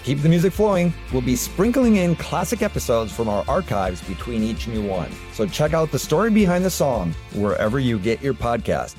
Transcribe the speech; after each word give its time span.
To 0.00 0.06
keep 0.06 0.22
the 0.22 0.30
music 0.30 0.54
flowing, 0.54 0.94
we'll 1.12 1.20
be 1.20 1.36
sprinkling 1.36 1.96
in 1.96 2.16
classic 2.16 2.62
episodes 2.62 3.12
from 3.12 3.28
our 3.28 3.44
archives 3.46 4.00
between 4.04 4.42
each 4.42 4.66
new 4.66 4.82
one. 4.82 5.10
So 5.34 5.46
check 5.46 5.74
out 5.74 5.92
the 5.92 5.98
story 5.98 6.30
behind 6.30 6.64
the 6.64 6.70
song 6.70 7.14
wherever 7.34 7.78
you 7.78 7.98
get 7.98 8.22
your 8.22 8.32
podcast. 8.32 8.96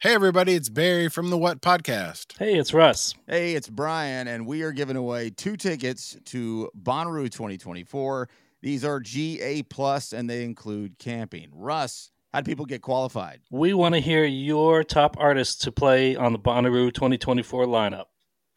Hey, 0.00 0.14
everybody, 0.14 0.54
it's 0.54 0.68
Barry 0.68 1.08
from 1.08 1.30
the 1.30 1.38
What 1.38 1.62
Podcast. 1.62 2.36
Hey, 2.36 2.58
it's 2.58 2.74
Russ. 2.74 3.14
Hey, 3.28 3.54
it's 3.54 3.68
Brian, 3.68 4.26
and 4.26 4.44
we 4.44 4.62
are 4.62 4.72
giving 4.72 4.96
away 4.96 5.30
two 5.30 5.56
tickets 5.56 6.16
to 6.24 6.68
Bonnaroo 6.76 7.30
2024. 7.30 8.28
These 8.60 8.84
are 8.84 8.98
GA 8.98 9.62
Plus, 9.62 10.12
and 10.12 10.28
they 10.28 10.42
include 10.42 10.98
camping. 10.98 11.48
Russ, 11.52 12.10
how 12.32 12.40
do 12.40 12.50
people 12.50 12.66
get 12.66 12.82
qualified? 12.82 13.40
We 13.52 13.72
want 13.72 13.94
to 13.94 14.00
hear 14.00 14.24
your 14.24 14.82
top 14.82 15.16
artists 15.16 15.56
to 15.64 15.70
play 15.70 16.16
on 16.16 16.32
the 16.32 16.40
Bonnaroo 16.40 16.92
2024 16.92 17.66
lineup. 17.66 18.06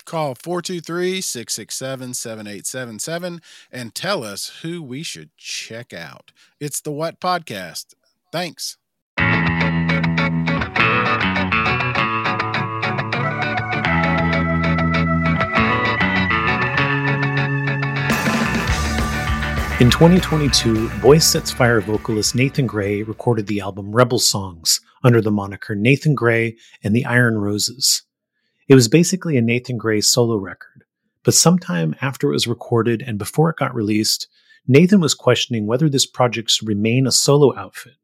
Call 0.05 0.35
423 0.35 1.21
667 1.21 2.13
7877 2.13 3.41
and 3.71 3.95
tell 3.95 4.23
us 4.23 4.59
who 4.61 4.81
we 4.81 5.03
should 5.03 5.29
check 5.37 5.93
out. 5.93 6.31
It's 6.59 6.81
the 6.81 6.91
What 6.91 7.19
Podcast. 7.19 7.93
Thanks. 8.31 8.77
In 19.81 19.89
2022, 19.89 20.89
Boys 20.99 21.25
Sets 21.25 21.49
Fire 21.49 21.81
vocalist 21.81 22.35
Nathan 22.35 22.67
Gray 22.67 23.01
recorded 23.01 23.47
the 23.47 23.61
album 23.61 23.91
Rebel 23.91 24.19
Songs 24.19 24.79
under 25.03 25.21
the 25.21 25.31
moniker 25.31 25.73
Nathan 25.73 26.13
Gray 26.13 26.55
and 26.83 26.95
the 26.95 27.03
Iron 27.05 27.39
Roses. 27.39 28.03
It 28.71 28.75
was 28.75 28.87
basically 28.87 29.35
a 29.35 29.41
Nathan 29.41 29.77
Gray 29.77 29.99
solo 29.99 30.37
record, 30.37 30.85
but 31.25 31.33
sometime 31.33 31.93
after 32.01 32.29
it 32.29 32.31
was 32.31 32.47
recorded 32.47 33.03
and 33.05 33.19
before 33.19 33.49
it 33.49 33.57
got 33.57 33.75
released, 33.75 34.29
Nathan 34.65 35.01
was 35.01 35.13
questioning 35.13 35.67
whether 35.67 35.89
this 35.89 36.05
project 36.05 36.49
should 36.49 36.69
remain 36.69 37.05
a 37.05 37.11
solo 37.11 37.53
outfit. 37.57 37.95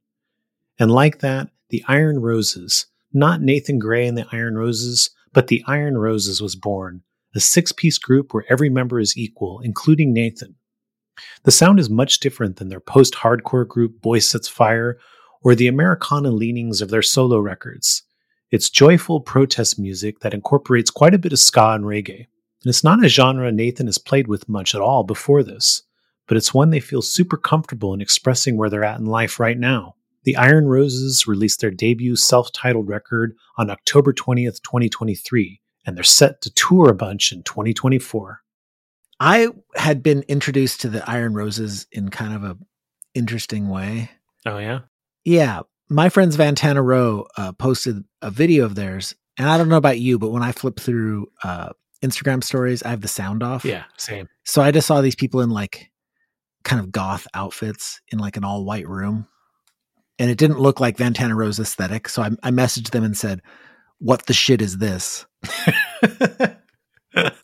And 0.78 0.92
like 0.92 1.20
that, 1.20 1.52
the 1.70 1.86
Iron 1.88 2.20
Roses, 2.20 2.88
not 3.14 3.42
Nathan 3.42 3.80
Gray 3.80 4.06
and 4.06 4.18
the 4.18 4.28
Iron 4.34 4.58
Roses, 4.58 5.10
but 5.32 5.48
the 5.48 5.64
Iron 5.68 5.98
Roses 5.98 6.42
was 6.42 6.58
born, 6.58 7.02
a 7.34 7.40
six 7.40 7.72
piece 7.72 7.98
group 7.98 8.34
where 8.34 8.44
every 8.50 8.68
member 8.68 9.00
is 9.00 9.18
equal, 9.18 9.62
including 9.62 10.12
Nathan. 10.12 10.56
The 11.44 11.52
sound 11.52 11.80
is 11.80 11.90
much 11.90 12.20
different 12.20 12.58
than 12.58 12.68
their 12.68 12.82
post 12.82 13.14
hardcore 13.14 13.66
group 13.66 14.02
Boys 14.02 14.28
Sets 14.28 14.50
Fire 14.50 14.98
or 15.42 15.56
the 15.56 15.68
Americana 15.70 16.32
leanings 16.32 16.82
of 16.82 16.90
their 16.90 17.02
solo 17.02 17.40
records. 17.40 18.04
It's 18.50 18.70
joyful 18.70 19.20
protest 19.20 19.78
music 19.78 20.20
that 20.20 20.34
incorporates 20.34 20.90
quite 20.90 21.14
a 21.14 21.20
bit 21.20 21.34
of 21.34 21.40
ska 21.40 21.74
and 21.74 21.84
reggae. 21.84 22.28
And 22.64 22.70
it's 22.70 22.84
not 22.84 23.04
a 23.04 23.10
genre 23.10 23.52
Nathan 23.52 23.88
has 23.88 23.98
played 23.98 24.28
with 24.28 24.48
much 24.48 24.74
at 24.74 24.82
all 24.82 25.04
before 25.04 25.44
this, 25.44 25.84
but 26.28 26.38
it's 26.38 26.54
one 26.54 26.70
they 26.70 26.80
feel 26.80 27.02
super 27.02 27.38
comfortable 27.38 27.94
in 27.94 28.02
expressing 28.02 28.58
where 28.58 28.70
they're 28.70 28.84
at 28.84 29.00
in 29.00 29.06
life 29.06 29.40
right 29.40 29.58
now. 29.58 29.96
The 30.24 30.38
Iron 30.38 30.68
Roses 30.68 31.28
released 31.28 31.62
their 31.62 31.72
debut 31.72 32.16
self 32.16 32.52
titled 32.52 32.88
record 32.88 33.36
on 33.58 33.70
October 33.70 34.14
20th, 34.14 34.62
2023, 34.62 35.62
and 35.86 35.96
they're 35.96 36.04
set 36.04 36.42
to 36.42 36.54
tour 36.54 36.90
a 36.90 36.96
bunch 36.96 37.32
in 37.32 37.44
2024. 37.44 38.42
I 39.20 39.50
had 39.76 40.04
been 40.04 40.24
introduced 40.28 40.82
to 40.82 40.90
the 40.90 41.10
Iron 41.10 41.34
Roses 41.34 41.88
in 41.92 42.10
kind 42.10 42.34
of 42.34 42.44
a 42.44 42.58
interesting 43.14 43.70
way. 43.70 44.12
Oh 44.46 44.58
yeah, 44.58 44.80
Yeah, 45.24 45.62
my 45.90 46.10
friends 46.10 46.38
Vantana 46.38 46.84
Row 46.84 47.28
uh, 47.38 47.52
posted 47.54 48.04
a 48.22 48.32
video 48.32 48.66
of 48.66 48.76
theirs, 48.76 49.16
and 49.38 49.50
I 49.50 49.58
don't 49.58 49.70
know 49.70 49.78
about 49.78 50.00
you, 50.00 50.20
but 50.20 50.32
when 50.32 50.44
I 50.44 50.52
flip 50.52 50.80
through 50.80 51.28
uh, 51.44 51.70
Instagram 52.04 52.44
stories, 52.44 52.84
I 52.84 52.90
have 52.90 53.02
the 53.02 53.08
sound 53.08 53.44
off. 53.44 53.66
yeah, 53.66 53.84
same. 53.98 54.28
So 54.44 54.62
I 54.62 54.72
just 54.72 54.88
saw 54.88 55.02
these 55.02 55.16
people 55.16 55.42
in 55.42 55.50
like 55.50 55.92
kind 56.64 56.82
of 56.82 56.92
goth 56.92 57.28
outfits 57.34 58.02
in 58.10 58.20
like 58.20 58.38
an 58.38 58.44
all 58.44 58.66
white 58.66 58.88
room, 58.88 59.28
and 60.20 60.30
it 60.30 60.38
didn't 60.38 60.60
look 60.60 60.80
like 60.80 60.98
Vantana 60.98 61.36
Row's 61.36 61.60
aesthetic. 61.60 62.10
So 62.10 62.22
I, 62.22 62.32
I 62.44 62.52
messaged 62.52 62.92
them 62.92 63.04
and 63.04 63.18
said, 63.18 63.42
"What 64.00 64.26
the 64.26 64.34
shit 64.34 64.62
is 64.62 64.78
this?" 64.78 65.26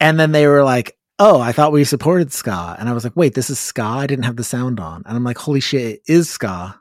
and 0.02 0.20
then 0.20 0.32
they 0.32 0.48
were 0.48 0.64
like, 0.64 0.98
"Oh, 1.20 1.40
I 1.40 1.52
thought 1.52 1.72
we 1.72 1.84
supported 1.84 2.34
ska," 2.34 2.76
and 2.78 2.90
I 2.90 2.94
was 2.94 3.04
like, 3.04 3.16
"Wait, 3.16 3.36
this 3.36 3.50
is 3.50 3.60
ska? 3.60 3.84
I 3.84 4.08
didn't 4.08 4.26
have 4.26 4.36
the 4.36 4.44
sound 4.44 4.80
on." 4.80 5.04
And 5.06 5.16
I'm 5.16 5.24
like, 5.24 5.38
"Holy 5.38 5.60
shit, 5.60 5.82
it 5.82 6.02
is 6.08 6.30
ska!" 6.30 6.80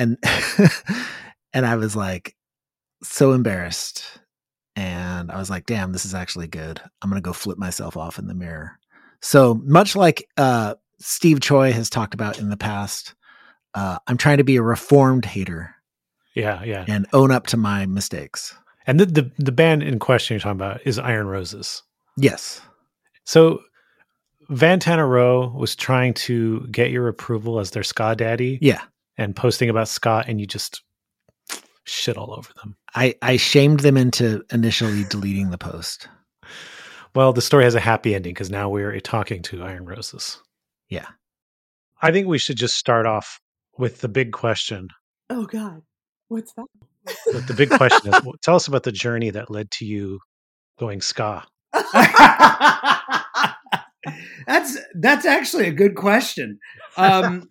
And 0.00 0.16
and 1.52 1.66
I 1.66 1.76
was 1.76 1.94
like, 1.94 2.34
so 3.02 3.32
embarrassed, 3.32 4.04
and 4.76 5.30
I 5.30 5.36
was 5.38 5.50
like, 5.50 5.66
"Damn, 5.66 5.92
this 5.92 6.04
is 6.04 6.14
actually 6.14 6.46
good. 6.48 6.80
I'm 7.02 7.10
gonna 7.10 7.20
go 7.20 7.32
flip 7.32 7.58
myself 7.58 7.96
off 7.96 8.18
in 8.18 8.26
the 8.26 8.34
mirror." 8.34 8.78
So 9.20 9.54
much 9.64 9.94
like 9.94 10.26
uh, 10.38 10.74
Steve 10.98 11.40
Choi 11.40 11.72
has 11.72 11.90
talked 11.90 12.14
about 12.14 12.38
in 12.38 12.48
the 12.48 12.56
past, 12.56 13.14
uh, 13.74 13.98
I'm 14.06 14.16
trying 14.16 14.38
to 14.38 14.44
be 14.44 14.56
a 14.56 14.62
reformed 14.62 15.26
hater 15.26 15.74
Yeah, 16.34 16.62
yeah. 16.64 16.84
and 16.88 17.06
own 17.12 17.30
up 17.30 17.46
to 17.48 17.56
my 17.58 17.84
mistakes. 17.86 18.54
And 18.86 18.98
the, 18.98 19.06
the 19.06 19.30
the 19.38 19.52
band 19.52 19.82
in 19.82 19.98
question 19.98 20.34
you're 20.34 20.40
talking 20.40 20.52
about 20.58 20.80
is 20.86 20.98
Iron 20.98 21.26
Roses. 21.26 21.82
Yes. 22.16 22.62
So 23.24 23.60
Vantana 24.50 25.06
Row 25.08 25.48
was 25.54 25.76
trying 25.76 26.14
to 26.14 26.66
get 26.70 26.90
your 26.90 27.06
approval 27.08 27.60
as 27.60 27.70
their 27.70 27.82
ska 27.84 28.14
daddy 28.16 28.58
Yeah. 28.62 28.80
And 29.20 29.36
posting 29.36 29.68
about 29.68 29.86
Scott, 29.86 30.24
and 30.28 30.40
you 30.40 30.46
just 30.46 30.82
shit 31.84 32.16
all 32.16 32.32
over 32.32 32.50
them. 32.56 32.74
I, 32.94 33.14
I 33.20 33.36
shamed 33.36 33.80
them 33.80 33.98
into 33.98 34.42
initially 34.50 35.04
deleting 35.04 35.50
the 35.50 35.58
post. 35.58 36.08
Well, 37.14 37.34
the 37.34 37.42
story 37.42 37.64
has 37.64 37.74
a 37.74 37.80
happy 37.80 38.14
ending 38.14 38.32
because 38.32 38.50
now 38.50 38.70
we're 38.70 38.98
talking 39.00 39.42
to 39.42 39.62
Iron 39.62 39.84
Roses. 39.84 40.40
Yeah. 40.88 41.06
I 42.00 42.12
think 42.12 42.28
we 42.28 42.38
should 42.38 42.56
just 42.56 42.76
start 42.76 43.04
off 43.04 43.40
with 43.76 44.00
the 44.00 44.08
big 44.08 44.32
question. 44.32 44.88
Oh 45.28 45.44
God, 45.44 45.82
what's 46.28 46.54
that? 46.54 46.64
But 47.32 47.46
the 47.46 47.54
big 47.54 47.70
question 47.70 48.14
is 48.14 48.20
tell 48.42 48.56
us 48.56 48.68
about 48.68 48.84
the 48.84 48.92
journey 48.92 49.30
that 49.30 49.50
led 49.50 49.70
to 49.72 49.84
you 49.84 50.20
going 50.78 51.02
ska. 51.02 51.44
that's 54.46 54.78
that's 54.94 55.26
actually 55.26 55.66
a 55.66 55.72
good 55.72 55.94
question 55.94 56.58
um 56.96 57.48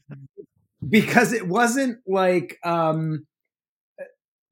because 0.87 1.33
it 1.33 1.47
wasn't 1.47 1.97
like 2.07 2.57
um 2.63 3.25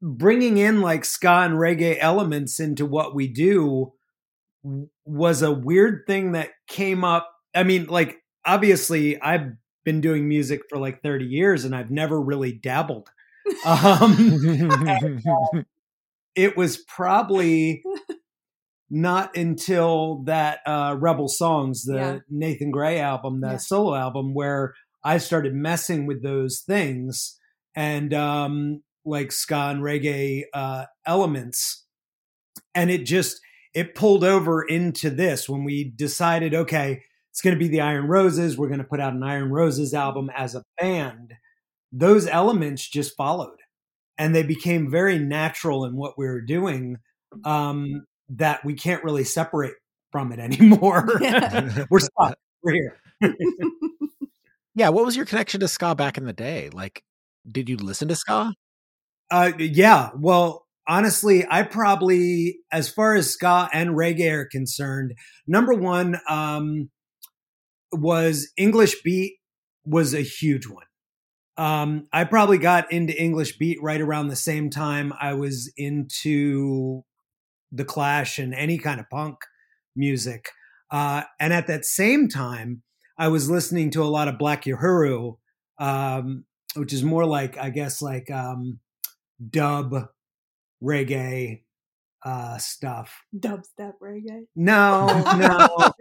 bringing 0.01 0.57
in 0.57 0.81
like 0.81 1.05
ska 1.05 1.29
and 1.45 1.55
reggae 1.55 1.97
elements 1.99 2.59
into 2.59 2.85
what 2.85 3.15
we 3.15 3.27
do 3.27 3.93
was 5.05 5.41
a 5.41 5.51
weird 5.51 6.01
thing 6.07 6.33
that 6.33 6.49
came 6.67 7.03
up 7.03 7.31
i 7.55 7.63
mean 7.63 7.85
like 7.88 8.17
obviously 8.45 9.19
i've 9.21 9.53
been 9.85 10.01
doing 10.01 10.27
music 10.27 10.61
for 10.69 10.77
like 10.77 11.01
30 11.01 11.25
years 11.25 11.63
and 11.65 11.75
i've 11.75 11.89
never 11.91 12.21
really 12.21 12.51
dabbled 12.51 13.09
um 13.65 14.13
and, 14.19 15.21
uh, 15.25 15.61
it 16.35 16.55
was 16.57 16.77
probably 16.77 17.81
not 18.89 19.35
until 19.35 20.23
that 20.25 20.59
uh, 20.65 20.95
Rebel 20.99 21.27
Songs, 21.27 21.83
the 21.83 21.95
Yeah. 21.95 22.19
Nathan 22.29 22.71
Gray 22.71 22.99
album, 22.99 23.41
the 23.41 23.51
Yeah. 23.51 23.57
solo 23.57 23.95
album, 23.95 24.33
where 24.33 24.73
I 25.07 25.19
started 25.19 25.53
messing 25.53 26.06
with 26.06 26.22
those 26.22 26.59
things 26.59 27.40
and 27.78 28.13
um, 28.13 28.84
like 29.06 29.31
ska 29.31 29.69
and 29.69 29.81
reggae 29.81 30.44
uh, 30.54 30.83
elements, 31.06 31.86
and 32.75 32.92
it 32.92 33.06
just 33.06 33.39
it 33.74 33.95
pulled 33.95 34.25
over 34.25 34.62
into 34.62 35.09
this 35.09 35.48
when 35.48 35.63
we 35.63 35.86
decided, 35.95 36.54
okay, 36.54 37.04
it's 37.31 37.42
going 37.42 37.56
to 37.56 37.59
be 37.59 37.69
the 37.69 37.80
Iron 37.80 38.07
Roses. 38.07 38.57
We're 38.57 38.68
going 38.68 38.80
to 38.80 38.83
put 38.83 39.00
out 39.00 39.13
an 39.13 39.24
Iron 39.24 39.50
Roses 39.50 39.94
album 39.94 40.30
as 40.36 40.56
a 40.56 40.63
band. 40.77 41.36
Those 41.94 42.27
elements 42.27 42.86
just 42.86 43.15
followed, 43.15 43.59
and 44.18 44.36
they 44.36 44.44
became 44.44 44.92
very 44.92 45.18
natural 45.18 45.86
in 45.86 45.95
what 45.95 46.18
we 46.18 46.25
were 46.25 46.42
doing. 46.42 46.98
Um, 47.45 48.06
that 48.27 48.65
we 48.65 48.74
can't 48.74 49.06
really 49.06 49.24
separate 49.24 49.75
from 50.12 50.33
it 50.33 50.39
anymore. 50.42 51.07
we're 51.89 52.00
stuck. 52.00 52.38
We're 52.62 52.74
here. 52.74 52.98
Yeah. 54.77 54.89
What 54.89 55.06
was 55.06 55.15
your 55.15 55.25
connection 55.25 55.59
to 55.62 55.68
ska 55.68 55.95
back 55.95 56.19
in 56.19 56.25
the 56.25 56.33
day? 56.33 56.69
Like, 56.71 57.03
did 57.51 57.68
you 57.68 57.77
listen 57.77 58.07
to 58.09 58.15
ska? 58.15 58.53
Uh, 59.31 59.51
yeah. 59.57 60.12
Well, 60.15 60.68
honestly, 60.88 61.47
I 61.50 61.63
probably, 61.63 62.59
as 62.71 62.88
far 62.88 63.15
as 63.15 63.31
ska 63.31 63.69
and 63.74 63.89
reggae 63.91 64.31
are 64.31 64.45
concerned, 64.45 65.13
number 65.47 65.74
one 65.74 66.19
um, 66.29 66.91
was 67.91 68.51
English 68.56 69.01
beat 69.01 69.38
was 69.83 70.13
a 70.13 70.21
huge 70.21 70.68
one. 70.68 70.85
Um, 71.57 72.07
I 72.13 72.25
probably 72.25 72.59
got 72.59 72.91
into 72.91 73.19
English 73.19 73.57
beat 73.57 73.80
right 73.81 74.00
around 74.00 74.27
the 74.27 74.35
same 74.35 74.69
time 74.69 75.12
I 75.19 75.33
was 75.33 75.73
into 75.75 77.01
the 77.71 77.83
Clash 77.83 78.38
and 78.38 78.53
any 78.53 78.77
kind 78.77 79.00
of 79.00 79.09
punk 79.09 79.38
music. 79.95 80.51
Uh, 80.91 81.23
and 81.39 81.51
at 81.51 81.65
that 81.65 81.83
same 81.83 82.30
time, 82.30 82.83
I 83.18 83.30
was 83.30 83.50
listening 83.50 83.92
to 83.92 84.04
a 84.04 84.06
lot 84.06 84.28
of 84.28 84.38
Black 84.38 84.66
Uhuru, 84.66 85.38
um, 85.80 86.46
which 86.75 86.94
is 86.94 87.04
more 87.04 87.25
like, 87.25 87.58
I 87.58 87.69
guess, 87.69 88.02
like 88.02 88.30
um, 88.30 88.80
dub 89.50 90.10
reggae 90.84 91.62
uh, 92.24 92.58
stuff. 92.58 93.24
Dubstep 93.36 93.94
reggae. 94.02 94.46
No, 94.56 95.08
no. 95.38 95.92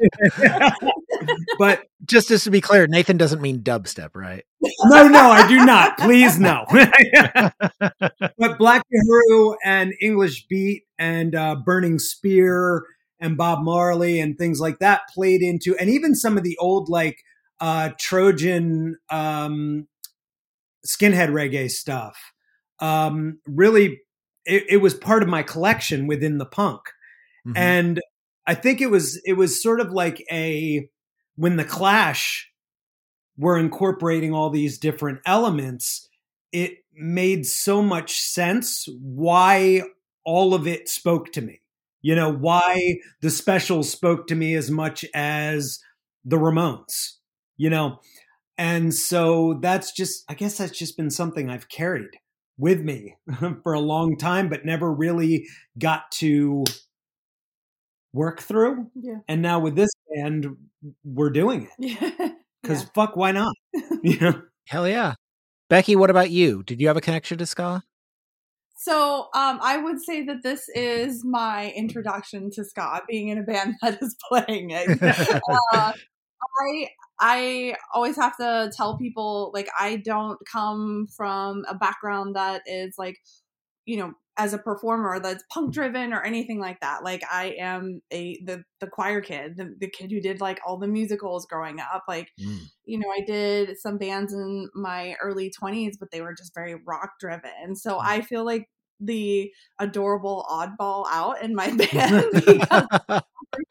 but 1.58 1.84
just 2.04 2.28
just 2.28 2.44
to 2.44 2.50
be 2.50 2.60
clear, 2.60 2.86
Nathan 2.86 3.16
doesn't 3.16 3.40
mean 3.40 3.60
dubstep, 3.60 4.10
right? 4.14 4.44
no, 4.86 5.08
no, 5.08 5.30
I 5.30 5.46
do 5.48 5.64
not. 5.64 5.98
Please, 5.98 6.38
no. 6.38 6.64
but 8.38 8.58
Black 8.58 8.82
Uhuru 8.92 9.54
and 9.64 9.92
English 10.00 10.46
Beat 10.48 10.84
and 10.98 11.34
uh, 11.34 11.56
Burning 11.56 11.98
Spear 11.98 12.84
and 13.20 13.36
Bob 13.36 13.62
Marley 13.64 14.20
and 14.20 14.36
things 14.36 14.60
like 14.60 14.78
that 14.80 15.02
played 15.14 15.42
into, 15.42 15.76
and 15.78 15.88
even 15.90 16.14
some 16.14 16.36
of 16.36 16.44
the 16.44 16.56
old 16.58 16.88
like 16.88 17.18
uh, 17.60 17.90
Trojan 17.98 18.96
um, 19.10 19.86
skinhead 20.86 21.30
reggae 21.30 21.70
stuff. 21.70 22.18
Um, 22.80 23.38
really, 23.46 24.00
it, 24.44 24.64
it 24.68 24.76
was 24.78 24.94
part 24.94 25.22
of 25.22 25.28
my 25.28 25.42
collection 25.42 26.06
within 26.06 26.38
the 26.38 26.46
punk, 26.46 26.80
Mhm. 27.46 27.52
and 27.56 28.00
I 28.46 28.54
think 28.54 28.80
it 28.80 28.90
was 28.90 29.20
it 29.24 29.34
was 29.34 29.62
sort 29.62 29.80
of 29.80 29.90
like 29.92 30.22
a 30.30 30.88
when 31.36 31.56
the 31.56 31.64
Clash 31.64 32.50
were 33.38 33.58
incorporating 33.58 34.32
all 34.32 34.50
these 34.50 34.78
different 34.78 35.20
elements, 35.26 36.08
it 36.52 36.78
made 36.94 37.44
so 37.46 37.82
much 37.82 38.18
sense 38.18 38.88
why 39.00 39.82
all 40.24 40.54
of 40.54 40.66
it 40.66 40.88
spoke 40.88 41.32
to 41.32 41.42
me. 41.42 41.60
You 42.02 42.14
know, 42.14 42.32
why 42.32 42.96
the 43.20 43.30
specials 43.30 43.90
spoke 43.90 44.26
to 44.28 44.34
me 44.34 44.54
as 44.54 44.70
much 44.70 45.04
as 45.14 45.78
the 46.24 46.36
Ramones, 46.36 47.14
you 47.56 47.70
know? 47.70 48.00
And 48.58 48.94
so 48.94 49.58
that's 49.60 49.92
just, 49.92 50.24
I 50.28 50.34
guess 50.34 50.58
that's 50.58 50.78
just 50.78 50.96
been 50.96 51.10
something 51.10 51.50
I've 51.50 51.68
carried 51.68 52.10
with 52.58 52.80
me 52.80 53.16
for 53.62 53.72
a 53.72 53.80
long 53.80 54.16
time, 54.16 54.48
but 54.48 54.64
never 54.64 54.92
really 54.92 55.46
got 55.78 56.10
to 56.12 56.64
work 58.12 58.40
through. 58.40 58.90
Yeah. 58.94 59.18
And 59.28 59.42
now 59.42 59.60
with 59.60 59.76
this 59.76 59.90
band, 60.14 60.56
we're 61.04 61.30
doing 61.30 61.68
it. 61.78 61.98
Yeah. 62.00 62.30
Because 62.62 62.82
fuck, 62.96 63.14
why 63.14 63.30
not? 63.30 63.54
you 64.02 64.18
know? 64.18 64.42
Hell 64.66 64.88
yeah. 64.88 65.14
Becky, 65.70 65.94
what 65.94 66.10
about 66.10 66.30
you? 66.30 66.64
Did 66.64 66.80
you 66.80 66.88
have 66.88 66.96
a 66.96 67.00
connection 67.00 67.38
to 67.38 67.46
ska? 67.46 67.84
So 68.86 69.22
um, 69.34 69.58
I 69.62 69.78
would 69.78 70.00
say 70.00 70.22
that 70.26 70.44
this 70.44 70.68
is 70.68 71.24
my 71.24 71.72
introduction 71.72 72.52
to 72.52 72.64
ska, 72.64 73.02
being 73.08 73.28
in 73.28 73.38
a 73.38 73.42
band 73.42 73.74
that 73.82 74.00
is 74.00 74.14
playing 74.28 74.70
it. 74.70 75.02
uh, 75.72 75.92
I 76.60 76.88
I 77.18 77.74
always 77.92 78.14
have 78.14 78.36
to 78.36 78.70
tell 78.76 78.96
people 78.96 79.50
like 79.52 79.68
I 79.76 79.96
don't 79.96 80.38
come 80.50 81.08
from 81.16 81.64
a 81.68 81.74
background 81.74 82.36
that 82.36 82.62
is 82.66 82.94
like 82.96 83.16
you 83.86 83.96
know 83.96 84.12
as 84.36 84.52
a 84.52 84.58
performer 84.58 85.18
that's 85.18 85.42
punk 85.50 85.72
driven 85.72 86.12
or 86.12 86.22
anything 86.22 86.60
like 86.60 86.78
that. 86.80 87.02
Like 87.02 87.22
I 87.28 87.56
am 87.58 88.02
a 88.12 88.38
the 88.44 88.62
the 88.78 88.86
choir 88.86 89.20
kid, 89.20 89.56
the, 89.56 89.74
the 89.80 89.90
kid 89.90 90.12
who 90.12 90.20
did 90.20 90.40
like 90.40 90.60
all 90.64 90.78
the 90.78 90.86
musicals 90.86 91.46
growing 91.46 91.80
up. 91.80 92.04
Like 92.06 92.30
you 92.84 93.00
know, 93.00 93.08
I 93.08 93.24
did 93.26 93.78
some 93.80 93.98
bands 93.98 94.32
in 94.32 94.68
my 94.76 95.16
early 95.20 95.50
20s, 95.60 95.94
but 95.98 96.12
they 96.12 96.20
were 96.20 96.34
just 96.34 96.54
very 96.54 96.76
rock 96.86 97.14
driven. 97.18 97.74
So 97.74 97.98
I 97.98 98.20
feel 98.20 98.44
like 98.44 98.68
the 99.00 99.52
adorable 99.78 100.46
oddball 100.50 101.06
out 101.10 101.42
in 101.42 101.54
my 101.54 101.70
band 101.76 102.24
because 102.32 103.22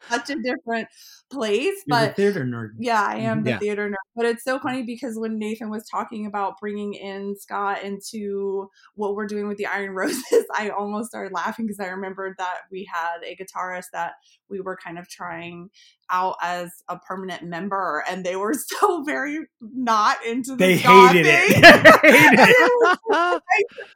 such 0.08 0.30
a 0.30 0.36
different 0.36 0.88
place. 1.30 1.82
You're 1.86 2.00
the 2.00 2.06
But 2.06 2.16
theater 2.16 2.44
nerd. 2.44 2.70
yeah, 2.78 3.02
I 3.02 3.16
am 3.16 3.38
mm-hmm. 3.38 3.44
the 3.44 3.50
Yeah. 3.50 3.58
theater 3.58 3.88
nerd. 3.88 3.94
But 4.14 4.26
it's 4.26 4.44
so 4.44 4.56
mm-hmm. 4.56 4.66
funny 4.66 4.82
because 4.82 5.18
when 5.18 5.38
Nathan 5.38 5.70
was 5.70 5.88
talking 5.88 6.26
about 6.26 6.60
bringing 6.60 6.94
in 6.94 7.36
Scott 7.36 7.82
into 7.82 8.70
what 8.94 9.14
we're 9.14 9.26
doing 9.26 9.48
with 9.48 9.58
the 9.58 9.66
Iron 9.66 9.90
Roses, 9.94 10.44
I 10.54 10.70
almost 10.70 11.08
started 11.08 11.32
laughing 11.32 11.66
because 11.66 11.80
I 11.80 11.88
remembered 11.88 12.34
that 12.38 12.58
we 12.70 12.88
had 12.92 13.18
a 13.24 13.36
guitarist 13.36 13.86
that 13.92 14.14
we 14.48 14.60
were 14.60 14.76
kind 14.76 14.98
of 14.98 15.08
trying 15.08 15.70
out 16.08 16.36
as 16.40 16.70
a 16.88 16.98
permanent 16.98 17.42
member, 17.42 18.04
and 18.08 18.24
they 18.24 18.36
were 18.36 18.54
so 18.80 19.02
very 19.02 19.40
not 19.60 20.24
into 20.24 20.52
the 20.52 20.56
They 20.56 20.76
hated 20.76 21.26
it. 21.26 21.52
thing. 21.52 21.60
They 21.60 22.18
hated 22.18 22.38
it. 22.38 22.98
right, 23.10 23.40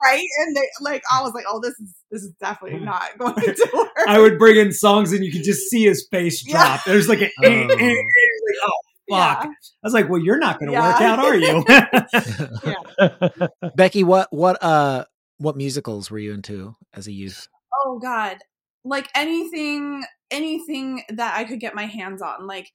right, 0.05 0.27
and 0.41 0.57
they 0.57 0.69
like 0.81 1.03
I 1.13 1.23
was 1.23 1.33
like, 1.35 1.45
oh, 1.49 1.61
this 1.63 1.75
is 1.81 1.95
this 2.11 2.23
is 2.23 2.33
definitely 2.41 2.79
mm-hmm. 2.79 2.87
not 2.87 3.19
going 3.19 3.35
to 3.55 3.71
work. 3.75 4.09
I 4.09 4.19
would 4.19 4.39
bring 4.39 4.57
in 4.57 4.73
songs 4.73 5.13
and 5.13 5.25
you 5.25 5.31
could 5.31 5.45
just 5.45 5.70
see 5.71 5.85
his 5.85 6.07
face 6.11 6.45
Yeah. 6.47 6.53
drop. 6.53 6.85
There's 6.85 7.09
like 7.09 7.21
an 7.21 7.31
Oh. 7.45 7.69
He's 7.79 8.43
like, 8.47 8.59
oh 8.65 8.81
fuck. 9.11 9.45
Yeah. 9.45 9.51
I 9.51 9.53
was 9.83 9.93
like, 9.95 10.09
well, 10.09 10.21
you're 10.21 10.39
not 10.39 10.59
going 10.59 10.69
to 10.69 10.73
Yeah. 10.73 10.93
work 10.93 11.01
out, 11.01 11.19
are 11.19 11.37
you? 11.37 11.65
Becky, 13.77 14.05
what 14.05 14.29
what 14.31 14.63
uh 14.63 15.05
what 15.39 15.57
musicals 15.57 16.11
were 16.11 16.19
you 16.19 16.33
into 16.35 16.77
as 16.95 17.07
a 17.07 17.13
youth? 17.13 17.49
oh 17.87 17.99
god 18.01 18.37
like 18.85 19.09
anything 19.15 20.03
anything 20.31 21.03
that 21.09 21.35
i 21.37 21.45
could 21.45 21.61
get 21.61 21.75
my 21.75 21.87
hands 21.87 22.21
on 22.21 22.47
like 22.47 22.71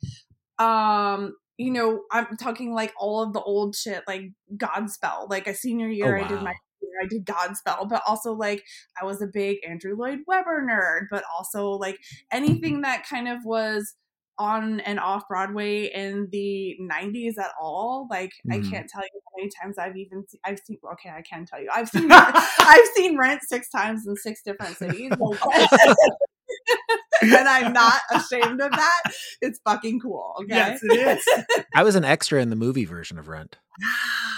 um 0.57 1.35
you 1.57 1.69
know 1.69 2.01
i'm 2.11 2.37
talking 2.37 2.73
like 2.73 2.93
all 2.97 3.21
of 3.21 3.33
the 3.33 3.41
old 3.41 3.75
shit 3.75 4.03
like 4.07 4.31
godspell 4.55 5.29
like 5.29 5.47
a 5.47 5.53
senior 5.53 5.89
year 5.89 6.17
i 6.17 6.25
did 6.27 6.41
my 6.41 6.51
wow. 6.51 6.55
I 7.03 7.07
did 7.07 7.25
Godspell, 7.25 7.89
but 7.89 8.01
also 8.07 8.33
like 8.33 8.63
I 9.01 9.05
was 9.05 9.21
a 9.21 9.27
big 9.27 9.57
Andrew 9.67 9.95
Lloyd 9.97 10.19
Webber 10.27 10.65
nerd, 10.65 11.07
but 11.11 11.23
also 11.37 11.71
like 11.71 11.99
anything 12.31 12.81
that 12.81 13.05
kind 13.07 13.27
of 13.27 13.39
was 13.43 13.95
on 14.37 14.81
and 14.81 14.99
off 14.99 15.27
Broadway 15.29 15.85
in 15.93 16.27
the 16.31 16.77
90s 16.81 17.37
at 17.37 17.51
all. 17.61 18.07
Like 18.09 18.31
I 18.51 18.57
Mhm. 18.59 18.69
can't 18.69 18.89
tell 18.89 19.01
you 19.01 19.09
how 19.25 19.37
many 19.37 19.49
times 19.61 19.77
I've 19.77 19.95
even 19.97 20.25
se- 20.27 20.39
I've 20.45 20.59
seen 20.65 20.77
okay, 20.93 21.09
I 21.09 21.21
can 21.21 21.45
tell 21.45 21.61
you. 21.61 21.69
I've 21.73 21.89
seen 21.89 22.09
I've 22.11 22.87
seen 22.95 23.17
Rent 23.17 23.41
six 23.43 23.69
times 23.69 24.05
in 24.07 24.15
six 24.17 24.41
different 24.43 24.77
cities. 24.77 25.11
And 27.21 27.47
I'm 27.47 27.73
not 27.73 28.01
ashamed 28.13 28.61
of 28.61 28.71
that. 28.71 29.01
It's 29.41 29.59
fucking 29.65 29.99
cool. 30.01 30.35
Okay. 30.41 30.47
yes, 30.55 30.79
it 30.83 31.17
is. 31.17 31.65
I 31.73 31.83
was 31.83 31.95
an 31.95 32.03
extra 32.05 32.41
in 32.41 32.49
the 32.49 32.55
movie 32.55 32.85
version 32.85 33.17
of 33.17 33.27
Rent. 33.29 33.57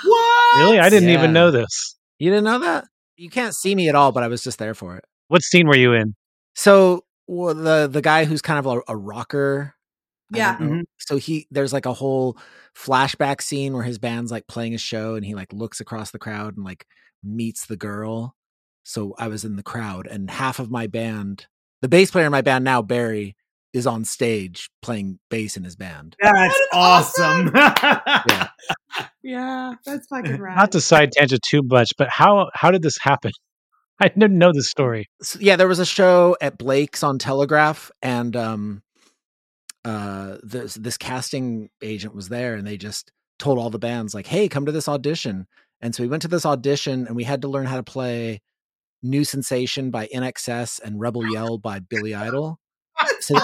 what? 0.06 0.57
Really? 0.60 0.80
I 0.80 0.89
didn't 0.89 1.10
Yeah. 1.10 1.16
even 1.18 1.34
know 1.34 1.51
this. 1.51 1.96
You 2.19 2.29
didn't 2.31 2.45
know 2.45 2.59
that? 2.59 2.85
You 3.15 3.29
can't 3.29 3.55
see 3.55 3.75
me 3.75 3.89
at 3.89 3.95
all, 3.95 4.11
but 4.11 4.23
I 4.23 4.27
was 4.27 4.43
just 4.43 4.59
there 4.59 4.73
for 4.73 4.95
it. 4.97 5.05
What 5.27 5.43
scene 5.43 5.67
were 5.67 5.77
you 5.77 5.93
in? 5.93 6.15
So 6.55 7.03
well, 7.27 7.53
the 7.53 7.88
the 7.88 8.01
guy 8.01 8.25
who's 8.25 8.41
kind 8.41 8.59
of 8.59 8.65
a, 8.65 8.81
a 8.88 8.97
rocker. 8.97 9.75
Yeah. 10.29 10.57
don't 10.57 10.62
know. 10.62 10.74
Mm-hmm. 10.75 10.81
So 10.97 11.17
he 11.17 11.47
there's 11.51 11.74
like 11.74 11.86
a 11.86 11.93
whole 11.93 12.38
flashback 12.75 13.41
scene 13.41 13.74
where 13.74 13.83
his 13.83 13.97
band's 13.97 14.31
like 14.31 14.47
playing 14.47 14.74
a 14.74 14.79
show 14.79 15.15
and 15.15 15.25
he 15.25 15.36
like 15.36 15.53
looks 15.53 15.79
across 15.79 16.12
the 16.12 16.19
crowd 16.19 16.55
and 16.55 16.65
like 16.65 16.86
meets 17.24 17.65
the 17.65 17.77
girl. 17.77 18.36
So 18.83 19.15
I 19.17 19.27
was 19.27 19.43
in 19.43 19.55
the 19.55 19.63
crowd 19.63 20.07
and 20.07 20.29
half 20.29 20.59
of 20.59 20.71
my 20.71 20.88
band, 20.88 21.47
the 21.81 21.89
bass 21.89 22.12
player 22.12 22.25
in 22.25 22.31
my 22.31 22.41
band 22.41 22.63
now, 22.63 22.81
Barry, 22.81 23.36
is 23.74 23.86
on 23.86 24.05
stage 24.05 24.69
playing 24.81 25.19
bass 25.29 25.57
in 25.57 25.63
his 25.63 25.75
band. 25.75 26.15
That's 26.21 26.55
is 26.55 26.67
awesome. 26.74 27.51
Yeah. 27.55 28.47
Yeah, 29.27 29.74
that's 29.86 30.07
fucking 30.07 30.38
right. 30.39 30.55
Not 30.55 30.71
to 30.71 30.79
side 30.79 31.12
tangent 31.12 31.41
too 31.47 31.62
much, 31.62 31.89
but 31.97 32.07
how 32.09 32.50
how 32.53 32.71
did 32.71 32.81
this 32.81 32.97
happen? 33.01 33.31
I 34.00 34.07
didn't 34.07 34.38
know 34.38 34.53
this 34.53 34.69
story. 34.69 35.09
So, 35.21 35.39
yeah, 35.41 35.57
there 35.57 35.67
was 35.67 35.79
a 35.79 35.86
show 35.86 36.38
at 36.39 36.57
Blake's 36.57 37.03
on 37.03 37.19
Telegraph, 37.19 37.91
and 38.01 38.36
um, 38.38 38.83
uh, 39.83 40.38
this 40.43 40.75
this 40.75 40.97
casting 40.97 41.69
agent 41.81 42.15
was 42.15 42.29
there, 42.29 42.55
and 42.55 42.65
they 42.65 42.77
just 42.77 43.12
told 43.38 43.57
all 43.59 43.69
the 43.69 43.79
bands 43.79 44.13
like, 44.13 44.27
"Hey, 44.27 44.47
come 44.47 44.65
to 44.65 44.71
this 44.71 44.88
audition." 44.88 45.45
And 45.81 45.93
so 45.93 46.03
we 46.03 46.09
went 46.09 46.21
to 46.21 46.27
this 46.29 46.45
audition, 46.45 47.05
and 47.05 47.15
we 47.15 47.25
had 47.25 47.41
to 47.41 47.50
learn 47.50 47.65
how 47.65 47.75
to 47.75 47.83
play 47.83 48.39
"New 49.03 49.25
Sensation" 49.25 49.91
by 49.91 50.07
INXS 50.07 50.79
and 50.81 51.01
"Rebel 51.01 51.29
Yell" 51.33 51.57
by 51.57 51.79
Billy 51.79 52.15
Idol. 52.15 52.59
So, 53.20 53.36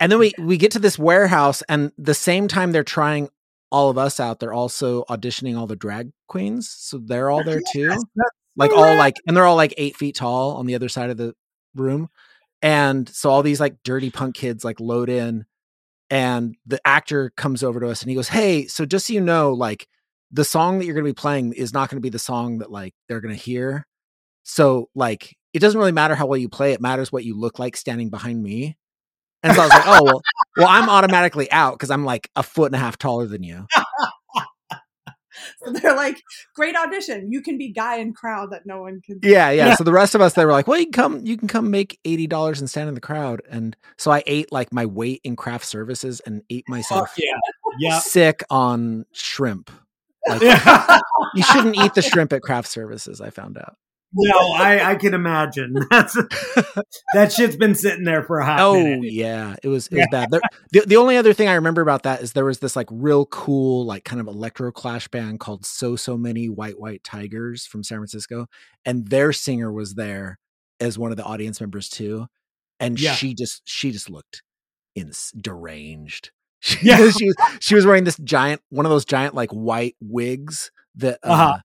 and 0.00 0.12
then 0.12 0.18
we 0.18 0.32
we 0.38 0.56
get 0.56 0.72
to 0.72 0.78
this 0.78 0.98
warehouse, 0.98 1.62
and 1.68 1.92
the 1.98 2.14
same 2.14 2.48
time 2.48 2.72
they're 2.72 2.84
trying 2.84 3.28
all 3.70 3.90
of 3.90 3.98
us 3.98 4.20
out, 4.20 4.40
they're 4.40 4.52
also 4.52 5.04
auditioning 5.04 5.58
all 5.58 5.66
the 5.66 5.76
drag 5.76 6.10
queens, 6.28 6.68
so 6.68 6.98
they're 6.98 7.30
all 7.30 7.44
there 7.44 7.60
too. 7.72 7.96
Like 8.56 8.72
all 8.72 8.96
like 8.96 9.16
and 9.26 9.36
they're 9.36 9.44
all 9.44 9.56
like 9.56 9.74
eight 9.76 9.96
feet 9.96 10.14
tall 10.14 10.52
on 10.56 10.66
the 10.66 10.74
other 10.74 10.88
side 10.88 11.10
of 11.10 11.16
the 11.18 11.34
room 11.74 12.08
and 12.62 13.06
so 13.06 13.28
all 13.28 13.42
these 13.42 13.60
like 13.60 13.76
dirty 13.84 14.08
punk 14.08 14.34
kids 14.34 14.64
like 14.64 14.80
load 14.80 15.10
in 15.10 15.44
and 16.08 16.56
the 16.64 16.80
actor 16.86 17.30
comes 17.36 17.62
over 17.62 17.80
to 17.80 17.88
us 17.90 18.00
and 18.00 18.08
he 18.08 18.16
goes 18.16 18.28
hey 18.28 18.66
so 18.66 18.86
just 18.86 19.08
so 19.08 19.12
you 19.12 19.20
know 19.20 19.52
like 19.52 19.86
the 20.30 20.44
song 20.44 20.78
that 20.78 20.84
you're 20.84 20.94
going 20.94 21.04
to 21.04 21.10
be 21.10 21.14
playing 21.14 21.52
is 21.52 21.72
not 21.72 21.88
going 21.88 21.98
to 21.98 22.02
be 22.02 22.10
the 22.10 22.18
song 22.18 22.58
that 22.58 22.70
like 22.70 22.94
they're 23.08 23.20
going 23.20 23.34
to 23.34 23.40
hear. 23.40 23.86
So 24.42 24.88
like 24.94 25.36
it 25.56 25.60
doesn't 25.60 25.78
really 25.78 25.92
matter 25.92 26.14
how 26.14 26.26
well 26.26 26.36
you 26.38 26.48
play 26.48 26.72
it 26.72 26.80
matters 26.80 27.10
what 27.10 27.24
you 27.24 27.34
look 27.38 27.58
like 27.58 27.76
standing 27.76 28.10
behind 28.10 28.42
me 28.42 28.76
and 29.42 29.54
so 29.54 29.62
i 29.62 29.64
was 29.64 29.72
like 29.72 29.86
oh 29.86 30.04
well 30.04 30.22
well 30.56 30.68
i'm 30.68 30.88
automatically 30.88 31.50
out 31.50 31.72
because 31.74 31.90
i'm 31.90 32.04
like 32.04 32.30
a 32.36 32.42
foot 32.42 32.66
and 32.66 32.74
a 32.74 32.78
half 32.78 32.98
taller 32.98 33.26
than 33.26 33.42
you 33.42 33.66
so 35.58 35.72
they're 35.72 35.94
like, 35.94 36.22
great 36.54 36.76
audition. 36.76 37.30
You 37.30 37.42
can 37.42 37.58
be 37.58 37.70
guy 37.72 37.96
in 37.98 38.12
crowd 38.14 38.52
that 38.52 38.62
no 38.66 38.80
one 38.80 39.00
can. 39.04 39.20
see." 39.22 39.30
Yeah, 39.30 39.50
yeah. 39.50 39.74
So 39.76 39.84
the 39.84 39.92
rest 39.92 40.14
of 40.14 40.20
us, 40.20 40.32
they 40.34 40.44
were 40.44 40.52
like, 40.52 40.66
"Well, 40.66 40.78
you 40.78 40.86
can 40.86 40.92
come, 40.92 41.26
you 41.26 41.36
can 41.36 41.48
come 41.48 41.70
make 41.70 41.98
eighty 42.04 42.26
dollars 42.26 42.60
and 42.60 42.68
stand 42.70 42.88
in 42.88 42.94
the 42.94 43.00
crowd." 43.00 43.42
And 43.50 43.76
so 43.98 44.10
I 44.10 44.22
ate 44.26 44.50
like 44.50 44.72
my 44.72 44.86
weight 44.86 45.20
in 45.24 45.36
craft 45.36 45.64
services 45.66 46.20
and 46.20 46.42
ate 46.50 46.68
myself 46.68 47.14
yeah. 47.18 47.36
Yeah. 47.78 47.98
sick 47.98 48.42
on 48.50 49.04
shrimp. 49.12 49.70
Like, 50.28 50.40
Yeah. 50.42 50.98
you 51.34 51.42
shouldn't 51.42 51.76
eat 51.76 51.94
the 51.94 52.02
shrimp 52.10 52.32
at 52.32 52.42
craft 52.42 52.68
services. 52.68 53.20
I 53.20 53.30
found 53.30 53.58
out. 53.58 53.76
No, 54.12 54.38
I, 54.54 54.92
I 54.92 54.94
can 54.94 55.14
imagine. 55.14 55.74
That's 55.90 56.16
that 57.12 57.32
shit's 57.32 57.56
been 57.56 57.74
sitting 57.74 58.04
there 58.04 58.22
for 58.22 58.38
a 58.38 58.44
hot 58.46 58.60
Oh 58.60 58.82
minute. 58.82 59.12
yeah, 59.12 59.56
it 59.62 59.68
was 59.68 59.88
it 59.88 59.96
was 59.96 60.06
bad. 60.10 60.30
There, 60.30 60.40
the 60.72 60.80
the 60.86 60.96
only 60.96 61.16
other 61.16 61.32
thing 61.32 61.48
I 61.48 61.54
remember 61.54 61.82
about 61.82 62.04
that 62.04 62.22
is 62.22 62.32
there 62.32 62.44
was 62.44 62.60
this 62.60 62.76
like 62.76 62.88
real 62.90 63.26
cool 63.26 63.84
like 63.84 64.04
kind 64.04 64.20
of 64.20 64.26
electro 64.26 64.72
clash 64.72 65.08
band 65.08 65.40
called 65.40 65.66
So 65.66 65.96
So 65.96 66.16
Many 66.16 66.48
White 66.48 66.78
White 66.80 67.04
Tigers 67.04 67.66
from 67.66 67.82
San 67.84 67.98
Francisco, 67.98 68.46
and 68.84 69.08
their 69.08 69.32
singer 69.32 69.70
was 69.72 69.94
there 69.94 70.38
as 70.80 70.98
one 70.98 71.10
of 71.10 71.16
the 71.16 71.24
audience 71.24 71.60
members 71.60 71.88
too, 71.88 72.26
and 72.80 72.98
Yeah. 72.98 73.14
she 73.14 73.34
just 73.34 73.62
she 73.64 73.90
just 73.92 74.08
looked 74.08 74.42
ins 74.94 75.32
deranged. 75.38 76.30
She, 76.60 76.78
Yeah. 76.86 77.10
she 77.10 77.26
was 77.26 77.36
she 77.60 77.74
was 77.74 77.84
wearing 77.84 78.04
this 78.04 78.16
giant 78.16 78.62
one 78.70 78.86
of 78.86 78.90
those 78.90 79.04
giant 79.04 79.34
like 79.34 79.50
white 79.50 79.94
wigs 80.00 80.70
that 80.96 81.18
uh, 81.22 81.30
Uh-huh. 81.32 81.58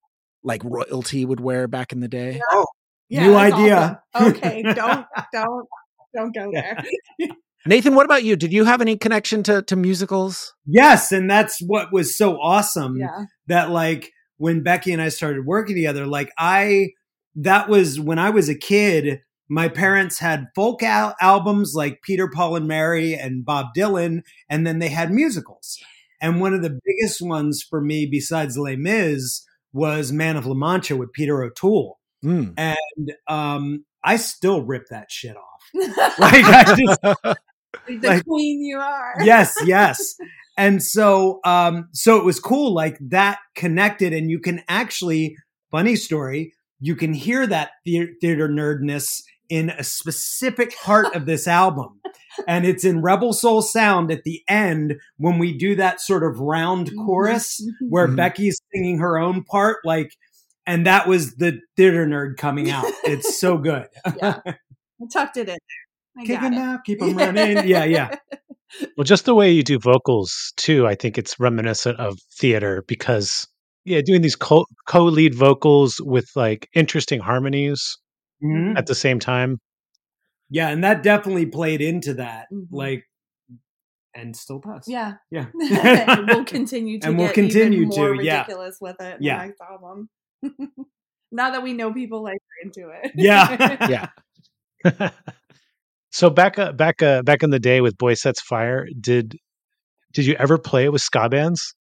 Like 0.43 0.61
royalty 0.63 1.25
would 1.25 1.39
wear 1.39 1.67
back 1.67 1.91
in 1.91 1.99
the 1.99 2.07
day. 2.07 2.39
Oh, 2.51 2.65
Yeah, 3.09 3.27
new 3.27 3.35
idea. 3.35 4.01
awesome. 4.13 4.33
Okay, 4.35 4.61
don't 4.75 5.05
don't 5.33 5.67
don't 6.15 6.35
go 6.35 6.49
there. 6.53 6.83
Nathan, 7.65 7.93
what 7.93 8.05
about 8.05 8.23
you? 8.23 8.35
Did 8.35 8.51
you 8.51 8.65
have 8.65 8.81
any 8.81 8.97
connection 8.97 9.43
to 9.43 9.61
to 9.63 9.75
musicals? 9.75 10.53
Yes, 10.65 11.11
and 11.11 11.29
that's 11.29 11.59
what 11.61 11.93
was 11.93 12.17
so 12.17 12.37
awesome. 12.41 12.97
Yeah. 12.97 13.25
That 13.47 13.69
like 13.69 14.11
when 14.37 14.63
Becky 14.63 14.91
and 14.91 15.01
I 15.01 15.09
started 15.09 15.45
working 15.45 15.75
together, 15.75 16.07
like 16.07 16.31
I 16.37 16.89
that 17.35 17.69
was 17.69 17.99
when 17.99 18.19
I 18.19 18.29
was 18.31 18.49
a 18.49 18.55
kid. 18.55 19.21
My 19.53 19.67
parents 19.67 20.17
had 20.19 20.47
folk 20.55 20.81
al- 20.81 21.13
albums 21.19 21.73
like 21.75 22.01
Peter, 22.03 22.29
Paul, 22.33 22.55
and 22.55 22.67
Mary 22.69 23.13
and 23.15 23.43
Bob 23.43 23.67
Dylan, 23.77 24.21
and 24.49 24.65
then 24.65 24.79
they 24.79 24.87
had 24.87 25.11
musicals. 25.11 25.77
And 26.21 26.39
one 26.39 26.53
of 26.53 26.61
the 26.61 26.79
biggest 26.85 27.21
ones 27.21 27.61
for 27.69 27.81
me, 27.81 28.07
besides 28.09 28.57
Les 28.57 28.77
Mis, 28.77 29.45
was 29.73 30.11
Man 30.11 30.37
of 30.37 30.45
La 30.45 30.53
Mancha 30.53 30.95
with 30.95 31.11
Peter 31.13 31.41
O'Toole. 31.43 31.99
Mm. 32.23 32.53
And 32.57 33.11
um, 33.27 33.85
I 34.03 34.17
still 34.17 34.61
rip 34.61 34.87
that 34.89 35.11
shit 35.11 35.35
off. 35.35 35.45
Like 36.19 36.43
I 36.45 36.75
just 36.75 37.01
the 37.01 37.37
like- 38.07 38.25
queen 38.25 38.61
you 38.63 38.77
are. 38.77 39.15
yes, 39.23 39.55
yes. 39.65 40.15
And 40.57 40.83
so 40.83 41.39
um 41.45 41.87
so 41.93 42.17
it 42.17 42.25
was 42.25 42.39
cool 42.39 42.73
like 42.73 42.97
that 43.09 43.39
connected 43.55 44.11
and 44.13 44.29
you 44.29 44.37
can 44.39 44.61
actually 44.67 45.37
funny 45.71 45.95
story, 45.95 46.53
you 46.81 46.95
can 46.95 47.13
hear 47.13 47.47
that 47.47 47.71
thea- 47.85 48.13
theater 48.19 48.49
nerdness 48.49 49.07
in 49.49 49.69
a 49.69 49.83
specific 49.83 50.75
part 50.77 51.15
of 51.15 51.25
this 51.25 51.47
album. 51.47 52.01
And 52.47 52.65
it's 52.65 52.83
in 52.85 53.01
Rebel 53.01 53.33
Soul 53.33 53.61
Sound 53.61 54.11
at 54.11 54.23
the 54.23 54.41
end 54.47 54.95
when 55.17 55.37
we 55.39 55.57
do 55.57 55.75
that 55.75 55.99
sort 56.01 56.23
of 56.23 56.39
round 56.39 56.91
Mhm, 56.91 57.05
chorus 57.05 57.61
mhm. 57.61 57.89
where 57.89 58.07
Mhm. 58.07 58.15
Becky's 58.15 58.59
singing 58.73 58.99
her 58.99 59.17
own 59.17 59.43
part 59.43 59.77
like 59.85 60.13
and 60.67 60.85
that 60.85 61.07
was 61.07 61.35
the 61.37 61.59
theater 61.75 62.05
nerd 62.05 62.37
coming 62.37 62.69
out. 62.69 62.85
It's 63.03 63.39
so 63.39 63.57
good. 63.57 63.87
yeah. 64.17 64.39
I 64.45 64.53
tucked 65.11 65.37
it 65.37 65.49
in 65.49 65.57
there. 65.57 66.21
I 66.23 66.25
Kick 66.25 66.39
got 66.39 66.43
him 66.47 66.53
it. 66.53 66.59
out, 66.59 66.79
keep 66.85 67.01
'em 67.03 67.17
running. 67.17 67.67
Yeah, 67.67 67.83
yeah. 67.85 68.15
Well, 68.95 69.03
just 69.03 69.25
the 69.25 69.35
way 69.35 69.51
you 69.51 69.63
do 69.63 69.77
vocals 69.79 70.53
too, 70.55 70.87
I 70.87 70.95
think 70.95 71.17
it's 71.17 71.37
reminiscent 71.37 71.99
of 71.99 72.17
theater 72.39 72.85
because 72.87 73.45
yeah, 73.83 73.99
doing 74.05 74.21
these 74.21 74.35
co- 74.37 74.65
co-lead 74.87 75.35
vocals 75.35 75.99
with 75.99 76.29
like 76.37 76.69
interesting 76.73 77.19
harmonies 77.19 77.97
Mhm. 78.41 78.77
at 78.77 78.85
the 78.85 78.95
same 78.95 79.19
time. 79.19 79.57
Yeah, 80.51 80.67
and 80.69 80.83
that 80.83 81.01
definitely 81.01 81.47
played 81.47 81.81
into 81.81 82.13
that. 82.15 82.47
Mhm. 82.53 82.67
Like 82.71 83.05
and 84.13 84.35
still 84.35 84.59
does. 84.59 84.87
Yeah. 84.87 85.13
Yeah. 85.31 85.45
and 85.53 86.27
we'll 86.27 86.43
continue 86.57 86.99
to 86.99 87.07
And 87.07 87.17
we'll 87.17 87.31
continue 87.31 87.83
even 87.83 87.89
more 87.89 88.13
to, 88.13 88.23
yeah. 88.23 88.41
ridiculous 88.41 88.77
with 88.81 88.97
it 88.99 89.17
Yeah. 89.21 89.39
the 89.39 89.45
next 89.47 89.61
album. 89.61 90.09
now 91.31 91.51
that 91.51 91.63
we 91.63 91.71
know 91.73 91.93
people 91.93 92.21
like 92.21 92.35
are 92.35 92.65
into 92.65 92.89
it. 92.89 93.11
Yeah. 93.15 94.09
Yeah. 94.83 95.11
so 96.11 96.29
back 96.29 96.59
uh, 96.59 96.73
back 96.73 97.01
uh, 97.01 97.21
back 97.23 97.43
in 97.43 97.51
the 97.51 97.59
day 97.59 97.79
with 97.79 97.97
Boy 97.97 98.15
Sets 98.15 98.41
Fire, 98.41 98.85
did 98.99 99.37
did 100.11 100.25
you 100.25 100.35
ever 100.35 100.57
play 100.57 100.89
with 100.89 101.01
ska 101.01 101.29
bands? 101.29 101.73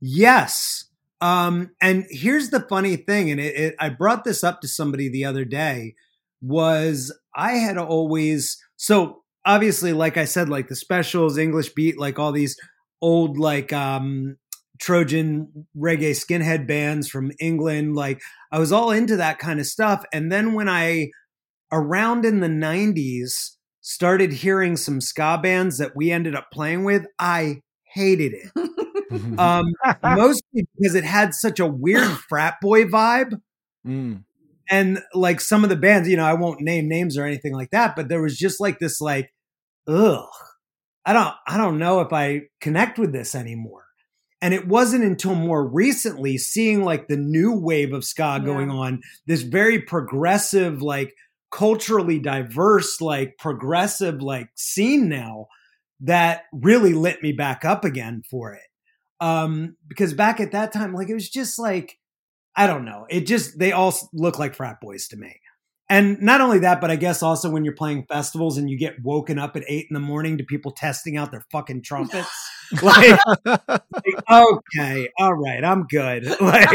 Yes. 0.00 0.86
Um, 1.20 1.72
and 1.82 2.06
here's 2.10 2.50
the 2.50 2.60
funny 2.60 2.96
thing, 2.96 3.30
and 3.30 3.40
it, 3.40 3.54
it, 3.56 3.74
I 3.80 3.88
brought 3.88 4.22
this 4.24 4.44
up 4.44 4.60
to 4.60 4.68
somebody 4.68 5.08
the 5.08 5.24
other 5.24 5.44
day, 5.44 5.96
was 6.40 7.16
I 7.34 7.52
had 7.52 7.78
always 7.78 8.56
so 8.76 9.22
obviously, 9.44 9.92
like 9.92 10.16
I 10.16 10.24
said, 10.24 10.48
like 10.48 10.68
the 10.68 10.76
specials, 10.76 11.38
English 11.38 11.72
beat, 11.74 11.98
like 11.98 12.18
all 12.18 12.32
these 12.32 12.56
old 13.00 13.38
like 13.38 13.72
um 13.72 14.36
Trojan 14.80 15.66
reggae 15.76 16.12
skinhead 16.12 16.66
bands 16.66 17.08
from 17.08 17.32
England, 17.40 17.96
like 17.96 18.20
I 18.52 18.58
was 18.58 18.72
all 18.72 18.90
into 18.90 19.16
that 19.16 19.38
kind 19.38 19.58
of 19.58 19.66
stuff. 19.66 20.04
And 20.12 20.30
then 20.30 20.54
when 20.54 20.68
I 20.68 21.08
around 21.72 22.24
in 22.24 22.40
the 22.40 22.48
90s 22.48 23.56
started 23.80 24.32
hearing 24.32 24.76
some 24.76 25.00
ska 25.00 25.38
bands 25.42 25.78
that 25.78 25.96
we 25.96 26.10
ended 26.10 26.34
up 26.34 26.50
playing 26.52 26.84
with, 26.84 27.06
I 27.18 27.62
hated 27.94 28.34
it 28.34 29.38
um, 29.38 29.66
mostly 30.02 30.66
because 30.76 30.94
it 30.94 31.04
had 31.04 31.34
such 31.34 31.58
a 31.58 31.66
weird 31.66 32.10
frat 32.28 32.56
boy 32.60 32.84
vibe. 32.84 33.40
Mm. 33.86 34.24
And 34.70 35.00
like 35.14 35.40
some 35.40 35.64
of 35.64 35.70
the 35.70 35.76
bands, 35.76 36.08
you 36.08 36.16
know, 36.16 36.24
I 36.24 36.34
won't 36.34 36.60
name 36.60 36.88
names 36.88 37.16
or 37.16 37.24
anything 37.24 37.54
like 37.54 37.70
that, 37.70 37.96
but 37.96 38.08
there 38.08 38.22
was 38.22 38.36
just 38.36 38.60
like 38.60 38.78
this, 38.78 39.00
like, 39.00 39.32
ugh, 39.86 40.28
I 41.06 41.12
don't, 41.12 41.34
I 41.46 41.56
don't 41.56 41.78
know 41.78 42.00
if 42.00 42.12
I 42.12 42.42
connect 42.60 42.98
with 42.98 43.12
this 43.12 43.34
anymore. 43.34 43.84
And 44.40 44.54
it 44.54 44.68
wasn't 44.68 45.04
until 45.04 45.34
more 45.34 45.66
recently 45.66 46.38
seeing 46.38 46.84
like 46.84 47.08
the 47.08 47.16
new 47.16 47.58
wave 47.58 47.92
of 47.92 48.04
ska 48.04 48.38
Yeah. 48.40 48.44
going 48.44 48.70
on, 48.70 49.00
this 49.26 49.42
very 49.42 49.80
progressive, 49.80 50.80
like 50.82 51.14
culturally 51.50 52.18
diverse, 52.20 53.00
like 53.00 53.36
progressive, 53.38 54.22
like 54.22 54.50
scene 54.54 55.08
now 55.08 55.46
that 56.00 56.42
really 56.52 56.92
lit 56.92 57.22
me 57.22 57.32
back 57.32 57.64
up 57.64 57.84
again 57.84 58.22
for 58.30 58.52
it 58.54 58.62
um 59.20 59.76
because 59.88 60.14
back 60.14 60.38
at 60.38 60.52
that 60.52 60.72
time 60.72 60.94
like 60.94 61.08
it 61.08 61.14
was 61.14 61.28
just 61.28 61.58
like 61.58 61.98
i 62.58 62.66
don't 62.66 62.84
know. 62.84 63.06
It 63.08 63.26
just 63.26 63.58
they 63.58 63.72
all 63.72 63.94
look 64.12 64.38
like 64.38 64.54
frat 64.54 64.80
boys 64.82 65.08
to 65.08 65.16
me. 65.16 65.40
And 65.90 66.20
not 66.20 66.42
only 66.42 66.58
that 66.58 66.80
but 66.82 66.90
i 66.90 66.96
guess 66.96 67.22
also 67.22 67.48
when 67.50 67.64
you're 67.64 67.74
playing 67.74 68.04
festivals 68.06 68.58
and 68.58 68.68
you 68.68 68.76
get 68.78 69.02
woken 69.02 69.38
up 69.38 69.56
at 69.56 69.62
eight 69.68 69.86
in 69.88 69.94
the 69.94 70.00
morning 70.00 70.36
to 70.38 70.44
people 70.44 70.70
testing 70.72 71.16
out 71.16 71.30
their 71.30 71.46
fucking 71.50 71.82
trumpets 71.82 72.28
like, 72.82 73.18
like, 73.46 73.62
okay 74.30 75.08
all 75.18 75.32
right 75.34 75.64
i'm 75.64 75.84
good. 75.86 76.26
Like 76.40 76.68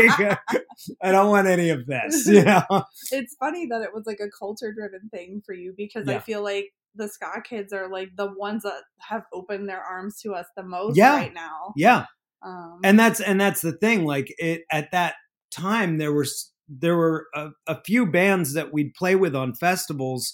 i 1.02 1.12
don't 1.12 1.30
want 1.30 1.48
any 1.48 1.70
of 1.70 1.86
this 1.86 2.26
you 2.28 2.44
know? 2.52 2.64
It's 3.12 3.36
funny 3.36 3.68
that 3.68 3.82
it 3.84 3.94
was 3.94 4.06
like 4.08 4.20
a 4.20 4.30
culture 4.38 4.74
driven 4.74 5.10
thing 5.10 5.44
for 5.46 5.54
you 5.54 5.74
because 5.78 6.08
I 6.08 6.18
feel 6.20 6.42
like 6.44 6.74
the 6.96 7.08
ska 7.08 7.42
kids 7.44 7.72
are 7.74 7.90
like 7.90 8.10
the 8.16 8.32
ones 8.34 8.64
that 8.64 8.82
have 9.00 9.24
opened 9.34 9.70
their 9.70 9.82
arms 9.82 10.20
to 10.22 10.34
us 10.34 10.46
the 10.58 10.64
most 10.64 10.98
Yeah. 10.98 11.16
right 11.16 11.34
now. 11.34 11.74
yeah. 11.76 12.06
Um, 12.42 12.80
and 12.84 13.00
that's 13.00 13.22
and 13.22 13.40
that's 13.40 13.62
the 13.62 13.72
thing 13.72 14.04
like 14.06 14.34
it 14.38 14.64
at 14.72 14.92
that 14.92 15.14
time 15.54 15.98
there 15.98 16.14
was 16.14 16.52
there 16.68 16.96
were 16.96 17.28
a, 17.36 17.50
a 17.68 17.82
few 17.84 18.06
bands 18.06 18.54
that 18.54 18.74
we'd 18.74 18.94
play 18.94 19.16
with 19.16 19.36
on 19.36 19.54
festivals 19.54 20.34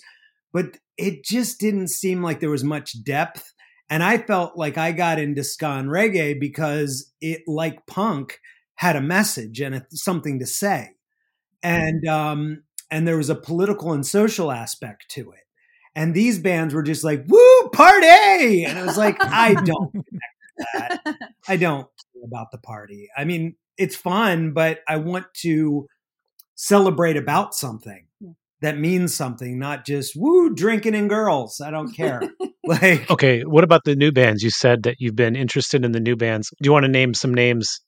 but 0.52 0.78
it 0.98 1.24
just 1.24 1.60
didn't 1.60 1.90
seem 1.90 2.22
like 2.22 2.40
there 2.40 2.50
was 2.50 2.64
much 2.64 3.04
depth. 3.04 3.54
And 3.90 4.04
i 4.04 4.18
felt 4.18 4.58
like 4.58 4.78
i 4.78 4.92
got 4.92 5.20
into 5.20 5.44
ska 5.44 5.68
and 5.68 5.90
reggae 5.90 6.40
because 6.40 7.12
it 7.22 7.42
like 7.48 7.86
punk 7.88 8.40
had 8.76 8.96
a 8.96 9.02
message 9.02 9.60
and 9.60 9.76
a, 9.76 9.86
something 9.90 10.40
to 10.40 10.46
say. 10.46 10.92
And 11.64 12.08
um 12.08 12.64
and 12.92 13.08
there 13.08 13.18
was 13.18 13.30
a 13.30 13.36
political 13.36 13.94
and 13.94 14.06
social 14.06 14.52
aspect 14.52 15.10
to 15.10 15.32
it. 15.32 15.44
And 15.96 16.14
these 16.14 16.40
bands 16.40 16.74
were 16.74 16.84
just 16.84 17.04
like 17.04 17.26
woo 17.28 17.70
party! 17.74 18.66
And 18.66 18.78
I 18.78 18.86
was 18.86 18.98
like 18.98 19.18
i 19.22 19.56
don't 19.56 19.92
that. 20.74 21.18
I 21.48 21.58
don't 21.58 21.88
about 22.24 22.52
the 22.52 22.58
party. 22.58 23.10
I 23.18 23.24
mean, 23.26 23.56
it's 23.80 23.96
fun, 23.96 24.52
but 24.54 24.80
I 24.88 24.98
want 24.98 25.26
to 25.42 25.88
celebrate 26.56 27.18
about 27.18 27.56
something 27.56 28.06
that 28.62 28.78
means 28.78 29.16
something, 29.16 29.58
not 29.58 29.86
just 29.86 30.14
woo 30.18 30.54
drinking 30.54 30.94
and 30.96 31.10
girls. 31.10 31.62
I 31.62 31.72
don't 31.72 31.94
care. 31.94 32.22
like, 32.66 33.10
Okay, 33.10 33.42
what 33.44 33.64
about 33.64 33.86
the 33.86 33.96
new 33.96 34.12
bands? 34.12 34.44
You 34.44 34.50
said 34.50 34.84
that 34.84 34.98
you've 35.00 35.16
been 35.16 35.36
interested 35.38 35.86
in 35.86 35.94
the 35.94 36.00
new 36.02 36.18
bands. 36.18 36.50
Do 36.62 36.68
you 36.68 36.74
want 36.74 36.84
to 36.84 36.92
name 36.92 37.14
some 37.14 37.34
names 37.34 37.80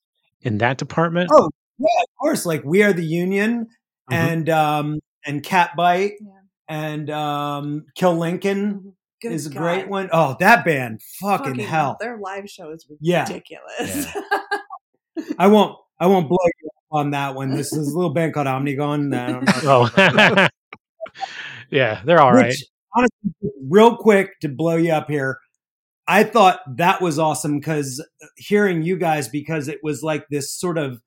in 0.41 0.60
that 0.60 0.77
department? 0.77 1.29
oh 1.33 1.50
yeah, 1.77 2.01
of 2.03 2.07
course. 2.19 2.45
Like 2.45 2.63
we 2.63 2.83
are 2.83 2.93
the 2.93 3.05
Union 3.05 3.67
Mhm. 4.10 4.15
and 4.15 4.50
um 4.50 5.00
and 5.25 5.43
Catbite 5.43 6.13
Yeah. 6.21 6.31
and 6.69 7.10
um 7.10 7.86
Kill 7.95 8.15
Lincoln 8.17 8.74
Mm-hmm. 8.74 8.89
Good 9.21 9.33
is 9.33 9.45
a 9.45 9.50
God. 9.51 9.60
great 9.60 9.88
one. 9.88 10.10
Oh, 10.12 10.36
that 10.39 10.65
band, 10.65 11.00
fucking, 11.19 11.60
hell. 11.60 11.95
Their 12.00 12.17
live 12.17 12.50
show 12.50 12.71
is 12.71 12.88
Yeah. 13.01 13.21
ridiculous. 13.27 14.07
I 15.37 15.47
won't 15.47 15.77
I 15.99 16.07
won't 16.07 16.27
blow 16.29 16.37
you 16.61 16.69
up 16.69 16.99
on 16.99 17.11
that 17.11 17.35
one. 17.35 17.51
This 17.51 17.73
is 17.73 17.91
a 17.91 17.95
little 17.95 18.13
band 18.13 18.33
called 18.33 18.47
Omnigone. 18.47 19.15
I 19.15 19.31
don't 19.31 19.45
know. 19.63 19.89
Oh, 19.95 20.47
yeah, 21.69 22.01
they're 22.05 22.19
all 22.21 22.33
right. 22.33 22.47
Which, 22.47 22.65
honestly, 22.95 23.51
real 23.69 23.95
quick 23.97 24.39
to 24.41 24.49
blow 24.49 24.75
you 24.75 24.91
up 24.91 25.09
here, 25.09 25.39
I 26.07 26.23
thought 26.23 26.59
that 26.77 27.01
was 27.01 27.19
awesome 27.19 27.59
because 27.59 28.05
hearing 28.37 28.81
you 28.81 28.97
guys 28.97 29.27
because 29.27 29.67
it 29.67 29.79
was 29.83 30.03
like 30.03 30.25
this 30.29 30.51
sort 30.53 30.77
of 30.77 30.99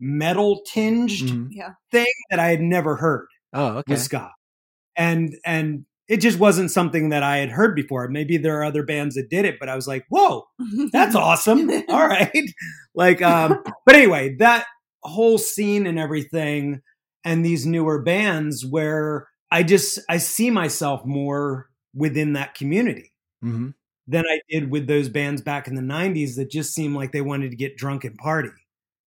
metal 0.00 0.62
tinged 0.66 1.10
Mhm. 1.10 1.74
Thing 1.92 2.06
that 2.30 2.38
I 2.38 2.48
had 2.48 2.60
never 2.62 2.96
heard 2.96 3.26
Oh, 3.52 3.78
okay. 3.78 3.92
with 3.92 4.00
ska, 4.00 4.30
and 4.96 5.34
and 5.44 5.84
it 6.10 6.20
just 6.20 6.40
wasn't 6.40 6.72
something 6.72 7.10
that 7.10 7.22
I 7.22 7.38
had 7.38 7.50
heard 7.50 7.76
before. 7.76 8.08
Maybe 8.08 8.36
there 8.36 8.58
are 8.58 8.64
other 8.64 8.82
bands 8.82 9.14
that 9.14 9.30
did 9.30 9.44
it, 9.44 9.58
but 9.60 9.68
I 9.68 9.76
was 9.76 9.86
like, 9.86 10.04
whoa, 10.10 10.44
that's 10.92 11.14
awesome. 11.16 11.70
All 11.88 12.06
right. 12.08 12.30
Like, 12.92 13.22
um, 13.22 13.62
but 13.86 13.94
anyway, 13.94 14.34
that 14.40 14.66
whole 15.04 15.38
scene 15.38 15.86
and 15.86 15.96
everything, 15.96 16.82
and 17.24 17.44
these 17.44 17.64
newer 17.64 18.02
bands 18.02 18.66
where 18.66 19.28
I 19.52 19.62
just 19.62 20.00
I 20.08 20.18
see 20.18 20.50
myself 20.50 21.06
more 21.06 21.70
within 21.94 22.32
that 22.32 22.54
community 22.56 23.12
hmm 23.42 23.70
than 24.08 24.24
I 24.26 24.40
did 24.50 24.72
with 24.72 24.88
those 24.88 25.08
bands 25.08 25.40
back 25.40 25.68
in 25.68 25.76
the 25.76 25.82
'90s 25.82 26.34
that 26.34 26.50
just 26.50 26.74
seemed 26.74 26.96
like 26.96 27.12
they 27.12 27.20
wanted 27.20 27.50
to 27.52 27.56
get 27.56 27.76
drunk 27.76 28.04
and 28.04 28.18
party, 28.18 28.50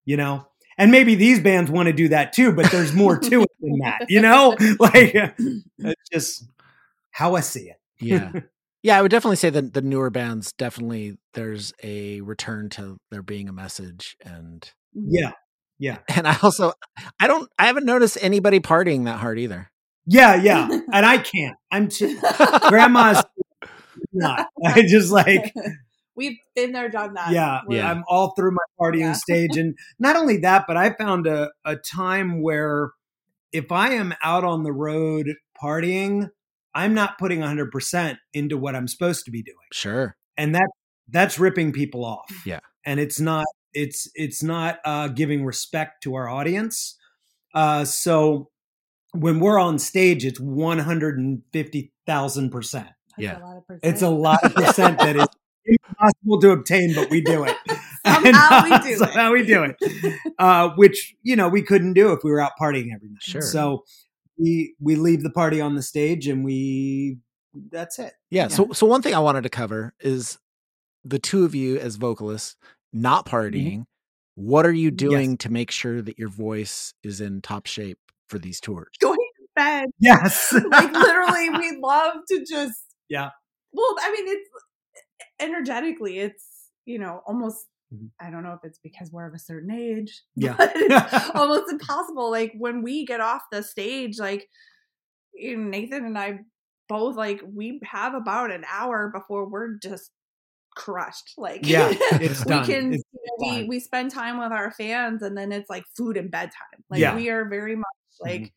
you 0.06 0.16
know. 0.18 0.48
And 0.78 0.92
maybe 0.92 1.16
these 1.16 1.42
bands 1.42 1.70
want 1.70 1.88
to 1.88 1.94
do 1.94 2.08
that 2.10 2.34
too, 2.34 2.54
but 2.54 2.72
there's 2.72 2.94
more 2.94 3.20
to 3.20 3.44
it 3.44 3.52
than 3.60 3.80
that, 3.80 4.06
you 4.08 4.22
know. 4.22 4.56
Like, 4.80 5.14
it's 5.80 6.10
just 6.12 6.46
how 7.14 7.36
I 7.36 7.40
see 7.40 7.70
it. 7.70 7.78
Yeah. 8.00 8.32
Yeah, 8.86 8.98
I 9.00 9.02
would 9.02 9.12
definitely 9.12 9.38
say 9.38 9.50
that 9.50 9.74
the 9.74 9.82
newer 9.82 10.10
bands 10.10 10.52
definitely 10.58 11.16
there's 11.36 11.72
a 11.82 12.20
return 12.20 12.68
to 12.72 12.98
there 13.12 13.22
being 13.24 13.48
a 13.48 13.54
message 13.54 14.18
and 14.26 14.70
Yeah, 14.94 15.32
yeah, 15.80 16.00
and 16.14 16.28
I 16.28 16.36
also 16.44 16.74
I 17.18 17.28
don't 17.28 17.50
I 17.58 17.68
haven't 17.68 17.86
noticed 17.86 18.18
anybody 18.20 18.60
partying 18.60 19.06
that 19.06 19.20
hard 19.20 19.40
either. 19.40 19.72
yeah, 20.06 20.36
yeah. 20.44 20.68
And 20.92 21.06
I 21.06 21.18
can't. 21.18 21.56
I'm 21.72 21.88
too. 21.88 22.20
Grandma's 22.68 23.24
not. 24.12 24.48
I 24.66 24.82
just 24.82 25.14
like 25.14 25.54
We've 26.18 26.36
been 26.54 26.74
there, 26.74 26.90
done 26.90 27.14
that. 27.14 27.32
yeah, 27.32 27.62
We're- 27.66 27.82
I'm 27.84 28.04
all 28.10 28.34
through 28.36 28.52
my 28.52 28.66
partying 28.78 29.00
Yeah. 29.00 29.14
stage, 29.14 29.56
and 29.56 29.76
not 29.98 30.18
only 30.18 30.40
that, 30.40 30.66
but 30.68 30.76
I 30.76 30.92
found 30.92 31.26
a 31.26 31.52
a 31.64 31.78
time 31.78 32.42
where 32.42 32.90
if 33.54 33.72
I 33.72 33.92
am 33.94 34.14
out 34.22 34.44
on 34.44 34.64
the 34.64 34.74
road 34.74 35.36
partying, 35.64 36.32
I'm 36.76 36.94
not 36.94 37.18
putting 37.18 37.40
100 37.40 37.72
percent 37.72 38.18
into 38.34 38.58
what 38.58 38.76
I'm 38.76 38.88
supposed 38.88 39.26
to 39.26 39.32
be 39.32 39.42
doing, 39.44 39.56
Sure. 39.72 40.16
and 40.38 40.56
that 40.56 40.68
that's 41.10 41.38
ripping 41.40 41.72
people 41.74 42.06
off. 42.06 42.32
Yeah. 42.46 42.60
and 42.86 43.00
it's 43.00 43.20
not 43.20 43.46
it's 43.74 44.10
it's 44.16 44.44
not 44.44 44.80
uh, 44.86 45.08
giving 45.10 45.46
respect 45.46 46.04
to 46.04 46.16
our 46.16 46.28
audience. 46.30 46.98
Uh, 47.54 47.86
so 47.86 48.50
when 49.14 49.40
we're 49.40 49.60
on 49.60 49.78
stage, 49.80 50.26
it's 50.26 50.40
150 50.40 51.92
thousand 52.06 52.50
percent. 52.52 52.88
That's 53.18 53.24
Yeah. 53.24 53.58
a 53.58 53.62
percent. 53.62 53.80
It's 53.84 54.02
a 54.02 54.10
lot 54.10 54.44
of 54.44 54.54
percent 54.56 54.98
that 55.00 55.16
is 55.16 55.28
impossible 55.66 56.40
to 56.42 56.52
obtain, 56.52 56.94
but 56.96 57.10
we 57.10 57.22
do 57.22 57.44
it. 57.46 57.56
Somehow 58.06 58.22
we 58.24 58.28
And, 58.28 58.36
uh, 58.36 58.80
do 58.84 58.90
it. 58.90 58.98
Somehow 59.00 59.32
we 59.32 59.44
do 59.46 59.64
it. 59.64 60.20
Uh, 60.40 60.70
which 60.76 61.16
you 61.24 61.36
know 61.36 61.48
we 61.50 61.62
couldn't 61.62 61.94
do 61.94 62.12
if 62.12 62.20
we 62.24 62.32
were 62.32 62.42
out 62.42 62.52
partying 62.60 62.94
every 62.94 63.10
night. 63.10 63.22
Sure. 63.22 63.42
So 63.42 63.84
we 64.38 64.76
we 64.80 64.96
leave 64.96 65.24
the 65.24 65.30
party 65.30 65.62
on 65.62 65.76
the 65.76 65.82
stage 65.82 66.28
and 66.28 66.44
we 66.44 67.18
that's 67.72 68.00
it. 68.00 68.14
Yeah, 68.30 68.48
So 68.48 68.72
so 68.74 68.86
one 68.86 69.02
thing 69.02 69.14
I 69.14 69.20
wanted 69.20 69.44
to 69.44 69.50
cover 69.50 69.94
is 70.00 70.40
the 71.04 71.20
two 71.20 71.46
of 71.46 71.54
you 71.54 71.78
as 71.78 71.96
vocalists 71.98 72.56
not 72.92 73.26
mm-hmm. 73.26 73.36
partying. 73.36 73.86
What 74.36 74.66
are 74.66 74.74
you 74.74 74.90
doing 74.90 75.38
to 75.38 75.52
make 75.52 75.70
sure 75.70 76.02
that 76.02 76.18
your 76.18 76.30
voice 76.30 76.94
is 77.04 77.22
in 77.22 77.42
top 77.42 77.68
shape 77.68 78.00
for 78.28 78.40
these 78.40 78.60
tours? 78.60 78.90
going 79.00 79.18
to 79.18 79.48
bed. 79.56 79.90
Yes. 80.00 80.52
like 80.72 80.92
literally, 80.92 81.50
we 81.52 81.78
love 81.80 82.16
to 82.30 82.40
just. 82.40 82.80
Yeah. 83.10 83.30
Well, 83.72 83.96
I 84.02 84.12
mean, 84.12 84.28
it's 84.28 84.50
energetically, 85.40 86.20
it's 86.20 86.70
you 86.86 87.00
know 87.00 87.22
almost. 87.28 87.66
Mhm. 87.94 88.10
I 88.20 88.30
don't 88.32 88.44
know 88.44 88.54
if 88.54 88.60
it's 88.64 88.80
because 88.80 89.12
we're 89.12 89.28
of 89.28 89.34
a 89.34 89.40
certain 89.40 89.72
age. 89.72 90.24
Yeah. 90.36 90.56
but 90.58 90.72
it's 90.76 91.30
almost 91.36 91.72
impossible. 91.72 92.32
Like 92.32 92.54
when 92.58 92.82
we 92.82 93.06
get 93.06 93.22
off 93.22 93.44
the 93.52 93.64
stage, 93.64 94.20
like 94.20 94.48
you 95.34 95.58
know, 95.58 95.70
Nathan 95.70 96.06
and 96.06 96.18
I 96.18 96.40
both 96.90 97.16
like 97.16 97.42
we 97.46 97.80
have 97.84 98.14
about 98.14 98.52
an 98.52 98.64
hour 98.72 99.10
before 99.14 99.48
we're 99.50 99.76
just 99.78 100.12
crushed. 100.76 101.34
Like 101.38 101.68
Yeah, 101.68 101.90
it's 102.14 102.46
we 102.46 102.50
done. 102.52 102.66
can 102.66 102.94
It's 102.94 103.04
you 103.14 103.20
know, 103.40 103.62
we 103.62 103.64
we 103.68 103.80
spend 103.80 104.12
time 104.12 104.38
with 104.38 104.52
our 104.52 104.72
fans 104.72 105.22
and 105.22 105.38
then 105.38 105.52
it's 105.52 105.70
like 105.70 105.84
food 105.96 106.18
and 106.18 106.30
bedtime. 106.32 106.84
Like 106.90 107.00
Yeah. 107.02 107.10
Mm-hmm. 107.10 107.18
we 107.18 107.30
are 107.30 107.46
very 107.50 107.76
much 107.76 107.86
like 108.20 108.54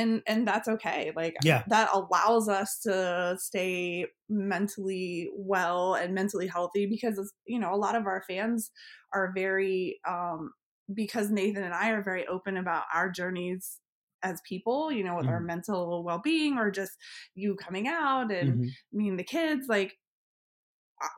and 0.00 0.22
and 0.26 0.46
that's 0.48 0.68
okay. 0.68 1.12
Like 1.16 1.36
Yeah. 1.42 1.64
that 1.66 1.90
allows 1.92 2.48
us 2.48 2.80
to 2.80 3.36
stay 3.38 4.06
mentally 4.28 5.30
well 5.34 5.94
and 5.94 6.14
mentally 6.14 6.46
healthy 6.46 6.86
because 6.86 7.18
it's, 7.18 7.32
you 7.46 7.58
know, 7.60 7.74
a 7.74 7.76
lot 7.76 7.96
of 7.96 8.06
our 8.06 8.22
fans 8.28 8.70
are 9.12 9.32
very 9.34 10.00
um 10.08 10.52
because 10.94 11.30
Nathan 11.30 11.62
and 11.64 11.74
I 11.74 11.90
are 11.90 12.02
very 12.02 12.26
open 12.26 12.56
about 12.56 12.84
our 12.94 13.10
journeys 13.10 13.80
as 14.22 14.40
people, 14.46 14.92
you 14.92 15.04
know, 15.04 15.16
with 15.16 15.28
Mm-hmm. 15.28 15.30
our 15.30 15.40
mental 15.40 16.04
well-being 16.04 16.58
or 16.58 16.70
just 16.70 16.92
you 17.34 17.56
coming 17.56 17.88
out 17.88 18.30
and 18.32 18.58
Mhm. 18.58 18.74
me 18.92 19.08
and 19.08 19.18
the 19.18 19.24
kids 19.24 19.66
like 19.68 19.94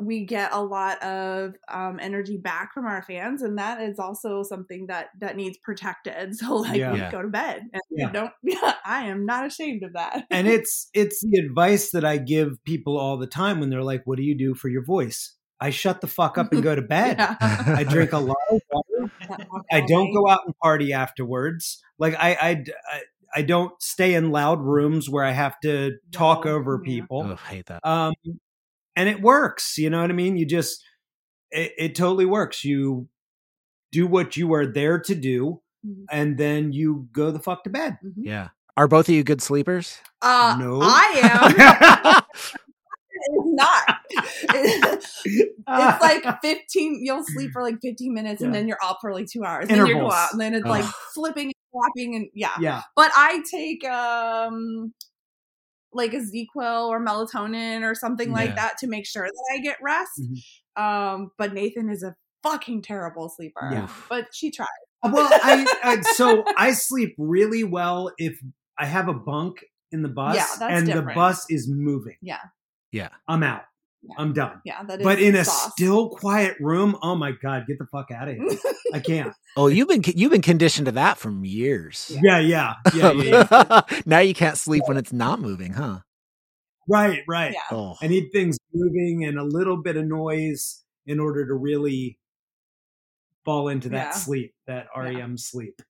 we 0.00 0.24
get 0.24 0.52
a 0.52 0.62
lot 0.62 1.02
of 1.02 1.54
um, 1.68 1.98
energy 2.00 2.36
back 2.36 2.72
from 2.72 2.86
our 2.86 3.02
fans 3.02 3.42
and 3.42 3.58
that 3.58 3.80
is 3.82 3.98
also 3.98 4.42
something 4.42 4.86
that 4.86 5.08
that 5.20 5.36
needs 5.36 5.58
protected 5.58 6.34
so 6.36 6.56
like 6.56 6.76
Yeah. 6.78 6.92
we 6.92 6.98
Yeah. 6.98 7.10
go 7.10 7.22
to 7.22 7.28
bed 7.28 7.62
and 7.72 7.82
Yeah. 7.90 8.10
don't 8.12 8.32
yeah 8.42 8.74
i 8.84 9.04
am 9.06 9.26
not 9.26 9.46
ashamed 9.46 9.82
of 9.82 9.92
that 9.94 10.24
and 10.30 10.46
it's 10.46 10.88
it's 10.94 11.20
the 11.20 11.38
advice 11.38 11.90
that 11.90 12.04
I 12.04 12.18
give 12.18 12.62
people 12.64 12.98
all 12.98 13.16
the 13.16 13.26
time 13.26 13.60
when 13.60 13.70
they're 13.70 13.82
like, 13.82 14.02
"What 14.04 14.16
do 14.16 14.22
you 14.22 14.36
do 14.36 14.54
for 14.54 14.68
your 14.68 14.84
voice?" 14.84 15.34
I 15.60 15.70
shut 15.70 16.00
the 16.00 16.06
fuck 16.06 16.38
up 16.38 16.52
and 16.52 16.62
go 16.62 16.74
to 16.74 16.82
bed. 16.82 17.18
Yeah. 17.18 17.36
I 17.40 17.84
drink 17.84 18.12
a 18.12 18.18
lot 18.18 18.36
of 18.50 18.60
water. 18.70 19.12
I 19.70 19.80
don't 19.80 20.12
go 20.12 20.28
out 20.28 20.40
and 20.44 20.56
party 20.58 20.92
afterwards. 20.92 21.80
Like 21.98 22.14
I, 22.18 22.30
I, 22.34 22.50
I, 22.92 23.00
I 23.36 23.42
don't 23.42 23.72
stay 23.80 24.14
in 24.14 24.30
loud 24.32 24.60
rooms 24.60 25.08
where 25.08 25.24
I 25.24 25.30
have 25.30 25.58
to 25.60 25.92
talk 26.10 26.44
No, 26.46 26.52
over 26.52 26.80
yeah. 26.82 26.92
people. 26.92 27.26
Oh, 27.30 27.36
hate 27.48 27.66
that. 27.66 27.86
Um, 27.86 28.12
and 28.96 29.08
it 29.08 29.20
works. 29.22 29.78
You 29.78 29.90
know 29.90 30.00
what 30.00 30.10
I 30.10 30.14
mean? 30.14 30.36
You 30.36 30.46
just, 30.46 30.82
it, 31.50 31.72
it 31.78 31.94
totally 31.94 32.26
works. 32.26 32.64
You 32.64 33.08
do 33.90 34.06
what 34.06 34.36
you 34.36 34.52
are 34.54 34.66
there 34.66 34.98
to 35.00 35.14
do, 35.14 35.60
Mhm. 35.86 36.04
and 36.10 36.38
then 36.38 36.72
you 36.72 37.08
go 37.12 37.30
the 37.30 37.40
fuck 37.40 37.64
to 37.64 37.70
bed. 37.70 37.98
Mhm. 38.04 38.12
Yeah. 38.18 38.48
Are 38.76 38.88
both 38.88 39.08
of 39.08 39.14
you 39.14 39.22
good 39.24 39.42
sleepers? 39.42 39.98
uh 40.22 40.56
No. 40.58 40.78
i 40.82 42.14
am 42.16 42.22
it's 43.24 43.46
not 43.46 43.98
it's 45.68 46.02
like 46.02 46.40
15 46.42 47.00
you'll 47.04 47.24
sleep 47.24 47.50
for 47.52 47.62
like 47.62 47.76
15 47.82 48.14
minutes 48.14 48.40
and 48.42 48.54
then 48.54 48.66
you're 48.68 48.78
up 48.82 48.98
for 49.00 49.12
like 49.12 49.26
two 49.26 49.44
hours 49.44 49.68
then 49.68 49.86
you 49.86 49.94
go 49.94 50.10
out 50.10 50.32
and 50.32 50.40
then 50.40 50.54
it's 50.54 50.64
like 50.66 50.84
Ugh. 50.84 50.92
flipping 51.14 51.46
and 51.46 51.54
flopping 51.70 52.14
and 52.16 52.28
yeah 52.34 52.52
yeah. 52.60 52.82
but 52.96 53.10
I 53.14 53.42
take 53.50 53.84
um 53.84 54.92
like 55.92 56.12
a 56.14 56.18
ZzzQuil 56.18 56.88
or 56.88 57.04
melatonin 57.04 57.82
or 57.82 57.94
something 57.94 58.28
Yeah. 58.28 58.34
like 58.34 58.56
that 58.56 58.78
to 58.78 58.86
make 58.86 59.06
sure 59.06 59.24
that 59.24 59.54
I 59.54 59.58
get 59.58 59.76
rest. 59.82 60.20
Mhm. 60.20 60.82
Um, 60.82 61.30
but 61.38 61.52
Nathan 61.52 61.90
is 61.90 62.02
a 62.02 62.14
fucking 62.42 62.82
terrible 62.82 63.28
sleeper. 63.28 63.68
Yeah. 63.72 63.88
But 64.08 64.28
she 64.34 64.50
tried. 64.50 64.66
Well, 65.04 65.28
I, 65.32 65.66
I 65.82 66.00
so 66.00 66.44
I 66.56 66.72
sleep 66.72 67.14
really 67.18 67.64
well 67.64 68.12
if 68.18 68.38
I 68.78 68.86
have 68.86 69.08
a 69.08 69.14
bunk 69.14 69.64
in 69.90 70.02
the 70.02 70.08
bus 70.08 70.36
Yeah, 70.36 70.68
and 70.68 70.86
the 70.86 71.02
bus 71.02 71.44
is 71.50 71.68
moving. 71.68 72.16
Yeah. 72.22 72.40
Yeah. 72.92 73.08
I'm 73.28 73.42
out. 73.42 73.62
Yeah. 74.02 74.14
I'm 74.18 74.32
done. 74.32 74.60
Yeah, 74.64 74.82
that 74.82 75.00
is 75.00 75.04
But 75.04 75.20
in 75.22 75.36
a 75.36 75.44
still 75.44 76.08
quiet 76.10 76.56
room, 76.58 76.96
oh 77.02 77.14
my 77.14 77.32
god, 77.32 77.66
get 77.68 77.78
the 77.78 77.86
fuck 77.86 78.10
out 78.10 78.28
of 78.28 78.36
here! 78.36 78.48
I 78.92 79.00
can't. 79.00 79.32
Oh, 79.54 79.66
you've 79.66 79.86
been 79.86 80.02
you've 80.16 80.32
been 80.32 80.40
conditioned 80.40 80.86
to 80.86 80.92
that 80.92 81.18
from 81.18 81.44
years. 81.44 82.10
Yeah, 82.22 82.38
yeah, 82.38 82.72
yeah, 82.94 83.12
yeah. 83.12 83.46
yeah. 83.52 83.80
now 84.06 84.20
you 84.20 84.32
can't 84.32 84.56
sleep 84.56 84.84
when 84.86 84.96
it's 84.96 85.12
not 85.12 85.40
moving, 85.40 85.74
huh? 85.74 85.98
right, 86.88 87.20
right. 87.28 87.52
Yeah. 87.52 87.76
Oh. 87.76 87.96
I 88.00 88.06
need 88.08 88.30
things 88.32 88.56
moving 88.72 89.26
and 89.26 89.38
a 89.38 89.44
little 89.44 89.76
bit 89.76 89.98
of 89.98 90.06
noise 90.06 90.82
in 91.06 91.20
order 91.20 91.46
to 91.46 91.52
really 91.52 92.18
fall 93.44 93.68
into 93.68 93.90
that 93.90 94.06
Yeah. 94.06 94.10
sleep, 94.12 94.54
that 94.66 94.86
REM 94.96 95.36
sleep. 95.36 95.82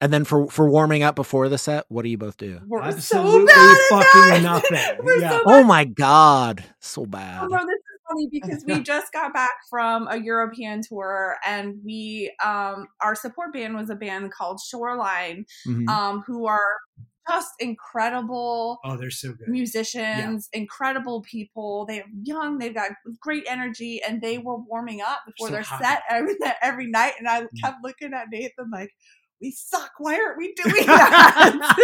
And 0.00 0.12
then 0.12 0.24
for 0.24 0.48
for 0.50 0.68
warming 0.68 1.02
up 1.02 1.14
before 1.14 1.48
the 1.48 1.56
set, 1.58 1.84
what 1.88 2.02
do 2.02 2.08
you 2.08 2.18
both 2.18 2.36
do? 2.36 2.60
We're 2.66 2.82
Absolutely 2.82 3.40
so 3.40 3.46
bad 3.46 3.76
at 3.76 3.88
fucking 3.88 4.28
that. 4.28 4.42
nothing. 4.42 4.98
We're 5.04 5.20
Yeah. 5.20 5.30
so 5.30 5.42
Oh 5.46 5.62
my 5.64 5.84
god, 5.84 6.64
so 6.80 7.06
bad. 7.06 7.42
Oh, 7.44 7.46
no, 7.46 7.58
this 7.58 7.76
is 7.76 8.00
funny 8.08 8.28
because 8.30 8.64
we 8.66 8.82
just 8.82 9.12
got 9.12 9.32
back 9.32 9.52
from 9.70 10.08
a 10.08 10.16
European 10.20 10.82
tour 10.86 11.36
and 11.46 11.76
we 11.84 12.34
um 12.44 12.88
our 13.00 13.14
support 13.14 13.52
band 13.52 13.76
was 13.76 13.88
a 13.88 13.94
band 13.94 14.32
called 14.32 14.60
Shoreline 14.68 15.46
Mhm. 15.66 15.88
um 15.88 16.22
who 16.26 16.46
are 16.46 16.76
just 17.26 17.52
incredible 17.58 18.78
Oh, 18.84 18.98
they're 18.98 19.10
so 19.10 19.32
good. 19.32 19.48
musicians, 19.48 20.50
incredible 20.52 21.22
people. 21.22 21.86
They're 21.86 22.04
young, 22.22 22.58
they've 22.58 22.74
got 22.74 22.90
great 23.20 23.44
energy, 23.48 24.02
and 24.06 24.20
they 24.20 24.36
were 24.36 24.58
warming 24.58 25.00
up 25.00 25.20
before 25.26 25.48
So 25.48 25.52
their 25.54 25.62
hot. 25.62 25.82
set 25.82 26.02
every, 26.10 26.34
every 26.62 26.86
night. 26.90 27.14
And 27.18 27.26
I 27.26 27.46
kept 27.64 27.78
looking 27.82 28.12
at 28.12 28.26
Nathan 28.30 28.70
like, 28.70 28.90
we 29.44 29.50
suck. 29.52 29.90
Why 29.98 30.14
aren't 30.14 30.38
we 30.38 30.54
doing 30.64 30.86
that? 30.86 31.74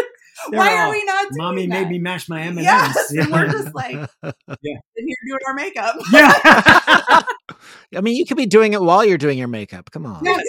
They're 0.51 0.59
Why 0.59 0.75
are 0.77 0.85
all, 0.87 0.90
we 0.90 1.05
not 1.05 1.25
doing 1.29 1.37
Mommy 1.37 1.66
that? 1.66 1.81
made 1.83 1.88
me 1.90 1.99
mash 1.99 2.29
my 2.29 2.40
M 2.42 2.57
and 2.57 2.62
Yes, 2.64 2.96
M's. 3.12 3.25
and 3.27 3.33
we're 3.33 3.49
just 3.51 3.75
like 3.75 3.92
Yeah. 4.23 4.79
in 4.96 5.07
here 5.07 5.16
doing 5.29 5.40
our 5.46 5.55
makeup. 5.55 5.96
yeah. 6.11 7.23
I 7.96 8.01
mean, 8.01 8.16
you 8.16 8.25
could 8.25 8.37
be 8.38 8.46
doing 8.46 8.73
it 8.73 8.81
while 8.81 9.05
you're 9.05 9.18
doing 9.18 9.37
your 9.37 9.49
makeup. 9.49 9.90
Come 9.90 10.07
on. 10.07 10.25
Yes. 10.25 10.42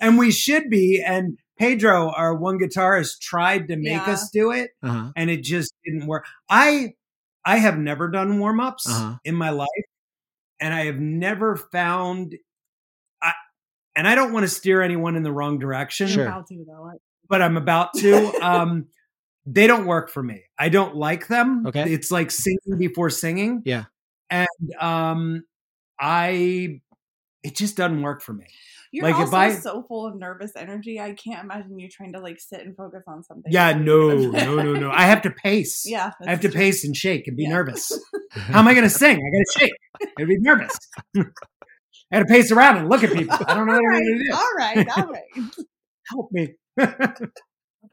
and 0.00 0.16
we 0.16 0.30
should 0.30 0.70
be. 0.70 1.02
And 1.06 1.38
Pedro, 1.58 2.10
our 2.10 2.34
one 2.34 2.58
guitarist, 2.58 3.20
tried 3.20 3.68
to 3.68 3.76
make 3.76 3.88
Yeah. 3.92 4.12
us 4.12 4.30
do 4.30 4.50
it, 4.50 4.70
Uh-huh. 4.82 5.12
and 5.14 5.28
it 5.30 5.42
just 5.42 5.72
didn't 5.84 6.06
work. 6.06 6.24
I 6.48 6.94
I 7.44 7.58
have 7.58 7.76
never 7.76 8.08
done 8.10 8.38
warm 8.38 8.60
ups 8.60 8.88
Uh-huh. 8.88 9.16
in 9.24 9.34
my 9.34 9.50
life, 9.50 9.68
and 10.58 10.72
I 10.72 10.86
have 10.86 10.98
never 11.00 11.56
found. 11.56 12.36
I 13.96 14.00
and 14.00 14.08
I 14.08 14.14
don't 14.14 14.32
want 14.32 14.44
to 14.44 14.48
steer 14.48 14.82
anyone 14.82 15.16
in 15.16 15.22
the 15.22 15.32
wrong 15.32 15.58
direction, 15.58 16.08
Sure. 16.08 16.26
About 16.26 16.46
to, 16.48 16.64
though. 16.66 16.92
but 17.28 17.40
I'm 17.42 17.56
about 17.56 17.94
to. 17.98 18.32
Um, 18.42 18.86
they 19.46 19.66
don't 19.66 19.86
work 19.86 20.10
for 20.10 20.22
me. 20.22 20.42
I 20.58 20.68
don't 20.70 20.96
like 20.96 21.28
them. 21.28 21.66
Okay. 21.66 21.92
it's 21.92 22.10
like 22.10 22.30
singing 22.30 22.78
before 22.78 23.10
singing. 23.10 23.62
Yeah. 23.64 23.84
and 24.30 24.48
um, 24.80 25.44
I 26.00 26.80
it 27.42 27.54
just 27.54 27.76
doesn't 27.76 28.00
work 28.02 28.22
for 28.22 28.32
me. 28.32 28.46
You're 28.90 29.04
Like, 29.04 29.14
if 29.16 29.20
also 29.34 29.36
I- 29.36 29.50
so 29.50 29.82
full 29.82 30.06
of 30.06 30.16
nervous 30.16 30.52
energy. 30.56 30.98
I 31.00 31.12
can't 31.14 31.42
imagine 31.44 31.78
you 31.78 31.88
trying 31.90 32.12
to 32.14 32.20
like 32.20 32.38
sit 32.40 32.60
and 32.60 32.74
focus 32.76 33.02
on 33.08 33.22
something. 33.24 33.52
Yeah, 33.52 33.72
no, 33.72 34.16
no, 34.30 34.62
no, 34.62 34.72
no. 34.74 34.90
I 34.94 35.02
have 35.02 35.20
to 35.22 35.30
pace. 35.30 35.82
Yeah, 35.84 36.12
I 36.26 36.30
have 36.30 36.40
to 36.40 36.48
true. 36.48 36.58
pace 36.60 36.84
and 36.84 36.96
shake 36.96 37.26
and 37.26 37.36
be 37.36 37.42
Yeah. 37.42 37.50
nervous. 37.50 37.92
How 38.30 38.60
am 38.60 38.68
I 38.68 38.72
going 38.72 38.84
to 38.84 38.90
sing? 38.90 39.16
I 39.16 39.20
got 39.20 39.44
to 39.52 39.58
shake 39.58 39.72
and 40.16 40.28
be 40.28 40.38
nervous. 40.38 40.78
I 42.12 42.18
got 42.18 42.26
to 42.28 42.32
pace 42.32 42.50
around 42.52 42.76
and 42.78 42.88
look 42.88 43.02
at 43.02 43.12
people. 43.12 43.36
I 43.46 43.54
don't 43.54 43.66
know 43.66 43.74
All 43.74 43.80
what 43.80 43.86
I'm 43.86 43.90
right, 43.92 44.04
going 44.04 44.18
to 44.18 44.24
do. 44.24 44.34
all 44.34 44.50
right, 44.56 44.88
all 44.96 45.06
right. 45.12 45.66
Help 46.10 46.28
me. 46.32 46.54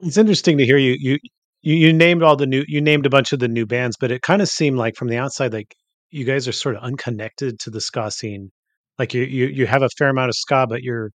It's 0.01 0.17
interesting 0.17 0.57
to 0.57 0.65
hear 0.65 0.77
you 0.77 0.95
you 0.99 1.17
you 1.61 1.75
you 1.75 1.93
named 1.93 2.23
all 2.23 2.35
the 2.35 2.45
new 2.47 2.63
you 2.67 2.81
named 2.81 3.05
a 3.05 3.09
bunch 3.09 3.31
of 3.33 3.39
the 3.39 3.47
new 3.47 3.65
bands, 3.65 3.95
but 3.99 4.11
it 4.11 4.21
kind 4.21 4.41
of 4.41 4.47
seemed 4.47 4.77
like 4.77 4.95
from 4.95 5.07
the 5.09 5.17
outside 5.17 5.53
like 5.53 5.75
you 6.09 6.25
guys 6.25 6.47
are 6.47 6.51
sort 6.51 6.75
of 6.75 6.83
unconnected 6.83 7.59
to 7.59 7.69
the 7.69 7.79
ska 7.81 8.09
scene. 8.11 8.51
Like 8.99 9.13
you 9.13 9.23
you 9.23 9.47
you 9.47 9.65
have 9.67 9.81
a 9.83 9.89
fair 9.97 10.09
amount 10.09 10.29
of 10.29 10.35
ska, 10.35 10.65
but 10.67 10.81
you're 10.81 11.11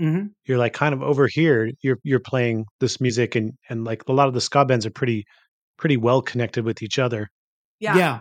Mhm. 0.00 0.30
you're 0.46 0.58
like 0.58 0.72
kind 0.72 0.92
of 0.92 1.02
over 1.02 1.28
here. 1.28 1.70
You're 1.82 1.98
you're 2.02 2.18
playing 2.20 2.64
this 2.80 3.00
music 3.00 3.36
and 3.36 3.52
and 3.70 3.84
like 3.84 4.02
a 4.08 4.12
lot 4.12 4.26
of 4.28 4.34
the 4.34 4.40
ska 4.40 4.64
bands 4.64 4.84
are 4.84 4.90
pretty 4.90 5.24
pretty 5.78 5.96
well 5.96 6.20
connected 6.20 6.64
with 6.64 6.82
each 6.82 6.98
other. 6.98 7.28
Yeah. 7.78 7.96
Yeah. 7.96 8.20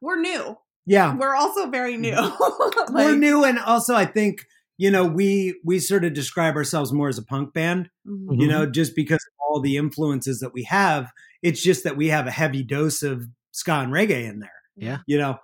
We're 0.00 0.20
new. 0.20 0.56
Yeah. 0.86 1.14
We're 1.16 1.34
also 1.36 1.68
very 1.70 1.96
new. 1.96 2.16
We're 2.90 3.16
new. 3.16 3.44
And 3.44 3.58
also, 3.58 3.94
I 3.94 4.06
think, 4.06 4.46
you 4.78 4.90
know, 4.90 5.04
we, 5.04 5.60
we 5.64 5.78
sort 5.78 6.04
of 6.04 6.14
describe 6.14 6.56
ourselves 6.56 6.92
more 6.92 7.08
as 7.08 7.18
a 7.18 7.24
punk 7.24 7.52
band, 7.54 7.90
mhm. 8.06 8.40
you 8.40 8.48
know, 8.48 8.66
just 8.66 8.96
because 8.96 9.20
of 9.24 9.32
all 9.48 9.60
the 9.60 9.76
influences 9.76 10.40
that 10.40 10.52
we 10.54 10.64
have. 10.64 11.10
It's 11.42 11.62
just 11.62 11.84
that 11.84 11.96
we 11.96 12.08
have 12.08 12.26
a 12.26 12.30
heavy 12.30 12.62
dose 12.62 13.02
of 13.02 13.26
ska 13.52 13.72
and 13.72 13.92
reggae 13.92 14.28
in 14.28 14.40
there. 14.40 14.50
Yeah. 14.76 14.98
you 15.06 15.18
know 15.18 15.38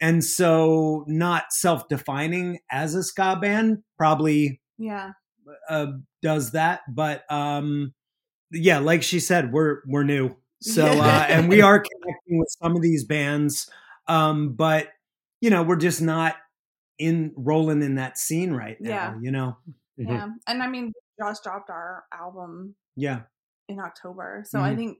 and 0.00 0.22
so 0.24 1.04
not 1.08 1.52
self-defining 1.52 2.58
as 2.70 2.94
a 2.94 3.02
ska 3.02 3.36
band 3.40 3.78
probably 3.96 4.60
Yeah. 4.78 5.12
uh, 5.68 5.86
does 6.22 6.52
that 6.52 6.82
but 6.88 7.24
um 7.30 7.92
yeah 8.52 8.78
like 8.78 9.02
she 9.02 9.18
said 9.18 9.52
we're 9.52 9.78
we're 9.86 10.04
new 10.04 10.36
so 10.60 10.84
uh 10.86 11.26
and 11.28 11.48
we 11.48 11.60
are 11.60 11.78
connecting 11.80 12.38
with 12.38 12.54
some 12.62 12.76
of 12.76 12.82
these 12.82 13.04
bands 13.04 13.68
um 14.08 14.54
but 14.54 14.88
you 15.40 15.50
know 15.50 15.62
we're 15.62 15.76
just 15.76 16.00
not 16.02 16.34
in 16.98 17.32
rolling 17.36 17.82
in 17.82 17.94
that 17.96 18.18
scene 18.18 18.52
right 18.52 18.80
now 18.80 18.90
Yeah. 18.90 19.14
you 19.22 19.30
know 19.30 19.56
Yeah. 19.96 20.28
And 20.46 20.62
I 20.62 20.66
mean, 20.68 20.86
we 20.86 20.92
just 21.26 21.42
dropped 21.44 21.70
our 21.70 22.04
album 22.12 22.74
yeah 22.96 23.22
in 23.68 23.78
October. 23.80 24.44
So 24.46 24.60
I 24.60 24.70
Mhm. 24.72 24.76
think 24.76 24.98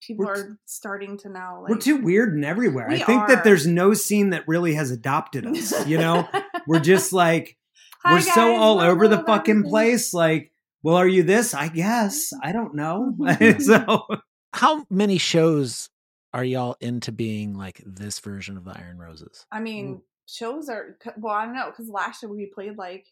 people 0.00 0.24
We're 0.26 0.32
are 0.32 0.58
starting 0.64 1.16
to 1.18 1.28
now 1.28 1.60
like 1.62 1.70
we're 1.70 1.78
too 1.78 1.98
weird 1.98 2.34
and 2.34 2.44
everywhere 2.44 2.88
i 2.90 2.96
think 2.98 3.22
are. 3.22 3.28
that 3.28 3.44
there's 3.44 3.68
no 3.68 3.94
scene 3.94 4.30
that 4.30 4.48
really 4.48 4.74
has 4.74 4.90
adopted 4.90 5.46
us 5.46 5.86
you 5.86 5.96
know 5.96 6.26
we're 6.66 6.80
just 6.80 7.12
like 7.12 7.56
Hi, 8.04 8.14
we're 8.14 8.20
so 8.20 8.34
guys, 8.34 8.58
all 8.58 8.80
over 8.80 9.06
the 9.06 9.18
fucking 9.18 9.50
everything. 9.58 9.70
place. 9.70 10.12
Like, 10.12 10.50
well, 10.82 10.96
are 10.96 11.06
you 11.06 11.22
this? 11.22 11.54
I 11.54 11.68
guess. 11.68 12.32
I 12.42 12.50
don't 12.50 12.74
know. 12.74 13.14
Mm-hmm. 13.16 13.60
so 13.68 14.06
How 14.52 14.84
many 14.90 15.18
shows 15.18 15.88
are 16.34 16.44
y'all 16.44 16.76
into 16.80 17.12
being 17.12 17.54
like 17.56 17.82
this 17.84 18.18
version 18.20 18.56
of 18.56 18.64
the 18.64 18.72
Iron 18.76 18.98
Roses? 18.98 19.46
I 19.52 19.60
mean, 19.60 20.02
shows 20.26 20.68
are 20.68 20.96
well, 21.18 21.34
I 21.34 21.44
don't 21.44 21.54
know 21.54 21.66
because 21.70 21.88
last 21.88 22.22
year 22.22 22.30
we 22.32 22.50
played 22.54 22.76
like 22.78 23.06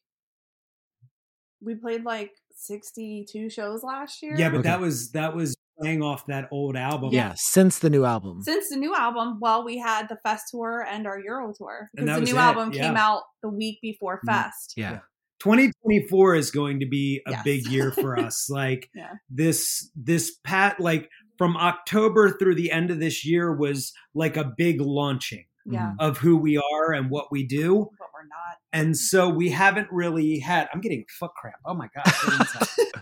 we 1.62 1.74
played 1.74 2.04
like 2.04 2.32
sixty-two 2.54 3.50
shows 3.50 3.82
last 3.82 4.22
year. 4.22 4.34
yeah, 4.38 4.48
but 4.48 4.58
Okay. 4.58 4.68
that 4.68 4.80
was 4.80 5.12
that 5.12 5.34
was 5.34 5.54
playing 5.78 6.02
off 6.02 6.26
that 6.26 6.48
old 6.50 6.76
album. 6.76 7.10
Yeah, 7.12 7.34
since 7.36 7.78
the 7.78 7.90
new 7.90 8.04
album. 8.04 8.42
since 8.42 8.68
the 8.70 8.76
new 8.76 8.94
album, 8.94 9.38
well, 9.40 9.64
we 9.64 9.78
had 9.78 10.08
the 10.08 10.16
Fest 10.22 10.44
tour 10.50 10.84
and 10.88 11.06
our 11.06 11.18
Euro 11.20 11.52
tour 11.56 11.88
because 11.94 12.20
the 12.20 12.32
new 12.32 12.36
it, 12.36 12.40
album 12.40 12.72
yeah. 12.72 12.82
came 12.86 12.96
out 12.96 13.22
the 13.42 13.48
week 13.50 13.78
before 13.82 14.20
Mhm. 14.26 14.32
Fest. 14.32 14.74
yeah. 14.76 15.00
2024 15.40 16.34
is 16.34 16.50
going 16.50 16.80
to 16.80 16.86
be 16.86 17.22
a 17.26 17.30
Yes. 17.30 17.42
big 17.44 17.66
year 17.68 17.92
for 17.92 18.18
us. 18.18 18.48
Like 18.50 18.90
Yeah. 18.94 19.14
this 19.30 19.90
this 19.96 20.36
pat 20.44 20.80
like 20.80 21.08
from 21.40 21.56
October 21.56 22.36
through 22.36 22.54
the 22.54 22.70
end 22.70 22.90
of 22.90 23.00
this 23.00 23.24
year 23.24 23.50
was 23.56 23.94
like 24.14 24.36
a 24.36 24.44
big 24.44 24.78
launching 24.78 25.46
Yeah, 25.64 25.92
of 25.98 26.18
who 26.18 26.36
we 26.36 26.58
are 26.58 26.92
and 26.92 27.08
what 27.08 27.32
we 27.32 27.46
do. 27.46 27.88
but 27.98 28.08
we're 28.12 28.24
not. 28.28 28.58
And 28.74 28.94
so 28.94 29.30
we 29.30 29.48
haven't 29.48 29.88
really 29.90 30.38
had 30.40 30.68
I'm 30.74 30.82
getting 30.82 31.06
foot 31.18 31.30
cramp. 31.34 31.56
Oh 31.64 31.72
my 31.72 31.88
god. 31.96 32.04
what 32.26 32.40
is 32.42 32.52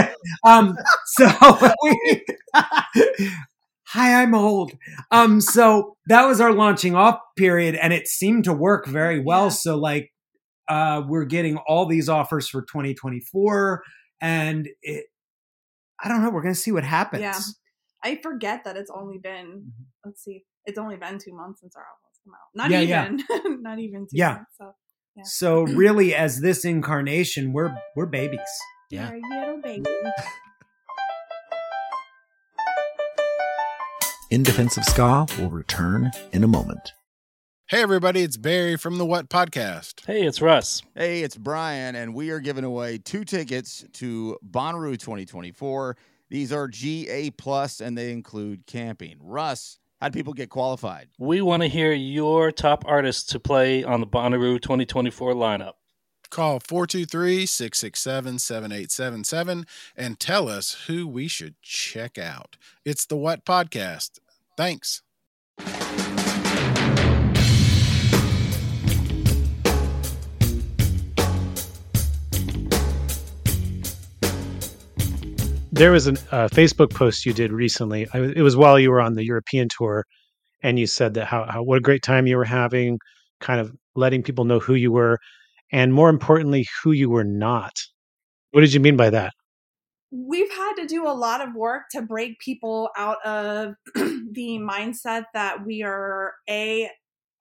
that? 0.00 0.16
um 0.46 0.74
so 1.04 1.28
we 1.82 2.24
Hi, 3.88 4.22
I'm 4.22 4.34
old. 4.34 4.72
Um 5.10 5.42
so 5.42 5.96
that 6.06 6.24
was 6.26 6.40
our 6.40 6.52
launching 6.54 6.94
off 6.94 7.18
period 7.36 7.74
and 7.74 7.92
it 7.92 8.08
seemed 8.08 8.44
to 8.44 8.54
work 8.54 8.86
very 8.86 9.20
well. 9.20 9.44
Yeah. 9.44 9.48
So 9.50 9.76
like 9.76 10.12
uh 10.66 11.02
we're 11.06 11.26
getting 11.26 11.58
all 11.68 11.84
these 11.84 12.08
offers 12.08 12.48
for 12.48 12.62
2024 12.62 13.82
and 14.22 14.66
it 14.80 15.04
I 16.02 16.08
don't 16.08 16.22
know, 16.22 16.30
we're 16.30 16.42
going 16.42 16.54
to 16.54 16.60
see 16.60 16.72
what 16.72 16.84
happens. 16.84 17.22
Yeah. 17.22 17.38
I 18.04 18.16
forget 18.22 18.64
that 18.64 18.76
it's 18.76 18.90
only 18.94 19.18
been 19.18 19.46
Mm-hmm. 19.46 19.70
let's 20.04 20.22
see, 20.22 20.44
it's 20.64 20.78
only 20.78 20.96
been 20.96 21.18
two 21.18 21.34
months 21.34 21.60
since 21.60 21.74
our 21.76 21.82
album's 21.84 22.20
come 22.24 22.34
out. 22.34 22.54
Not 22.54 22.70
Yeah, 22.70 22.80
yeah. 22.80 23.04
even, 23.44 23.62
not 23.62 23.78
even 23.78 24.02
two 24.02 24.10
Yeah. 24.12 24.34
months. 24.34 24.50
So 24.58 24.74
yeah. 25.16 25.22
So 25.24 25.62
really 25.62 26.14
as 26.14 26.40
this 26.40 26.64
incarnation, 26.64 27.52
we're 27.52 27.74
we're 27.94 28.06
babies. 28.06 28.40
Yeah. 28.90 29.10
Little 29.30 29.60
baby. 29.62 29.84
In 34.30 34.42
Defense 34.42 34.76
of 34.76 34.84
Ska 34.84 35.26
will 35.38 35.50
return 35.50 36.10
in 36.32 36.42
a 36.42 36.48
moment. 36.48 36.92
Hey, 37.68 37.82
everybody, 37.82 38.22
it's 38.22 38.36
Barry 38.36 38.76
from 38.76 38.98
the 38.98 39.06
What 39.06 39.28
Podcast. 39.28 40.04
Hey, 40.06 40.24
it's 40.24 40.40
Russ. 40.40 40.82
Hey, 40.94 41.22
it's 41.22 41.36
Brian, 41.36 41.94
and 41.96 42.14
we 42.14 42.30
are 42.30 42.38
giving 42.40 42.64
away 42.64 42.98
two 42.98 43.24
tickets 43.24 43.84
to 43.94 44.36
Bonnaroo 44.48 44.98
2024. 44.98 45.96
These 46.28 46.52
are 46.52 46.68
GA 46.68 47.30
plus, 47.30 47.80
and 47.80 47.96
they 47.96 48.12
include 48.12 48.66
camping. 48.66 49.16
Russ, 49.20 49.78
how 50.00 50.08
do 50.08 50.18
people 50.18 50.32
get 50.32 50.50
qualified? 50.50 51.08
We 51.18 51.40
want 51.40 51.62
to 51.62 51.68
hear 51.68 51.92
your 51.92 52.52
top 52.52 52.84
artists 52.86 53.24
to 53.32 53.40
play 53.40 53.84
on 53.84 54.00
the 54.00 54.06
Bonnaroo 54.06 54.60
2024 54.60 55.34
lineup. 55.34 55.74
Call 56.28 56.60
423 56.60 57.46
667 57.46 58.38
7877 58.40 59.66
and 59.96 60.18
tell 60.18 60.48
us 60.48 60.84
who 60.86 61.06
we 61.06 61.28
should 61.28 61.54
check 61.62 62.18
out. 62.18 62.56
It's 62.84 63.06
the 63.06 63.16
What 63.16 63.44
Podcast. 63.44 64.18
Thanks. 64.56 65.02
There 75.76 75.92
was 75.92 76.06
a 76.08 76.12
uh, 76.32 76.48
Facebook 76.48 76.94
post 76.94 77.26
you 77.26 77.34
did 77.34 77.52
recently. 77.52 78.08
I, 78.14 78.20
it 78.20 78.40
was 78.40 78.56
while 78.56 78.78
you 78.78 78.90
were 78.90 79.00
on 79.02 79.12
the 79.14 79.24
European 79.24 79.68
tour, 79.68 80.06
and 80.62 80.78
you 80.78 80.86
said 80.86 81.12
that 81.14 81.26
how, 81.26 81.44
how 81.44 81.62
what 81.62 81.76
a 81.76 81.82
great 81.82 82.02
time 82.02 82.26
you 82.26 82.38
were 82.38 82.46
having, 82.46 82.98
kind 83.40 83.60
of 83.60 83.74
letting 83.94 84.22
people 84.22 84.46
know 84.46 84.58
who 84.58 84.74
you 84.74 84.90
were, 84.90 85.18
and 85.70 85.92
more 85.92 86.08
importantly, 86.08 86.66
who 86.82 86.92
you 86.92 87.10
were 87.10 87.24
not. 87.24 87.74
What 88.52 88.62
did 88.62 88.72
you 88.72 88.80
mean 88.80 88.96
by 88.96 89.10
that? 89.10 89.32
we've 90.12 90.50
had 90.52 90.74
to 90.74 90.86
do 90.86 91.04
a 91.06 91.10
lot 91.10 91.40
of 91.46 91.52
work 91.56 91.82
to 91.90 92.00
break 92.00 92.38
people 92.38 92.88
out 92.96 93.18
of 93.26 93.74
the 93.94 94.56
mindset 94.58 95.24
that 95.34 95.66
we 95.66 95.82
are 95.82 96.32
a 96.48 96.88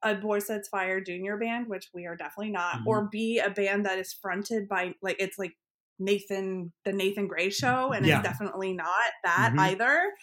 a 0.01 0.15
boy 0.15 0.39
sets 0.39 0.67
fire 0.67 0.99
junior 0.99 1.37
band 1.37 1.67
which 1.67 1.89
we 1.93 2.07
are 2.07 2.15
definitely 2.17 2.51
not 2.51 2.77
Mhm. 2.79 2.87
or 2.87 3.07
b 3.11 3.37
a 3.39 3.51
band 3.51 3.85
that 3.85 3.99
is 3.99 4.11
fronted 4.19 4.67
by 4.67 4.95
like 5.03 5.15
it's 5.19 5.37
like 5.37 5.53
Nathan 5.99 6.73
the 6.83 6.93
Nathan 6.93 7.27
Gray 7.27 7.49
show 7.49 7.91
and 7.91 8.05
Yeah. 8.05 8.19
it's 8.19 8.27
definitely 8.27 8.73
not 8.73 9.11
that 9.23 9.53
Mhm. 9.53 9.59
either. 9.59 10.13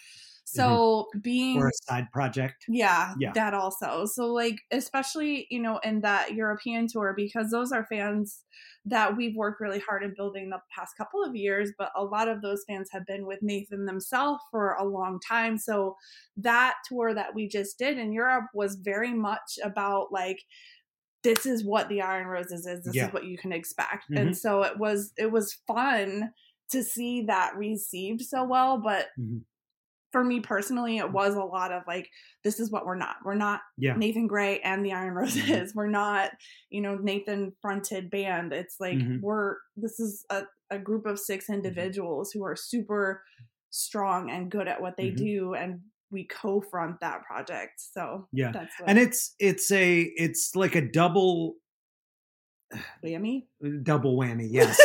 So 0.45 1.07
being 1.21 1.57
or 1.57 1.69
a 1.69 1.71
side 1.89 2.11
project. 2.11 2.65
yeah, 2.67 3.15
Yeah. 3.17 3.31
that 3.33 3.53
also. 3.53 4.05
So 4.05 4.31
like 4.33 4.57
especially, 4.71 5.47
you 5.49 5.59
know, 5.59 5.77
in 5.79 6.01
that 6.01 6.33
European 6.33 6.87
tour 6.87 7.13
because 7.15 7.49
those 7.49 7.71
are 7.71 7.85
fans 7.85 8.43
that 8.85 9.15
we've 9.15 9.35
worked 9.35 9.61
really 9.61 9.79
hard 9.79 10.03
in 10.03 10.13
building 10.15 10.49
the 10.49 10.59
past 10.75 10.97
couple 10.97 11.23
of 11.23 11.35
years, 11.35 11.71
but 11.77 11.91
a 11.95 12.03
lot 12.03 12.27
of 12.27 12.41
those 12.41 12.63
fans 12.67 12.89
have 12.91 13.05
been 13.05 13.25
with 13.25 13.39
Nathan 13.41 13.85
themselves 13.85 14.43
for 14.51 14.73
a 14.73 14.83
long 14.83 15.19
time. 15.25 15.57
So 15.57 15.95
that 16.37 16.75
tour 16.87 17.13
that 17.13 17.33
we 17.33 17.47
just 17.47 17.77
did 17.79 17.97
in 17.97 18.11
Europe 18.11 18.45
was 18.53 18.75
very 18.75 19.13
much 19.13 19.57
about 19.63 20.11
like 20.11 20.39
this 21.23 21.45
is 21.45 21.63
what 21.63 21.87
the 21.89 22.01
Iron 22.01 22.27
Roses 22.27 22.65
is. 22.67 22.83
This 22.83 22.95
Yeah. 22.95 23.07
is 23.07 23.13
what 23.13 23.25
you 23.25 23.37
can 23.37 23.51
expect. 23.53 24.09
Mhm. 24.11 24.19
And 24.19 24.37
so 24.37 24.63
it 24.63 24.77
was 24.77 25.13
it 25.17 25.31
was 25.31 25.53
fun 25.67 26.31
to 26.71 26.83
see 26.83 27.23
that 27.23 27.55
received 27.55 28.21
so 28.21 28.43
well, 28.43 28.77
but 28.77 29.07
Mhm. 29.19 29.43
for 30.11 30.23
me 30.23 30.39
personally, 30.39 30.97
it 30.97 31.11
was 31.11 31.35
a 31.35 31.43
lot 31.43 31.71
of 31.71 31.83
like, 31.87 32.09
this 32.43 32.59
is 32.59 32.71
what 32.71 32.85
we're 32.85 32.95
not. 32.95 33.17
We're 33.25 33.33
not 33.35 33.61
Yeah. 33.77 33.95
Nathan 33.95 34.27
Gray 34.27 34.59
and 34.61 34.85
the 34.85 34.93
Iron 34.93 35.13
Roses. 35.67 35.71
Mhm. 35.71 35.75
We're 35.75 35.87
not, 35.87 36.31
you 36.69 36.81
know, 36.81 36.95
Nathan 36.97 37.53
fronted 37.61 38.09
band. 38.09 38.53
It's 38.53 38.79
like 38.79 38.97
Mhm. 38.97 39.21
we're 39.21 39.57
this 39.75 39.99
is 39.99 40.25
a, 40.29 40.43
a 40.69 40.77
group 40.79 41.05
of 41.05 41.19
six 41.19 41.49
individuals 41.49 42.31
who 42.31 42.43
are 42.43 42.55
super 42.55 43.23
strong 43.69 44.29
and 44.29 44.51
good 44.51 44.67
at 44.67 44.81
what 44.81 44.97
they 44.97 45.09
do 45.09 45.53
and 45.55 45.81
we 46.13 46.23
co-front 46.25 46.99
that 47.01 47.23
project. 47.23 47.81
So 47.81 48.27
Yeah. 48.31 48.51
that's 48.53 48.73
what 48.79 48.89
And 48.89 48.97
it's 48.99 49.35
it's 49.39 49.71
a 49.71 50.01
it's 50.15 50.55
like 50.55 50.75
a 50.75 50.81
double 50.81 51.55
whammy. 53.03 53.43
double 53.83 54.17
whammy 54.17 54.47
yes 54.49 54.79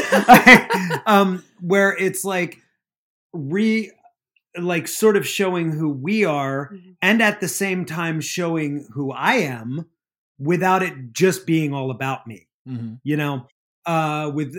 um 1.06 1.42
where 1.60 1.96
it's 1.96 2.24
like 2.24 2.58
re 3.32 3.90
like 4.58 4.88
sort 4.88 5.16
of 5.16 5.26
showing 5.26 5.72
who 5.72 5.88
we 5.90 6.24
are 6.24 6.70
Mhm. 6.72 6.96
and 7.00 7.22
at 7.22 7.40
the 7.40 7.48
same 7.48 7.84
time 7.84 8.20
showing 8.20 8.86
who 8.92 9.10
i 9.12 9.34
am 9.34 9.86
without 10.38 10.82
it 10.82 11.12
just 11.12 11.46
being 11.46 11.72
all 11.72 11.90
about 11.90 12.26
me 12.26 12.46
Mm-hmm. 12.68 12.94
you 13.02 13.16
know 13.16 13.46
uh 13.86 14.30
with 14.34 14.56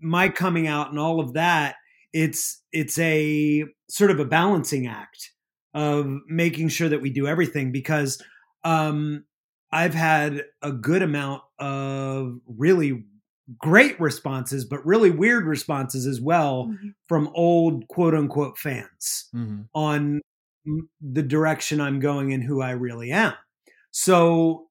my 0.00 0.28
coming 0.28 0.66
out 0.66 0.90
and 0.90 0.98
all 0.98 1.20
of 1.20 1.34
that 1.34 1.76
it's 2.12 2.60
it's 2.72 2.98
a 2.98 3.64
sort 3.88 4.10
of 4.10 4.18
a 4.18 4.24
balancing 4.24 4.88
act 4.88 5.30
of 5.74 6.06
making 6.28 6.68
sure 6.68 6.88
that 6.88 7.02
we 7.02 7.10
do 7.10 7.26
everything 7.26 7.72
because 7.72 8.22
um 8.64 9.24
i've 9.72 9.94
had 9.94 10.42
a 10.62 10.70
good 10.72 11.02
amount 11.02 11.42
of 11.58 12.38
really 12.46 13.04
great 13.58 14.00
responses 14.00 14.64
but 14.64 14.84
really 14.86 15.10
weird 15.10 15.44
responses 15.44 16.06
as 16.06 16.20
well 16.20 16.66
Mhm. 16.68 16.94
from 17.08 17.28
old 17.34 17.86
quote 17.88 18.14
unquote 18.14 18.56
fans 18.58 19.28
Mm-hmm. 19.34 19.62
on 19.74 20.20
the 21.02 21.22
direction 21.22 21.78
I'm 21.80 22.00
going 22.00 22.32
and 22.32 22.42
who 22.42 22.62
I 22.62 22.70
really 22.70 23.10
am. 23.12 23.34
So, 23.90 24.68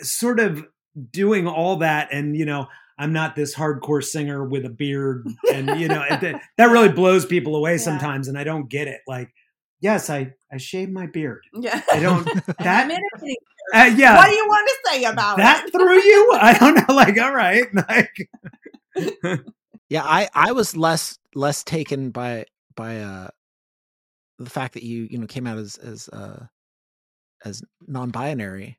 sort 0.00 0.38
of 0.38 0.66
doing 1.12 1.46
all 1.46 1.76
that, 1.76 2.08
and 2.12 2.36
you 2.36 2.44
know, 2.44 2.66
I'm 2.98 3.14
not 3.14 3.36
this 3.36 3.54
hardcore 3.54 4.04
singer 4.04 4.44
with 4.44 4.66
a 4.66 4.68
beard, 4.70 5.26
and 5.50 5.80
you 5.80 5.88
know, 5.88 6.02
it, 6.02 6.20
that- 6.20 6.42
that 6.58 6.66
really 6.70 6.90
blows 6.90 7.24
people 7.24 7.56
away 7.56 7.72
Yeah. 7.76 7.78
sometimes, 7.78 8.28
and 8.28 8.36
I 8.36 8.44
don't 8.44 8.68
get 8.68 8.86
it. 8.86 9.00
Like, 9.08 9.32
yes, 9.80 10.10
I 10.10 10.34
I 10.52 10.56
shave 10.58 10.90
my 10.90 11.06
beard. 11.06 11.42
Yeah. 11.54 11.80
I 11.92 12.00
don't 12.00 12.24
that. 12.58 12.84
I'm 12.84 12.90
in 12.90 12.96
a 12.98 13.20
meeting. 13.22 13.36
Uh, 13.74 13.90
yeah, 13.96 14.16
What 14.16 14.26
do 14.28 14.34
you 14.34 14.46
want 14.48 14.68
to 14.68 14.90
say 14.90 15.04
about 15.04 15.36
that 15.36 15.66
it? 15.66 15.72
threw 15.72 15.94
you? 15.94 16.30
I 16.40 16.54
don't 16.58 16.74
know. 16.88 16.94
Like, 16.94 17.18
all 17.18 17.32
right, 17.32 17.64
like, 17.88 18.28
Yeah, 19.88 20.02
I 20.04 20.28
I 20.34 20.52
was 20.52 20.76
less 20.76 21.18
less 21.34 21.62
taken 21.64 22.10
by 22.10 22.46
by 22.74 22.98
uh 23.00 23.28
the 24.38 24.50
fact 24.50 24.74
that 24.74 24.82
you 24.82 25.06
you 25.10 25.18
know 25.18 25.26
came 25.26 25.46
out 25.46 25.58
as 25.58 25.76
as 25.76 26.08
uh 26.12 26.46
as 27.44 27.62
non-binary. 27.86 28.78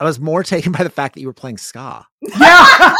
I 0.00 0.04
was 0.04 0.20
more 0.20 0.42
taken 0.42 0.72
by 0.72 0.82
the 0.84 0.90
fact 0.90 1.14
that 1.14 1.20
you 1.20 1.26
were 1.26 1.32
playing 1.32 1.56
ska. 1.58 2.04
yeah, 2.20 2.94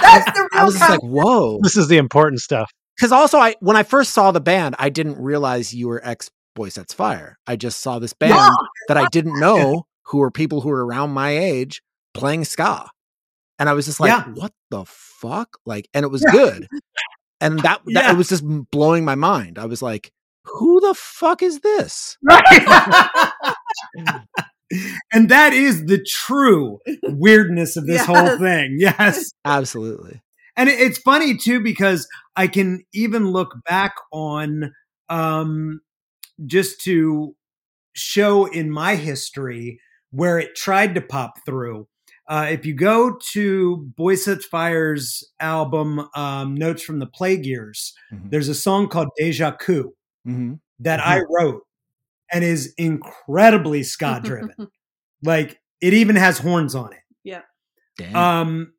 That's 0.00 0.24
the 0.32 0.48
real 0.52 0.60
I 0.62 0.64
was 0.64 0.78
just 0.78 0.88
like, 0.90 1.02
whoa. 1.02 1.58
This 1.62 1.76
is 1.76 1.88
the 1.88 1.98
important 1.98 2.40
stuff. 2.40 2.70
Because 3.00 3.12
also, 3.12 3.38
I 3.38 3.54
when 3.60 3.76
I 3.78 3.82
first 3.82 4.12
saw 4.12 4.30
the 4.30 4.42
band, 4.42 4.76
I 4.78 4.90
didn't 4.90 5.16
realize 5.18 5.72
you 5.72 5.88
were 5.88 6.02
ex 6.04 6.30
Boy 6.54 6.68
Sets 6.68 6.92
Fire. 6.92 7.38
I 7.46 7.56
just 7.56 7.80
saw 7.80 7.98
this 7.98 8.12
band 8.12 8.34
Yeah. 8.34 8.50
that 8.88 8.98
I 8.98 9.06
didn't 9.10 9.40
know 9.40 9.86
who 10.04 10.18
were 10.18 10.30
people 10.30 10.60
who 10.60 10.68
were 10.68 10.84
around 10.84 11.10
my 11.10 11.30
age 11.30 11.80
playing 12.12 12.44
ska, 12.44 12.90
and 13.58 13.70
I 13.70 13.72
was 13.72 13.86
just 13.86 14.00
like, 14.00 14.08
Yeah. 14.10 14.24
"What 14.34 14.52
the 14.70 14.84
fuck?" 14.86 15.56
Like, 15.64 15.88
and 15.94 16.04
it 16.04 16.08
was 16.08 16.22
good, 16.30 16.66
and 17.40 17.60
that, 17.60 17.80
that 17.86 18.04
Yeah. 18.04 18.12
it 18.12 18.18
was 18.18 18.28
just 18.28 18.44
blowing 18.70 19.06
my 19.06 19.14
mind. 19.14 19.58
I 19.58 19.64
was 19.64 19.80
like, 19.80 20.12
"Who 20.44 20.80
the 20.80 20.92
fuck 20.92 21.42
is 21.42 21.60
this?" 21.60 22.18
right. 22.22 23.32
and 25.12 25.30
that 25.30 25.54
is 25.54 25.86
the 25.86 26.04
true 26.06 26.80
weirdness 27.04 27.76
of 27.78 27.86
this 27.86 28.04
whole 28.04 28.36
thing. 28.38 28.76
Yes. 28.78 29.32
Absolutely. 29.44 30.20
And 30.56 30.68
it- 30.68 30.78
it's 30.80 30.98
funny 30.98 31.36
too 31.36 31.60
because 31.60 32.06
I 32.36 32.46
can 32.46 32.84
even 32.92 33.28
look 33.30 33.54
back 33.68 33.94
on 34.12 34.72
um 35.08 35.80
just 36.46 36.80
to 36.82 37.34
show 37.94 38.46
in 38.46 38.70
my 38.70 38.94
history 38.96 39.80
where 40.10 40.38
it 40.38 40.54
tried 40.56 40.94
to 40.94 41.00
pop 41.00 41.44
through. 41.44 41.86
Uh, 42.28 42.46
if 42.50 42.64
you 42.64 42.72
go 42.74 43.18
to 43.32 43.78
Boy 43.96 44.14
Sets 44.14 44.44
Fire's 44.46 45.24
album 45.40 46.08
um, 46.14 46.54
Notes 46.54 46.82
from 46.82 47.00
the 47.00 47.06
Plague 47.06 47.44
Years, 47.44 47.92
Mhm. 48.12 48.30
there's 48.30 48.48
a 48.48 48.54
song 48.54 48.88
called 48.88 49.08
Deja 49.18 49.50
Coup 49.56 49.92
Mm-hmm. 50.26 50.54
that 50.80 51.00
I 51.00 51.22
wrote 51.28 51.62
and 52.32 52.44
is 52.44 52.72
incredibly 52.78 53.82
ska 53.82 54.20
driven. 54.22 54.54
like 55.24 55.60
it 55.80 55.92
even 55.94 56.14
has 56.16 56.38
horns 56.38 56.74
on 56.76 56.92
it. 56.92 56.98
Damn. 57.98 58.16
Um, 58.16 58.72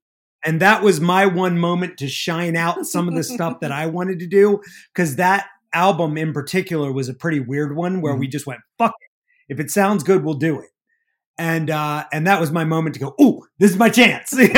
and 0.45 0.59
that 0.61 0.83
was 0.83 0.99
my 0.99 1.25
one 1.25 1.57
moment 1.57 1.97
to 1.97 2.07
shine 2.07 2.55
out 2.55 2.85
some 2.85 3.07
of 3.07 3.15
the 3.15 3.23
stuff 3.23 3.59
that 3.61 3.71
I 3.71 3.85
wanted 3.87 4.19
to 4.19 4.27
do 4.27 4.61
because 4.93 5.15
that 5.17 5.47
album 5.73 6.17
in 6.17 6.33
particular 6.33 6.91
was 6.91 7.09
a 7.09 7.13
pretty 7.13 7.39
weird 7.39 7.75
one 7.75 8.01
where 8.01 8.15
we 8.15 8.27
just 8.27 8.45
went 8.45 8.59
fuck 8.77 8.93
it. 8.99 9.53
If 9.53 9.59
it 9.59 9.71
sounds 9.71 10.03
good, 10.03 10.23
we'll 10.23 10.35
do 10.35 10.59
it. 10.59 10.69
And 11.37 11.69
uh, 11.69 12.05
and 12.11 12.27
that 12.27 12.39
was 12.39 12.51
my 12.51 12.63
moment 12.65 12.95
to 12.95 12.99
go. 12.99 13.15
Ooh, 13.21 13.41
this 13.57 13.71
is 13.71 13.77
my 13.77 13.89
chance. 13.89 14.33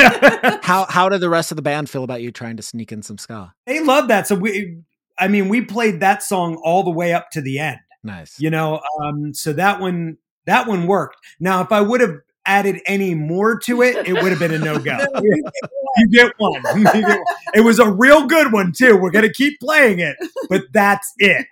how 0.62 0.86
how 0.88 1.08
did 1.08 1.20
the 1.20 1.30
rest 1.30 1.50
of 1.52 1.56
the 1.56 1.62
band 1.62 1.88
feel 1.88 2.04
about 2.04 2.20
you 2.20 2.30
trying 2.30 2.56
to 2.56 2.62
sneak 2.62 2.92
in 2.92 3.02
some 3.02 3.16
ska? 3.16 3.54
they 3.66 3.82
love 3.82 4.08
that. 4.08 4.26
So 4.26 4.34
we, 4.34 4.78
I 5.18 5.28
mean, 5.28 5.48
we 5.48 5.62
played 5.62 6.00
that 6.00 6.22
song 6.22 6.60
all 6.64 6.82
the 6.82 6.90
way 6.90 7.14
up 7.14 7.30
to 7.32 7.40
the 7.40 7.58
end. 7.58 7.78
Nice. 8.04 8.38
you 8.38 8.50
know 8.50 8.82
um 9.02 9.32
so 9.32 9.54
that 9.54 9.80
one 9.80 10.18
that 10.44 10.68
one 10.68 10.86
worked 10.86 11.16
now 11.40 11.62
if 11.62 11.72
i 11.72 11.80
would 11.80 12.02
have 12.02 12.16
added 12.46 12.80
any 12.86 13.14
more 13.14 13.58
to 13.58 13.82
it 13.82 14.06
it 14.06 14.12
would 14.14 14.30
have 14.30 14.38
been 14.38 14.52
a 14.52 14.58
get 16.12 16.32
one. 16.38 16.62
You 16.76 16.84
get 16.84 17.04
one. 17.04 17.24
it 17.54 17.60
was 17.62 17.78
a 17.78 17.90
real 17.90 18.26
good 18.26 18.52
one 18.52 18.72
too. 18.72 18.96
We're 18.96 19.10
gonna 19.10 19.32
keep 19.32 19.58
playing 19.60 20.00
it 20.00 20.16
but 20.48 20.62
that's 20.72 21.12
it. 21.18 21.46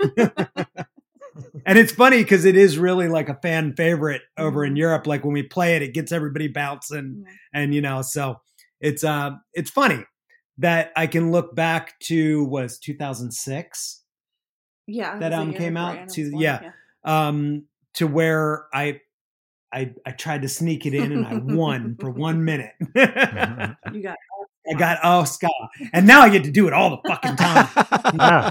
And 1.64 1.78
it's 1.78 1.92
funny 1.92 2.18
because 2.18 2.44
it 2.44 2.56
is 2.56 2.76
really 2.78 3.08
like 3.08 3.28
a 3.28 3.34
fan 3.36 3.74
favorite 3.74 4.22
over 4.36 4.64
in 4.64 4.76
europe. 4.76 5.06
Like 5.06 5.24
when 5.24 5.32
we 5.32 5.42
play 5.42 5.76
it 5.76 5.82
it 5.82 5.94
gets 5.94 6.12
everybody 6.12 6.48
bouncing 6.48 7.24
and 7.54 7.74
you 7.74 7.80
know 7.80 8.02
so 8.02 8.40
it's 8.80 9.04
uh 9.04 9.30
it's 9.54 9.70
funny 9.70 10.04
that 10.58 10.92
i 10.96 11.06
can 11.06 11.30
look 11.32 11.54
back 11.54 11.98
to 12.00 12.44
was 12.44 12.78
2006 12.78 14.02
Yeah. 14.86 15.18
that 15.18 15.32
album 15.32 15.54
came 15.54 15.76
out 15.76 16.08
to 16.10 16.30
born, 16.30 16.42
yeah, 16.42 16.70
um 17.04 17.64
to 17.94 18.06
where 18.06 18.66
I 18.74 19.00
I 19.72 19.94
I 20.06 20.10
tried 20.12 20.42
to 20.42 20.48
sneak 20.48 20.86
it 20.86 20.94
in 20.94 21.12
and 21.12 21.26
I 21.26 21.34
won 21.54 21.96
for 22.00 22.10
one 22.10 22.44
minute. 22.44 22.72
I 22.94 23.74
You 23.92 24.02
got 24.02 24.16
I 24.70 24.74
got 24.78 24.98
oh 25.02 25.24
ska, 25.24 25.48
and 25.92 26.06
now 26.06 26.20
I 26.20 26.28
get 26.28 26.44
to 26.44 26.50
do 26.50 26.66
it 26.68 26.72
all 26.72 26.90
the 26.90 27.08
fucking 27.08 27.36
time. 27.36 27.68
Yeah. 28.18 28.50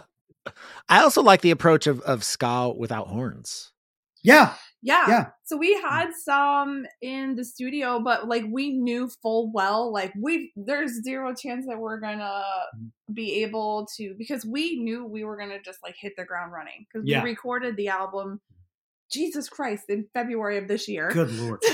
I 0.90 1.02
also 1.02 1.22
like 1.22 1.42
the 1.42 1.52
approach 1.52 1.86
of, 1.88 2.02
of 2.02 2.24
ska 2.24 2.74
without 2.76 3.08
horns. 3.08 3.72
Yeah, 4.24 4.54
Yeah. 4.82 5.06
Yeah. 5.08 5.26
So 5.46 5.56
we 5.58 5.74
had 5.82 6.12
some 6.14 6.86
in 7.02 7.36
the 7.36 7.44
studio, 7.46 8.00
but 8.00 8.28
like 8.28 8.44
we 8.50 8.72
knew 8.78 9.10
full 9.22 9.52
well, 9.52 9.92
like 9.94 10.12
we 10.20 10.52
there's 10.56 11.04
zero 11.04 11.34
chance 11.36 11.66
that 11.68 11.78
we're 11.78 12.00
gonna 12.00 12.44
be 13.14 13.44
able 13.44 13.88
to 13.98 14.16
because 14.18 14.46
we 14.46 14.80
knew 14.80 15.06
we 15.06 15.24
were 15.24 15.38
gonna 15.38 15.62
just 15.62 15.80
like 15.84 15.96
hit 16.00 16.14
the 16.18 16.26
ground 16.26 16.52
running 16.52 16.86
because 16.92 17.08
Yeah. 17.08 17.24
we 17.24 17.30
recorded 17.30 17.78
the 17.78 17.88
album. 17.90 18.42
Jesus 19.12 19.50
Christ! 19.50 19.86
In 19.90 20.06
February 20.14 20.58
of 20.58 20.68
this 20.68 20.88
year. 20.88 21.10
good 21.12 21.32
lord. 21.34 21.62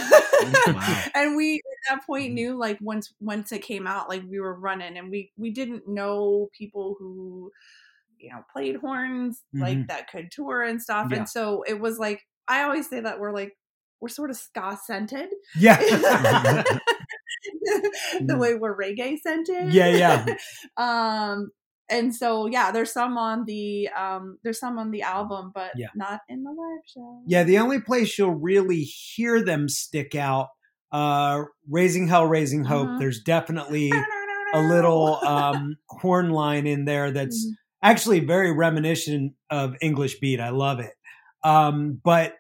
Wow. 0.68 1.04
and 1.16 1.36
we 1.36 1.56
at 1.56 1.62
that 1.90 1.96
Mm-hmm. 2.02 2.06
point 2.06 2.34
knew 2.34 2.56
like 2.58 2.78
once 2.80 3.12
once 3.20 3.52
it 3.52 3.64
came 3.64 3.88
out 3.88 4.08
like 4.08 4.22
we 4.30 4.40
were 4.40 4.54
running 4.54 4.96
and 4.98 5.10
we 5.10 5.32
we 5.38 5.50
didn't 5.52 5.88
know 5.88 6.50
people 6.56 6.96
who 7.00 7.52
you 8.20 8.30
know 8.30 8.42
played 8.54 8.76
horns 8.76 9.42
like 9.54 9.78
Mhm. 9.80 9.88
that 9.88 10.10
could 10.12 10.30
tour 10.32 10.62
and 10.62 10.80
stuff 10.82 11.08
Yeah. 11.12 11.18
and 11.18 11.30
so 11.30 11.64
it 11.68 11.80
was 11.80 11.98
like 11.98 12.22
i 12.48 12.64
always 12.64 12.88
say 12.90 13.00
that 13.00 13.20
we're 13.20 13.34
like 13.34 13.58
we're 14.00 14.10
sort 14.10 14.30
of 14.30 14.36
ska 14.38 14.78
scented 14.86 15.30
Yeah, 15.56 15.78
the 18.22 18.38
way 18.38 18.54
we're 18.56 18.78
reggae 18.78 19.18
scented 19.20 19.74
Yeah, 19.74 19.88
yeah. 19.90 20.26
um 20.78 21.50
and 21.90 22.14
so 22.16 22.48
yeah, 22.48 22.72
there's 22.72 22.92
some 22.92 23.18
on 23.18 23.46
the 23.46 23.90
um 23.90 24.38
there's 24.44 24.60
some 24.60 24.78
on 24.78 24.92
the 24.92 25.02
album, 25.02 25.52
but 25.54 25.72
Yeah. 25.76 25.88
not 25.96 26.22
in 26.30 26.44
the 26.44 26.52
live 26.52 26.82
show. 26.86 27.22
Yeah, 27.28 27.44
the 27.44 27.60
only 27.60 27.80
place 27.82 28.18
you'll 28.18 28.36
really 28.36 28.82
hear 28.82 29.44
them 29.44 29.70
stick 29.70 30.16
out, 30.16 30.50
uh, 30.92 31.44
raising 31.70 32.08
hell, 32.08 32.26
raising 32.26 32.64
hope. 32.64 32.88
Mhm. 32.90 33.00
There's 33.00 33.22
definitely 33.22 33.92
a 34.54 34.62
little 34.62 35.16
um, 35.26 35.78
horn 35.90 36.30
line 36.30 36.68
in 36.68 36.86
there 36.86 37.12
that's 37.12 37.46
Mhm. 37.46 37.52
actually 37.84 38.20
very 38.22 38.52
reminiscent 38.52 39.34
of 39.50 39.76
English 39.82 40.20
beat. 40.20 40.40
I 40.40 40.50
love 40.50 40.80
it. 40.80 40.94
Um, 41.44 42.02
but 42.04 42.36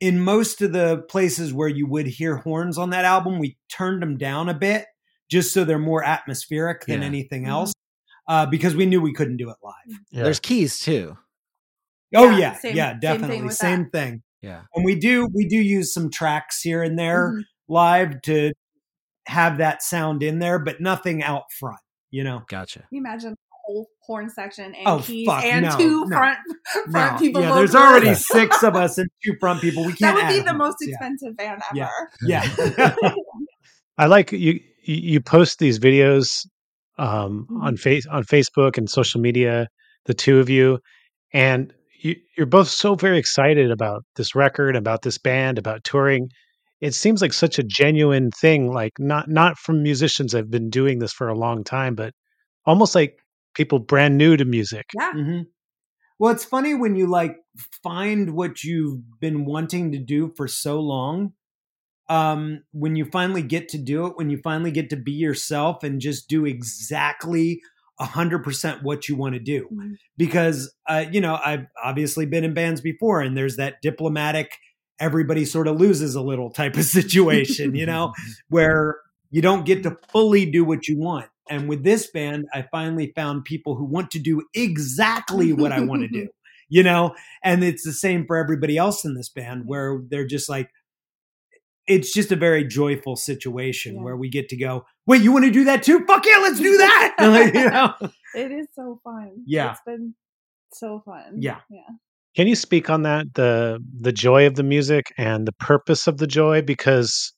in 0.00 0.20
most 0.20 0.62
of 0.62 0.72
the 0.72 1.04
places 1.08 1.52
where 1.52 1.68
you 1.68 1.86
would 1.88 2.06
hear 2.06 2.36
horns 2.36 2.78
on 2.78 2.90
that 2.90 3.04
album, 3.04 3.38
we 3.40 3.56
turned 3.68 4.00
them 4.00 4.16
down 4.16 4.48
a 4.48 4.54
bit 4.54 4.86
just 5.28 5.52
so 5.52 5.64
they're 5.64 5.78
more 5.78 6.04
atmospheric 6.04 6.86
than 6.86 7.00
Yeah. 7.00 7.06
anything 7.06 7.42
Mhm. 7.44 7.48
else. 7.48 7.72
Uh, 8.28 8.44
because 8.46 8.76
we 8.76 8.84
knew 8.86 9.00
we 9.00 9.12
couldn't 9.14 9.38
do 9.38 9.48
it 9.50 9.56
live. 9.62 9.98
There's 10.12 10.38
keys 10.40 10.78
too. 10.80 11.16
Oh 12.14 12.30
Yeah, 12.30 12.38
yeah, 12.38 12.52
same- 12.54 12.76
yeah, 12.76 12.90
same 12.92 13.00
thing 13.00 13.20
definitely, 13.20 13.50
same 13.50 13.90
thing. 13.90 14.22
Yeah. 14.42 14.62
And 14.74 14.84
we 14.84 14.94
do 14.96 15.28
we 15.34 15.46
do 15.48 15.56
use 15.56 15.92
some 15.94 16.10
tracks 16.10 16.60
here 16.60 16.82
and 16.82 16.98
there 16.98 17.32
Mhm. 17.32 17.42
live 17.68 18.22
to 18.22 18.52
have 19.26 19.58
that 19.58 19.82
sound 19.82 20.22
in 20.22 20.38
there, 20.38 20.58
but 20.58 20.80
nothing 20.80 21.22
out 21.22 21.44
front. 21.58 21.80
You 22.10 22.24
know, 22.24 22.42
Gotcha. 22.48 22.78
Can 22.80 22.88
you 22.92 22.98
imagine 23.00 23.30
the 23.30 23.36
whole 23.66 23.88
horn 24.02 24.30
section 24.30 24.74
and 24.74 24.86
Oh, 24.86 25.00
keys 25.00 25.26
fuck, 25.26 25.44
and 25.44 25.66
no, 25.66 25.76
two 25.76 26.04
no, 26.06 26.16
front 26.16 26.38
front 26.90 27.12
no, 27.14 27.18
people? 27.18 27.42
yeah. 27.42 27.54
There's 27.54 27.72
vocalists? 27.72 28.04
already 28.04 28.14
six 28.14 28.62
of 28.62 28.76
us 28.76 28.96
and 28.98 29.08
two 29.24 29.34
front 29.40 29.60
people. 29.60 29.84
We 29.84 29.92
can't. 29.94 30.00
That 30.00 30.14
would 30.14 30.32
be 30.34 30.40
add 30.40 30.46
the 30.46 30.54
most 30.54 30.76
horns. 30.80 30.88
expensive 30.92 31.36
band 31.36 31.60
ever. 31.70 31.76
Yeah, 32.22 32.44
yeah. 32.56 32.94
yeah. 33.02 33.14
I 33.98 34.06
like 34.06 34.32
you. 34.32 34.38
you- 34.38 34.60
You 34.84 35.20
post 35.20 35.58
these 35.58 35.78
videos 35.78 36.46
um, 36.98 37.46
Mhm. 37.50 37.62
on 37.62 37.76
face 37.76 38.06
on 38.06 38.24
Facebook 38.24 38.76
and 38.78 38.88
social 38.90 39.20
media, 39.20 39.68
the 40.06 40.14
two 40.14 40.38
of 40.40 40.48
you, 40.50 40.78
and 41.32 41.72
you, 42.00 42.16
you're 42.36 42.46
both 42.46 42.68
so 42.68 42.94
very 42.94 43.18
excited 43.18 43.70
about 43.70 44.04
this 44.16 44.34
record, 44.34 44.76
about 44.76 45.02
this 45.02 45.18
band, 45.18 45.58
about 45.58 45.84
touring. 45.84 46.28
It 46.80 46.94
seems 46.94 47.20
like 47.22 47.32
such 47.32 47.58
a 47.58 47.64
genuine 47.64 48.30
thing, 48.30 48.72
like 48.72 48.92
not 48.98 49.28
not 49.28 49.58
from 49.58 49.82
musicians 49.82 50.32
that 50.32 50.38
have 50.38 50.50
been 50.50 50.70
doing 50.70 50.98
this 51.00 51.12
for 51.12 51.28
a 51.28 51.38
long 51.38 51.64
time, 51.64 51.94
but 51.94 52.12
almost 52.66 52.94
like 52.94 53.18
people 53.54 53.78
brand 53.80 54.16
new 54.16 54.36
to 54.36 54.44
music. 54.44 54.84
Yeah. 54.94 55.12
Mm-hmm. 55.14 55.42
Well, 56.20 56.32
it's 56.32 56.44
funny 56.44 56.74
when 56.74 56.94
you 56.96 57.06
like 57.08 57.36
find 57.82 58.34
what 58.34 58.62
you've 58.64 59.00
been 59.20 59.44
wanting 59.44 59.92
to 59.92 59.98
do 59.98 60.32
for 60.36 60.48
so 60.48 60.80
long. 60.80 61.32
Um, 62.08 62.62
when 62.72 62.96
you 62.96 63.04
finally 63.04 63.42
get 63.42 63.68
to 63.70 63.78
do 63.78 64.06
it, 64.06 64.16
when 64.16 64.30
you 64.30 64.38
finally 64.38 64.70
get 64.70 64.90
to 64.90 64.96
be 64.96 65.12
yourself 65.12 65.82
and 65.82 66.00
just 66.00 66.28
do 66.28 66.46
exactly 66.46 67.60
a 68.00 68.04
hundred 68.04 68.44
percent 68.44 68.82
what 68.82 69.08
you 69.08 69.16
want 69.16 69.34
to 69.34 69.40
do. 69.40 69.68
Mhm. 69.72 69.96
Because, 70.16 70.72
uh, 70.88 71.04
you 71.10 71.20
know, 71.20 71.38
I've 71.44 71.66
obviously 71.82 72.26
been 72.26 72.44
in 72.44 72.54
bands 72.54 72.80
before 72.80 73.20
and 73.20 73.36
there's 73.36 73.56
that 73.56 73.82
diplomatic, 73.82 74.52
everybody 75.00 75.44
sort 75.44 75.66
of 75.68 75.80
loses 75.80 76.14
a 76.14 76.22
little 76.22 76.50
type 76.50 76.76
of 76.76 76.84
situation, 76.84 77.74
you 77.74 77.86
know, 77.86 78.12
where 78.48 78.96
you 79.30 79.42
don't 79.42 79.66
get 79.66 79.82
to 79.82 79.96
fully 80.08 80.50
do 80.50 80.64
what 80.64 80.88
you 80.88 80.98
want. 80.98 81.26
And 81.50 81.68
with 81.68 81.82
this 81.82 82.10
band, 82.10 82.46
I 82.54 82.66
finally 82.70 83.12
found 83.16 83.44
people 83.44 83.74
who 83.74 83.84
want 83.84 84.10
to 84.12 84.18
do 84.18 84.42
exactly 84.54 85.52
what 85.52 85.72
I 85.72 85.80
want 85.80 86.02
to 86.02 86.08
do, 86.08 86.28
you 86.68 86.82
know? 86.82 87.14
And 87.42 87.64
it's 87.64 87.84
the 87.84 87.92
same 87.92 88.26
for 88.26 88.36
everybody 88.36 88.76
else 88.76 89.04
in 89.04 89.14
this 89.14 89.28
band 89.28 89.62
where 89.66 90.00
they're 90.08 90.26
just 90.26 90.48
like, 90.48 90.70
it's 91.88 92.12
just 92.12 92.30
a 92.30 92.36
very 92.36 92.64
joyful 92.64 93.16
situation 93.16 93.96
Yeah. 93.96 94.02
where 94.02 94.16
we 94.16 94.28
get 94.28 94.48
to 94.50 94.56
go, 94.56 94.84
wait, 95.06 95.22
you 95.22 95.32
want 95.32 95.44
to 95.46 95.50
do 95.50 95.64
that 95.64 95.82
too? 95.82 96.04
Fuck 96.06 96.26
yeah, 96.26 96.38
let's 96.38 96.60
do 96.60 96.76
that. 96.78 97.14
Like, 97.18 97.54
you 97.54 97.70
know? 97.70 97.94
It 98.34 98.52
is 98.52 98.66
so 98.74 99.00
fun. 99.02 99.32
Yeah. 99.46 99.72
It's 99.72 99.80
been 99.84 100.14
so 100.72 101.02
fun. 101.04 101.36
Yeah. 101.40 101.60
Yeah. 101.70 101.80
Can 102.36 102.46
you 102.46 102.54
speak 102.54 102.88
on 102.90 103.02
that 103.02 103.26
the 103.34 103.80
the 104.00 104.12
joy 104.12 104.46
of 104.46 104.54
the 104.54 104.62
music 104.62 105.06
and 105.18 105.46
the 105.48 105.52
purpose 105.52 106.06
of 106.06 106.18
the 106.18 106.26
joy 106.26 106.62
because 106.62 107.32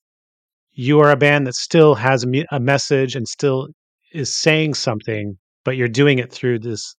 you 0.72 1.00
are 1.00 1.10
a 1.10 1.16
band 1.16 1.46
that 1.46 1.54
still 1.54 1.94
has 1.94 2.24
a, 2.24 2.26
mu- 2.26 2.44
a 2.50 2.60
message 2.60 3.16
and 3.16 3.26
still 3.26 3.68
is 4.12 4.34
saying 4.34 4.74
something 4.74 5.38
but 5.64 5.76
you're 5.76 5.88
doing 5.88 6.18
it 6.18 6.32
through 6.32 6.58
this 6.58 6.94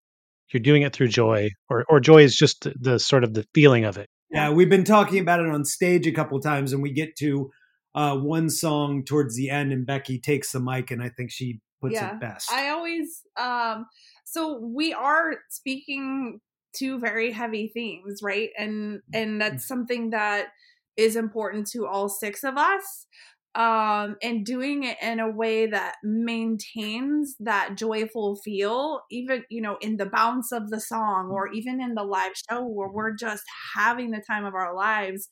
you're 0.52 0.62
doing 0.62 0.82
it 0.82 0.92
through 0.92 1.08
joy 1.08 1.48
or 1.70 1.84
or 1.88 2.00
joy 2.00 2.22
is 2.22 2.34
just 2.34 2.62
the, 2.64 2.74
the 2.80 2.98
sort 2.98 3.24
of 3.24 3.34
the 3.34 3.44
feeling 3.54 3.84
of 3.84 3.96
it. 3.98 4.08
Yeah, 4.32 4.50
we've 4.50 4.70
been 4.70 4.84
talking 4.84 5.18
about 5.18 5.40
it 5.40 5.46
on 5.46 5.64
stage 5.64 6.06
a 6.06 6.12
couple 6.12 6.40
times, 6.40 6.72
and 6.72 6.82
we 6.82 6.90
get 6.90 7.16
to 7.16 7.50
uh, 7.94 8.16
one 8.16 8.48
song 8.48 9.04
towards 9.04 9.36
the 9.36 9.50
end, 9.50 9.72
and 9.72 9.86
Becky 9.86 10.18
takes 10.18 10.52
the 10.52 10.60
mic, 10.60 10.90
and 10.90 11.02
I 11.02 11.10
think 11.10 11.30
she 11.30 11.60
puts 11.82 11.94
yeah. 11.94 12.14
it 12.14 12.20
best. 12.20 12.50
I 12.50 12.68
always 12.68 13.22
um 13.38 13.86
so 14.24 14.58
we 14.58 14.94
are 14.94 15.34
speaking 15.50 16.40
to 16.76 16.98
very 16.98 17.32
heavy 17.32 17.70
themes, 17.74 18.20
right? 18.22 18.50
And 18.58 19.00
and 19.12 19.40
that's 19.40 19.66
something 19.66 20.10
that 20.10 20.48
is 20.96 21.16
important 21.16 21.66
to 21.68 21.86
all 21.86 22.08
six 22.08 22.44
of 22.44 22.56
us. 22.56 23.06
Um 23.54 24.16
and 24.22 24.46
doing 24.46 24.84
it 24.84 24.96
in 25.02 25.20
a 25.20 25.30
way 25.30 25.66
that 25.66 25.96
maintains 26.02 27.36
that 27.40 27.76
joyful 27.76 28.36
feel 28.36 29.02
even 29.10 29.44
you 29.50 29.60
know 29.60 29.76
in 29.82 29.98
the 29.98 30.06
bounce 30.06 30.52
of 30.52 30.70
the 30.70 30.80
song 30.80 31.28
or 31.30 31.48
even 31.48 31.78
in 31.78 31.94
the 31.94 32.02
live 32.02 32.32
show 32.48 32.64
where 32.64 32.88
we're 32.88 33.14
just 33.14 33.44
having 33.74 34.10
the 34.10 34.22
time 34.26 34.46
of 34.46 34.54
our 34.54 34.74
lives 34.74 35.28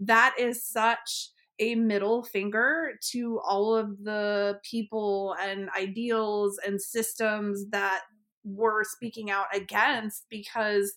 that 0.00 0.34
is 0.38 0.66
such 0.66 1.30
a 1.58 1.74
middle 1.74 2.22
finger 2.24 2.92
to 3.12 3.40
all 3.46 3.74
of 3.74 4.02
the 4.04 4.58
people 4.68 5.34
and 5.40 5.68
ideals 5.78 6.58
and 6.66 6.80
systems 6.80 7.64
that 7.70 8.02
we're 8.44 8.84
speaking 8.84 9.30
out 9.30 9.46
against 9.54 10.24
because 10.28 10.94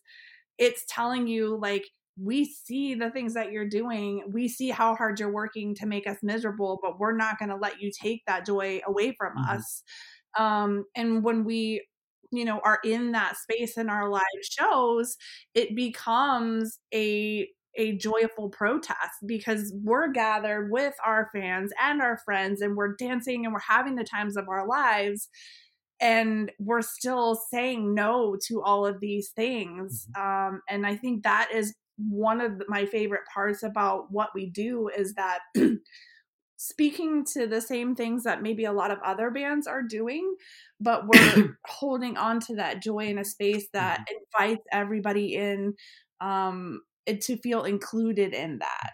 it's 0.57 0.85
telling 0.87 1.27
you 1.27 1.57
like 1.61 1.85
we 2.17 2.45
see 2.45 2.95
the 2.95 3.11
things 3.11 3.33
that 3.33 3.51
you're 3.51 3.67
doing. 3.67 4.23
We 4.31 4.47
see 4.47 4.69
how 4.69 4.95
hard 4.95 5.19
you're 5.19 5.31
working 5.31 5.75
to 5.75 5.85
make 5.85 6.07
us 6.07 6.17
miserable 6.23 6.79
but 6.81 6.99
we're 6.99 7.15
not 7.15 7.39
going 7.39 7.49
to 7.49 7.55
let 7.57 7.81
you 7.81 7.91
take 7.91 8.23
that 8.27 8.45
joy 8.45 8.81
away 8.87 9.13
from 9.13 9.33
Mhm. 9.35 9.45
us. 9.49 9.83
Um 10.37 10.85
and 10.95 11.23
when 11.23 11.43
we 11.43 11.85
you 12.31 12.45
know 12.45 12.59
are 12.63 12.79
in 12.83 13.11
that 13.11 13.37
space 13.37 13.77
in 13.77 13.89
our 13.89 14.09
live 14.09 14.23
shows 14.43 15.15
it 15.53 15.75
becomes 15.75 16.79
a 16.93 17.47
a 17.77 17.97
joyful 17.97 18.49
protest 18.49 19.17
because 19.25 19.73
we're 19.83 20.07
gathered 20.11 20.71
with 20.71 20.93
our 21.05 21.29
fans 21.33 21.71
and 21.81 22.01
our 22.01 22.17
friends 22.25 22.61
and 22.61 22.75
we're 22.77 22.95
dancing 22.95 23.45
and 23.45 23.53
we're 23.53 23.59
having 23.59 23.95
the 23.95 24.03
times 24.05 24.37
of 24.37 24.47
our 24.47 24.65
lives 24.67 25.27
and 26.01 26.51
we're 26.59 26.81
still 26.81 27.35
saying 27.51 27.93
no 27.93 28.37
to 28.47 28.61
all 28.61 28.85
of 28.85 28.99
these 28.99 29.31
things. 29.31 30.07
Um, 30.17 30.61
and 30.69 30.85
i 30.85 30.95
think 30.95 31.23
that 31.23 31.49
is 31.53 31.75
one 31.97 32.41
of 32.41 32.61
my 32.67 32.85
favorite 32.85 33.23
parts 33.33 33.63
about 33.63 34.11
what 34.11 34.29
we 34.35 34.49
do 34.49 34.89
is 34.89 35.13
that 35.13 35.39
speaking 36.57 37.25
to 37.25 37.47
the 37.47 37.61
same 37.61 37.95
things 37.95 38.23
that 38.23 38.41
maybe 38.41 38.65
a 38.65 38.71
lot 38.71 38.91
of 38.91 38.97
other 39.05 39.29
bands 39.29 39.67
are 39.67 39.81
doing 39.81 40.35
but 40.79 41.03
we're 41.07 41.57
holding 41.65 42.17
on 42.17 42.39
to 42.39 42.55
that 42.55 42.81
joy 42.81 43.05
in 43.05 43.17
a 43.17 43.25
space 43.25 43.67
that 43.73 44.05
invites 44.09 44.65
everybody 44.71 45.35
in 45.35 45.73
um 46.21 46.81
to 47.13 47.37
feel 47.37 47.63
included 47.63 48.33
in 48.33 48.59
that. 48.59 48.93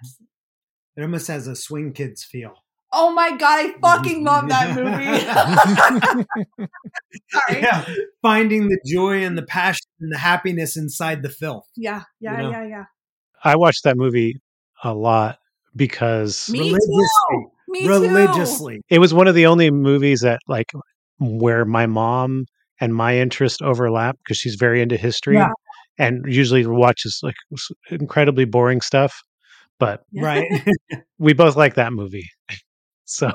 It 0.95 1.01
almost 1.01 1.27
has 1.27 1.47
a 1.47 1.55
Swing 1.55 1.93
Kids 1.93 2.23
feel. 2.23 2.53
Oh 2.93 3.11
my 3.13 3.31
god 3.37 3.59
i 3.65 3.71
fucking 3.81 4.23
love 4.23 4.49
that 4.49 4.75
movie 6.57 6.65
sorry 7.31 7.61
Yeah, 7.61 7.85
finding 8.21 8.67
the 8.67 8.79
joy 8.85 9.23
and 9.23 9.37
the 9.37 9.43
passion 9.43 9.85
and 9.99 10.11
the 10.11 10.17
happiness 10.17 10.77
inside 10.77 11.21
the 11.23 11.29
filth. 11.29 11.67
yeah 11.75 12.03
yeah 12.19 12.31
You 12.37 12.43
know? 12.43 12.51
yeah 12.51 12.67
yeah 12.67 12.83
I 13.43 13.55
watched 13.55 13.83
that 13.85 13.97
movie 13.97 14.39
a 14.83 14.93
lot 14.93 15.39
because 15.75 16.49
me 16.49 16.59
Religiously. 16.59 17.05
too 17.31 17.51
me 17.69 17.87
religiously. 17.87 18.75
too 18.77 18.81
it 18.89 18.99
was 18.99 19.13
one 19.13 19.27
of 19.27 19.35
the 19.35 19.45
only 19.45 19.71
movies 19.71 20.21
that 20.21 20.39
like 20.47 20.67
where 21.19 21.65
my 21.65 21.85
mom 21.85 22.45
and 22.79 22.93
my 22.95 23.17
interest 23.17 23.61
overlap 23.61 24.17
because 24.23 24.37
she's 24.37 24.55
very 24.55 24.81
into 24.81 24.97
history 24.97 25.35
Yeah. 25.35 25.49
and 25.97 26.25
usually 26.27 26.65
watches 26.65 27.19
like 27.23 27.35
incredibly 27.89 28.45
boring 28.45 28.81
stuff 28.81 29.21
but 29.79 30.03
Yeah. 30.11 30.23
Right? 30.25 30.47
we 31.17 31.33
both 31.33 31.55
like 31.55 31.75
that 31.75 31.93
movie 31.93 32.29
so 33.11 33.31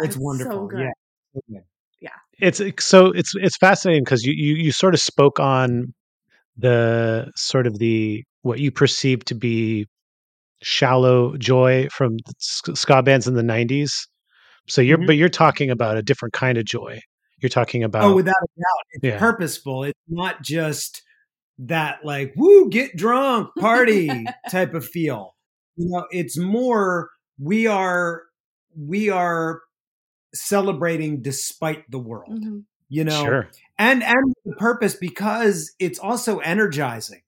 it's 0.00 0.14
so 0.14 0.20
wonderful. 0.20 0.66
good. 0.68 0.80
Yeah. 0.80 0.90
So 1.34 1.40
good. 1.52 2.74
it's 2.74 2.84
so 2.84 3.06
it's 3.06 3.32
it's 3.36 3.56
fascinating 3.56 4.04
because 4.04 4.24
you, 4.24 4.32
you 4.32 4.54
you 4.56 4.72
sort 4.72 4.94
of 4.94 5.00
spoke 5.00 5.38
on 5.40 5.92
the 6.56 7.30
sort 7.36 7.66
of 7.66 7.78
the 7.78 8.24
what 8.42 8.58
you 8.60 8.70
perceive 8.70 9.24
to 9.26 9.34
be 9.34 9.86
shallow 10.62 11.36
joy 11.36 11.88
from 11.90 12.16
the 12.26 12.34
ska 12.38 13.02
bands 13.02 13.26
in 13.26 13.34
the 13.34 13.42
90s 13.42 13.92
so 14.68 14.82
you're 14.82 14.98
Mhm. 14.98 15.06
but 15.06 15.16
you're 15.16 15.28
talking 15.30 15.70
about 15.70 15.96
a 15.96 16.02
different 16.02 16.34
kind 16.34 16.58
of 16.58 16.64
joy 16.66 17.00
you're 17.40 17.48
talking 17.48 17.82
about 17.82 18.04
Oh, 18.04 18.14
without 18.14 18.34
a 18.42 18.60
doubt. 18.60 18.84
It's 18.92 19.04
Yeah. 19.04 19.18
purposeful. 19.18 19.84
It's 19.84 19.98
not 20.08 20.42
just 20.42 21.02
that 21.58 22.04
like, 22.04 22.34
woo, 22.36 22.68
get 22.68 22.94
drunk, 22.96 23.48
party 23.58 24.26
type 24.50 24.74
of 24.74 24.84
feel. 24.86 25.34
You 25.76 25.88
know, 25.90 26.06
it's 26.10 26.36
more 26.36 27.08
we 27.38 27.66
are 27.66 28.24
we 28.76 29.10
are 29.10 29.60
celebrating 30.34 31.22
despite 31.22 31.90
the 31.90 31.98
world. 31.98 32.42
Mhm. 32.42 32.64
you 32.92 33.04
know, 33.04 33.22
Sure. 33.24 33.48
and 33.78 34.02
and 34.02 34.34
the 34.44 34.56
purpose 34.56 34.96
because 34.96 35.72
it's 35.78 36.00
also 36.00 36.38
energizing. 36.40 37.20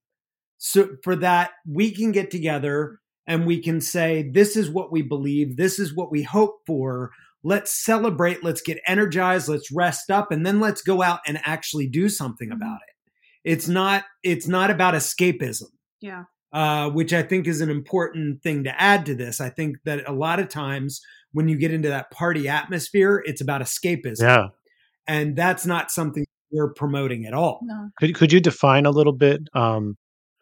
So 0.58 0.96
for 1.04 1.14
that, 1.16 1.52
we 1.64 1.92
can 1.92 2.10
get 2.10 2.32
together 2.32 2.98
and 3.28 3.46
we 3.46 3.60
can 3.62 3.80
say, 3.80 4.28
this 4.28 4.56
is 4.56 4.68
what 4.68 4.90
we 4.90 5.02
believe, 5.02 5.56
this 5.56 5.78
is 5.78 5.94
what 5.94 6.10
we 6.10 6.24
hope 6.24 6.62
for. 6.66 7.12
Let's 7.44 7.72
celebrate, 7.84 8.42
let's 8.42 8.60
get 8.60 8.80
energized, 8.88 9.48
let's 9.48 9.70
rest 9.70 10.10
up, 10.10 10.32
and 10.32 10.44
then 10.44 10.58
let's 10.58 10.82
go 10.82 11.00
out 11.00 11.20
and 11.28 11.38
actually 11.44 11.86
do 11.86 12.08
something 12.08 12.50
about 12.50 12.80
it. 12.88 13.12
It's 13.44 13.68
not 13.68 14.04
it's 14.24 14.48
not 14.48 14.68
about 14.68 14.94
escapism 14.94 15.70
Yeah. 16.00 16.24
uh, 16.52 16.90
which 16.90 17.12
I 17.12 17.22
think 17.22 17.46
is 17.46 17.60
an 17.60 17.70
important 17.70 18.42
thing 18.42 18.64
to 18.64 18.80
add 18.82 19.06
to 19.06 19.14
this. 19.14 19.40
I 19.40 19.48
think 19.48 19.76
that 19.84 20.08
a 20.08 20.12
lot 20.12 20.40
of 20.40 20.48
times 20.48 21.00
when 21.32 21.48
you 21.48 21.56
get 21.56 21.72
into 21.72 21.88
that 21.88 22.10
party 22.10 22.48
atmosphere, 22.48 23.22
it's 23.26 23.40
about 23.40 23.60
escapism. 23.60 24.20
Yeah. 24.22 24.46
And 25.06 25.34
that's 25.34 25.66
not 25.66 25.90
something 25.90 26.24
we're 26.50 26.72
promoting 26.72 27.24
at 27.26 27.34
all. 27.34 27.60
No. 27.62 27.88
Could 27.98 28.14
could 28.14 28.32
you 28.32 28.40
define 28.40 28.86
a 28.86 28.90
little 28.90 29.12
bit, 29.12 29.40
um, 29.54 29.96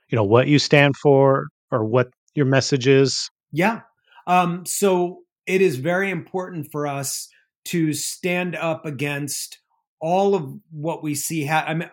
you 0.08 0.16
know, 0.16 0.24
what 0.24 0.48
you 0.48 0.58
stand 0.58 0.96
for 0.96 1.46
or 1.70 1.84
what 1.84 2.10
your 2.34 2.46
message 2.46 2.86
is? 2.86 3.30
Yeah. 3.52 3.80
Um, 4.26 4.66
so 4.66 5.20
it 5.46 5.62
is 5.62 5.76
very 5.76 6.10
important 6.10 6.68
for 6.70 6.86
us 6.86 7.28
to 7.66 7.92
stand 7.92 8.56
up 8.56 8.84
against 8.84 9.58
all 10.00 10.34
of 10.34 10.52
what 10.70 11.02
we 11.02 11.14
see. 11.14 11.44
Ha- 11.46 11.64
I 11.66 11.74
mean, 11.74 11.90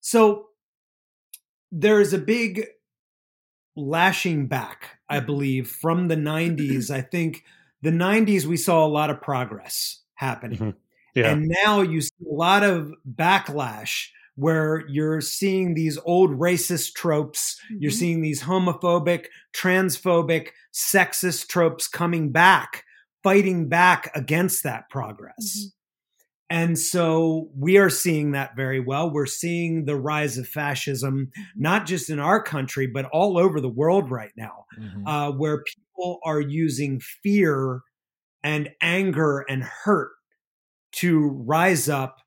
so 0.00 0.46
there 1.72 2.00
is 2.00 2.12
a 2.12 2.18
big 2.18 2.66
lashing 3.76 4.46
back, 4.46 4.98
I 5.08 5.20
believe, 5.20 5.68
from 5.68 6.08
the 6.08 6.16
90s. 6.16 6.90
I 6.90 7.00
think 7.00 7.44
the 7.82 7.90
90s, 7.90 8.46
we 8.46 8.56
saw 8.56 8.84
a 8.84 8.88
lot 8.88 9.10
of 9.10 9.20
progress 9.20 10.00
happening. 10.14 10.58
Mhm. 10.58 10.74
Yeah. 11.14 11.30
And 11.32 11.48
now 11.64 11.80
you 11.80 12.00
see 12.02 12.14
a 12.30 12.34
lot 12.34 12.62
of 12.62 12.92
backlash 13.14 14.08
where 14.36 14.86
you're 14.88 15.20
seeing 15.20 15.74
these 15.74 15.98
old 16.04 16.30
racist 16.38 16.94
tropes, 16.94 17.60
you're 17.70 17.90
Mhm. 17.90 17.94
seeing 17.94 18.22
these 18.22 18.42
homophobic, 18.42 19.26
transphobic, 19.54 20.48
sexist 20.72 21.48
tropes 21.48 21.88
coming 21.88 22.30
back, 22.32 22.84
fighting 23.22 23.68
back 23.68 24.10
against 24.14 24.62
that 24.62 24.88
progress. 24.88 25.70
And 26.50 26.76
so 26.76 27.48
we 27.56 27.78
are 27.78 27.88
seeing 27.88 28.32
that 28.32 28.56
very 28.56 28.80
well. 28.80 29.08
We're 29.08 29.26
seeing 29.26 29.84
the 29.84 29.96
rise 29.96 30.36
of 30.36 30.48
fascism, 30.48 31.30
not 31.56 31.86
just 31.86 32.10
in 32.10 32.18
our 32.18 32.42
country, 32.42 32.88
but 32.88 33.06
all 33.12 33.38
over 33.38 33.60
the 33.60 33.68
world 33.68 34.10
right 34.10 34.32
now, 34.36 34.64
uh, 35.06 35.30
where 35.30 35.62
people 35.62 36.18
are 36.24 36.40
using 36.40 37.00
fear 37.22 37.82
and 38.42 38.70
anger 38.82 39.44
and 39.48 39.62
hurt 39.62 40.10
to 40.92 41.28
rise 41.46 41.88
up 41.88 42.18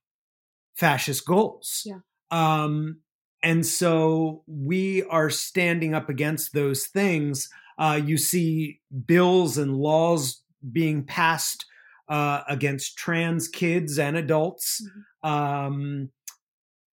fascist 0.78 1.26
goals. 1.26 1.82
Yeah. 1.86 2.00
Um, 2.32 3.02
and 3.44 3.66
so 3.66 4.44
we 4.48 5.04
are 5.04 5.30
standing 5.30 5.94
up 5.94 6.08
against 6.08 6.54
those 6.54 6.86
things. 6.86 7.50
Uh, 7.78 8.00
you 8.04 8.18
see 8.18 8.80
bills 9.06 9.58
and 9.58 9.76
laws 9.76 10.42
being 10.72 11.04
passed 11.04 11.66
uh, 12.10 12.42
against 12.48 12.98
trans 12.98 13.48
kids 13.48 13.98
and 13.98 14.18
adults. 14.18 14.88
Um, 15.24 16.10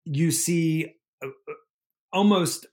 you 0.05 0.31
see 0.31 0.95
uh, 1.23 1.27
uh, 1.27 1.53
almost 2.11 2.65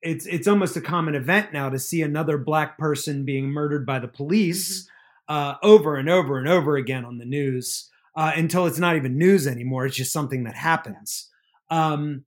it's 0.00 0.26
it's 0.26 0.48
almost 0.48 0.76
a 0.76 0.80
common 0.80 1.14
event 1.14 1.52
now 1.52 1.68
to 1.68 1.78
see 1.78 2.02
another 2.02 2.36
black 2.36 2.78
person 2.78 3.24
being 3.24 3.46
murdered 3.46 3.86
by 3.86 3.98
the 3.98 4.08
police 4.08 4.88
uh, 5.28 5.54
over 5.62 5.96
and 5.96 6.08
over 6.10 6.38
and 6.38 6.48
over 6.48 6.76
again 6.76 7.04
on 7.04 7.18
the 7.18 7.24
news 7.24 7.88
uh, 8.16 8.32
until 8.34 8.66
it's 8.66 8.78
not 8.78 8.96
even 8.96 9.16
news 9.16 9.46
anymore. 9.46 9.86
It's 9.86 9.96
just 9.96 10.12
something 10.12 10.44
that 10.44 10.56
happens. 10.56 11.30
Um, 11.70 12.24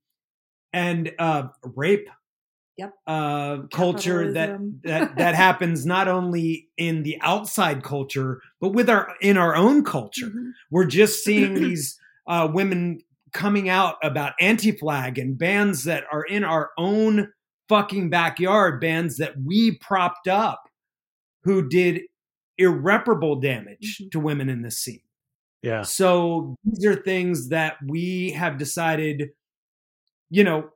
and 0.72 1.12
uh, 1.18 1.48
rape, 1.62 2.08
Yep. 2.78 2.92
uh, 3.06 3.58
culture 3.72 4.32
that 4.32 4.58
that 4.84 5.16
that 5.16 5.34
happens 5.34 5.86
not 5.86 6.08
only 6.08 6.68
in 6.76 7.02
the 7.04 7.18
outside 7.22 7.82
culture 7.82 8.40
but 8.60 8.70
with 8.70 8.90
our 8.90 9.14
in 9.20 9.36
our 9.38 9.56
own 9.56 9.82
culture. 9.84 10.26
Mhm. 10.26 10.50
We're 10.70 10.84
just 10.86 11.24
seeing 11.24 11.54
these 11.54 11.98
uh, 12.26 12.48
women 12.52 13.00
coming 13.32 13.68
out 13.68 13.96
about 14.02 14.32
anti-flag 14.40 15.18
and 15.18 15.38
bands 15.38 15.84
that 15.84 16.04
are 16.12 16.24
in 16.24 16.42
our 16.44 16.70
own 16.78 17.30
fucking 17.68 18.10
backyard, 18.10 18.80
bands 18.80 19.16
that 19.18 19.34
we 19.44 19.76
propped 19.78 20.28
up, 20.28 20.62
who 21.44 21.68
did 21.68 22.02
irreparable 22.58 23.36
damage 23.36 23.98
Mhm. 24.02 24.10
to 24.12 24.20
women 24.20 24.48
in 24.48 24.62
this 24.62 24.78
scene. 24.78 25.00
Yeah. 25.62 25.82
So 25.82 26.54
these 26.64 26.84
are 26.86 26.94
things 26.94 27.48
that 27.48 27.76
we 27.86 28.30
have 28.30 28.56
decided, 28.58 29.30
you 30.30 30.44
know, 30.44 30.70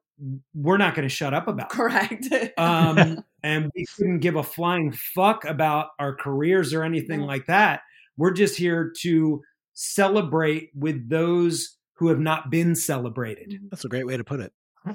we're 0.55 0.77
not 0.77 0.95
going 0.95 1.09
to 1.09 1.14
shut 1.14 1.33
up 1.35 1.49
about. 1.49 1.71
Correct. 1.71 2.27
Um, 2.59 3.25
and 3.43 3.71
we 3.75 3.87
couldn't 3.97 4.18
give 4.21 4.37
a 4.37 4.43
flying 4.43 4.93
fuck 4.93 5.45
about 5.47 5.89
our 5.99 6.14
careers 6.14 6.75
or 6.75 6.83
anything 6.85 7.21
No. 7.21 7.27
like 7.27 7.47
that. 7.47 7.81
We're 8.18 8.33
just 8.33 8.57
here 8.57 8.93
to 9.01 9.41
celebrate 9.73 10.71
with 10.75 11.09
those 11.09 11.77
who 11.95 12.09
have 12.09 12.18
not 12.21 12.51
been 12.51 12.75
celebrated. 12.75 13.55
That's 13.71 13.85
a 13.85 13.89
great 13.89 14.07
way 14.07 14.16
to 14.16 14.25
put 14.25 14.41
it. 14.41 14.53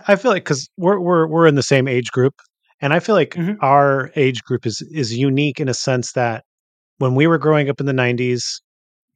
I 0.08 0.16
feel 0.16 0.32
like 0.32 0.44
because 0.44 0.70
we're 0.78 1.00
we're 1.00 1.28
we're 1.28 1.48
in 1.48 1.56
the 1.56 1.64
same 1.64 1.88
age 1.88 2.12
group, 2.12 2.34
and 2.82 2.94
I 2.94 3.00
feel 3.00 3.14
like 3.16 3.32
Mhm. 3.36 3.58
our 3.62 4.12
age 4.16 4.44
group 4.44 4.66
is 4.66 4.82
is 4.92 5.16
unique 5.16 5.60
in 5.60 5.70
a 5.70 5.74
sense 5.76 6.12
that 6.14 6.44
when 6.98 7.14
we 7.16 7.28
were 7.28 7.38
growing 7.38 7.70
up 7.70 7.80
in 7.80 7.86
the 7.86 7.94
'90s, 7.94 8.62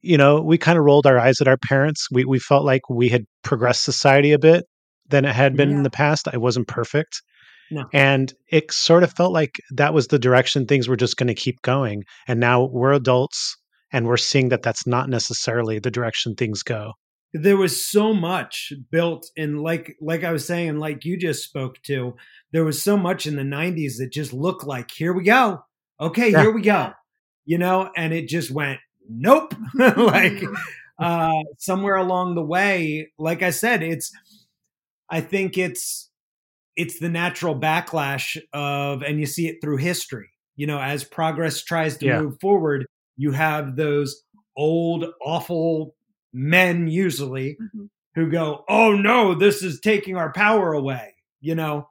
you 0.02 0.16
know, 0.16 0.40
we 0.40 0.58
kind 0.58 0.78
of 0.78 0.84
rolled 0.84 1.06
our 1.06 1.18
eyes 1.18 1.40
at 1.40 1.48
our 1.48 1.56
parents. 1.68 2.06
We 2.12 2.24
we 2.24 2.38
felt 2.38 2.64
like 2.64 2.88
we 2.88 3.08
had 3.08 3.24
progressed 3.42 3.82
society 3.84 4.30
a 4.32 4.38
bit 4.38 4.64
than 5.10 5.24
it 5.24 5.34
had 5.34 5.56
been 5.56 5.70
in 5.70 5.82
the 5.82 5.90
past. 5.90 6.26
It 6.32 6.40
wasn't 6.40 6.68
perfect, 6.68 7.22
No. 7.70 7.84
and 7.92 8.32
it 8.48 8.72
sort 8.72 9.02
of 9.02 9.12
felt 9.12 9.32
like 9.32 9.60
that 9.70 9.94
was 9.94 10.08
the 10.08 10.18
direction 10.18 10.66
things 10.66 10.88
were 10.88 10.96
just 10.96 11.16
going 11.16 11.28
to 11.28 11.34
keep 11.34 11.60
going. 11.62 12.04
And 12.28 12.40
now 12.40 12.64
we're 12.64 12.92
adults, 12.92 13.56
and 13.92 14.06
we're 14.06 14.16
seeing 14.16 14.48
that 14.50 14.62
that's 14.62 14.86
not 14.86 15.08
necessarily 15.08 15.78
the 15.78 15.90
direction 15.90 16.34
things 16.34 16.62
go. 16.62 16.92
there 17.32 17.56
was 17.56 17.84
so 17.86 18.12
much 18.12 18.72
built 18.90 19.24
in 19.36 19.56
like 19.58 19.94
like 20.00 20.24
i 20.24 20.32
was 20.32 20.44
saying 20.44 20.68
and 20.68 20.80
like 20.80 21.04
you 21.04 21.16
just 21.16 21.44
spoke 21.44 21.76
to 21.84 22.12
there 22.52 22.64
was 22.64 22.82
so 22.82 22.96
much 22.96 23.24
in 23.24 23.36
the 23.36 23.42
90s 23.58 23.98
that 23.98 24.10
just 24.12 24.32
looked 24.32 24.64
like 24.66 24.90
here 24.90 25.12
we 25.12 25.22
go 25.22 25.60
okay 26.00 26.30
Yeah. 26.32 26.40
here 26.42 26.50
we 26.50 26.60
go 26.62 26.90
you 27.44 27.56
know 27.58 27.88
and 27.96 28.12
it 28.12 28.26
just 28.28 28.50
went 28.50 28.80
nope 29.08 29.54
like 29.96 30.42
uh 30.98 31.42
somewhere 31.58 31.94
along 31.96 32.34
the 32.34 32.42
way 32.56 33.12
like 33.16 33.42
i 33.44 33.50
said 33.50 33.82
it's 33.84 34.10
i 35.10 35.20
think 35.20 35.58
it's 35.58 36.10
it's 36.76 36.98
the 37.00 37.08
natural 37.08 37.58
backlash 37.58 38.36
of 38.52 39.02
and 39.02 39.18
you 39.20 39.26
see 39.26 39.48
it 39.48 39.56
through 39.62 39.76
history 39.76 40.28
you 40.56 40.66
know 40.66 40.78
as 40.80 41.04
progress 41.04 41.62
tries 41.62 41.96
to 41.98 42.06
Yeah. 42.06 42.20
move 42.22 42.36
forward 42.40 42.86
you 43.16 43.32
have 43.32 43.76
those 43.76 44.22
old 44.56 45.04
awful 45.24 45.94
men 46.32 46.86
usually 46.88 47.56
Mhm. 47.60 47.88
who 48.14 48.30
go, 48.30 48.64
"Oh 48.68 48.92
no, 48.94 49.34
this 49.34 49.62
is 49.62 49.80
taking 49.80 50.16
our 50.16 50.32
power 50.32 50.72
away," 50.72 51.14
you 51.40 51.54
know, 51.54 51.88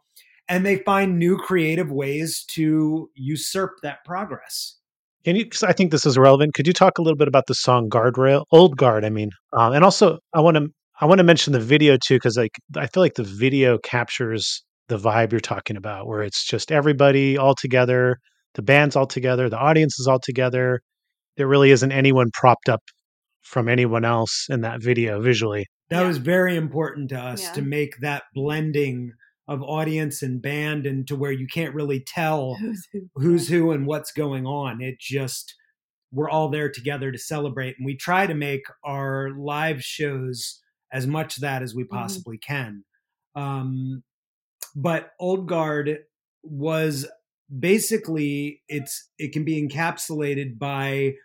and 0.48 0.66
they 0.66 0.78
find 0.78 1.18
new 1.20 1.38
creative 1.38 1.92
ways 1.92 2.44
to 2.56 3.10
usurp 3.16 3.74
that 3.84 4.04
progress. 4.06 4.78
Can 5.26 5.36
you? 5.36 5.46
'cause 5.48 5.64
I 5.64 5.72
think 5.74 5.92
this 5.92 6.06
is 6.06 6.18
relevant. 6.18 6.54
Could 6.56 6.68
you 6.68 6.74
talk 6.74 6.98
a 6.98 7.02
little 7.02 7.18
bit 7.18 7.28
about 7.28 7.48
the 7.48 7.54
song 7.56 7.90
"Guardrail"? 7.90 8.46
Old 8.52 8.76
Guard, 8.78 9.04
I 9.06 9.10
mean, 9.10 9.30
um, 9.54 9.74
and 9.74 9.84
also 9.84 10.20
I 10.34 10.40
want 10.42 10.56
to 10.58 10.70
I 11.02 11.06
want 11.06 11.20
to 11.20 11.24
mention 11.24 11.54
the 11.54 11.60
video 11.60 11.98
too 12.06 12.16
because 12.16 12.38
like 12.38 12.52
I 12.76 12.88
feel 12.88 13.02
like 13.02 13.16
the 13.16 13.24
video 13.24 13.78
captures 13.78 14.64
the 14.90 14.98
vibe 14.98 15.32
you're 15.32 15.40
talking 15.40 15.78
about, 15.78 16.08
where 16.08 16.22
it's 16.22 16.46
just 16.46 16.72
everybody 16.72 17.38
all 17.38 17.56
together, 17.56 18.18
the 18.56 18.62
band's 18.62 18.96
all 18.96 19.06
together, 19.08 19.50
the 19.50 19.58
audience 19.58 20.00
is 20.00 20.08
all 20.08 20.20
together. 20.20 20.82
There 21.38 21.48
really 21.48 21.72
isn't 21.72 21.92
anyone 21.92 22.32
propped 22.34 22.68
up 22.70 22.82
from 23.42 23.70
anyone 23.70 24.04
else 24.04 24.48
in 24.50 24.62
that 24.62 24.82
video 24.82 25.22
visually. 25.22 25.66
That 25.90 26.02
Yeah. 26.02 26.08
was 26.08 26.18
very 26.18 26.56
important 26.56 27.10
to 27.10 27.20
us 27.20 27.44
Yeah. 27.44 27.54
to 27.54 27.62
make 27.62 28.00
that 28.02 28.24
blending 28.34 29.14
of 29.48 29.64
audience 29.64 30.22
and 30.22 30.42
band 30.42 30.86
and 30.86 31.08
to 31.08 31.16
where 31.16 31.32
you 31.32 31.48
can't 31.48 31.74
really 31.74 32.02
tell 32.06 32.56
Who's 32.56 32.88
who? 32.92 33.10
who's 33.16 33.48
who 33.48 33.72
and 33.72 33.86
what's 33.88 34.12
going 34.12 34.46
on. 34.46 34.82
It 34.82 35.00
just 35.00 35.56
we're 36.12 36.30
all 36.30 36.50
there 36.50 36.70
together 36.70 37.12
to 37.12 37.18
celebrate 37.18 37.76
and 37.78 37.86
we 37.86 37.96
try 37.96 38.26
to 38.28 38.34
make 38.34 38.64
our 38.84 39.30
live 39.38 39.84
shows 39.84 40.60
as 40.92 41.08
much 41.08 41.38
that 41.38 41.62
as 41.64 41.76
we 41.76 41.84
possibly 41.84 42.38
can. 42.38 42.84
Um, 43.36 44.04
but 44.76 45.12
Old 45.20 45.48
Guard 45.48 46.00
was 46.44 47.08
basically 47.58 48.62
it's 48.68 49.10
it 49.18 49.34
can 49.34 49.44
be 49.44 49.62
encapsulated 49.62 50.58
by 50.60 51.16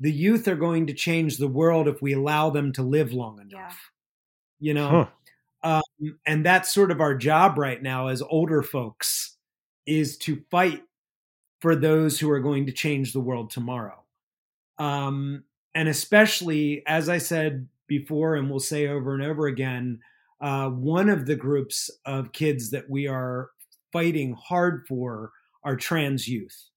the 0.00 0.12
youth 0.12 0.46
are 0.48 0.56
going 0.56 0.86
to 0.86 0.94
change 0.94 1.36
the 1.38 1.48
world 1.48 1.88
if 1.88 2.00
we 2.02 2.12
allow 2.12 2.50
them 2.50 2.72
to 2.72 2.82
live 2.82 3.12
long 3.12 3.40
enough. 3.40 3.90
You 4.60 4.74
know, 4.74 5.08
Huh. 5.62 5.82
um, 6.02 6.18
and 6.26 6.44
that's 6.44 6.72
sort 6.72 6.90
of 6.90 7.00
our 7.00 7.14
job 7.16 7.58
right 7.58 7.82
now 7.82 8.08
as 8.08 8.22
older 8.22 8.62
folks 8.62 9.36
is 9.86 10.16
to 10.18 10.42
fight 10.50 10.82
for 11.60 11.74
those 11.74 12.20
who 12.20 12.30
are 12.30 12.40
going 12.40 12.66
to 12.66 12.72
change 12.72 13.12
the 13.12 13.20
world 13.20 13.50
tomorrow. 13.50 14.04
Um, 14.78 15.44
and 15.74 15.88
especially, 15.88 16.84
as 16.86 17.08
I 17.08 17.18
said 17.18 17.68
before 17.88 18.36
and 18.36 18.50
we'll 18.50 18.60
say 18.60 18.86
over 18.86 19.14
and 19.14 19.22
over 19.22 19.46
again. 19.46 19.98
Uh, 20.40 20.68
one 20.68 21.08
of 21.08 21.26
the 21.26 21.34
groups 21.34 21.90
of 22.04 22.32
kids 22.32 22.70
that 22.70 22.88
we 22.88 23.08
are 23.08 23.50
fighting 23.92 24.34
hard 24.34 24.86
for 24.86 25.32
are 25.64 25.76
trans 25.76 26.28
youth. 26.28 26.70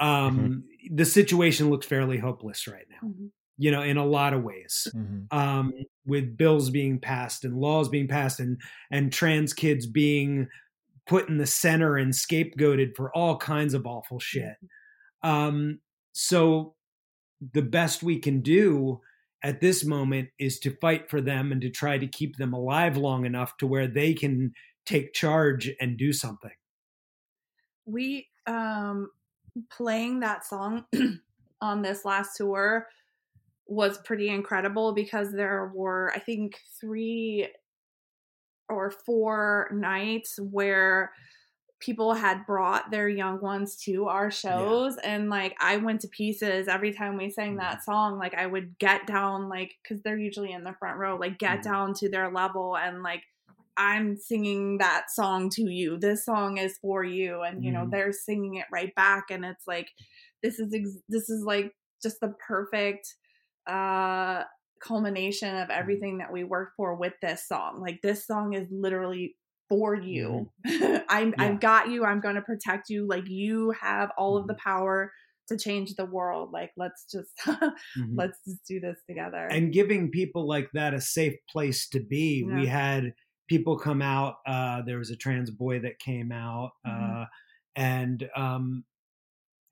Um, 0.00 0.64
The 0.90 1.04
situation 1.04 1.70
looks 1.70 1.86
fairly 1.86 2.18
hopeless 2.18 2.66
right 2.66 2.86
now, 2.90 3.10
you 3.58 3.70
know, 3.70 3.82
in 3.82 3.96
a 3.96 4.06
lot 4.06 4.32
of 4.32 4.42
ways. 4.42 4.88
Um, 5.30 5.72
with 6.06 6.36
bills 6.36 6.70
being 6.70 6.98
passed 7.00 7.44
and 7.44 7.56
laws 7.58 7.88
being 7.88 8.08
passed 8.08 8.40
and 8.40 8.60
and 8.90 9.12
trans 9.12 9.52
kids 9.52 9.86
being 9.86 10.48
put 11.06 11.28
in 11.28 11.38
the 11.38 11.46
center 11.46 11.96
and 11.96 12.12
scapegoated 12.12 12.96
for 12.96 13.14
all 13.14 13.36
kinds 13.36 13.74
of 13.74 13.86
awful 13.86 14.18
shit. 14.18 14.56
Um, 15.22 15.80
so 16.12 16.74
the 17.52 17.62
best 17.62 18.02
we 18.02 18.18
can 18.18 18.40
do 18.40 19.00
at 19.44 19.60
this 19.60 19.84
moment 19.84 20.30
is 20.38 20.58
to 20.60 20.74
fight 20.80 21.08
for 21.08 21.20
them 21.20 21.52
and 21.52 21.60
to 21.60 21.70
try 21.70 21.98
to 21.98 22.06
keep 22.06 22.36
them 22.36 22.54
alive 22.54 22.96
long 22.96 23.26
enough 23.26 23.56
to 23.58 23.66
where 23.66 23.86
they 23.86 24.14
can 24.14 24.52
take 24.86 25.12
charge 25.12 25.70
and 25.80 25.96
do 25.98 26.12
something. 26.12 26.50
we 27.86 28.26
um 28.46 29.10
playing 29.70 30.20
that 30.20 30.44
song 30.44 30.84
on 31.60 31.82
this 31.82 32.04
last 32.04 32.36
tour 32.36 32.86
was 33.66 33.98
pretty 33.98 34.28
incredible 34.28 34.92
because 34.92 35.32
there 35.32 35.70
were 35.74 36.12
i 36.14 36.18
think 36.18 36.60
three 36.80 37.46
or 38.68 38.90
four 38.90 39.70
nights 39.72 40.38
where 40.50 41.12
people 41.80 42.14
had 42.14 42.46
brought 42.46 42.90
their 42.90 43.08
young 43.08 43.40
ones 43.40 43.76
to 43.76 44.06
our 44.06 44.30
shows 44.30 44.96
and 45.04 45.28
like 45.28 45.54
i 45.60 45.76
went 45.76 46.00
to 46.00 46.08
pieces 46.08 46.66
every 46.68 46.92
time 46.92 47.16
we 47.16 47.28
sang 47.30 47.56
that 47.56 47.84
song. 47.84 48.18
Like 48.18 48.34
i 48.34 48.46
would 48.46 48.78
get 48.78 49.06
down 49.06 49.48
like 49.48 49.74
because 49.82 50.02
they're 50.02 50.16
usually 50.18 50.52
in 50.52 50.64
the 50.64 50.74
front 50.78 50.98
row 50.98 51.16
like 51.16 51.38
get 51.38 51.62
down 51.62 51.92
to 51.94 52.08
their 52.08 52.30
level 52.30 52.76
and 52.76 53.02
like 53.02 53.22
i'm 53.76 54.16
singing 54.16 54.78
that 54.78 55.10
song 55.10 55.50
to 55.50 55.62
you. 55.70 55.98
This 55.98 56.24
song 56.24 56.58
is 56.58 56.78
for 56.78 57.02
you. 57.04 57.42
And 57.42 57.62
you 57.64 57.72
know 57.72 57.86
Mhm. 57.86 57.90
they're 57.90 58.12
singing 58.12 58.54
it 58.54 58.66
right 58.72 58.94
back 58.94 59.24
and 59.30 59.44
it's 59.44 59.66
like 59.66 59.90
this 60.42 60.58
is 60.58 60.72
ex- 60.72 61.02
this 61.08 61.28
is 61.28 61.42
like 61.44 61.74
just 62.02 62.20
the 62.20 62.34
perfect 62.46 63.14
uh 63.66 64.44
culmination 64.80 65.56
of 65.56 65.70
everything 65.70 66.18
that 66.18 66.30
we 66.32 66.44
worked 66.44 66.76
for 66.76 66.94
with 66.94 67.14
this 67.22 67.48
song. 67.48 67.80
Like 67.80 68.00
this 68.02 68.26
song 68.26 68.52
is 68.52 68.68
literally 68.70 69.34
for 69.68 69.94
you 69.94 70.50
I'm, 70.66 71.28
Yeah. 71.30 71.34
i've 71.38 71.60
got 71.60 71.88
you 71.88 72.04
i'm 72.04 72.20
going 72.20 72.34
to 72.36 72.42
protect 72.42 72.88
you 72.90 73.06
like 73.08 73.28
you 73.28 73.70
have 73.80 74.10
all 74.18 74.36
of 74.36 74.46
the 74.46 74.54
power 74.54 75.12
to 75.48 75.58
change 75.58 75.94
the 75.94 76.06
world 76.06 76.50
like 76.52 76.70
let's 76.76 77.04
just 77.10 77.30
let's 78.14 78.38
just 78.46 78.64
do 78.66 78.80
this 78.80 78.98
together 79.08 79.46
and 79.50 79.72
giving 79.72 80.10
people 80.10 80.46
like 80.46 80.70
that 80.72 80.94
a 80.94 81.00
safe 81.00 81.34
place 81.50 81.88
to 81.90 82.00
be. 82.00 82.42
We 82.42 82.66
had 82.66 83.12
people 83.46 83.76
come 83.78 84.00
out. 84.00 84.36
Uh, 84.46 84.80
there 84.82 84.96
was 84.98 85.10
a 85.10 85.16
trans 85.16 85.50
boy 85.50 85.80
that 85.80 85.98
came 85.98 86.32
out, 86.32 86.70
Mhm. 86.86 87.22
uh, 87.22 87.26
and 87.76 88.28
um, 88.34 88.84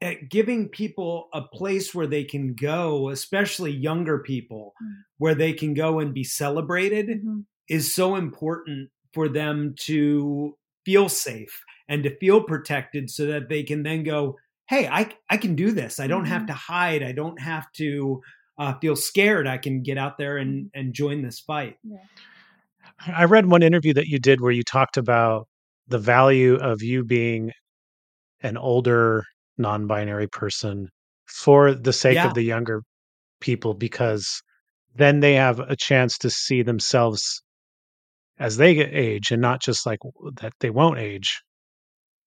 eh, 0.02 0.16
giving 0.28 0.68
people 0.68 1.28
a 1.32 1.40
place 1.40 1.94
where 1.94 2.06
they 2.06 2.24
can 2.24 2.54
go, 2.54 3.08
especially 3.08 3.70
younger 3.72 4.18
people, 4.18 4.74
where 5.18 5.34
they 5.34 5.54
can 5.54 5.72
go 5.74 6.00
and 6.00 6.12
be 6.12 6.24
celebrated, 6.24 7.22
is 7.68 7.94
so 7.94 8.16
important 8.16 8.90
for 9.14 9.28
them 9.28 9.74
to 9.80 10.56
feel 10.84 11.08
safe 11.08 11.62
and 11.88 12.02
to 12.04 12.16
feel 12.18 12.42
protected, 12.42 13.10
so 13.10 13.26
that 13.26 13.48
they 13.48 13.62
can 13.62 13.82
then 13.82 14.02
go, 14.02 14.38
"Hey, 14.68 14.88
I 14.88 15.12
I 15.30 15.36
can 15.36 15.54
do 15.54 15.70
this. 15.72 16.00
I 16.00 16.06
don't 16.06 16.24
have 16.26 16.42
Mhm. 16.42 16.46
to 16.48 16.52
hide. 16.54 17.02
I 17.02 17.12
don't 17.12 17.40
have 17.40 17.70
to." 17.72 18.22
Uh, 18.58 18.78
feel 18.80 18.94
scared, 18.94 19.46
I 19.46 19.56
can 19.56 19.82
get 19.82 19.96
out 19.96 20.18
there 20.18 20.36
and, 20.36 20.70
and 20.74 20.92
join 20.92 21.22
this 21.22 21.40
fight. 21.40 21.78
I 23.06 23.24
read 23.24 23.46
one 23.46 23.62
interview 23.62 23.94
that 23.94 24.06
you 24.06 24.18
did 24.18 24.40
where 24.40 24.52
you 24.52 24.62
talked 24.62 24.96
about 24.98 25.48
the 25.88 25.98
value 25.98 26.56
of 26.56 26.82
you 26.82 27.02
being 27.02 27.50
an 28.42 28.56
older 28.58 29.24
non-binary 29.56 30.28
person 30.28 30.88
for 31.26 31.74
the 31.74 31.92
sake 31.94 32.16
Yeah. 32.16 32.26
of 32.28 32.34
the 32.34 32.42
younger 32.42 32.82
people 33.40 33.74
because 33.74 34.42
then 34.94 35.20
they 35.20 35.34
have 35.34 35.58
a 35.58 35.74
chance 35.74 36.18
to 36.18 36.30
see 36.30 36.62
themselves 36.62 37.41
as 38.38 38.56
they 38.56 38.74
get 38.74 38.94
age 38.94 39.30
and 39.30 39.42
not 39.42 39.60
just 39.62 39.86
like 39.86 40.00
that 40.40 40.52
they 40.60 40.70
won't 40.70 40.98
age. 40.98 41.42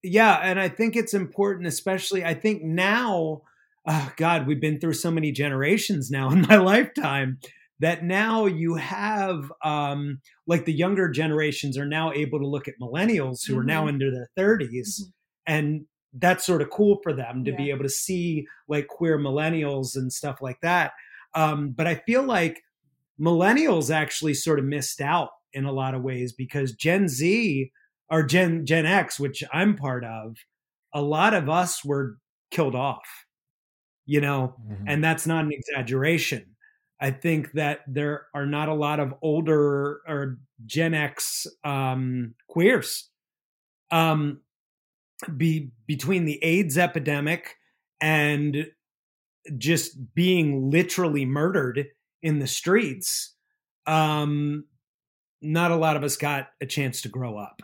Yeah, 0.04 0.36
and 0.36 0.60
I 0.60 0.70
think 0.70 0.96
it's 0.96 1.14
important, 1.14 1.68
especially 1.68 2.24
I 2.24 2.36
think 2.36 2.64
now, 2.64 3.42
oh 3.88 4.14
God, 4.18 4.46
we've 4.46 4.62
been 4.62 4.80
through 4.80 4.94
so 4.94 5.10
many 5.12 5.32
generations 5.32 6.12
now 6.12 6.30
in 6.32 6.42
my 6.42 6.58
lifetime 6.58 7.40
that 7.80 8.04
now 8.06 8.46
you 8.46 8.76
have 8.76 9.52
um 9.64 10.20
like 10.48 10.64
the 10.66 10.72
younger 10.74 11.10
generations 11.10 11.78
are 11.78 11.86
now 11.86 12.14
able 12.14 12.40
to 12.40 12.48
look 12.48 12.68
at 12.70 12.76
millennials 12.82 13.46
who 13.46 13.58
are 13.60 13.64
now 13.66 13.86
Mhm. 13.86 13.90
into 13.90 14.12
their 14.12 14.30
30s 14.38 15.02
and 15.46 15.86
that's 16.18 16.46
sort 16.46 16.62
of 16.62 16.70
cool 16.70 17.00
for 17.04 17.12
them 17.12 17.44
to 17.44 17.52
be 17.52 17.70
able 17.72 17.84
to 17.84 17.90
see 17.90 18.48
like 18.70 18.88
queer 18.88 19.20
millennials 19.20 19.98
and 19.98 20.14
stuff 20.14 20.38
like 20.42 20.56
that. 20.62 20.94
Um, 21.34 21.72
but 21.72 21.88
I 21.88 21.96
feel 21.96 22.24
like 22.24 22.62
millennials 23.20 23.94
actually 23.94 24.34
sort 24.34 24.60
of 24.60 24.64
missed 24.66 25.02
out 25.02 25.30
in 25.56 25.66
a 25.66 25.72
lot 25.72 25.96
of 25.96 26.04
ways 26.04 26.34
because 26.34 26.74
Gen 26.74 27.08
Z 27.08 27.72
or 28.10 28.22
Gen 28.22 28.66
Gen 28.66 28.86
X, 28.86 29.20
which 29.20 29.44
I'm 29.52 29.76
part 29.76 30.04
of, 30.04 30.38
a 30.94 31.02
lot 31.02 31.34
of 31.34 31.50
us 31.50 31.84
were 31.84 32.18
killed 32.52 32.76
off. 32.76 33.08
You 34.06 34.22
know, 34.22 34.56
and 34.86 35.04
that's 35.04 35.26
not 35.26 35.46
an 35.46 35.52
exaggeration. 35.52 36.46
I 37.02 37.10
think 37.10 37.54
that 37.54 37.80
there 37.88 38.28
are 38.36 38.46
not 38.46 38.70
a 38.70 38.74
lot 38.76 39.00
of 39.00 39.16
older 39.24 40.02
or 40.08 40.38
Gen 40.68 40.94
X 40.94 41.48
um, 41.64 42.36
queers. 42.48 43.10
Um, 43.90 44.42
be 45.38 45.72
between 45.88 46.26
the 46.26 46.44
AIDS 46.44 46.78
epidemic 46.78 47.56
and 48.02 48.68
just 49.58 50.14
being 50.14 50.70
literally 50.70 51.26
murdered 51.26 51.88
in 52.22 52.40
the 52.40 52.48
streets, 52.48 53.34
um, 53.86 54.66
not 55.42 55.72
a 55.72 55.76
lot 55.76 55.96
of 55.96 56.04
us 56.04 56.18
got 56.18 56.50
a 56.62 56.66
chance 56.66 57.02
to 57.02 57.10
grow 57.10 57.38
up 57.38 57.62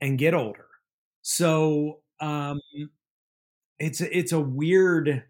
and 0.00 0.18
get 0.18 0.34
older. 0.34 0.66
So 1.22 2.00
um, 2.20 2.60
it's 3.78 4.00
it's 4.00 4.32
a 4.32 4.40
weird 4.40 5.24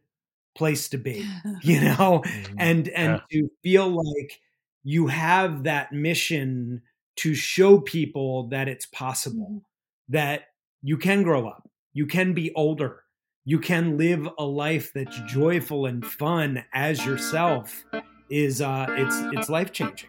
place 0.57 0.89
to 0.91 0.99
be, 0.99 1.27
you 1.63 1.81
know, 1.81 2.23
and 2.59 2.89
and 2.89 3.21
to 3.31 3.49
feel 3.63 3.89
like 3.89 4.41
you 4.83 5.07
have 5.07 5.65
that 5.65 5.93
mission 5.93 6.83
to 7.17 7.35
show 7.35 7.81
people 7.81 8.49
that 8.49 8.69
it's 8.69 8.87
possible 8.87 9.63
that 10.09 10.49
you 10.83 10.97
can 10.99 11.23
grow 11.23 11.49
up, 11.49 11.69
you 11.93 12.07
can 12.07 12.35
be 12.35 12.53
older, 12.55 13.05
you 13.45 13.59
can 13.59 13.97
live 13.97 14.29
a 14.39 14.45
life 14.45 14.93
that's 14.95 15.19
joyful 15.27 15.87
and 15.87 16.05
fun 16.05 16.65
as 16.73 17.05
yourself 17.05 17.85
is 18.31 18.61
uh 18.61 18.87
it's 18.91 19.39
it's 19.39 19.49
life 19.49 19.73
changing. 19.73 20.09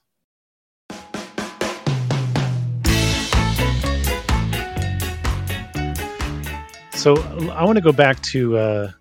So 7.01 7.15
I 7.51 7.63
want 7.63 7.77
to 7.77 7.81
go 7.81 7.91
back 7.91 8.21
to 8.25 8.57
uh, 8.57 8.91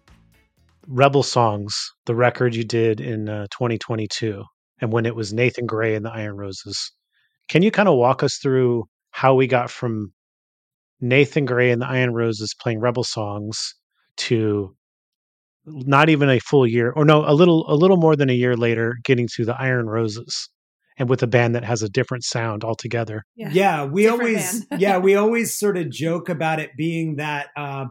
Rebel 0.87 1.23
Songs, 1.23 1.93
the 2.07 2.15
record 2.15 2.55
you 2.55 2.65
did 2.65 2.99
in 2.99 3.29
uh, 3.29 3.47
2022, 3.51 4.43
and 4.81 4.91
when 4.91 5.05
it 5.05 5.15
was 5.15 5.35
Nathan 5.35 5.67
Gray 5.67 5.95
and 5.95 6.07
the 6.07 6.11
Iron 6.11 6.39
Roses. 6.39 6.93
Can 7.51 7.61
you 7.61 7.71
kind 7.71 7.91
of 7.91 7.97
walk 7.97 8.23
us 8.23 8.39
through 8.43 8.85
how 9.11 9.35
we 9.35 9.47
got 9.47 9.71
from 9.71 10.15
Nathan 11.03 11.45
Gray 11.45 11.71
and 11.73 11.83
the 11.83 11.89
Iron 11.89 12.15
Roses 12.15 12.55
playing 12.59 12.81
Rebel 12.81 13.05
Songs 13.05 13.75
to 14.17 14.75
not 15.67 16.09
even 16.09 16.31
a 16.31 16.41
full 16.41 16.67
year, 16.67 16.93
or 16.93 17.05
no, 17.05 17.29
a 17.29 17.35
little 17.35 17.71
a 17.71 17.77
little 17.77 17.99
more 17.99 18.17
than 18.17 18.31
a 18.31 18.33
year 18.33 18.57
later, 18.57 18.97
getting 19.05 19.29
to 19.35 19.45
the 19.45 19.61
Iron 19.61 19.91
Roses, 19.91 20.49
and 21.01 21.09
with 21.09 21.23
a 21.25 21.27
band 21.27 21.57
that 21.57 21.65
has 21.65 21.83
a 21.83 21.89
different 21.89 22.23
sound 22.23 22.63
altogether? 22.63 23.25
Yeah, 23.35 23.85
we 23.85 24.03
Different 24.05 24.21
always 24.21 24.67
yeah, 24.79 24.99
we 24.99 25.17
always 25.17 25.59
sort 25.59 25.77
of 25.77 25.91
joke 25.91 26.29
about 26.29 26.61
it 26.61 26.71
being 26.77 27.17
that 27.17 27.49
uh 27.57 27.87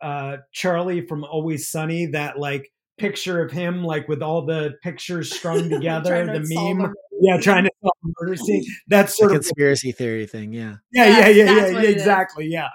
uh 0.00 0.38
Charlie 0.52 1.06
from 1.06 1.24
Always 1.24 1.68
Sunny 1.70 2.06
that 2.06 2.38
like 2.38 2.70
picture 2.98 3.42
of 3.42 3.50
him 3.52 3.84
like 3.84 4.08
with 4.08 4.22
all 4.22 4.46
the 4.46 4.72
pictures 4.82 5.34
strung 5.34 5.68
together, 5.70 6.24
Trying 6.24 6.26
to 6.28 6.40
the 6.40 6.54
meme. 6.54 6.80
a 6.86 6.94
Yeah, 7.20 7.40
trying 7.40 7.64
to 7.64 7.70
solve 7.82 7.92
a 8.04 8.08
murder 8.20 8.36
scene. 8.36 8.64
That's 8.88 9.12
The 9.12 9.16
sort 9.16 9.32
of 9.32 9.42
conspiracy 9.42 9.92
theory 9.92 10.26
thing. 10.26 10.52
Yeah. 10.52 10.76
yeah, 10.92 11.06
Yes, 11.06 11.36
yeah, 11.36 11.44
yeah, 11.44 11.66
yeah, 11.68 11.72
what 11.74 11.84
it 11.84 11.90
is. 11.90 11.94
exactly, 11.96 12.46
yeah. 12.46 12.68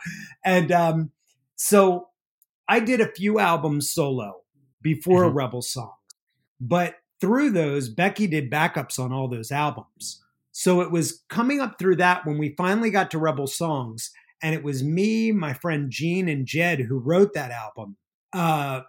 And 0.46 0.72
um, 0.72 1.12
so 1.56 2.10
I 2.68 2.80
did 2.80 3.00
a 3.02 3.08
few 3.12 3.40
albums 3.40 3.92
solo 3.92 4.42
before 4.82 5.26
Mm-hmm. 5.26 5.38
Rebel 5.38 5.62
Song, 5.62 5.94
but 6.60 6.96
through 7.24 7.52
those, 7.52 7.88
Becky 7.88 8.28
did 8.28 8.52
backups 8.52 9.00
on 9.00 9.14
all 9.14 9.30
those 9.30 9.50
albums. 9.50 10.22
So 10.52 10.82
it 10.82 10.92
was 10.92 11.24
coming 11.30 11.62
up 11.62 11.80
through 11.80 11.96
that 11.96 12.26
when 12.26 12.38
we 12.38 12.54
finally 12.58 12.92
got 12.92 13.10
to 13.12 13.18
Rebel 13.18 13.48
Songs, 13.48 14.12
and 14.42 14.54
it 14.54 14.62
was 14.62 14.84
me, 14.84 15.32
my 15.32 15.54
friend 15.54 15.90
Gene, 15.90 16.28
and 16.28 16.46
Jed 16.46 16.82
who 16.82 17.00
wrote 17.00 17.34
that 17.34 17.50
album. 17.50 17.96
Uh, 18.34 18.82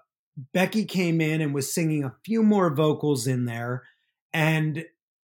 Becky 0.53 0.85
came 0.85 1.21
in 1.21 1.41
and 1.41 1.55
was 1.55 1.73
singing 1.73 2.03
a 2.03 2.17
few 2.25 2.43
more 2.43 2.75
vocals 2.75 3.29
in 3.29 3.45
there, 3.45 3.85
and 4.33 4.85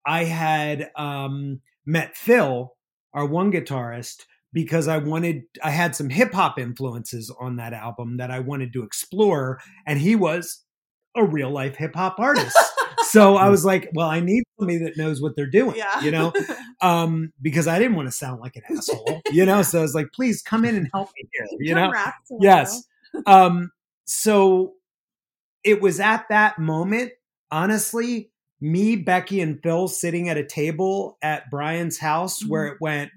I 0.05 0.25
had 0.25 0.91
um, 0.97 1.61
met 1.87 2.17
Phil, 2.17 2.75
our 3.15 3.27
one 3.27 3.53
guitarist, 3.53 4.25
because 4.53 4.89
I 4.89 4.99
wanted 4.99 5.45
I 5.63 5.71
had 5.71 5.95
some 5.95 6.11
hip 6.11 6.33
hop 6.33 6.59
influences 6.59 7.31
on 7.39 7.57
that 7.57 7.73
album 7.73 8.17
that 8.17 8.33
I 8.33 8.41
wanted 8.41 8.73
to 8.73 8.83
explore, 8.83 9.61
and 9.87 10.01
he 10.01 10.17
was 10.17 10.65
a 11.15 11.25
real 11.25 11.51
life 11.51 11.77
hip 11.77 11.95
hop 11.95 12.19
artist. 12.19 12.59
so 13.11 13.37
I 13.37 13.49
was 13.49 13.65
like, 13.65 13.91
well, 13.95 14.09
I 14.09 14.21
need 14.21 14.45
somebody 14.59 14.79
that 14.79 14.97
knows 14.97 15.21
what 15.21 15.37
they're 15.37 15.47
doing, 15.47 15.77
Yeah. 15.77 16.01
you 16.01 16.11
know, 16.11 16.33
um, 16.83 17.33
because 17.43 17.67
I 17.67 17.79
didn't 17.79 17.97
want 17.97 18.09
to 18.09 18.13
sound 18.13 18.41
like 18.41 18.57
an 18.57 18.63
asshole, 18.77 19.21
you 19.33 19.45
know. 19.47 19.63
So 19.63 19.79
I 19.79 19.83
was 19.83 19.95
like, 19.95 20.09
please 20.15 20.43
come 20.43 20.65
in 20.65 20.75
and 20.77 20.89
help 20.93 21.11
me 21.17 21.29
here, 21.33 21.47
you 21.61 21.75
Drum 21.75 21.93
know. 21.93 22.39
Yes. 22.41 22.83
Um, 23.27 23.71
so 24.05 24.75
it 25.65 25.81
was 25.81 26.01
at 26.01 26.27
that 26.29 26.59
moment, 26.59 27.13
honestly, 27.51 28.31
me, 28.61 28.97
Becky, 28.97 29.41
and 29.41 29.63
Phil 29.63 29.89
sitting 29.89 30.29
at 30.29 30.37
a 30.37 30.45
table 30.45 31.17
at 31.23 31.51
Brian's 31.51 31.99
house 31.99 32.45
where 32.45 32.65
Mm-hmm. 32.67 32.75
it 32.75 32.81
went, 32.81 33.11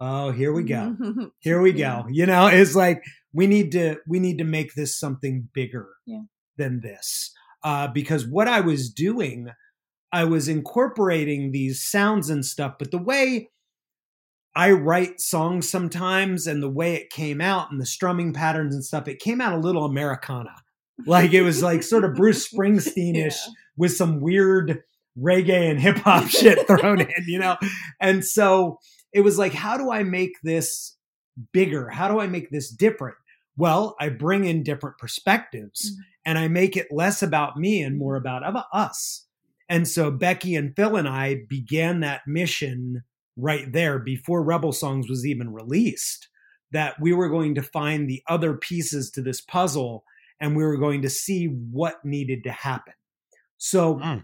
oh, 0.00 0.30
here 0.32 0.52
we 0.52 0.62
go. 0.64 0.96
Here 1.40 1.60
we 1.60 1.72
go. 1.72 2.06
You 2.10 2.26
know, 2.26 2.46
it's 2.46 2.74
like 2.74 3.02
we 3.32 3.46
need 3.46 3.72
to 3.72 3.96
we 4.06 4.18
need 4.20 4.38
to 4.38 4.44
make 4.44 4.74
this 4.74 4.96
something 4.98 5.48
bigger 5.52 5.88
Yeah. 6.06 6.22
than 6.56 6.80
this. 6.80 7.32
Uh, 7.64 7.88
because 7.88 8.26
what 8.26 8.46
I 8.46 8.60
was 8.60 8.90
doing, 8.90 9.48
I 10.12 10.24
was 10.24 10.48
incorporating 10.48 11.50
these 11.50 11.82
sounds 11.82 12.28
and 12.28 12.44
stuff, 12.44 12.74
but 12.78 12.90
the 12.90 12.98
way 12.98 13.48
I 14.54 14.70
write 14.70 15.20
songs 15.20 15.68
sometimes 15.68 16.46
and 16.46 16.62
the 16.62 16.70
way 16.70 16.94
it 16.94 17.10
came 17.10 17.40
out 17.40 17.72
and 17.72 17.80
the 17.80 17.86
strumming 17.86 18.32
patterns 18.32 18.74
and 18.74 18.84
stuff, 18.84 19.08
it 19.08 19.18
came 19.18 19.40
out 19.40 19.54
a 19.54 19.58
little 19.58 19.84
Americana. 19.84 20.54
Like 21.06 21.32
it 21.32 21.42
was 21.42 21.62
like 21.62 21.82
sort 21.82 22.04
of 22.04 22.14
Bruce 22.14 22.48
Springsteen-ish 22.52 23.38
with 23.76 23.96
some 23.96 24.20
weird 24.20 24.82
reggae 25.18 25.70
and 25.70 25.80
hip 25.80 25.96
hop 25.96 26.28
shit 26.28 26.66
thrown 26.66 27.00
in, 27.00 27.24
you 27.26 27.38
know? 27.38 27.56
And 28.00 28.24
so 28.24 28.78
it 29.12 29.22
was 29.22 29.38
like, 29.38 29.54
how 29.54 29.76
do 29.76 29.90
I 29.90 30.04
make 30.04 30.34
this 30.42 30.96
bigger? 31.52 31.88
How 31.88 32.08
do 32.08 32.20
I 32.20 32.26
make 32.26 32.50
this 32.50 32.70
different? 32.70 33.16
Well, 33.56 33.96
I 33.98 34.08
bring 34.10 34.44
in 34.44 34.62
different 34.62 34.98
perspectives 34.98 35.96
and 36.24 36.38
I 36.38 36.48
make 36.48 36.76
it 36.76 36.88
less 36.90 37.22
about 37.22 37.56
me 37.58 37.82
and 37.82 37.98
more 37.98 38.16
about 38.16 38.46
about 38.46 38.66
us. 38.72 39.26
And 39.68 39.88
so 39.88 40.10
Becky 40.10 40.54
and 40.54 40.74
Phil 40.76 40.96
and 40.96 41.08
I 41.08 41.42
began 41.48 42.00
that 42.00 42.22
mission 42.26 43.02
right 43.36 43.72
there 43.72 43.98
before 43.98 44.42
Rebel 44.42 44.72
Songs 44.72 45.08
was 45.08 45.26
even 45.26 45.52
released 45.52 46.28
that 46.72 47.00
we 47.00 47.12
were 47.12 47.28
going 47.28 47.54
to 47.54 47.62
find 47.62 48.08
the 48.08 48.22
other 48.28 48.54
pieces 48.54 49.10
to 49.12 49.22
this 49.22 49.40
puzzle 49.40 50.04
and 50.40 50.56
we 50.56 50.64
were 50.64 50.76
going 50.76 51.02
to 51.02 51.10
see 51.10 51.46
what 51.46 52.04
needed 52.04 52.44
to 52.44 52.52
happen. 52.52 52.94
So 53.58 53.94
hmm. 53.94 54.18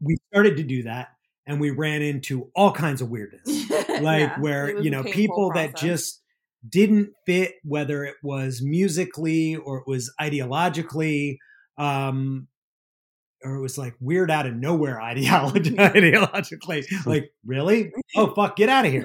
we 0.00 0.16
started 0.32 0.56
to 0.56 0.62
do 0.62 0.84
that 0.84 1.08
and 1.46 1.60
we 1.60 1.70
ran 1.70 2.02
into 2.02 2.50
all 2.54 2.72
kinds 2.72 3.00
of 3.00 3.10
weirdness. 3.10 3.48
Like 3.94 4.22
Yeah, 4.22 4.40
where, 4.40 4.80
you 4.80 4.90
know, 4.90 5.04
painful 5.04 5.12
people 5.14 5.52
that 5.54 5.76
just 5.76 6.20
didn't 6.68 7.10
fit 7.26 7.52
whether 7.62 8.04
it 8.04 8.14
was 8.22 8.60
musically 8.62 9.56
or 9.56 9.78
it 9.78 9.84
was 9.86 10.12
ideologically 10.20 11.36
um 11.78 12.46
or 13.42 13.56
it 13.56 13.60
was 13.60 13.76
like 13.76 13.94
weird 14.00 14.30
out 14.30 14.46
of 14.46 14.54
nowhere 14.54 15.00
ideology 15.12 15.70
ideologically 15.76 16.84
like 17.06 17.30
really 17.44 17.92
oh 18.16 18.32
fuck 18.34 18.56
get 18.56 18.68
out 18.68 18.86
of 18.86 18.92
here 18.92 19.04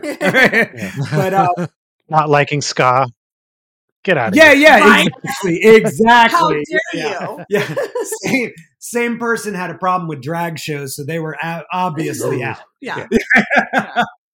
but 1.12 1.34
uh 1.34 1.68
Not 2.10 2.30
liking 2.30 2.62
ska. 2.62 3.07
Get 4.03 4.18
out 4.18 4.30
of 4.30 4.36
yeah 4.36 4.53
here. 4.53 4.62
yeah 4.62 4.80
Right? 4.80 5.07
exactly 5.07 5.60
exactly 5.64 6.38
How 6.38 6.49
dare 6.49 6.80
yeah, 6.93 7.28
you? 7.32 7.45
yeah 7.49 7.76
same, 8.24 8.51
same 8.80 9.20
person 9.20 9.53
had 9.53 9.70
a 9.72 9.78
problem 9.78 10.07
with 10.07 10.22
drag 10.22 10.57
shows 10.57 10.95
so 10.95 11.03
they 11.03 11.20
were 11.20 11.36
obviously 11.74 12.41
out 12.41 12.60
Yeah. 12.80 13.07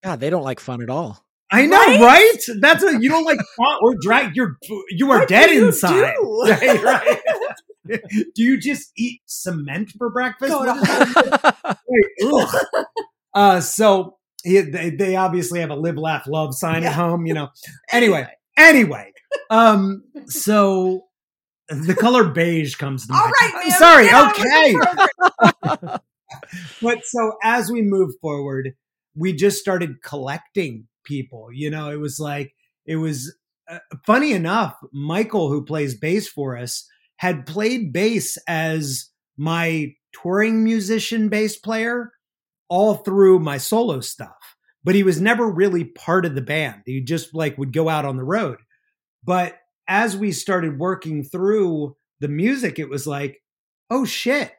God, 0.04 0.20
they 0.20 0.30
don't 0.30 0.44
like 0.44 0.60
fun 0.60 0.84
at 0.84 0.90
all. 0.92 1.25
I 1.52 1.68
know, 1.68 1.78
right? 1.78 2.38
That's 2.60 2.84
a 2.84 3.00
you 3.00 3.10
don't 3.10 3.24
like 3.26 3.40
font 3.58 3.80
or 3.82 3.96
drag. 4.02 4.36
You're 4.36 4.58
you 4.90 5.12
are 5.12 5.20
What 5.20 5.30
dead 5.30 5.52
inside. 5.52 6.14
do? 6.16 6.44
Right, 6.50 6.84
right. 6.84 7.22
do 8.36 8.42
you 8.44 8.60
just 8.60 8.92
eat 8.98 9.22
cement 9.28 9.92
for 9.98 10.10
breakfast? 10.10 10.52
Go 10.52 10.66
to 10.66 10.74
What 10.74 11.78
is- 12.18 12.24
Wait, 12.24 12.46
uh, 13.36 13.60
so 13.62 14.18
he, 14.44 14.62
they, 14.62 14.90
they 14.90 15.16
obviously 15.16 15.60
have 15.60 15.70
a 15.70 15.76
live, 15.76 15.98
laugh, 15.98 16.26
love 16.28 16.56
sign 16.56 16.84
at 16.84 16.94
home. 16.94 17.26
You 17.28 17.34
know. 17.36 17.50
Anyway, 17.92 18.28
anyway, 18.58 19.12
um, 19.52 20.04
so 20.28 21.02
the 21.70 21.96
color 21.96 22.24
beige 22.30 22.76
comes 22.76 23.06
to 23.08 23.14
All 23.14 23.20
mind. 23.20 23.34
right, 23.54 23.72
sorry. 23.74 24.06
get 24.06 24.16
on 24.16 24.28
with 24.28 24.36
the 24.82 25.70
Okay. 25.92 25.98
but 26.82 27.06
so 27.06 27.34
as 27.44 27.72
we 27.72 27.82
move 27.82 28.12
forward, 28.22 28.74
we 29.16 29.34
just 29.34 29.60
started 29.60 30.02
collecting 30.02 30.88
people. 31.06 31.50
You 31.54 31.70
know, 31.70 31.90
it 31.90 32.00
was 32.00 32.20
like 32.20 32.54
it 32.86 32.98
was 32.98 33.36
uh, 33.70 33.80
funny 34.06 34.34
enough. 34.34 34.76
Michael, 34.92 35.50
who 35.50 35.64
plays 35.64 35.98
bass 35.98 36.28
for 36.28 36.58
us, 36.58 36.88
had 37.18 37.46
played 37.46 37.94
bass 37.94 38.38
as 38.48 39.10
my 39.38 39.94
touring 40.14 40.64
musician 40.64 41.30
bass 41.30 41.58
player 41.58 42.12
all 42.70 42.96
through 42.96 43.40
my 43.40 43.58
solo 43.58 44.00
stuff, 44.00 44.56
but 44.84 44.96
he 44.96 45.04
was 45.04 45.22
never 45.22 45.50
really 45.50 45.84
part 45.84 46.26
of 46.26 46.36
the 46.36 46.42
band. 46.42 46.82
He 46.86 47.02
just 47.02 47.34
like 47.34 47.58
would 47.58 47.74
go 47.74 47.90
out 47.90 48.06
on 48.06 48.18
the 48.18 48.24
road. 48.24 48.58
But 49.24 49.56
as 49.88 50.18
we 50.18 50.32
started 50.32 50.80
working 50.80 51.24
through 51.24 51.96
the 52.20 52.28
music, 52.28 52.80
it 52.80 52.90
was 52.90 53.06
like, 53.06 53.42
oh 53.90 54.06
shit. 54.06 54.52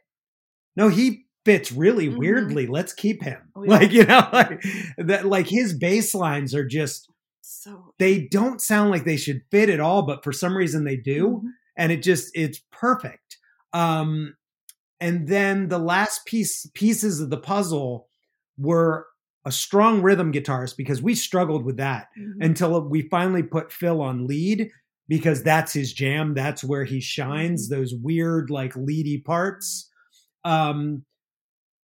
No, 0.77 0.89
he 0.89 1.26
fits 1.47 1.73
really 1.73 2.09
Mhm. 2.11 2.19
weirdly. 2.19 2.67
Let's 2.67 2.93
keep 2.93 3.23
him. 3.23 3.39
Oh, 3.57 3.63
yeah. 3.65 3.71
Like, 3.71 3.93
you 3.93 4.05
know, 4.05 4.29
like 4.33 4.63
that 4.99 5.25
like 5.25 5.47
his 5.47 5.73
bass 5.73 6.15
lines 6.15 6.55
are 6.55 6.67
just 6.67 7.11
So 7.41 7.95
they 7.99 8.27
don't 8.29 8.61
sound 8.61 8.91
like 8.91 9.05
they 9.05 9.17
should 9.17 9.41
fit 9.51 9.71
at 9.71 9.81
all, 9.81 10.03
but 10.03 10.23
for 10.25 10.33
some 10.33 10.55
reason 10.57 10.85
they 10.85 10.97
do. 10.99 11.41
Mhm. 11.43 11.49
And 11.79 11.93
it 11.93 12.03
just 12.03 12.31
it's 12.35 12.61
perfect. 12.71 13.39
Um 13.73 14.35
and 15.01 15.29
then 15.29 15.69
the 15.69 15.79
last 15.79 16.27
piece 16.27 16.67
pieces 16.75 17.21
of 17.21 17.31
the 17.31 17.37
puzzle 17.39 18.09
were 18.59 19.07
a 19.45 19.53
strong 19.53 20.03
rhythm 20.03 20.33
guitarist 20.33 20.77
because 20.77 21.01
we 21.01 21.15
struggled 21.15 21.65
with 21.65 21.77
that 21.77 22.09
Mhm. 22.19 22.45
until 22.45 22.89
we 22.89 23.03
finally 23.09 23.43
put 23.45 23.71
Phil 23.73 24.01
on 24.01 24.27
lead 24.27 24.71
because 25.09 25.43
that's 25.45 25.73
his 25.73 25.93
jam. 25.93 26.35
That's 26.35 26.65
where 26.65 26.83
he 26.85 27.01
shines, 27.01 27.69
those 27.69 27.95
weird, 27.95 28.51
like 28.51 28.75
leady 28.75 29.19
parts. 29.19 29.89
Um, 30.45 31.05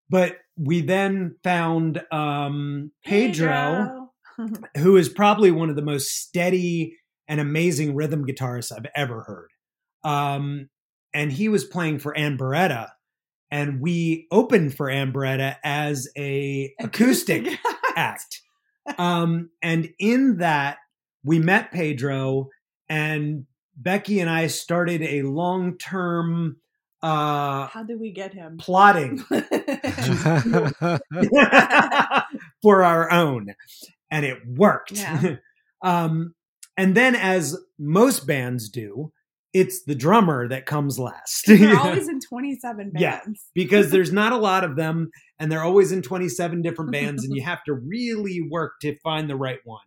but 0.10 0.38
we 0.58 0.82
then 0.82 1.36
found 1.44 2.02
um, 2.12 2.92
Pedro, 3.06 4.10
who 4.78 4.98
is 4.98 5.10
probably 5.10 5.52
one 5.52 5.70
of 5.70 5.76
the 5.76 5.82
most 5.82 6.10
steady 6.10 6.98
and 7.28 7.40
amazing 7.40 7.96
rhythm 7.96 8.26
guitarists 8.26 8.72
I've 8.72 8.90
ever 8.96 9.24
heard. 9.24 9.50
Um, 10.04 10.70
and 11.14 11.32
he 11.32 11.50
was 11.50 11.66
playing 11.66 12.00
for 12.00 12.16
Ann 12.18 12.38
Beretta, 12.38 12.90
and 13.52 13.82
we 13.82 14.28
opened 14.32 14.76
for 14.76 14.90
Ann 14.90 15.12
Beretta 15.12 15.56
as 15.64 16.08
a 16.18 16.74
acoustic 16.80 17.60
act. 17.96 18.42
Um, 18.98 19.50
and 19.62 19.90
in 20.00 20.38
that, 20.38 20.78
we 21.24 21.40
met 21.40 21.72
Pedro, 21.72 22.50
and 22.88 23.46
Becky 23.76 24.20
and 24.20 24.30
I 24.30 24.48
started 24.48 25.02
a 25.02 25.24
long 25.24 25.78
term 25.78 26.58
uh, 27.02 27.68
How 27.68 27.84
did 27.84 28.00
we 28.00 28.12
get 28.12 28.34
him? 28.34 28.58
plotting 28.58 29.18
for 32.62 32.84
our 32.84 33.12
own, 33.12 33.54
and 34.10 34.26
it 34.26 34.40
worked. 34.48 34.94
Yeah. 34.94 35.36
um, 35.84 36.34
and 36.76 36.96
then, 36.96 37.16
as 37.16 37.56
most 37.78 38.26
bands 38.26 38.70
do, 38.70 39.12
it's 39.54 39.84
the 39.84 39.96
drummer 39.96 40.48
that 40.48 40.66
comes 40.66 41.00
last. 41.00 41.46
They're 41.48 41.78
always 41.78 42.08
in 42.08 42.20
27 42.20 42.92
bands. 42.92 43.02
Yeah, 43.02 43.22
because 43.54 43.92
there's 43.92 44.12
not 44.12 44.34
a 44.34 44.38
lot 44.38 44.64
of 44.64 44.76
them, 44.76 45.12
and 45.40 45.52
they're 45.52 45.64
always 45.64 45.92
in 45.92 46.02
27 46.02 46.62
different 46.62 46.92
bands, 46.92 47.24
and 47.24 47.36
you 47.36 47.44
have 47.44 47.64
to 47.66 47.74
really 47.74 48.42
work 48.50 48.74
to 48.82 48.98
find 49.00 49.30
the 49.30 49.36
right 49.36 49.60
one. 49.64 49.86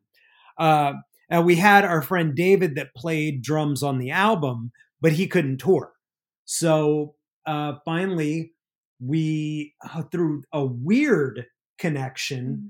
Uh, 0.59 0.95
and 1.29 1.45
we 1.45 1.57
had 1.57 1.85
our 1.85 2.03
friend 2.03 2.35
David 2.35 2.77
that 2.77 2.95
played 2.95 3.43
drums 3.43 3.83
on 3.83 3.99
the 3.99 4.11
album, 4.11 4.73
but 5.01 5.13
he 5.13 5.27
couldn't 5.27 5.59
tour. 5.59 5.93
So 6.53 7.15
uh, 7.47 7.75
finally, 7.85 8.55
we 8.99 9.73
uh, 9.89 10.03
through 10.11 10.43
a 10.53 10.65
weird 10.65 11.47
connection. 11.79 12.45
Mm-hmm. 12.47 12.67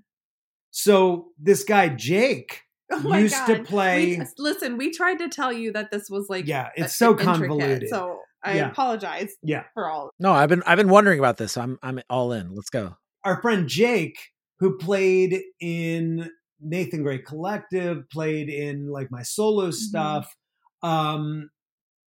So 0.71 1.29
this 1.39 1.65
guy 1.65 1.89
Jake 1.89 2.61
Oh 2.93 2.99
my 3.01 3.21
used 3.21 3.47
to 3.47 3.63
play. 3.65 4.19
We, 4.19 4.27
listen, 4.39 4.77
we 4.77 4.91
tried 4.91 5.19
to 5.21 5.29
tell 5.31 5.51
you 5.51 5.73
that 5.73 5.91
this 5.91 6.11
was 6.11 6.27
like 6.29 6.47
Yeah, 6.47 6.69
it's 6.77 6.95
so 6.95 7.15
convoluted. 7.15 7.89
So 7.89 8.19
I 8.45 8.57
Yeah. 8.57 8.71
apologize 8.71 9.35
Yeah. 9.43 9.65
for 9.73 9.89
all. 9.89 10.11
No, 10.21 10.33
I've 10.33 10.51
been 10.51 10.63
I've 10.67 10.77
been 10.77 10.91
wondering 10.91 11.19
about 11.19 11.39
this. 11.39 11.53
So 11.53 11.63
I'm 11.63 11.79
I'm 11.83 12.01
all 12.11 12.33
in. 12.33 12.55
Let's 12.55 12.71
go. 12.71 12.97
our 13.25 13.41
friend 13.41 13.67
Jake, 13.67 14.19
who 14.59 14.77
played 14.77 15.41
in 15.59 16.29
Nathan 16.61 17.03
Gray 17.03 17.19
Collective, 17.21 18.09
played 18.11 18.51
in 18.51 18.89
like 18.89 19.11
my 19.11 19.23
solo 19.23 19.69
Mm-hmm. 19.69 19.73
stuff. 19.73 20.37
Um, 20.83 21.49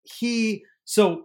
he 0.05 0.63
so 0.85 1.07
what 1.07 1.23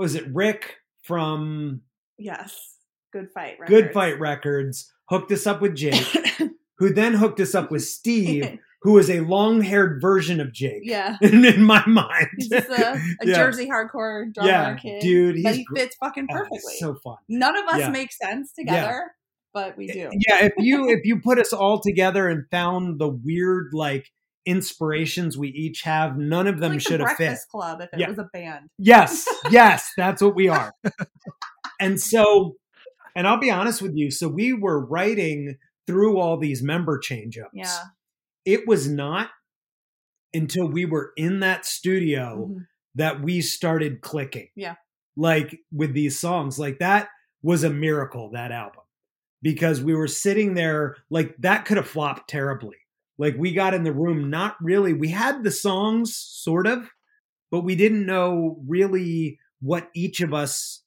was 0.00 0.14
it 0.14 0.24
Rick 0.34 0.76
from 1.02 1.82
Yes, 2.18 2.76
good 3.12 3.28
fight. 3.34 3.56
Good 3.66 3.92
Fight 3.92 4.18
Records 4.20 4.92
hooked 5.08 5.30
us 5.32 5.46
up 5.46 5.60
with 5.60 5.74
Jake, 5.76 6.06
who 6.78 6.92
then 6.92 7.14
hooked 7.14 7.40
us 7.40 7.54
up 7.54 7.70
with 7.70 7.82
Steve, 7.82 8.58
who 8.82 8.98
is 8.98 9.10
a 9.10 9.20
long-haired 9.20 10.00
version 10.00 10.40
of 10.40 10.52
Jake. 10.52 10.82
Yeah. 10.84 11.16
in, 11.22 11.62
my 11.62 11.84
mind, 11.86 12.28
He's 12.36 12.48
just 12.48 12.68
a, 12.68 12.92
a 12.94 13.26
Yeah. 13.26 13.34
Jersey 13.36 13.68
hardcore 13.68 14.32
drummer 14.32 14.48
Yeah, 14.50 14.74
kid. 14.76 15.00
dude, 15.02 15.42
but 15.42 15.50
he's 15.50 15.56
he 15.58 15.64
gr- 15.64 15.76
fits 15.76 15.96
fucking 15.96 16.26
Oh, 16.30 16.34
perfectly. 16.34 16.74
so 16.78 16.94
fun. 16.94 17.16
None 17.28 17.56
of 17.56 17.66
us 17.66 17.80
Yeah. 17.80 17.90
make 17.90 18.12
sense 18.12 18.52
together, 18.52 19.10
but 19.54 19.76
we 19.76 19.88
eh, 19.90 19.92
do. 19.94 20.10
yeah 20.12 20.44
if 20.46 20.52
you 20.58 20.88
if 20.90 21.00
you 21.04 21.20
put 21.20 21.38
us 21.38 21.52
all 21.52 21.80
together 21.80 22.28
and 22.28 22.44
found 22.50 22.98
the 23.00 23.08
weird 23.08 23.70
like 23.72 24.06
inspirations 24.46 25.36
we 25.36 25.48
each 25.48 25.82
have 25.82 26.16
none 26.16 26.46
of 26.46 26.60
them 26.60 26.72
like 26.72 26.78
the 26.78 26.84
should 26.84 27.00
have 27.00 27.16
fit 27.16 27.38
Club 27.50 27.80
if 27.82 27.90
it 27.92 27.98
Yeah. 28.00 28.08
was 28.08 28.18
a 28.18 28.28
band. 28.32 28.70
yes 28.78 29.26
yes 29.50 29.90
that's 29.96 30.22
what 30.22 30.34
we 30.34 30.48
are 30.48 30.72
and 31.80 32.00
so 32.00 32.56
and 33.14 33.26
i'll 33.26 33.38
be 33.38 33.50
honest 33.50 33.82
with 33.82 33.94
you 33.94 34.10
so 34.10 34.28
we 34.28 34.52
were 34.52 34.84
writing 34.84 35.56
through 35.86 36.18
all 36.18 36.36
these 36.38 36.62
member 36.62 36.98
change 36.98 37.36
ups 37.38 37.50
Yeah. 37.52 37.78
it 38.44 38.66
was 38.66 38.88
not 38.88 39.28
until 40.32 40.66
we 40.68 40.84
were 40.84 41.12
in 41.16 41.40
that 41.40 41.66
studio 41.66 42.48
Mhm. 42.50 42.66
that 42.94 43.20
we 43.20 43.40
started 43.40 44.00
clicking 44.00 44.48
Yeah. 44.56 44.76
like 45.16 45.58
with 45.72 45.92
these 45.92 46.18
songs 46.18 46.58
like 46.58 46.78
that 46.78 47.08
was 47.42 47.62
a 47.64 47.70
miracle 47.70 48.30
that 48.30 48.52
album 48.52 48.82
because 49.42 49.82
we 49.82 49.94
were 49.94 50.06
sitting 50.08 50.54
there 50.54 50.96
like 51.10 51.34
that 51.38 51.64
could 51.66 51.76
have 51.78 51.88
flopped 51.88 52.28
terribly 52.30 52.76
like 53.20 53.36
we 53.38 53.52
got 53.52 53.74
in 53.74 53.84
the 53.84 53.92
room 53.92 54.30
not 54.30 54.56
really 54.60 54.92
we 54.92 55.08
had 55.08 55.44
the 55.44 55.50
songs 55.50 56.16
sort 56.16 56.66
of 56.66 56.90
but 57.50 57.60
we 57.60 57.76
didn't 57.76 58.06
know 58.06 58.56
really 58.66 59.38
what 59.60 59.90
each 59.94 60.20
of 60.20 60.32
us 60.34 60.82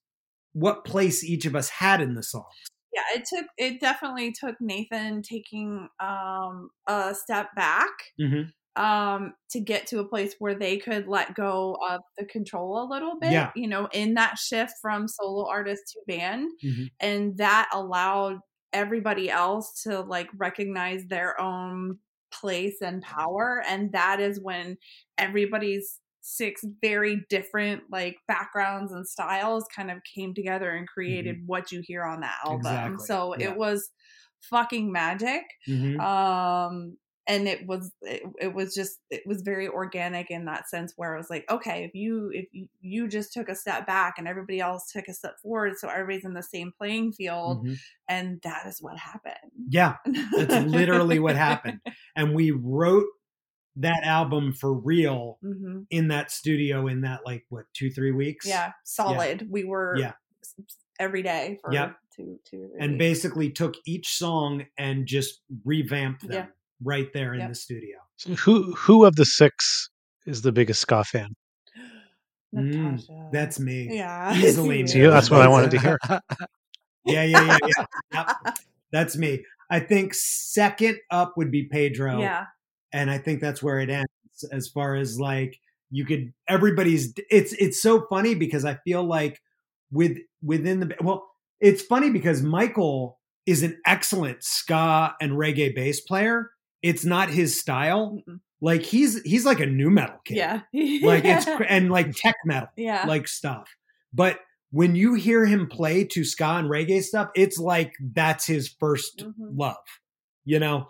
what 0.54 0.84
place 0.84 1.24
each 1.24 1.46
of 1.46 1.56
us 1.56 1.70
had 1.70 2.02
in 2.02 2.16
the 2.16 2.24
song 2.24 2.46
Yeah, 2.94 3.20
it 3.20 3.26
took 3.26 3.46
it 3.58 3.80
definitely 3.80 4.34
took 4.34 4.56
Nathan 4.60 5.22
taking 5.22 5.88
um 6.00 6.70
a 6.88 7.14
step 7.16 7.48
back 7.56 7.92
mm-hmm. 8.20 8.82
um 8.82 9.34
to 9.52 9.60
get 9.60 9.88
to 9.88 10.00
a 10.00 10.08
place 10.08 10.36
where 10.40 10.56
they 10.56 10.78
could 10.78 11.08
let 11.08 11.36
go 11.36 11.78
of 11.90 12.02
the 12.18 12.26
control 12.26 12.84
a 12.84 12.88
little 12.92 13.20
bit 13.20 13.32
Yeah. 13.32 13.52
you 13.56 13.68
know 13.68 13.88
in 13.94 14.16
that 14.16 14.38
shift 14.38 14.74
from 14.82 15.08
solo 15.08 15.48
artist 15.48 15.84
to 15.94 16.00
band 16.08 16.50
Mhm. 16.64 16.90
and 17.00 17.38
that 17.38 17.70
allowed 17.72 18.40
everybody 18.72 19.30
else 19.30 19.84
to 19.84 20.02
like 20.02 20.30
recognize 20.36 21.06
their 21.06 21.40
own 21.40 22.00
place 22.42 22.82
and 22.82 23.02
power 23.02 23.64
and 23.68 23.92
that 23.92 24.20
is 24.20 24.40
when 24.42 24.78
everybody's 25.18 26.00
six 26.22 26.64
very 26.82 27.26
different 27.30 27.84
like 27.92 28.16
backgrounds 28.28 28.92
and 28.94 29.06
styles 29.08 29.66
kind 29.76 29.92
of 29.92 29.98
came 30.16 30.34
together 30.34 30.72
and 30.72 30.88
created 30.88 31.38
what 31.46 31.72
you 31.72 31.82
hear 31.86 32.04
on 32.04 32.22
that 32.22 32.38
album 32.46 32.62
Mm-hmm. 32.64 32.94
Exactly. 32.94 33.06
so 33.06 33.36
Yeah. 33.38 33.50
it 33.52 33.58
was 33.58 33.90
fucking 34.50 34.92
magic 34.92 35.44
Mhm. 35.68 36.00
um 36.02 36.98
and 37.28 37.48
it 37.48 37.66
was 37.68 37.92
it, 38.02 38.22
it 38.40 38.54
was 38.54 38.74
just 38.76 39.00
it 39.10 39.22
was 39.26 39.42
very 39.42 39.68
organic 39.68 40.30
in 40.30 40.46
that 40.46 40.70
sense 40.70 40.94
where 40.98 41.14
i 41.16 41.18
was 41.18 41.30
like 41.30 41.46
okay 41.50 41.84
if 41.86 41.96
you 41.96 42.30
if 42.34 42.46
you, 42.82 43.08
just 43.08 43.32
took 43.34 43.48
a 43.50 43.56
step 43.56 43.88
back 43.88 44.16
and 44.18 44.28
everybody 44.28 44.60
else 44.60 44.92
took 44.92 45.08
a 45.08 45.14
step 45.14 45.36
forward 45.42 45.74
so 45.78 45.88
everybody's 45.88 46.26
in 46.26 46.34
the 46.34 46.44
same 46.44 46.72
playing 46.78 47.12
field 47.14 47.66
Mhm. 47.66 47.78
and 48.10 48.42
that 48.44 48.66
is 48.68 48.82
what 48.82 48.98
happened 48.98 49.36
Yeah, 49.70 49.96
that's 50.36 50.66
literally 50.66 51.20
what 51.20 51.36
happened. 51.36 51.80
And 52.16 52.36
we 52.36 52.52
wrote 52.52 53.08
that 53.78 54.04
album 54.04 54.54
for 54.54 54.74
real 54.74 55.40
Mhm. 55.44 55.86
in 55.90 56.10
that 56.10 56.30
studio 56.32 56.88
in 56.88 57.02
that 57.02 57.22
like 57.26 57.46
what 57.50 57.66
two 57.74 57.90
three 57.90 58.12
weeks. 58.12 58.46
yeah 58.46 58.74
solid 58.84 59.48
we 59.50 59.64
were 59.64 59.96
Yeah. 59.98 60.14
every 61.00 61.24
day 61.24 61.58
for 61.62 61.74
Yep. 61.74 61.96
two 62.16 62.40
two 62.46 62.70
and 62.80 62.94
weeks. 62.94 63.00
basically 63.00 63.50
took 63.52 63.76
each 63.86 64.16
song 64.18 64.66
and 64.78 65.08
just 65.08 65.42
revamped 65.66 66.22
them 66.28 66.32
Yeah. 66.32 66.46
Right 66.84 67.12
there 67.14 67.34
in 67.34 67.40
Yep. 67.42 67.50
the 67.50 67.56
studio. 67.56 67.98
So 68.18 68.34
who 68.36 68.74
who 68.76 69.06
of 69.06 69.16
the 69.16 69.26
six 69.26 69.90
is 70.26 70.42
the 70.42 70.52
biggest 70.52 70.82
ska 70.82 71.04
fan? 71.04 71.36
Mm, 72.56 73.32
that's 73.32 73.60
me. 73.60 73.88
Yeah, 73.98 74.36
easily. 74.38 74.82
it's 74.82 74.94
See, 74.94 75.02
that's 75.02 75.30
what 75.32 75.42
I 75.42 75.48
wanted 75.48 75.72
to 75.72 75.80
hear. 75.80 76.00
Yeah, 77.06 77.24
yeah, 77.26 77.44
yeah, 77.44 77.58
yeah. 77.68 77.86
Yep. 78.46 78.56
That's 78.94 79.18
me. 79.18 79.44
I 79.70 79.82
think 79.82 80.14
second 80.14 81.00
up 81.12 81.34
would 81.36 81.52
be 81.52 81.64
Pedro. 81.66 82.22
yeah 82.22 82.46
and 82.94 83.12
I 83.12 83.18
think 83.18 83.42
that's 83.42 83.62
where 83.62 83.80
it 83.82 83.90
ends 83.90 84.08
as 84.54 84.70
far 84.70 84.96
as 84.96 85.20
like 85.20 85.60
you 85.92 86.06
could 86.06 86.32
everybody's 86.48 87.14
it's 87.30 87.52
it's 87.54 87.82
so 87.82 88.06
funny 88.10 88.36
because 88.36 88.64
I 88.64 88.76
feel 88.86 89.04
like 89.04 89.42
with 89.92 90.18
within 90.42 90.80
the 90.80 90.96
well 91.02 91.28
it's 91.60 91.82
funny 91.82 92.10
because 92.10 92.42
Michael 92.42 93.20
is 93.46 93.64
an 93.64 93.78
excellent 93.86 94.42
ska 94.44 95.14
and 95.20 95.34
reggae 95.34 95.76
bass 95.76 96.00
player 96.00 96.52
it's 96.84 97.04
not 97.06 97.30
his 97.30 97.60
style. 97.60 98.20
Like 98.62 98.84
he's 98.84 99.22
he's 99.24 99.46
like 99.46 99.60
a 99.60 99.66
nu 99.66 99.90
metal 99.90 100.20
kid. 100.24 100.38
Yeah. 100.38 100.62
Like 101.04 101.26
it's 101.26 101.48
and 101.68 101.92
like 101.92 102.16
tech 102.16 102.36
metal 102.46 102.70
Yeah. 102.78 103.06
like 103.08 103.28
stuff. 103.28 103.68
But 104.14 104.40
when 104.72 104.96
you 104.96 105.16
hear 105.16 105.46
him 105.46 105.68
play 105.68 106.04
to 106.06 106.24
ska 106.24 106.46
and 106.60 106.70
reggae 106.70 107.02
stuff 107.04 107.30
it's 107.36 107.58
like 107.58 107.94
that's 108.00 108.46
his 108.46 108.70
1st 108.70 109.24
Mhm. 109.26 109.34
love 109.58 109.78
you 110.46 110.60
know? 110.60 110.88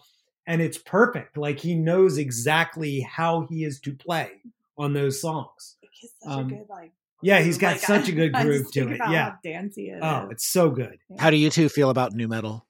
And 0.48 0.62
it's 0.62 0.78
perfect. 0.78 1.38
Like 1.38 1.60
he 1.60 1.74
knows 1.76 2.18
exactly 2.18 3.00
how 3.02 3.46
he 3.50 3.64
is 3.64 3.80
to 3.82 3.94
play 3.94 4.30
on 4.78 4.94
those 4.94 5.22
songs. 5.22 5.78
He's 5.91 6.12
such 6.22 6.32
Um, 6.32 6.46
a 6.48 6.50
good 6.50 6.70
like 6.70 6.91
yeah 7.22 7.39
he's 7.41 7.58
got 7.58 7.74
like, 7.74 7.82
such 7.82 8.10
I- 8.10 8.12
a 8.12 8.16
good 8.16 8.36
I 8.36 8.44
groove 8.44 8.64
just 8.64 8.74
to 8.74 8.89
it. 8.89 8.96
about 8.96 9.12
yeah. 9.12 9.30
how 9.32 9.38
dancey 9.44 9.89
it 9.89 10.00
oh 10.02 10.26
is. 10.26 10.32
it's 10.32 10.46
so 10.48 10.70
good. 10.70 10.98
How 11.20 11.30
do 11.30 11.38
you 11.38 11.50
two 11.50 11.70
feel 11.70 11.89
about 11.89 12.14
nu 12.14 12.28
metal? 12.28 12.66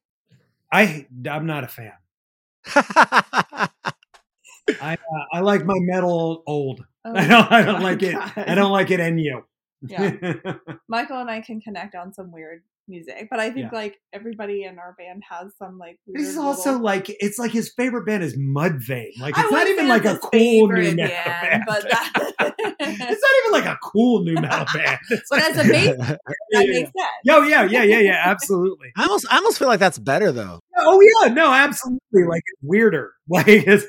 i 0.71 1.05
i'm 1.29 1.45
not 1.45 1.63
a 1.63 1.67
fan 1.67 1.93
i 2.75 3.69
uh, 4.93 5.23
i 5.33 5.39
like 5.41 5.65
my 5.65 5.77
metal 5.79 6.43
old. 6.47 6.85
Oh 7.05 7.11
i 7.13 7.27
don't 7.27 7.51
i 7.51 7.61
don't 7.63 7.81
like 7.81 8.01
it. 8.01 8.15
I 8.15 8.55
don't 8.55 8.71
like 8.71 8.89
it 8.89 9.01
new 9.11 9.43
Yeah. 9.81 10.13
Michael 10.87 11.19
and 11.19 11.29
I 11.29 11.41
can 11.41 11.59
connect 11.59 11.95
on 11.95 12.13
some 12.13 12.31
weird 12.31 12.63
music, 12.87 13.27
but 13.31 13.39
I 13.39 13.49
think 13.51 13.71
Yeah. 13.71 13.77
like 13.79 13.97
everybody 14.11 14.63
in 14.63 14.77
our 14.79 14.93
band 14.97 15.23
has 15.29 15.51
some 15.57 15.77
like 15.77 15.99
weird. 16.05 16.21
This 16.21 16.29
is 16.29 16.37
also 16.37 16.71
little- 16.71 16.85
like 16.85 17.05
it's 17.09 17.39
like 17.39 17.51
his 17.51 17.71
favorite 17.75 18.05
band 18.05 18.23
is 18.23 18.37
Mudvayne. 18.37 19.17
Like 19.19 19.35
it's 19.37 19.51
not 19.51 19.67
even 19.67 19.87
like 19.87 20.05
a 20.05 20.17
cool 20.17 20.67
new 20.67 20.75
favorite 20.75 20.95
metal 20.95 21.15
band, 21.17 21.39
band. 21.51 21.63
but 21.67 21.81
that- 21.89 22.53
it's 22.79 23.21
not 23.21 23.33
even 23.39 23.51
like 23.51 23.65
a 23.65 23.77
cool 23.83 24.23
new 24.23 24.35
metal 24.35 24.65
band. 24.73 24.99
It's 25.09 25.29
But 25.29 25.39
like- 25.39 25.51
as 25.51 25.65
a 25.65 25.69
bass, 25.69 25.85
Yeah, 25.97 26.05
that 26.05 26.17
yeah, 26.51 26.59
makes 26.59 26.91
yeah. 26.95 27.03
sense. 27.03 27.11
Yo, 27.23 27.41
yeah, 27.43 27.63
yeah, 27.63 27.83
yeah, 27.83 27.99
yeah, 27.99 28.21
absolutely. 28.25 28.89
I 28.97 29.03
almost 29.03 29.25
I 29.31 29.37
almost 29.37 29.57
feel 29.59 29.67
like 29.67 29.79
that's 29.79 29.99
better 29.99 30.31
though. 30.31 30.59
Oh 30.77 31.01
yeah, 31.23 31.33
no, 31.33 31.51
absolutely. 31.51 32.25
Like 32.27 32.43
it's 32.45 32.61
weirder. 32.61 33.13
Like, 33.29 33.47
it's, 33.47 33.85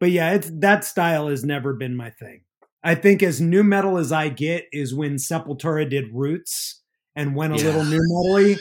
but 0.00 0.10
yeah, 0.10 0.32
it's 0.32 0.50
that 0.60 0.84
style 0.84 1.28
has 1.28 1.44
never 1.44 1.74
been 1.74 1.94
my 1.96 2.10
thing. 2.10 2.42
I 2.82 2.96
think 2.96 3.22
as 3.22 3.40
nu 3.40 3.62
metal 3.62 3.98
as 3.98 4.10
I 4.10 4.28
get 4.28 4.64
is 4.72 4.92
when 4.94 5.14
Sepultura 5.14 5.88
did 5.88 6.06
Roots 6.12 6.81
and 7.16 7.34
went 7.36 7.52
a 7.54 7.56
Yeah. 7.58 7.64
little 7.64 7.84
nu 7.84 7.98
metally. 7.98 8.58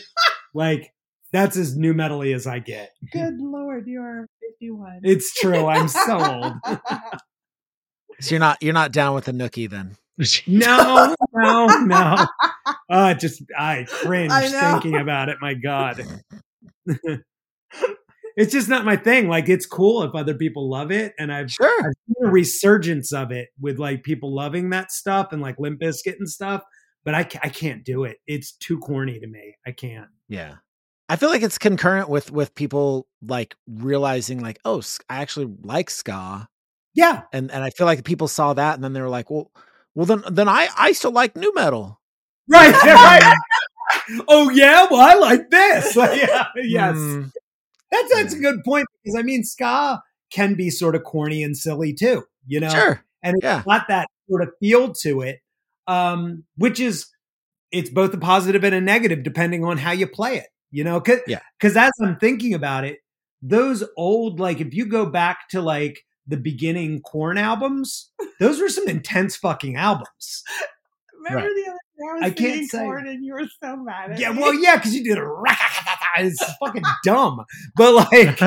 like 0.53 0.91
that's 1.31 1.55
as 1.57 1.75
nu 1.77 1.93
metally 1.93 2.33
as 2.35 2.45
I 2.47 2.59
get. 2.59 2.91
Good 3.11 3.39
lord, 3.39 3.87
you're 3.87 4.27
51. 4.41 4.99
It's 5.03 5.33
true. 5.33 5.67
I'm 5.67 5.87
so 5.87 6.19
old. 6.19 6.53
So 8.19 8.35
you're 8.35 8.39
not 8.39 8.61
you're 8.61 8.73
not 8.73 8.91
down 8.91 9.15
with 9.15 9.25
the 9.25 9.31
nookie 9.31 9.67
then. 9.67 9.97
No, 10.47 11.15
no, 11.33 11.65
no. 11.85 12.25
Uh, 12.89 13.13
just 13.15 13.41
I 13.57 13.85
cringe 13.89 14.31
I 14.33 14.47
thinking 14.49 14.97
about 14.97 15.29
it. 15.29 15.37
My 15.41 15.53
God. 15.55 16.03
it's 18.35 18.51
just 18.51 18.69
not 18.69 18.85
my 18.85 18.95
thing. 18.97 19.27
Like 19.27 19.49
it's 19.49 19.65
cool 19.65 20.03
if 20.03 20.13
other 20.13 20.33
people 20.35 20.69
love 20.69 20.91
it, 20.91 21.13
and 21.17 21.31
I've 21.33 21.51
Sure. 21.51 21.79
I've 21.79 21.93
seen 22.07 22.27
a 22.27 22.29
resurgence 22.29 23.13
of 23.13 23.31
it 23.31 23.49
with 23.59 23.79
like 23.79 24.03
people 24.03 24.33
loving 24.35 24.69
that 24.71 24.91
stuff 24.91 25.31
and 25.31 25.41
like 25.41 25.55
Limp 25.57 25.79
Bizkit 25.81 26.17
and 26.19 26.29
stuff. 26.29 26.61
But 27.03 27.15
I, 27.15 27.19
I 27.43 27.49
can't 27.49 27.83
do 27.83 28.03
it. 28.03 28.17
It's 28.27 28.51
too 28.53 28.77
corny 28.79 29.19
to 29.19 29.27
me. 29.27 29.55
I 29.65 29.71
can't. 29.71 30.07
Yeah. 30.29 30.55
I 31.09 31.15
feel 31.15 31.29
like 31.29 31.41
it's 31.41 31.57
concurrent 31.57 32.07
with 32.09 32.31
with 32.31 32.55
people 32.55 33.07
like 33.21 33.55
realizing 33.67 34.39
like, 34.39 34.59
oh, 34.63 34.81
I 35.09 35.21
actually 35.21 35.53
like 35.61 35.89
ska, 35.89 36.47
Yeah, 36.93 37.23
and 37.33 37.51
and 37.51 37.63
I 37.63 37.69
feel 37.71 37.85
like 37.85 38.05
people 38.05 38.27
saw 38.29 38.53
that 38.53 38.75
and 38.75 38.83
then 38.83 38.93
they 38.93 39.01
were 39.01 39.09
like, 39.09 39.29
well, 39.29 39.51
well 39.93 40.05
then 40.05 40.23
then 40.31 40.47
I 40.47 40.69
I 40.77 40.93
still 40.93 41.11
like 41.11 41.35
nu 41.35 41.51
metal. 41.53 41.99
right, 42.47 42.71
right. 42.83 43.35
oh 44.29 44.49
yeah, 44.51 44.87
well 44.89 45.01
I 45.01 45.15
like 45.15 45.49
this. 45.49 45.95
yeah, 45.97 46.45
yes. 46.55 46.95
Hmm. 46.95 47.23
That's 47.91 48.13
that's 48.13 48.33
a 48.35 48.39
good 48.39 48.63
point 48.63 48.87
because 49.03 49.19
I 49.19 49.23
mean 49.23 49.43
ska 49.43 50.01
can 50.31 50.53
be 50.55 50.69
sort 50.69 50.95
of 50.95 51.03
corny 51.03 51.43
and 51.43 51.57
silly 51.57 51.93
too, 51.93 52.23
you 52.45 52.61
know. 52.61 52.69
Sure. 52.69 53.03
And 53.21 53.35
it's 53.35 53.43
Yeah. 53.43 53.63
got 53.65 53.89
that 53.89 54.07
sort 54.29 54.43
of 54.43 54.49
feel 54.61 54.93
to 55.01 55.21
it, 55.21 55.39
um, 55.91 56.43
which 56.57 56.79
is 56.79 57.07
it's 57.71 57.89
both 57.89 58.13
a 58.13 58.17
positive 58.17 58.63
and 58.63 58.75
a 58.75 58.81
negative 58.81 59.23
depending 59.23 59.63
on 59.65 59.77
how 59.77 59.91
you 59.91 60.07
play 60.07 60.37
it, 60.37 60.47
you 60.71 60.83
know. 60.83 60.99
Cause, 61.01 61.19
Yeah. 61.27 61.39
'cause 61.59 61.75
as 61.77 61.91
I'm 62.01 62.17
thinking 62.17 62.53
about 62.53 62.83
it, 62.85 62.99
those 63.41 63.83
old 63.97 64.39
like 64.39 64.59
if 64.61 64.73
you 64.73 64.85
go 64.85 65.05
back 65.05 65.49
to 65.49 65.61
like 65.61 65.99
the 66.27 66.37
beginning 66.37 67.01
Korn 67.01 67.37
albums, 67.37 68.11
those 68.39 68.59
were 68.59 68.69
some 68.69 68.87
intense 68.87 69.35
fucking 69.35 69.75
albums. 69.75 70.43
Remember 71.17 71.47
Right. 71.47 71.55
the 71.55 71.69
other 71.71 71.77
I 72.01 72.13
was 72.15 72.23
I 72.23 72.29
can't 72.31 72.69
say. 72.69 72.79
Korn 72.79 73.07
and 73.07 73.23
you 73.23 73.33
were 73.33 73.47
so 73.63 73.75
mad 73.77 74.11
at 74.11 74.19
Yeah, 74.19 74.31
me. 74.31 74.41
well, 74.41 74.53
yeah, 74.55 74.75
because 74.77 74.93
you 74.95 75.03
did 75.03 75.17
a 75.19 75.27
it's 76.17 76.43
fucking 76.59 76.83
dumb. 77.05 77.45
But 77.75 77.93
like 78.11 78.37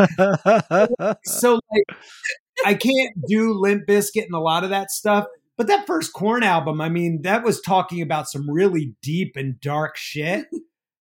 so 1.25 1.61
like 1.73 1.99
I 2.67 2.75
can't 2.75 3.15
do 3.29 3.55
Limp 3.55 3.87
Bizkit 3.87 4.25
and 4.27 4.35
a 4.35 4.41
lot 4.41 4.65
of 4.65 4.71
that 4.71 4.91
stuff. 4.91 5.27
But 5.57 5.67
that 5.69 5.87
first 5.87 6.13
Korn 6.13 6.43
album, 6.43 6.81
I 6.81 6.89
mean, 6.89 7.23
that 7.23 7.45
was 7.45 7.61
talking 7.61 8.03
about 8.03 8.29
some 8.29 8.51
really 8.51 8.95
deep 9.03 9.37
and 9.37 9.61
dark 9.61 9.97
shit. 9.97 10.47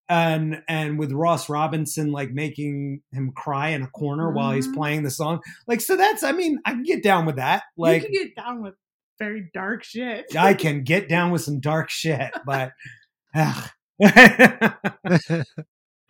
And 0.09 0.61
and 0.67 0.99
with 0.99 1.11
Ross 1.13 1.49
Robinson 1.49 2.11
like 2.11 2.31
making 2.31 3.01
him 3.13 3.31
cry 3.35 3.69
in 3.69 3.81
a 3.83 3.87
corner 3.87 4.31
while 4.31 4.51
he's 4.51 4.67
Mhm. 4.67 4.75
playing 4.75 5.03
the 5.03 5.09
song. 5.11 5.39
Like 5.65 5.79
so 5.81 5.95
that's 5.95 6.23
I 6.23 6.33
mean, 6.33 6.59
I 6.65 6.71
can 6.71 6.83
get 6.83 7.01
down 7.01 7.25
with 7.25 7.37
that. 7.37 7.63
you 7.77 7.83
Like 7.83 8.03
can 8.03 8.11
get 8.11 8.35
down 8.35 8.61
with 8.61 8.75
very 9.17 9.49
dark 9.53 9.83
shit. 9.83 10.35
I 10.35 10.53
can 10.55 10.83
get 10.83 11.07
down 11.09 11.31
with 11.31 11.41
some 11.41 11.59
dark 11.59 11.89
shit, 11.89 12.31
but. 12.45 12.73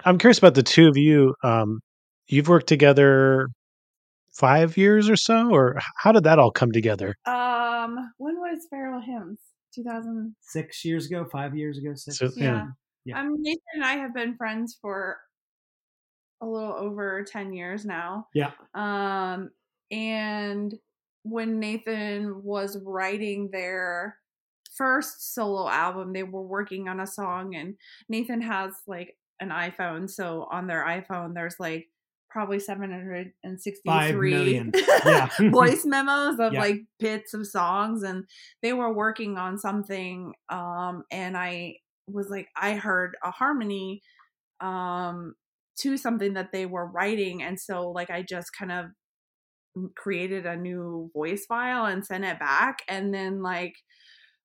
I'm 0.05 0.17
curious 0.17 0.37
about 0.37 0.55
the 0.55 0.63
two 0.63 0.87
of 0.87 0.97
you. 0.97 1.35
Um, 1.43 1.79
you've 2.27 2.47
worked 2.49 2.67
together 2.67 3.47
five 4.31 4.75
years 4.77 5.09
or 5.09 5.15
so, 5.15 5.49
or 5.53 5.79
how 5.97 6.11
did 6.11 6.23
that 6.23 6.39
all 6.39 6.51
come 6.51 6.71
together? 6.71 7.15
Um, 7.83 8.13
when 8.17 8.39
was 8.39 8.67
Feral 8.69 9.01
Hymns? 9.01 9.39
2000. 9.73 10.35
six 10.39 10.85
years 10.85 11.07
ago, 11.07 11.25
five 11.31 11.55
years 11.55 11.77
ago, 11.77 11.93
six. 11.95 12.17
So, 12.17 12.29
Yeah. 12.35 12.67
Yeah. 13.05 13.19
Um, 13.19 13.35
Nathan 13.41 13.61
and 13.73 13.83
I 13.83 13.93
have 13.93 14.13
been 14.13 14.35
friends 14.37 14.77
for 14.81 15.17
a 16.41 16.45
little 16.45 16.73
over 16.73 17.23
10 17.23 17.53
years 17.53 17.85
now. 17.85 18.27
Yeah. 18.33 18.51
Um, 18.75 19.49
and 19.91 20.73
when 21.23 21.59
Nathan 21.59 22.43
was 22.43 22.77
writing 22.83 23.49
their 23.51 24.17
first 24.75 25.33
solo 25.33 25.67
album, 25.67 26.13
they 26.13 26.23
were 26.23 26.41
working 26.43 26.87
on 26.87 26.99
a 26.99 27.07
song, 27.07 27.55
and 27.55 27.75
Nathan 28.09 28.41
has 28.41 28.73
like 28.87 29.17
an 29.39 29.49
iPhone. 29.49 30.09
So 30.09 30.47
on 30.51 30.67
their 30.67 30.85
iPhone, 30.85 31.33
there's 31.33 31.55
like 31.59 31.87
probably 32.33 32.59
763 32.59 33.81
Five 33.85 34.15
million. 34.15 34.71
Yeah. 35.05 35.29
voice 35.51 35.85
memos 35.85 36.39
of 36.39 36.51
Yeah. 36.53 36.59
like 36.61 36.77
bits 36.99 37.33
of 37.35 37.45
songs 37.45 38.01
and 38.03 38.25
they 38.63 38.73
were 38.73 38.91
working 38.91 39.37
on 39.37 39.59
something 39.59 40.33
um 40.49 41.03
and 41.11 41.37
i 41.37 41.75
was 42.07 42.29
like 42.29 42.47
i 42.57 42.73
heard 42.73 43.15
a 43.23 43.29
harmony 43.31 44.01
um 44.59 45.35
to 45.77 45.95
something 45.95 46.33
that 46.33 46.51
they 46.51 46.65
were 46.65 46.87
writing 46.87 47.43
and 47.43 47.59
so 47.59 47.89
like 47.91 48.09
i 48.09 48.23
just 48.23 48.49
kind 48.57 48.71
of 48.71 48.85
created 49.95 50.45
a 50.45 50.55
new 50.55 51.09
voice 51.13 51.45
file 51.45 51.85
and 51.85 52.05
sent 52.05 52.23
it 52.23 52.39
back 52.39 52.79
and 52.87 53.13
then 53.13 53.41
like 53.41 53.73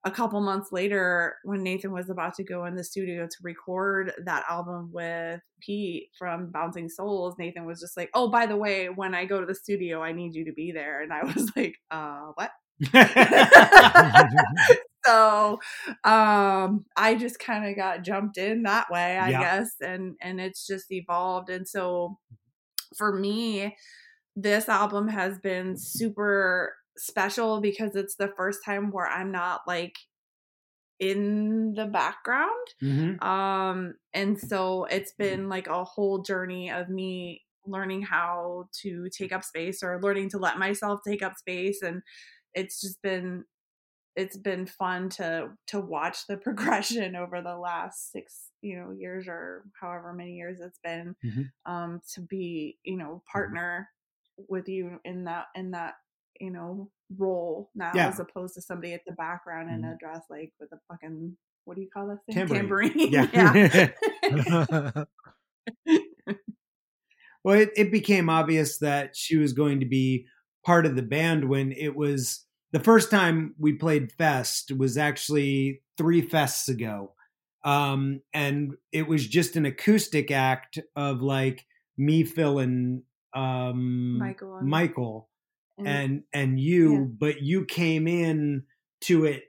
a 0.08 0.14
couple 0.14 0.40
months 0.40 0.72
later 0.72 1.36
when 1.44 1.62
nathan 1.62 1.92
was 1.92 2.08
about 2.10 2.34
to 2.34 2.42
go 2.44 2.64
in 2.64 2.74
the 2.74 2.82
studio 2.84 3.26
to 3.26 3.36
record 3.42 4.12
that 4.24 4.44
album 4.48 4.90
with 4.92 5.40
pete 5.60 6.08
from 6.18 6.50
bouncing 6.50 6.88
souls 6.88 7.34
nathan 7.38 7.64
was 7.66 7.80
just 7.80 7.96
like 7.96 8.10
oh 8.14 8.28
by 8.30 8.46
the 8.46 8.56
way 8.56 8.88
when 8.88 9.14
i 9.14 9.24
go 9.24 9.40
to 9.40 9.46
the 9.46 9.54
studio 9.54 10.02
i 10.02 10.12
need 10.12 10.34
you 10.34 10.44
to 10.44 10.52
be 10.52 10.72
there. 10.72 11.02
And 11.02 11.12
i 11.12 11.22
was 11.32 11.50
like 11.56 11.76
uh 11.90 12.32
what? 12.34 12.50
So 15.06 15.58
um 16.04 16.84
i 16.96 17.14
just 17.18 17.38
kind 17.38 17.64
of 17.66 17.76
got 17.76 18.02
jumped 18.04 18.36
in 18.36 18.64
that 18.64 18.90
way 18.90 19.16
i 19.16 19.30
Yeah. 19.30 19.40
guess 19.40 19.70
and 19.80 20.16
and 20.20 20.40
it's 20.40 20.66
just 20.66 20.90
evolved. 20.92 21.48
And 21.50 21.66
so 21.66 22.18
for 22.96 23.12
me 23.18 23.76
this 24.36 24.68
album 24.68 25.08
has 25.08 25.38
been 25.38 25.76
super 25.76 26.74
special 26.98 27.60
because 27.60 27.96
it's 27.96 28.16
the 28.16 28.32
first 28.36 28.64
time 28.64 28.90
where 28.90 29.06
i'm 29.08 29.32
not 29.32 29.62
like 29.66 29.94
in 30.98 31.74
the 31.74 31.86
background 31.86 32.66
Mhm. 32.80 33.20
um 33.22 33.94
and 34.14 34.38
so 34.38 34.84
it's 34.86 35.12
been 35.12 35.48
like 35.48 35.68
a 35.68 35.84
whole 35.84 36.22
journey 36.22 36.70
of 36.70 36.88
me 36.88 37.44
learning 37.66 38.02
how 38.02 38.64
to 38.72 39.08
take 39.10 39.32
up 39.32 39.44
space 39.44 39.82
or 39.82 40.00
learning 40.02 40.28
to 40.30 40.38
let 40.38 40.58
myself 40.58 41.00
take 41.06 41.22
up 41.22 41.34
space 41.36 41.82
and 41.82 42.02
it's 42.54 42.80
just 42.80 43.00
been 43.02 43.44
it's 44.16 44.36
been 44.38 44.66
fun 44.66 45.08
to 45.08 45.50
to 45.66 45.80
watch 45.80 46.26
the 46.28 46.36
progression 46.46 47.16
over 47.16 47.42
the 47.42 47.56
last 47.56 48.12
six 48.12 48.50
you 48.62 48.76
know 48.78 48.90
years 48.92 49.26
or 49.28 49.64
however 49.80 50.12
many 50.14 50.32
years 50.34 50.60
it's 50.60 50.80
been 50.84 51.14
Mhm. 51.22 51.52
um 51.66 52.00
to 52.14 52.20
be 52.22 52.78
you 52.84 52.96
know 52.96 53.22
partner 53.30 53.88
with 54.48 54.68
you 54.68 55.00
in 55.04 55.24
that 55.24 55.46
in 55.54 55.72
that 55.72 55.94
you 56.40 56.50
know 56.50 56.90
role 57.16 57.70
now 57.74 57.92
Yeah. 57.94 58.08
as 58.08 58.20
opposed 58.20 58.54
to 58.54 58.60
somebody 58.62 58.92
at 58.94 59.00
the 59.06 59.12
background 59.12 59.70
in 59.70 59.84
a 59.84 59.88
Mhm. 59.94 59.98
dress 59.98 60.24
like 60.30 60.52
with 60.60 60.70
a 60.72 60.78
fucking 60.88 61.36
what 61.64 61.74
do 61.76 61.82
you 61.82 61.88
call 61.92 62.08
that 62.08 62.24
thing 62.26 62.46
Tambourine. 62.46 62.92
yeah, 62.96 63.26
Yeah. 63.32 65.04
well, 67.44 67.58
it, 67.58 67.70
it 67.76 67.90
became 67.92 68.28
obvious 68.28 68.78
that 68.78 69.16
she 69.16 69.36
was 69.36 69.52
going 69.52 69.80
to 69.80 69.86
be 69.86 70.26
part 70.64 70.86
of 70.86 70.96
the 70.96 71.02
band 71.02 71.48
when 71.48 71.72
it 71.72 71.94
was 71.94 72.44
the 72.72 72.80
first 72.80 73.10
time 73.10 73.54
we 73.58 73.72
played 73.74 74.12
Fest 74.12 74.72
was 74.72 74.98
actually 74.98 75.82
three 75.96 76.22
fests 76.22 76.68
ago. 76.68 77.14
Um, 77.64 78.20
and 78.32 78.74
it 78.92 79.08
was 79.08 79.26
just 79.26 79.56
an 79.56 79.66
acoustic 79.66 80.30
act 80.30 80.78
of 80.96 81.22
like 81.22 81.66
me, 81.96 82.24
Phil, 82.24 82.58
and 82.60 83.02
um, 83.34 84.18
Michael 84.18 84.60
Michael 84.62 85.28
And- 85.78 85.86
and 85.88 86.22
and 86.32 86.60
you, 86.60 86.92
Yeah. 86.92 87.04
but 87.18 87.42
you 87.42 87.64
came 87.64 88.06
in 88.08 88.64
to 89.02 89.24
it 89.24 89.44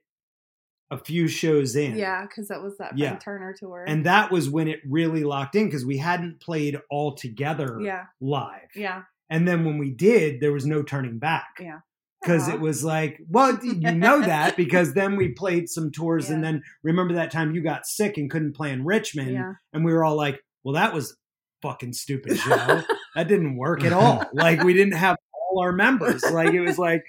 a 0.92 0.98
few 0.98 1.28
shows 1.28 1.76
in. 1.76 1.96
yeah 1.98 2.24
because 2.24 2.48
that 2.48 2.64
was 2.64 2.78
that 2.80 2.98
Yeah. 2.98 3.16
Turner 3.18 3.54
tour 3.58 3.86
And 3.88 4.06
that 4.06 4.32
was 4.32 4.50
when 4.50 4.68
it 4.68 4.80
really 4.88 5.24
locked 5.24 5.56
in 5.56 5.66
because 5.66 5.86
we 5.86 5.98
hadn't 5.98 6.40
played 6.40 6.80
all 6.90 7.14
together 7.16 7.80
yeah 7.82 8.06
live. 8.20 8.70
yeah 8.76 9.04
And 9.30 9.48
then 9.48 9.66
when 9.66 9.78
we 9.78 9.92
did, 9.92 10.40
there 10.42 10.52
was 10.52 10.66
no 10.66 10.82
turning 10.84 11.20
back 11.20 11.48
yeah 11.60 11.80
because 12.22 12.48
it 12.50 12.60
was 12.60 12.84
like, 12.84 13.22
well, 13.30 13.58
you 13.64 13.92
know 13.94 14.20
that 14.22 14.58
because 14.64 14.94
then 14.94 15.16
we 15.16 15.30
played 15.30 15.70
some 15.70 15.90
tours. 15.90 16.30
And 16.30 16.44
then 16.44 16.64
remember 16.84 17.14
that 17.14 17.32
time 17.32 17.54
you 17.56 17.62
got 17.64 17.86
sick 17.86 18.18
and 18.18 18.30
couldn't 18.30 18.54
play 18.58 18.72
in 18.74 18.84
Richmond. 18.84 19.32
Yeah. 19.32 19.54
And 19.72 19.86
we 19.86 19.94
were 19.94 20.04
all 20.04 20.18
like, 20.18 20.42
well, 20.64 20.74
that 20.74 20.94
was 20.94 21.16
fucking 21.62 21.94
stupid 21.94 22.38
show. 22.38 22.84
that 23.16 23.28
didn't 23.30 23.56
work 23.56 23.84
at 23.86 23.94
all. 23.94 24.26
Like 24.34 24.64
we 24.64 24.74
didn't 24.74 24.96
have 24.96 25.16
all 25.50 25.62
our 25.62 25.72
members. 25.72 26.24
Like 26.24 26.54
it 26.54 26.62
was 26.62 26.78
like, 26.88 27.04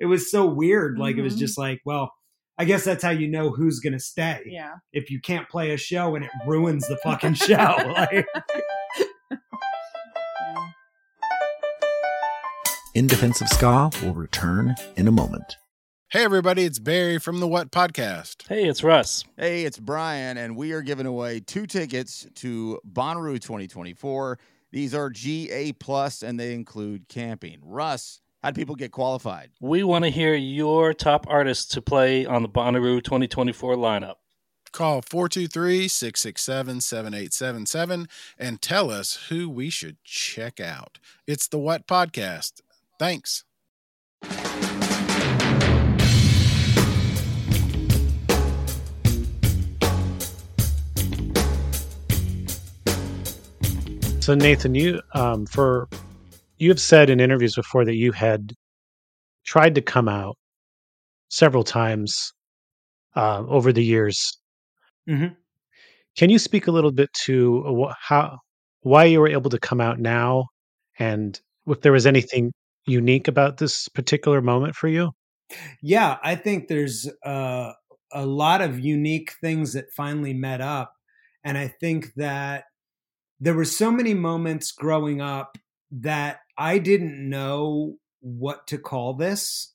it 0.00 0.06
was 0.06 0.30
so 0.30 0.46
weird. 0.46 0.98
Like 0.98 1.16
it 1.16 1.22
was 1.22 1.36
Mhm. 1.36 1.38
just 1.40 1.58
like, 1.58 1.80
well, 1.84 2.12
I 2.58 2.64
guess 2.64 2.84
that's 2.84 3.02
how 3.02 3.10
you 3.10 3.28
know 3.28 3.50
who's 3.50 3.80
going 3.80 3.92
to 3.92 3.98
stay 3.98 4.40
yeah 4.46 4.74
if 4.94 5.10
you 5.10 5.20
can't 5.20 5.46
play 5.48 5.72
a 5.72 5.76
show 5.76 6.14
and 6.14 6.24
it 6.24 6.30
ruins 6.46 6.88
the 6.88 6.96
fucking 7.02 7.34
show. 7.34 7.76
Like, 7.94 8.26
yeah 9.30 10.66
In 12.94 13.06
Defense 13.06 13.42
of 13.42 13.48
Ska 13.48 13.90
will 14.02 14.14
return 14.14 14.74
in 14.96 15.06
a 15.06 15.12
moment. 15.12 15.56
Hey, 16.10 16.24
everybody, 16.24 16.62
it's 16.64 16.78
Barry 16.78 17.18
from 17.18 17.40
the 17.40 17.48
What 17.48 17.70
Podcast. 17.70 18.48
Hey, 18.48 18.64
it's 18.66 18.82
Russ. 18.82 19.24
Hey, 19.36 19.64
it's 19.64 19.78
Brian, 19.78 20.38
and 20.38 20.56
we 20.56 20.72
are 20.72 20.80
giving 20.80 21.04
away 21.04 21.40
two 21.40 21.66
tickets 21.66 22.26
to 22.36 22.80
Bonnaroo 22.90 23.34
2024. 23.40 24.38
These 24.72 24.94
are 24.94 25.10
GA 25.10 25.72
plus, 25.72 26.22
and 26.22 26.38
they 26.38 26.54
include 26.54 27.08
camping. 27.08 27.60
Russ, 27.62 28.20
how 28.42 28.50
do 28.50 28.60
people 28.60 28.76
get 28.76 28.92
qualified? 28.92 29.50
We 29.60 29.82
want 29.82 30.04
to 30.04 30.10
hear 30.10 30.34
your 30.34 30.92
top 30.92 31.26
artists 31.28 31.66
to 31.74 31.82
play 31.82 32.26
on 32.26 32.42
the 32.42 32.48
Bonnaroo 32.48 33.02
2024 33.02 33.76
lineup. 33.76 34.16
Call 34.72 35.00
423 35.00 35.88
667 35.88 36.80
7877 36.82 38.08
and 38.38 38.60
tell 38.60 38.90
us 38.90 39.26
who 39.30 39.48
we 39.48 39.70
should 39.70 39.96
check 40.04 40.60
out. 40.60 40.98
It's 41.26 41.48
the 41.48 41.58
What 41.58 41.86
Podcast. 41.86 42.60
Thanks. 42.98 43.44
So 54.26 54.34
Nathan, 54.34 54.74
you 54.74 55.00
um, 55.14 55.46
for 55.46 55.88
you 56.58 56.68
have 56.70 56.80
said 56.80 57.10
in 57.10 57.20
interviews 57.20 57.54
before 57.54 57.84
that 57.84 57.94
you 57.94 58.10
had 58.10 58.54
tried 59.44 59.76
to 59.76 59.80
come 59.80 60.08
out 60.08 60.36
several 61.28 61.62
times 61.62 62.32
uh, 63.14 63.44
over 63.46 63.72
the 63.72 63.84
years, 63.84 64.36
Mm-hmm. 65.08 65.34
Can 66.18 66.30
you 66.30 66.40
speak 66.40 66.66
a 66.66 66.72
little 66.72 66.90
bit 66.90 67.08
to 67.26 67.86
wh- 67.86 67.94
how 68.00 68.38
why 68.80 69.04
you 69.04 69.20
were 69.20 69.28
able 69.28 69.48
to 69.50 69.60
come 69.60 69.80
out 69.80 70.00
now, 70.00 70.46
and 70.98 71.40
if 71.68 71.82
there 71.82 71.92
was 71.92 72.04
anything 72.04 72.52
unique 72.84 73.28
about 73.28 73.58
this 73.58 73.88
particular 73.90 74.42
moment 74.42 74.74
for 74.74 74.88
you? 74.88 75.12
Yeah, 75.80 76.16
I 76.24 76.34
think 76.34 76.66
there's 76.66 77.08
uh, 77.24 77.70
a 78.12 78.26
lot 78.26 78.60
of 78.60 78.80
unique 78.80 79.34
things 79.40 79.74
that 79.74 79.84
finally 79.96 80.34
met 80.34 80.60
up, 80.60 80.92
and 81.44 81.56
I 81.56 81.68
think 81.68 82.08
that 82.16 82.64
there 83.40 83.54
were 83.54 83.64
so 83.64 83.90
many 83.90 84.14
moments 84.14 84.72
growing 84.72 85.20
up 85.20 85.58
that 85.90 86.40
I 86.56 86.78
didn't 86.78 87.28
know 87.28 87.96
what 88.20 88.66
to 88.68 88.78
call 88.78 89.14
this. 89.14 89.72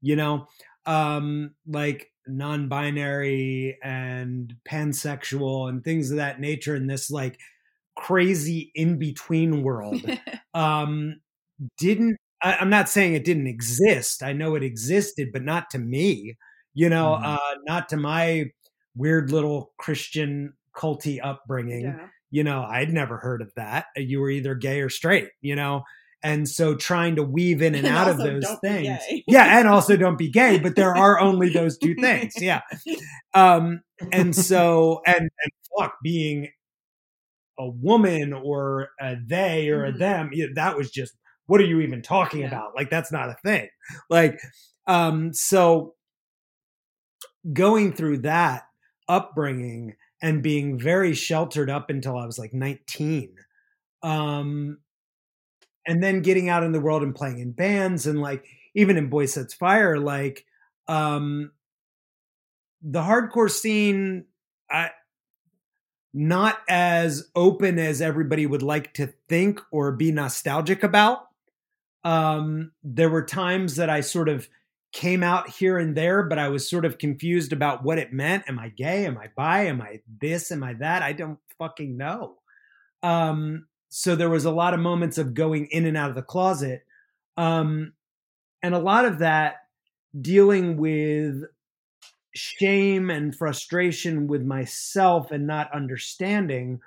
You 0.00 0.16
know, 0.16 0.46
um, 0.86 1.54
like 1.66 2.12
non-binary 2.28 3.78
and 3.82 4.54
pansexual 4.68 5.68
and 5.68 5.82
things 5.82 6.10
of 6.10 6.18
that 6.18 6.40
nature 6.40 6.76
in 6.76 6.86
this 6.86 7.10
like 7.10 7.38
crazy 7.96 8.70
in-between 8.74 9.62
world 9.62 10.00
um 10.54 11.20
didn't 11.78 12.16
I, 12.40 12.62
am 12.62 12.70
not 12.70 12.88
saying 12.88 13.14
it 13.14 13.24
didn't 13.24 13.48
exist 13.48 14.22
i 14.22 14.32
know 14.32 14.54
it 14.54 14.62
existed 14.62 15.30
but 15.32 15.42
not 15.42 15.70
to 15.70 15.78
me 15.78 16.36
you 16.74 16.88
know 16.88 17.16
mm-hmm. 17.16 17.24
uh 17.24 17.54
not 17.64 17.88
to 17.88 17.96
my 17.96 18.50
weird 18.94 19.32
little 19.32 19.72
christian 19.78 20.52
culty 20.76 21.18
upbringing 21.22 21.86
yeah. 21.86 22.06
You 22.30 22.44
know 22.44 22.62
i'd 22.70 22.92
never 22.92 23.18
heard 23.18 23.42
of 23.42 23.52
that 23.56 23.86
you 23.96 24.20
were 24.20 24.30
either 24.30 24.54
gay 24.54 24.80
or 24.80 24.88
straight 24.88 25.28
you 25.40 25.56
know? 25.56 25.82
And 26.20 26.48
so 26.48 26.74
trying 26.74 27.14
to 27.14 27.22
weave 27.22 27.62
in 27.62 27.74
and, 27.76 27.86
and 27.86 27.96
out 27.96 28.08
of 28.08 28.18
those 28.18 28.44
things 28.60 28.98
yeah 29.28 29.58
and 29.58 29.68
also 29.68 29.96
don't 29.96 30.18
be 30.18 30.28
gay 30.30 30.58
but 30.58 30.74
there 30.74 30.96
are 30.96 31.20
only 31.20 31.48
those 31.48 31.78
two 31.78 31.94
things 31.94 32.34
yeah. 32.40 32.62
Um 33.34 33.82
and 34.12 34.34
so 34.34 35.00
and 35.06 35.20
and 35.20 35.52
fuck 35.78 35.94
being 36.02 36.48
a 37.58 37.68
woman 37.68 38.32
or 38.32 38.88
a 39.00 39.16
they 39.24 39.68
or 39.68 39.84
a 39.84 39.90
mm-hmm. 39.90 39.98
them 39.98 40.30
that 40.54 40.76
was 40.76 40.90
just 40.90 41.14
what 41.46 41.60
are 41.60 41.64
you 41.64 41.80
even 41.80 42.02
talking 42.02 42.40
yeah. 42.40 42.48
about? 42.48 42.74
Like 42.76 42.90
that's 42.90 43.12
not 43.12 43.30
a 43.30 43.36
thing. 43.44 43.68
Like 44.10 44.40
um 44.86 45.32
so 45.32 45.94
going 47.52 47.92
through 47.92 48.18
that 48.18 48.64
upbringing 49.08 49.94
and 50.20 50.42
being 50.42 50.78
very 50.78 51.14
sheltered 51.14 51.70
up 51.70 51.90
until 51.90 52.16
I 52.16 52.26
was 52.26 52.38
like 52.38 52.52
19 52.52 53.34
um 54.02 54.78
and 55.86 56.02
then 56.02 56.22
getting 56.22 56.48
out 56.48 56.62
in 56.62 56.72
the 56.72 56.80
world 56.80 57.02
and 57.02 57.14
playing 57.14 57.38
in 57.38 57.52
bands 57.52 58.06
and 58.06 58.20
like 58.20 58.46
even 58.74 58.96
in 58.96 59.08
Boy 59.08 59.26
Sets 59.26 59.54
Fire, 59.54 59.98
like 59.98 60.44
um 60.86 61.52
the 62.82 63.02
hardcore 63.02 63.50
scene 63.50 64.26
I 64.70 64.90
not 66.14 66.58
as 66.68 67.28
open 67.34 67.78
as 67.78 68.00
everybody 68.00 68.46
would 68.46 68.62
like 68.62 68.94
to 68.94 69.12
think 69.28 69.60
or 69.70 69.92
be 69.92 70.10
nostalgic 70.10 70.82
about. 70.82 71.28
Um, 72.04 72.72
there 72.82 73.10
were 73.10 73.24
times 73.24 73.76
that 73.76 73.90
I 73.90 74.00
sort 74.00 74.28
of 74.28 74.48
came 74.92 75.22
out 75.22 75.50
here 75.50 75.78
and 75.78 75.96
there, 75.96 76.22
but 76.22 76.38
I 76.38 76.48
was 76.48 76.68
sort 76.68 76.84
of 76.84 76.98
confused 76.98 77.52
about 77.52 77.84
what 77.84 77.98
it 77.98 78.12
meant. 78.12 78.44
Am 78.48 78.58
I 78.58 78.68
gay? 78.70 79.06
Am 79.06 79.18
I 79.18 79.28
bi? 79.36 79.66
Am 79.66 79.80
I 79.82 80.00
this? 80.20 80.50
Am 80.50 80.62
I 80.62 80.74
that? 80.74 81.02
I 81.02 81.12
don't 81.12 81.38
fucking 81.58 81.96
know. 81.96 82.36
Um, 83.02 83.66
so 83.88 84.16
there 84.16 84.30
was 84.30 84.44
a 84.44 84.50
lot 84.50 84.74
of 84.74 84.80
moments 84.80 85.18
of 85.18 85.34
going 85.34 85.66
in 85.70 85.86
and 85.86 85.96
out 85.96 86.10
of 86.10 86.16
the 86.16 86.22
closet 86.22 86.84
um, 87.36 87.92
and 88.62 88.74
a 88.74 88.78
lot 88.78 89.04
of 89.04 89.20
that 89.20 89.56
dealing 90.18 90.76
with 90.76 91.44
shame 92.34 93.10
and 93.10 93.34
frustration 93.34 94.26
with 94.26 94.42
myself 94.42 95.30
and 95.30 95.46
not 95.46 95.72
understanding 95.72 96.80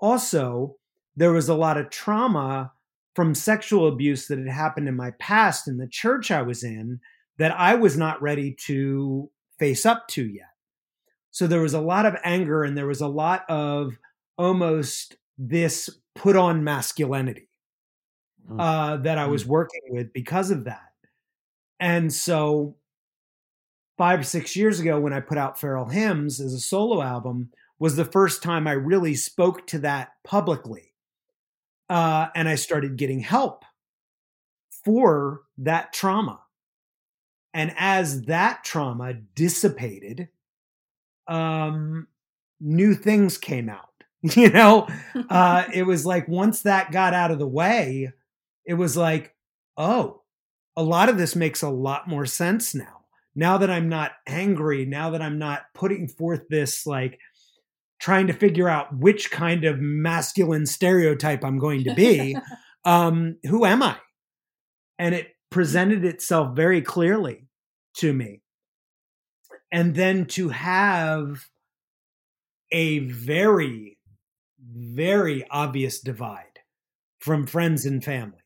also 0.00 0.76
there 1.16 1.32
was 1.32 1.48
a 1.48 1.54
lot 1.54 1.76
of 1.76 1.90
trauma 1.90 2.72
from 3.14 3.34
sexual 3.34 3.86
abuse 3.86 4.26
that 4.26 4.38
had 4.38 4.48
happened 4.48 4.88
in 4.88 4.96
my 4.96 5.10
past 5.12 5.68
in 5.68 5.78
the 5.78 5.88
church 5.88 6.30
I 6.30 6.42
was 6.42 6.64
in 6.64 7.00
that 7.38 7.52
I 7.58 7.74
was 7.74 7.96
not 7.96 8.20
ready 8.20 8.52
to 8.66 9.30
face 9.58 9.86
up 9.86 10.08
to 10.08 10.26
yet. 10.26 10.46
So 11.30 11.46
there 11.46 11.62
was 11.62 11.74
a 11.74 11.80
lot 11.80 12.06
of 12.06 12.16
anger 12.24 12.64
and 12.64 12.76
there 12.76 12.86
was 12.86 13.00
a 13.00 13.08
lot 13.08 13.44
of 13.48 13.96
almost 14.36 15.16
this 15.38 15.88
put 16.14 16.36
on 16.36 16.64
masculinity 16.64 17.48
mm. 18.48 18.60
uh, 18.60 18.96
that 18.98 19.18
I 19.18 19.26
was 19.26 19.44
mm. 19.44 19.48
working 19.48 19.82
with 19.90 20.12
because 20.12 20.50
of 20.50 20.64
that. 20.64 20.90
And 21.78 22.12
so, 22.12 22.76
five, 23.96 24.20
or 24.20 24.24
six 24.24 24.54
years 24.54 24.80
ago, 24.80 25.00
when 25.00 25.14
I 25.14 25.20
put 25.20 25.38
out 25.38 25.58
Feral 25.58 25.86
Hymns 25.86 26.40
as 26.40 26.52
a 26.52 26.60
solo 26.60 27.00
album, 27.02 27.50
was 27.78 27.96
the 27.96 28.04
first 28.04 28.42
time 28.42 28.66
I 28.66 28.72
really 28.72 29.14
spoke 29.14 29.66
to 29.68 29.78
that 29.80 30.10
publicly. 30.24 30.92
Uh, 31.88 32.28
and 32.34 32.48
I 32.48 32.54
started 32.54 32.96
getting 32.96 33.20
help 33.20 33.64
for 34.84 35.40
that 35.58 35.92
trauma. 35.92 36.40
And 37.52 37.74
as 37.76 38.22
that 38.22 38.64
trauma 38.64 39.14
dissipated, 39.34 40.28
um, 41.26 42.06
new 42.60 42.94
things 42.94 43.38
came 43.38 43.68
out. 43.68 43.86
You 44.36 44.50
know, 44.50 44.86
uh, 45.30 45.64
it 45.72 45.84
was 45.84 46.04
like 46.04 46.28
once 46.28 46.60
that 46.62 46.92
got 46.92 47.14
out 47.14 47.30
of 47.30 47.38
the 47.38 47.46
way, 47.46 48.12
it 48.66 48.74
was 48.74 48.94
like, 48.94 49.34
oh, 49.78 50.20
a 50.76 50.82
lot 50.82 51.08
of 51.08 51.16
this 51.16 51.34
makes 51.34 51.62
a 51.62 51.70
lot 51.70 52.06
more 52.06 52.26
sense 52.26 52.74
now. 52.74 53.00
Now 53.34 53.56
that 53.56 53.70
I'm 53.70 53.88
not 53.88 54.12
angry, 54.26 54.84
now 54.84 55.08
that 55.10 55.22
I'm 55.22 55.38
not 55.38 55.62
putting 55.72 56.06
forth 56.06 56.42
this 56.50 56.86
like 56.86 57.18
trying 57.98 58.26
to 58.26 58.32
figure 58.32 58.68
out 58.68 58.94
which 58.94 59.30
kind 59.30 59.64
of 59.64 59.78
masculine 59.78 60.66
stereotype 60.66 61.44
I'm 61.44 61.58
going 61.58 61.84
to 61.84 61.94
be, 61.94 62.36
um, 62.84 63.36
who 63.44 63.64
am 63.64 63.82
I? 63.82 63.96
And 64.98 65.14
it 65.14 65.28
presented 65.50 66.04
itself 66.04 66.54
very 66.54 66.80
clearly 66.80 67.48
to 67.96 68.12
me. 68.12 68.42
And 69.72 69.94
then 69.94 70.26
to 70.26 70.48
have 70.48 71.46
a 72.72 73.00
very 73.00 73.98
very 74.62 75.44
obvious 75.50 76.00
divide 76.00 76.60
from 77.18 77.46
friends 77.46 77.84
and 77.86 78.04
family 78.04 78.36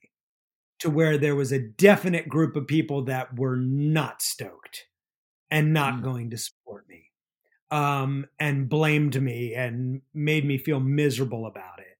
to 0.78 0.90
where 0.90 1.18
there 1.18 1.34
was 1.34 1.52
a 1.52 1.58
definite 1.58 2.28
group 2.28 2.56
of 2.56 2.66
people 2.66 3.04
that 3.04 3.38
were 3.38 3.56
not 3.56 4.22
stoked 4.22 4.84
and 5.50 5.72
not 5.72 5.94
mm. 5.94 6.02
going 6.02 6.30
to 6.30 6.38
support 6.38 6.88
me 6.88 7.10
um, 7.70 8.26
and 8.38 8.68
blamed 8.68 9.20
me 9.20 9.54
and 9.54 10.02
made 10.12 10.44
me 10.44 10.58
feel 10.58 10.80
miserable 10.80 11.46
about 11.46 11.78
it. 11.78 11.98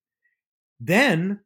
Then 0.81 1.41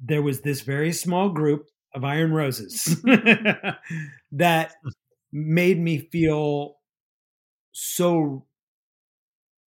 there 0.00 0.22
was 0.22 0.40
this 0.40 0.60
very 0.60 0.92
small 0.92 1.30
group 1.30 1.68
of 1.96 2.04
Iron 2.04 2.32
Roses 2.32 3.00
that 4.32 4.74
made 5.32 5.80
me 5.80 5.98
feel 5.98 6.76
so 7.72 8.46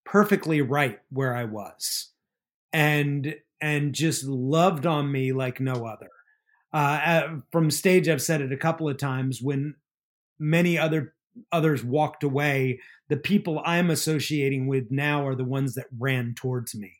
perfectly 0.06 0.62
right 0.62 0.98
where 1.10 1.36
I 1.36 1.44
was 1.44 2.10
and 2.72 3.34
and 3.60 3.94
just 3.94 4.24
loved 4.24 4.86
on 4.86 5.12
me 5.12 5.32
like 5.32 5.60
no 5.60 5.86
other. 5.86 6.08
Uh, 6.72 7.40
from 7.52 7.70
stage, 7.70 8.08
I've 8.08 8.22
said 8.22 8.40
it 8.40 8.52
a 8.52 8.56
couple 8.56 8.88
of 8.88 8.96
times 8.96 9.42
when 9.42 9.74
many 10.38 10.78
other 10.78 11.14
others 11.52 11.84
walked 11.84 12.22
away. 12.24 12.80
The 13.08 13.16
people 13.16 13.60
I'm 13.64 13.90
associating 13.90 14.66
with 14.66 14.90
now 14.90 15.26
are 15.26 15.34
the 15.34 15.44
ones 15.44 15.74
that 15.74 15.86
ran 15.98 16.34
towards 16.34 16.74
me. 16.74 16.92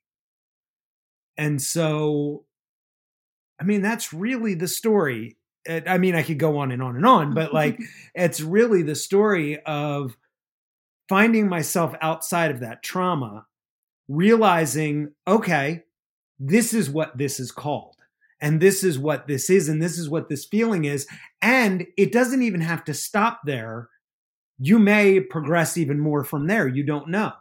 And 1.38 1.62
so, 1.62 2.44
I 3.60 3.64
mean, 3.64 3.82
that's 3.82 4.12
really 4.12 4.54
the 4.54 4.68
story. 4.68 5.36
I 5.68 5.98
mean, 5.98 6.14
I 6.14 6.22
could 6.22 6.38
go 6.38 6.58
on 6.58 6.72
and 6.72 6.82
on 6.82 6.96
and 6.96 7.04
on, 7.04 7.34
but 7.34 7.52
like, 7.52 7.78
it's 8.14 8.40
really 8.40 8.82
the 8.82 8.94
story 8.94 9.60
of 9.64 10.16
finding 11.08 11.48
myself 11.48 11.94
outside 12.00 12.50
of 12.50 12.60
that 12.60 12.82
trauma, 12.82 13.46
realizing, 14.08 15.12
okay, 15.28 15.82
this 16.38 16.72
is 16.72 16.88
what 16.88 17.18
this 17.18 17.38
is 17.38 17.52
called. 17.52 17.96
And 18.40 18.58
this 18.58 18.82
is 18.82 18.98
what 18.98 19.26
this 19.26 19.50
is. 19.50 19.68
And 19.68 19.82
this 19.82 19.98
is 19.98 20.08
what 20.08 20.30
this 20.30 20.46
feeling 20.46 20.86
is. 20.86 21.06
And 21.42 21.86
it 21.98 22.10
doesn't 22.10 22.42
even 22.42 22.62
have 22.62 22.84
to 22.84 22.94
stop 22.94 23.40
there. 23.44 23.90
You 24.58 24.78
may 24.78 25.20
progress 25.20 25.76
even 25.76 26.00
more 26.00 26.24
from 26.24 26.46
there. 26.46 26.66
You 26.66 26.82
don't 26.84 27.08
know. 27.08 27.32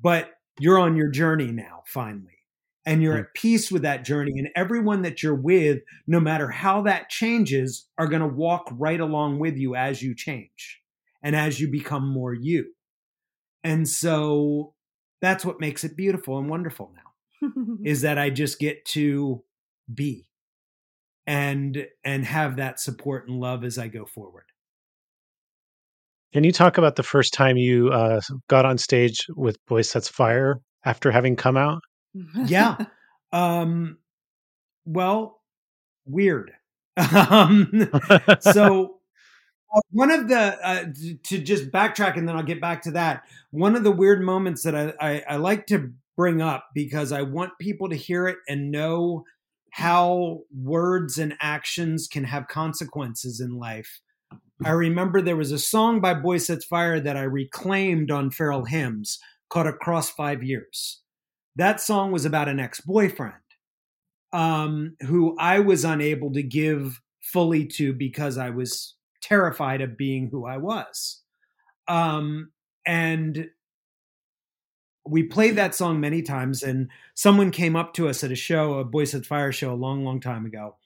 But 0.00 0.30
you're 0.58 0.80
on 0.80 0.96
your 0.96 1.08
journey 1.08 1.52
now, 1.52 1.84
finally. 1.86 2.41
And 2.84 3.00
you're 3.00 3.16
at 3.16 3.34
peace 3.34 3.70
with 3.70 3.82
that 3.82 4.04
journey. 4.04 4.32
And 4.36 4.48
everyone 4.56 5.02
that 5.02 5.22
you're 5.22 5.36
with, 5.36 5.82
no 6.08 6.18
matter 6.18 6.48
how 6.48 6.82
that 6.82 7.08
changes, 7.08 7.86
are 7.96 8.08
going 8.08 8.22
to 8.22 8.28
walk 8.28 8.68
right 8.72 8.98
along 8.98 9.38
with 9.38 9.56
you 9.56 9.76
as 9.76 10.02
you 10.02 10.16
change 10.16 10.80
and 11.22 11.36
as 11.36 11.60
you 11.60 11.70
become 11.70 12.08
more 12.08 12.34
you. 12.34 12.72
And 13.62 13.88
so 13.88 14.74
that's 15.20 15.44
what 15.44 15.60
makes 15.60 15.84
it 15.84 15.96
beautiful 15.96 16.38
and 16.38 16.48
wonderful 16.48 16.92
now 16.96 17.48
is 17.84 18.02
that 18.02 18.18
I 18.18 18.30
just 18.30 18.58
get 18.58 18.84
to 18.86 19.44
be 19.92 20.28
and 21.26 21.86
and 22.04 22.24
have 22.24 22.56
that 22.56 22.80
support 22.80 23.28
and 23.28 23.38
love 23.38 23.64
as 23.64 23.78
I 23.78 23.88
go 23.88 24.04
forward. 24.04 24.44
Can 26.32 26.44
you 26.44 26.52
talk 26.52 26.78
about 26.78 26.96
the 26.96 27.02
first 27.02 27.34
time 27.34 27.56
you 27.56 27.90
uh, 27.90 28.20
got 28.48 28.64
on 28.64 28.78
stage 28.78 29.26
with 29.36 29.58
Boy 29.66 29.82
Sets 29.82 30.08
Fire 30.08 30.60
after 30.84 31.10
having 31.10 31.36
come 31.36 31.56
out? 31.56 31.82
Yeah. 32.14 32.76
Um, 33.34 33.96
well, 34.84 35.40
weird. 36.04 36.52
um, 37.30 37.90
so 38.40 38.96
uh, 39.74 39.80
one 39.90 40.10
of 40.10 40.28
the 40.28 40.36
uh, 40.62 40.84
to 41.24 41.38
just 41.38 41.70
backtrack 41.70 42.18
and 42.18 42.28
then 42.28 42.36
I'll 42.36 42.42
get 42.42 42.60
back 42.60 42.82
to 42.82 42.90
that. 42.90 43.22
One 43.50 43.74
of 43.74 43.84
the 43.84 43.90
weird 43.90 44.20
moments 44.20 44.64
that 44.64 44.76
I, 44.76 44.92
I, 45.00 45.24
I 45.30 45.36
like 45.36 45.66
to 45.68 45.92
bring 46.16 46.42
up 46.42 46.68
because 46.74 47.10
I 47.10 47.22
want 47.22 47.58
people 47.58 47.88
to 47.88 47.96
hear 47.96 48.28
it 48.28 48.36
and 48.46 48.70
know 48.70 49.24
how 49.70 50.40
words 50.54 51.16
and 51.16 51.34
actions 51.40 52.06
can 52.06 52.24
have 52.24 52.48
consequences 52.48 53.40
in 53.40 53.58
life. 53.58 54.02
I 54.64 54.70
remember 54.70 55.20
there 55.20 55.36
was 55.36 55.50
a 55.50 55.58
song 55.58 56.00
by 56.00 56.14
Boy 56.14 56.36
Sets 56.36 56.66
Fire 56.66 57.00
that 57.00 57.16
I 57.16 57.22
reclaimed 57.22 58.10
on 58.10 58.30
Feral 58.30 58.66
Hymns 58.66 59.18
called 59.48 59.66
Across 59.66 60.10
Five 60.10 60.42
Years. 60.42 61.01
That 61.56 61.80
song 61.80 62.12
was 62.12 62.24
about 62.24 62.48
an 62.48 62.60
ex 62.60 62.80
boyfriend 62.80 63.34
um, 64.32 64.96
who 65.02 65.36
I 65.38 65.60
was 65.60 65.84
unable 65.84 66.32
to 66.32 66.42
give 66.42 67.00
fully 67.20 67.66
to 67.66 67.92
because 67.92 68.38
I 68.38 68.50
was 68.50 68.94
terrified 69.22 69.80
of 69.80 69.96
being 69.96 70.28
who 70.28 70.46
I 70.46 70.56
was. 70.56 71.20
Um, 71.88 72.50
and 72.86 73.48
we 75.06 75.24
played 75.24 75.56
that 75.56 75.74
song 75.74 76.00
many 76.00 76.22
times, 76.22 76.62
and 76.62 76.88
someone 77.14 77.50
came 77.50 77.76
up 77.76 77.92
to 77.94 78.08
us 78.08 78.22
at 78.22 78.32
a 78.32 78.36
show, 78.36 78.74
a 78.74 78.84
Boy 78.84 79.04
Sets 79.04 79.26
Fire 79.26 79.52
show, 79.52 79.72
a 79.72 79.74
long, 79.74 80.04
long 80.04 80.20
time 80.20 80.46
ago, 80.46 80.76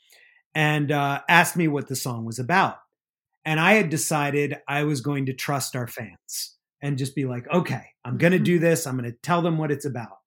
and 0.54 0.90
uh, 0.90 1.20
asked 1.28 1.56
me 1.56 1.68
what 1.68 1.88
the 1.88 1.96
song 1.96 2.24
was 2.24 2.38
about. 2.38 2.78
And 3.44 3.60
I 3.60 3.74
had 3.74 3.90
decided 3.90 4.58
I 4.66 4.84
was 4.84 5.00
going 5.00 5.26
to 5.26 5.32
trust 5.32 5.76
our 5.76 5.86
fans 5.86 6.56
and 6.82 6.98
just 6.98 7.14
be 7.14 7.26
like, 7.26 7.46
okay, 7.52 7.84
I'm 8.04 8.18
going 8.18 8.32
to 8.32 8.38
do 8.38 8.58
this. 8.58 8.86
I'm 8.86 8.98
going 8.98 9.10
to 9.10 9.18
tell 9.22 9.42
them 9.42 9.58
what 9.58 9.70
it's 9.70 9.84
about. 9.84 10.18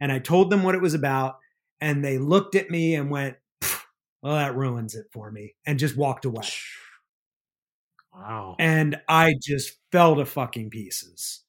And 0.00 0.12
I 0.12 0.18
told 0.18 0.50
them 0.50 0.62
what 0.62 0.74
it 0.74 0.80
was 0.80 0.94
about, 0.94 1.38
and 1.80 2.04
they 2.04 2.18
looked 2.18 2.54
at 2.54 2.70
me 2.70 2.94
and 2.94 3.10
went, 3.10 3.36
well, 4.22 4.34
that 4.34 4.56
ruins 4.56 4.94
it 4.94 5.06
for 5.12 5.30
me, 5.30 5.54
and 5.66 5.78
just 5.78 5.96
walked 5.96 6.24
away. 6.24 6.42
Wow. 8.14 8.56
And 8.58 9.00
I 9.08 9.34
just 9.40 9.78
fell 9.92 10.16
to 10.16 10.24
fucking 10.26 10.70
pieces. 10.70 11.42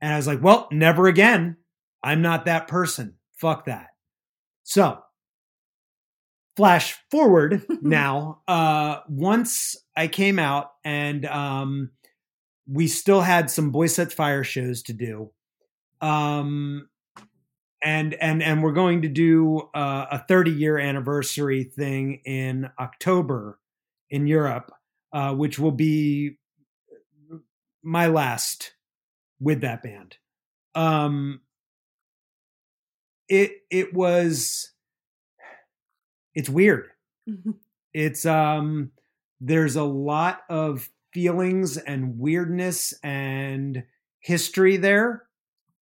And 0.00 0.12
I 0.12 0.16
was 0.16 0.26
like, 0.26 0.42
well, 0.42 0.68
never 0.72 1.08
again. 1.08 1.56
I'm 2.02 2.22
not 2.22 2.44
that 2.46 2.68
person. 2.68 3.16
Fuck 3.36 3.66
that. 3.66 3.88
So, 4.64 5.00
flash 6.56 6.96
forward 7.10 7.64
now. 7.82 8.40
Uh, 8.48 9.00
once 9.08 9.76
I 9.96 10.08
came 10.08 10.38
out 10.38 10.72
and 10.84 11.26
um, 11.26 11.90
we 12.70 12.88
still 12.88 13.20
had 13.20 13.50
some 13.50 13.70
Boy 13.70 13.86
Sets 13.86 14.14
Fire 14.14 14.44
shows 14.44 14.82
to 14.84 14.92
do. 14.92 15.30
Um, 16.00 16.88
and 17.86 18.14
and 18.14 18.42
and 18.42 18.64
we're 18.64 18.72
going 18.72 19.02
to 19.02 19.08
do 19.08 19.70
uh, 19.72 20.06
a 20.10 20.18
30 20.18 20.50
year 20.50 20.76
anniversary 20.76 21.62
thing 21.62 22.20
in 22.24 22.68
October 22.80 23.60
in 24.10 24.26
Europe, 24.26 24.72
uh, 25.12 25.32
which 25.32 25.56
will 25.56 25.70
be 25.70 26.36
my 27.84 28.08
last 28.08 28.72
with 29.38 29.60
that 29.60 29.84
band. 29.84 30.16
Um, 30.74 31.42
it 33.28 33.52
it 33.70 33.94
was 33.94 34.72
it's 36.34 36.50
weird. 36.50 36.88
It's 37.94 38.26
um 38.26 38.90
there's 39.40 39.76
a 39.76 39.84
lot 39.84 40.40
of 40.50 40.88
feelings 41.12 41.76
and 41.76 42.18
weirdness 42.18 42.94
and 43.04 43.84
history 44.18 44.76
there 44.76 45.22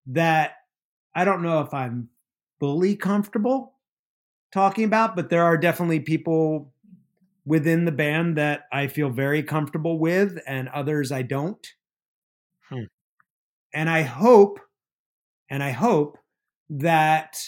that 0.07 0.57
I 1.14 1.24
don't 1.24 1.42
know 1.42 1.60
if 1.60 1.72
I'm 1.74 2.08
fully 2.60 2.96
comfortable 2.96 3.74
talking 4.52 4.84
about, 4.84 5.16
but 5.16 5.30
there 5.30 5.44
are 5.44 5.56
definitely 5.56 6.00
people 6.00 6.72
within 7.44 7.84
the 7.84 7.92
band 7.92 8.36
that 8.36 8.64
I 8.72 8.86
feel 8.86 9.10
very 9.10 9.42
comfortable 9.42 9.98
with 9.98 10.38
and 10.46 10.68
others 10.68 11.10
I 11.10 11.22
don't. 11.22 11.66
Hmm. 12.68 12.84
And 13.74 13.90
I 13.90 14.02
hope, 14.02 14.60
and 15.50 15.62
I 15.62 15.70
hope 15.70 16.18
that 16.70 17.42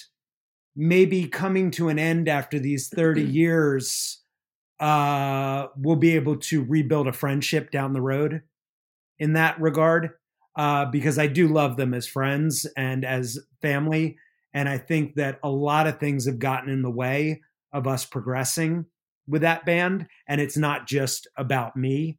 maybe 0.75 1.29
coming 1.29 1.71
to 1.73 1.89
an 1.89 1.99
end 1.99 2.29
after 2.29 2.59
these 2.59 2.89
30 2.89 3.23
years, 3.25 4.23
uh, 4.81 5.69
we'll 5.77 5.97
be 5.97 6.17
able 6.17 6.37
to 6.37 6.65
rebuild 6.65 7.07
a 7.07 7.13
friendship 7.13 7.71
down 7.71 7.93
the 7.93 8.03
road 8.03 8.43
in 9.19 9.35
that 9.35 9.61
regard. 9.61 10.11
Uh, 10.57 10.85
because 10.87 11.19
I 11.19 11.27
do 11.27 11.49
love 11.49 11.77
them 11.77 11.95
as 11.95 12.07
friends 12.07 12.65
and 12.77 13.05
as 13.05 13.39
family. 13.61 14.17
And 14.53 14.69
I 14.69 14.79
think 14.79 15.17
that 15.17 15.41
a 15.43 15.49
lot 15.49 15.89
of 15.89 15.99
things 15.99 16.27
have 16.27 16.39
gotten 16.39 16.71
in 16.71 16.83
the 16.83 16.91
way 16.91 17.41
of 17.73 17.89
us 17.89 18.05
progressing 18.05 18.87
with 19.27 19.43
that 19.43 19.67
band. 19.67 20.07
And 20.29 20.41
it's 20.41 20.57
not 20.57 20.87
just 20.87 21.27
about 21.37 21.77
me 21.77 22.19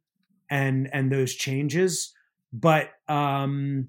and 0.50 0.88
and 0.92 1.10
those 1.10 1.34
changes, 1.34 2.12
but 2.52 2.90
um, 3.08 3.88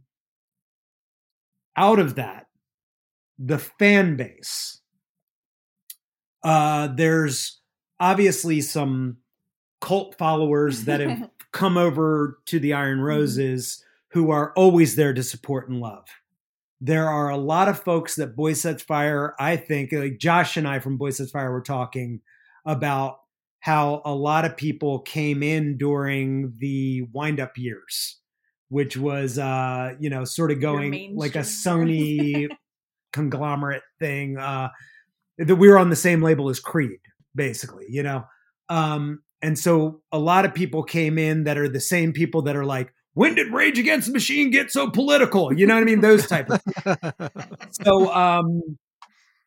out 1.75 1.99
of 1.99 2.15
that, 2.15 2.47
the 3.37 3.59
fan 3.59 4.15
base. 4.15 4.81
Uh, 6.43 6.87
there's 6.87 7.59
obviously 7.99 8.61
some 8.61 9.17
cult 9.81 10.17
followers 10.17 10.85
that 10.85 10.99
have 11.01 11.29
come 11.51 11.77
over 11.77 12.39
to 12.45 12.59
the 12.59 12.73
Iron 12.73 13.01
Roses 13.01 13.83
who 14.17 14.31
are 14.31 14.51
always 14.53 14.95
there 14.95 15.13
to 15.13 15.21
support 15.21 15.69
and 15.69 15.79
love. 15.79 16.07
There 16.81 17.07
are 17.07 17.29
a 17.29 17.37
lot 17.37 17.69
of 17.69 17.83
folks 17.83 18.15
that 18.15 18.35
Boy 18.35 18.53
Sets 18.53 18.81
Fire, 18.81 19.35
I 19.39 19.57
think, 19.57 19.91
like 19.91 20.17
Josh 20.17 20.57
and 20.57 20.67
I 20.67 20.79
from 20.79 20.97
Boy 20.97 21.11
Sets 21.11 21.29
Fire 21.29 21.51
were 21.51 21.61
talking 21.61 22.21
about 22.65 23.19
how 23.59 24.01
a 24.05 24.15
lot 24.15 24.43
of 24.43 24.57
people 24.57 25.01
came 25.01 25.43
in 25.43 25.77
during 25.77 26.55
the 26.57 27.03
Wind-up 27.13 27.59
years, 27.59 28.17
which 28.69 28.97
was, 28.97 29.37
uh, 29.37 29.93
you 29.99 30.09
know, 30.09 30.23
sort 30.23 30.49
of 30.49 30.61
going 30.61 31.15
like 31.15 31.35
a 31.35 31.41
Sony 31.41 32.47
conglomerate 33.13 33.83
thing. 33.99 34.39
Uh, 34.39 34.69
that 35.37 35.57
we 35.57 35.69
were 35.69 35.77
on 35.77 35.91
the 35.91 35.95
same 35.95 36.23
label 36.23 36.49
as 36.49 36.59
Creed, 36.59 37.01
basically, 37.35 37.85
you 37.87 38.01
know. 38.01 38.25
Um, 38.67 39.21
and 39.43 39.59
so 39.59 40.01
a 40.11 40.17
lot 40.17 40.45
of 40.45 40.55
people 40.55 40.81
came 40.81 41.19
in 41.19 41.43
that 41.43 41.59
are 41.59 41.69
the 41.69 41.79
same 41.79 42.13
people 42.13 42.41
that 42.43 42.55
are 42.55 42.65
like, 42.65 42.91
when 43.17 43.33
did 43.33 43.51
Rage 43.51 43.79
Against 43.79 44.05
the 44.05 44.13
Machine 44.13 44.51
get 44.51 44.71
so 44.71 44.91
political? 44.91 45.51
You 45.51 45.65
know 45.65 45.73
what 45.73 45.81
I 45.81 45.85
mean? 45.85 46.01
Those 46.01 46.27
type 46.27 46.51
of 46.51 46.61
So 47.71 48.13
um 48.13 48.77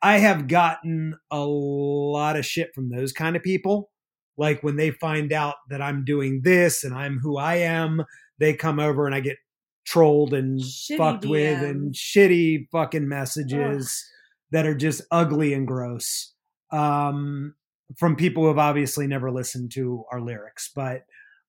I 0.02 0.18
have 0.18 0.48
gotten 0.48 1.14
a 1.30 1.38
lot 1.38 2.36
of 2.36 2.44
shit 2.44 2.74
from 2.74 2.90
those 2.90 3.12
kind 3.12 3.36
of 3.36 3.44
people. 3.44 3.90
Like 4.36 4.64
when 4.64 4.74
they 4.74 4.90
find 4.90 5.32
out 5.32 5.54
that 5.68 5.80
I'm 5.80 6.04
doing 6.04 6.40
this 6.42 6.82
and 6.82 6.92
I'm 6.92 7.20
who 7.20 7.36
I 7.36 7.56
am, 7.56 8.02
they 8.38 8.54
come 8.54 8.80
over 8.80 9.06
and 9.06 9.14
I 9.14 9.20
get 9.20 9.36
trolled 9.84 10.34
and 10.34 10.58
Shitty 10.58 10.96
fucked 10.96 11.26
with 11.26 11.62
and 11.62 11.94
shitty 11.94 12.66
fucking 12.72 13.08
messages 13.08 14.04
that 14.50 14.66
are 14.66 14.74
just 14.74 15.02
ugly 15.12 15.54
and 15.54 15.64
gross. 15.64 16.34
Um 16.72 17.54
from 17.96 18.16
people 18.16 18.42
who 18.42 18.48
have 18.48 18.58
obviously 18.58 19.06
never 19.06 19.30
listened 19.30 19.70
to 19.74 20.02
our 20.10 20.20
lyrics, 20.20 20.72
but 20.74 21.02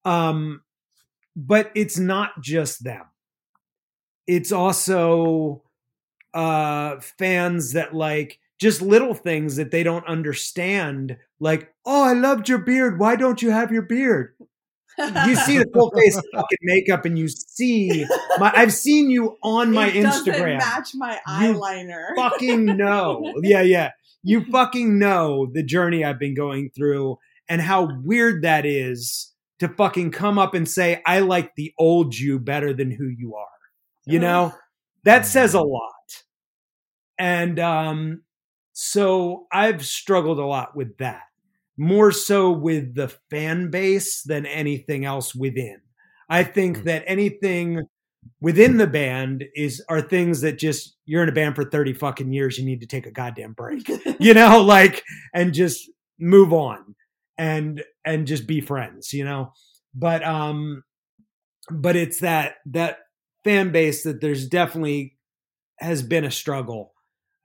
um 0.05 0.61
but 1.35 1.71
it's 1.75 1.97
not 1.97 2.41
just 2.41 2.83
them. 2.83 3.03
It's 4.27 4.51
also 4.51 5.63
uh 6.33 6.99
fans 7.17 7.73
that 7.73 7.93
like 7.93 8.39
just 8.59 8.81
little 8.81 9.13
things 9.13 9.57
that 9.57 9.69
they 9.71 9.83
don't 9.83 10.07
understand 10.07 11.17
like 11.41 11.73
oh 11.85 12.03
i 12.05 12.13
loved 12.13 12.47
your 12.47 12.59
beard. 12.59 12.99
Why 12.99 13.15
don't 13.17 13.41
you 13.41 13.49
have 13.51 13.71
your 13.71 13.81
beard? 13.81 14.33
You 14.97 15.35
see 15.35 15.57
the 15.57 15.67
full 15.73 15.89
face 15.91 16.15
fucking 16.33 16.57
makeup 16.61 17.05
and 17.05 17.17
you 17.17 17.27
see 17.27 18.05
my 18.37 18.51
i've 18.55 18.73
seen 18.73 19.09
you 19.09 19.37
on 19.43 19.71
my 19.73 19.87
It 19.87 20.05
instagram. 20.05 20.59
match 20.59 20.89
my 20.93 21.13
You 21.41 21.55
eyeliner. 21.55 22.15
fucking 22.15 22.65
know. 22.65 23.33
Yeah 23.41 23.61
yeah. 23.61 23.91
You 24.23 24.45
fucking 24.51 24.99
know 24.99 25.47
the 25.51 25.63
journey 25.63 26.05
i've 26.05 26.19
been 26.19 26.35
going 26.35 26.69
through 26.69 27.17
and 27.49 27.59
how 27.61 27.89
weird 28.03 28.43
that 28.43 28.65
is 28.65 29.30
to 29.61 29.69
fucking 29.69 30.11
come 30.11 30.37
up 30.37 30.53
and 30.53 30.67
say 30.67 31.01
i 31.05 31.19
like 31.19 31.55
the 31.55 31.73
old 31.79 32.15
you 32.15 32.37
better 32.37 32.73
than 32.73 32.91
who 32.91 33.07
you 33.07 33.35
are 33.35 33.47
you 34.05 34.19
know? 34.19 34.53
That 35.03 35.25
says 35.25 35.53
a 35.53 35.61
lot. 35.61 35.83
And 37.17 37.59
um 37.59 38.23
so 38.73 39.47
i've 39.51 39.85
struggled 39.85 40.39
a 40.39 40.45
lot 40.45 40.75
with 40.75 40.97
that 40.97 41.23
more 41.77 42.11
so 42.11 42.49
with 42.51 42.95
the 42.95 43.09
fan 43.29 43.69
base 43.69 44.23
than 44.23 44.45
anything 44.45 45.05
else 45.05 45.35
within. 45.35 45.81
I 46.29 46.43
think 46.43 46.85
that 46.85 47.03
anything 47.05 47.83
within 48.39 48.77
the 48.77 48.87
band 48.87 49.43
is 49.55 49.83
are 49.89 50.01
things 50.01 50.41
that 50.41 50.57
just 50.57 50.95
you're 51.05 51.23
in 51.23 51.29
a 51.29 51.33
band 51.33 51.55
for 51.55 51.65
30 51.65 51.93
fucking 51.93 52.31
years 52.31 52.57
you 52.57 52.65
need 52.65 52.81
to 52.81 52.87
take 52.87 53.05
a 53.05 53.11
goddamn 53.11 53.53
break 53.53 53.89
you 54.19 54.33
know 54.33 54.61
like 54.61 55.03
and 55.33 55.53
just 55.53 55.89
move 56.19 56.53
on. 56.53 56.95
And 57.37 57.83
and 58.05 58.27
just 58.27 58.47
be 58.47 58.61
friends 58.61 59.13
you 59.13 59.23
know 59.23 59.51
but 59.93 60.23
um 60.23 60.83
but 61.69 61.95
it's 61.95 62.19
that 62.19 62.55
that 62.65 62.97
fan 63.43 63.71
base 63.71 64.03
that 64.03 64.21
there's 64.21 64.47
definitely 64.47 65.17
has 65.79 66.03
been 66.03 66.25
a 66.25 66.31
struggle 66.31 66.93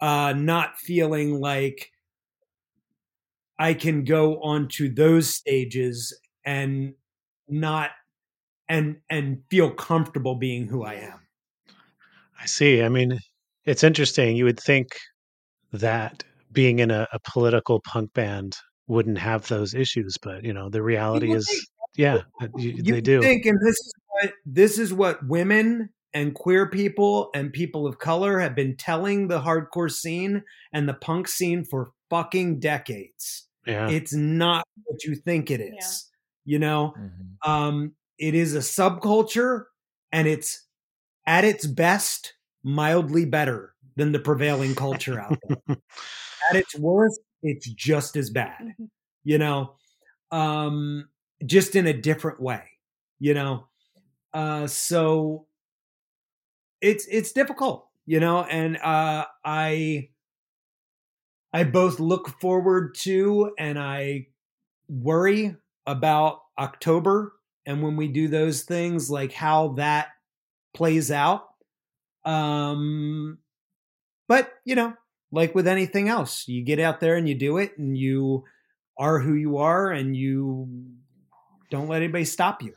uh 0.01 0.33
not 0.37 0.79
feeling 0.79 1.41
like 1.41 1.91
i 3.59 3.73
can 3.75 4.05
go 4.05 4.41
onto 4.43 4.93
those 4.93 5.35
stages 5.35 6.19
and 6.45 6.95
not 7.49 7.91
and 8.69 8.97
and 9.09 9.43
feel 9.51 9.71
comfortable 9.71 10.35
being 10.35 10.67
who 10.67 10.83
i 10.85 10.95
am 10.95 11.27
I 12.41 12.47
see. 12.47 12.83
I 12.83 12.89
mean, 12.89 13.19
it's 13.65 13.85
interesting. 13.85 14.37
You 14.37 14.45
would 14.45 14.61
think 14.61 14.97
that 15.73 16.23
being 16.53 16.79
in 16.79 16.91
a, 16.91 17.07
a 17.13 17.19
political 17.19 17.81
punk 17.81 18.13
band 18.15 18.57
wouldn't 18.89 19.19
have 19.19 19.47
those 19.49 19.75
issues, 19.75 20.17
but 20.23 20.45
you 20.45 20.53
know, 20.53 20.69
the 20.69 20.83
reality 20.83 21.33
is, 21.33 21.47
think. 21.49 21.63
yeah, 21.97 22.23
you- 22.57 22.71
you 22.73 22.93
they 22.95 23.01
do. 23.01 23.21
think 23.21 23.45
and 23.47 23.59
this 23.61 23.75
is 23.77 23.93
what 24.09 24.33
this 24.45 24.79
is 24.79 24.93
what 24.95 25.27
women 25.27 25.91
and 26.15 26.35
queer 26.35 26.69
people 26.71 27.31
and 27.35 27.53
people 27.53 27.87
of 27.87 27.99
color 27.99 28.39
have 28.39 28.55
been 28.55 28.77
telling 28.77 29.29
the 29.29 29.41
hardcore 29.41 29.91
scene 29.91 30.43
and 30.73 30.89
the 30.89 30.95
punk 30.95 31.29
scene 31.29 31.65
for 31.65 31.91
fucking 32.09 32.59
decades 32.61 33.47
Yeah. 33.67 33.91
it's 33.91 34.15
not 34.15 34.65
what 34.85 35.03
you 35.05 35.17
think 35.17 35.51
it 35.51 35.61
is 35.61 36.09
you 36.45 36.59
know 36.59 36.95
Mm-hmm. 36.99 37.51
um 37.51 37.93
it 38.19 38.35
is 38.35 38.55
a 38.55 38.61
subculture 38.61 39.65
and 40.13 40.27
it's 40.29 40.65
at 41.27 41.45
its 41.45 41.67
best 41.67 42.35
mildly 42.63 43.25
better 43.27 43.75
than 43.97 44.13
the 44.13 44.21
prevailing 44.21 44.75
culture 44.75 45.21
out 45.21 45.37
there 45.49 45.59
at 46.51 46.57
its 46.57 46.79
worst 46.79 47.21
it's 47.43 47.69
just 47.71 48.17
as 48.17 48.31
bad 48.31 48.75
you 49.25 49.39
know? 49.39 49.75
Um 50.31 51.09
just 51.45 51.77
in 51.77 51.87
a 51.87 51.93
different 51.93 52.41
way 52.41 52.63
you 53.19 53.35
know? 53.35 53.67
Uh 54.35 54.67
so 54.67 55.47
it's 56.81 57.07
it's 57.11 57.33
difficult 57.33 57.89
you 58.07 58.21
know? 58.21 58.45
And 58.45 58.77
uh 58.79 59.25
i 59.45 60.09
i 61.53 61.65
both 61.65 62.01
look 62.01 62.29
forward 62.41 62.95
to 62.95 63.53
and 63.59 63.79
i 63.79 64.27
worry 64.89 65.57
about 65.87 66.41
october 66.59 67.33
and 67.67 67.83
when 67.83 67.97
we 67.97 68.09
do 68.09 68.29
those 68.29 68.63
things 68.63 69.11
like 69.11 69.33
how 69.33 69.69
that 69.75 70.09
plays 70.75 71.11
out. 71.11 71.49
Um 72.25 73.39
but 74.29 74.53
you 74.65 74.75
know 74.75 74.95
like 75.33 75.55
with 75.55 75.67
anything 75.67 76.09
else 76.09 76.47
you 76.49 76.63
get 76.65 76.79
out 76.79 77.01
there 77.01 77.17
and 77.17 77.29
you 77.29 77.35
do 77.35 77.59
it 77.59 77.77
and 77.79 77.97
you 77.97 78.45
are 78.99 79.19
who 79.19 79.35
you 79.35 79.59
are 79.59 79.91
and 79.91 80.17
you 80.17 80.69
don't 81.71 81.89
let 81.89 82.03
anybody 82.03 82.25
stop 82.25 82.63
you 82.63 82.73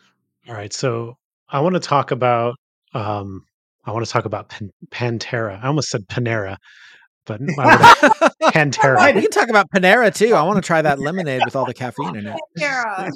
All 0.48 0.54
right. 0.56 0.74
So 0.74 1.18
I 1.48 1.62
want 1.62 1.76
to 1.76 1.80
talk 1.80 2.12
about, 2.12 2.56
um, 2.94 3.46
I 3.86 3.92
want 3.92 4.06
to 4.06 4.12
talk 4.12 4.26
about 4.26 4.50
Pan- 4.50 4.72
Pantera. 4.90 5.64
I 5.64 5.68
almost 5.68 5.90
said 5.90 6.08
Panera, 6.08 6.58
but 7.26 7.40
Pantera. 8.42 9.00
Hey, 9.00 9.14
we 9.14 9.22
can 9.22 9.32
talk 9.32 9.50
about 9.50 9.68
Panera 9.72 10.14
too. 10.14 10.34
I 10.36 10.44
want 10.44 10.58
to 10.58 10.62
try 10.66 10.82
that 10.82 11.00
lemonade 11.08 11.42
with 11.46 11.56
all 11.56 11.66
the 11.66 11.74
caffeine 11.74 12.16
in 12.16 12.28
it. 12.28 12.36
Kara. 12.58 13.10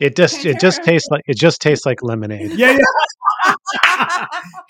It 0.00 0.16
just, 0.16 0.44
it 0.46 0.58
just 0.60 0.82
tastes 0.82 1.08
like, 1.10 1.22
it 1.26 1.36
just 1.38 1.60
tastes 1.60 1.84
like 1.86 2.02
lemonade. 2.02 2.52
yeah, 2.52 2.72
yeah. 2.72 3.54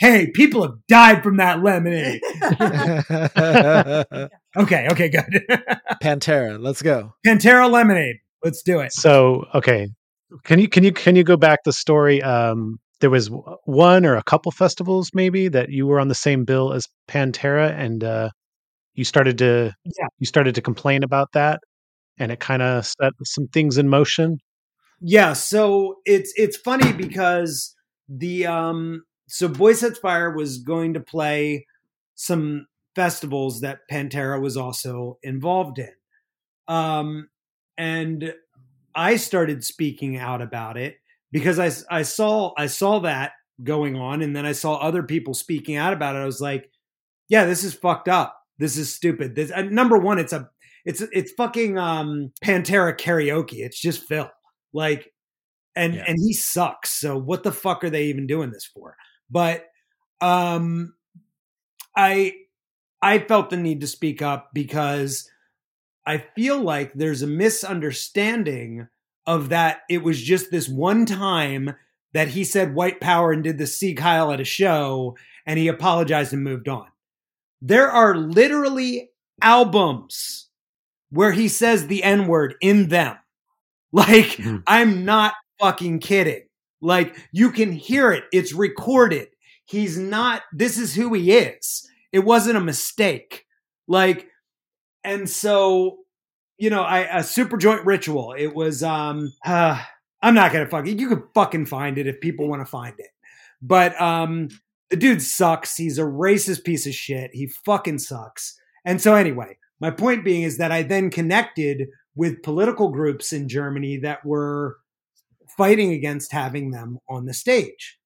hey 0.00 0.30
people 0.34 0.62
have 0.62 0.74
died 0.88 1.22
from 1.22 1.36
that 1.36 1.62
lemonade 1.62 2.20
okay 4.56 4.88
okay 4.90 5.08
good 5.08 5.44
Pantera, 6.02 6.58
let's 6.60 6.82
go. 6.82 7.12
pantera 7.26 7.70
lemonade 7.70 8.16
let's 8.42 8.62
do 8.62 8.80
it 8.80 8.92
So, 8.92 9.44
okay. 9.54 9.88
Can 10.44 10.58
you, 10.60 10.68
can 10.68 10.84
you, 10.84 10.92
can 10.92 11.16
you 11.16 11.24
go 11.24 11.36
back 11.36 11.58
the 11.64 11.72
story? 11.72 12.22
Um, 12.22 12.78
there 13.00 13.10
was 13.10 13.30
one 13.64 14.06
or 14.06 14.14
a 14.16 14.22
couple 14.22 14.52
festivals 14.52 15.10
maybe 15.12 15.48
that 15.48 15.70
you 15.70 15.86
were 15.86 15.98
on 16.00 16.06
the 16.08 16.14
same 16.14 16.44
bill 16.44 16.72
as 16.72 16.86
Pantera 17.08 17.70
and, 17.76 18.04
uh, 18.04 18.30
you 18.94 19.04
started 19.04 19.38
to, 19.38 19.74
Yeah. 19.84 20.06
you 20.18 20.26
started 20.26 20.54
to 20.54 20.62
complain 20.62 21.02
about 21.02 21.32
that 21.32 21.60
and 22.18 22.30
it 22.30 22.38
kind 22.40 22.62
of 22.62 22.86
set 22.86 23.12
some 23.24 23.48
things 23.48 23.76
in 23.76 23.88
motion. 23.88 24.38
Yeah, 25.00 25.32
so 25.32 25.96
it's 26.04 26.32
it's 26.36 26.56
funny 26.58 26.92
because 26.92 27.74
the 28.08 28.46
um 28.46 29.02
so 29.30 29.48
Boy 29.48 29.72
Sets 29.74 29.98
Fire 29.98 30.30
was 30.30 30.58
going 30.58 30.94
to 30.94 31.00
play 31.00 31.66
some 32.14 32.66
festivals 32.94 33.60
that 33.62 33.80
Pantera 33.90 34.40
was 34.40 34.56
also 34.56 35.18
involved 35.22 35.78
in. 35.78 35.92
Um 36.68 37.28
and 37.78 38.34
I 38.94 39.16
started 39.16 39.64
speaking 39.64 40.16
out 40.18 40.42
about 40.42 40.76
it 40.76 40.96
because 41.32 41.58
I 41.58 41.70
I 41.90 42.02
saw 42.02 42.52
I 42.58 42.66
saw 42.66 42.98
that 43.00 43.32
going 43.62 43.96
on 43.96 44.22
and 44.22 44.34
then 44.34 44.46
I 44.46 44.52
saw 44.52 44.74
other 44.76 45.02
people 45.02 45.34
speaking 45.34 45.76
out 45.76 45.92
about 45.92 46.16
it. 46.16 46.20
I 46.20 46.24
was 46.26 46.40
like, 46.40 46.70
yeah, 47.28 47.44
this 47.46 47.62
is 47.64 47.74
fucked 47.74 48.08
up. 48.08 48.36
This 48.58 48.76
is 48.76 48.94
stupid. 48.94 49.34
This 49.34 49.50
uh, 49.52 49.62
number 49.62 49.96
one, 49.98 50.18
it's 50.18 50.32
a 50.32 50.50
it's 50.84 51.00
it's 51.12 51.32
fucking 51.32 51.78
um 51.78 52.32
Pantera 52.44 52.98
karaoke. 52.98 53.60
It's 53.64 53.80
just 53.80 54.04
Phil. 54.06 54.30
Like 54.72 55.12
and 55.76 55.94
Yeah. 55.94 56.04
and 56.08 56.18
he 56.20 56.32
sucks. 56.32 56.90
So 57.00 57.16
what 57.18 57.42
the 57.44 57.52
fuck 57.52 57.84
are 57.84 57.90
they 57.90 58.04
even 58.06 58.26
doing 58.26 58.50
this 58.50 58.66
for? 58.66 58.96
But 59.30 59.66
um 60.20 60.94
I 61.96 62.34
I 63.02 63.18
felt 63.20 63.50
the 63.50 63.56
need 63.56 63.80
to 63.82 63.86
speak 63.86 64.22
up 64.22 64.50
because 64.54 65.30
I 66.06 66.18
feel 66.36 66.60
like 66.60 66.94
there's 66.94 67.22
a 67.22 67.26
misunderstanding 67.28 68.88
of 69.26 69.50
that 69.50 69.82
it 69.90 70.02
was 70.02 70.20
just 70.22 70.50
this 70.50 70.68
one 70.68 71.06
time 71.06 71.74
that 72.14 72.28
he 72.28 72.44
said 72.44 72.74
white 72.74 73.00
power 73.00 73.32
and 73.32 73.44
did 73.44 73.58
the 73.58 73.66
Sieg 73.66 73.98
Heil 74.00 74.32
at 74.32 74.40
a 74.40 74.44
show 74.44 75.16
and 75.46 75.58
he 75.58 75.68
apologized 75.68 76.32
and 76.32 76.44
moved 76.44 76.68
on. 76.68 76.86
There 77.62 77.90
are 77.90 78.16
literally 78.16 79.10
albums 79.42 80.48
where 81.10 81.32
he 81.32 81.48
says 81.48 81.86
the 81.88 82.04
N 82.04 82.28
word 82.28 82.54
in 82.60 82.88
them. 82.88 83.16
Like, 83.92 84.36
Mhm. 84.38 84.64
I'm 84.66 85.04
not 85.06 85.34
fucking 85.60 86.00
kidding. 86.00 86.42
Like, 86.80 87.16
you 87.32 87.50
can 87.52 87.72
hear 87.72 88.12
it. 88.12 88.24
It's 88.32 88.52
recorded. 88.52 89.28
He's 89.64 89.98
not, 89.98 90.42
this 90.52 90.78
is 90.78 90.94
who 90.94 91.12
he 91.14 91.32
is. 91.32 91.88
It 92.12 92.20
wasn't 92.20 92.56
a 92.56 92.60
mistake. 92.60 93.46
Like, 93.86 94.28
and 95.04 95.28
so, 95.28 95.98
you 96.58 96.70
know, 96.70 96.82
I, 96.82 97.00
a 97.00 97.20
Superjoint 97.20 97.84
Ritual. 97.84 98.34
It 98.36 98.54
was, 98.54 98.82
um, 98.82 99.32
uh, 99.44 99.80
I'm 100.22 100.34
not 100.34 100.52
gonna 100.52 100.66
fucking, 100.66 100.98
you 100.98 101.08
could 101.08 101.22
fucking 101.34 101.66
find 101.66 101.98
it 101.98 102.06
if 102.06 102.20
people 102.20 102.48
want 102.48 102.62
to 102.62 102.66
find 102.66 102.94
it. 102.98 103.10
But, 103.62 104.00
um, 104.00 104.48
the 104.90 104.96
dude 104.96 105.22
sucks. 105.22 105.76
He's 105.76 105.98
a 105.98 106.02
racist 106.02 106.64
piece 106.64 106.86
of 106.86 106.94
shit. 106.94 107.30
He 107.32 107.46
fucking 107.64 108.00
sucks. 108.00 108.58
And 108.84 109.00
so, 109.00 109.14
anyway, 109.14 109.56
my 109.80 109.90
point 109.90 110.24
being 110.24 110.42
is 110.42 110.58
that 110.58 110.72
I 110.72 110.82
then 110.82 111.10
connected 111.10 111.88
with 112.16 112.42
political 112.42 112.90
groups 112.90 113.32
in 113.32 113.48
Germany 113.48 113.98
that 113.98 114.24
were 114.24 114.78
fighting 115.60 115.92
against 115.92 116.32
having 116.32 116.70
them 116.70 116.98
on 117.06 117.26
the 117.26 117.34
stage. 117.34 117.98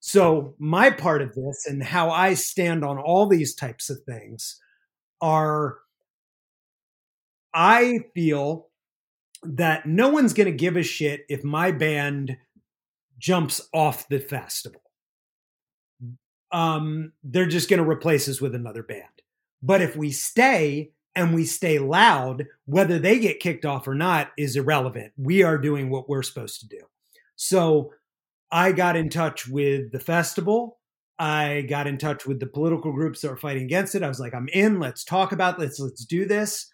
So, 0.00 0.54
my 0.58 0.88
part 0.88 1.20
of 1.20 1.34
this 1.34 1.66
and 1.66 1.82
how 1.82 2.08
I 2.08 2.32
stand 2.32 2.82
on 2.82 2.96
all 2.96 3.26
these 3.26 3.54
types 3.54 3.90
of 3.90 3.98
things 4.08 4.58
are 5.20 5.80
I 7.52 8.00
feel 8.14 8.68
that 9.42 9.84
no 9.84 10.08
one's 10.08 10.32
going 10.32 10.46
to 10.46 10.56
give 10.56 10.78
a 10.78 10.82
shit 10.82 11.26
if 11.28 11.44
my 11.44 11.72
band 11.72 12.38
jumps 13.18 13.60
off 13.74 14.08
the 14.08 14.18
festival. 14.18 14.80
Um, 16.52 17.12
they're 17.22 17.44
just 17.44 17.68
going 17.68 17.82
to 17.84 17.88
replace 17.88 18.30
us 18.30 18.40
with 18.40 18.54
another 18.54 18.82
band. 18.82 19.04
But 19.62 19.82
if 19.82 19.94
we 19.94 20.10
stay 20.10 20.92
and 21.14 21.34
we 21.34 21.44
stay 21.44 21.78
loud, 21.78 22.46
whether 22.64 22.98
they 22.98 23.18
get 23.18 23.40
kicked 23.40 23.66
off 23.66 23.86
or 23.86 23.94
not 23.94 24.30
is 24.38 24.56
irrelevant. 24.56 25.12
We 25.18 25.42
are 25.42 25.58
doing 25.58 25.90
what 25.90 26.08
we're 26.08 26.22
supposed 26.22 26.60
to 26.60 26.68
do. 26.68 26.80
So 27.36 27.92
I 28.50 28.72
got 28.72 28.96
in 28.96 29.08
touch 29.08 29.48
with 29.48 29.92
the 29.92 30.00
festival. 30.00 30.78
I 31.18 31.66
got 31.68 31.86
in 31.86 31.98
touch 31.98 32.26
with 32.26 32.40
the 32.40 32.46
political 32.46 32.92
groups 32.92 33.20
that 33.20 33.30
were 33.30 33.36
fighting 33.36 33.64
against 33.64 33.94
it. 33.94 34.02
I 34.02 34.08
was 34.08 34.20
like, 34.20 34.34
I'm 34.34 34.48
in. 34.52 34.80
Let's 34.80 35.04
talk 35.04 35.32
about 35.32 35.58
this. 35.58 35.78
Let's 35.78 36.04
do 36.04 36.24
this. 36.24 36.70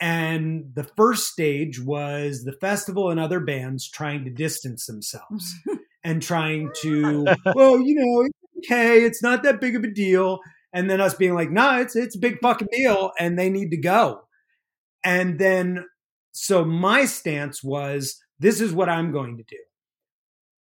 And 0.00 0.72
the 0.74 0.84
first 0.84 1.28
stage 1.28 1.80
was 1.80 2.44
the 2.44 2.52
festival 2.52 3.10
and 3.10 3.20
other 3.20 3.40
bands 3.40 3.88
trying 3.88 4.24
to 4.24 4.30
distance 4.30 4.86
themselves 4.86 5.54
and 6.04 6.22
trying 6.22 6.70
to, 6.82 7.26
well, 7.54 7.80
you 7.80 7.94
know, 7.94 8.22
it's 8.22 8.38
okay, 8.58 9.04
it's 9.04 9.22
not 9.22 9.42
that 9.44 9.60
big 9.60 9.76
of 9.76 9.84
a 9.84 9.90
deal. 9.90 10.40
And 10.72 10.90
then 10.90 11.00
us 11.00 11.14
being 11.14 11.34
like, 11.34 11.50
no, 11.50 11.62
nah, 11.62 11.78
it's 11.78 11.94
it's 11.94 12.16
a 12.16 12.18
big 12.18 12.38
fucking 12.42 12.68
deal, 12.72 13.12
and 13.18 13.38
they 13.38 13.48
need 13.48 13.70
to 13.70 13.76
go. 13.76 14.22
And 15.04 15.38
then, 15.38 15.86
so 16.32 16.64
my 16.64 17.04
stance 17.04 17.62
was, 17.62 18.20
this 18.40 18.60
is 18.60 18.72
what 18.72 18.88
I'm 18.88 19.12
going 19.12 19.36
to 19.36 19.44
do. 19.44 19.56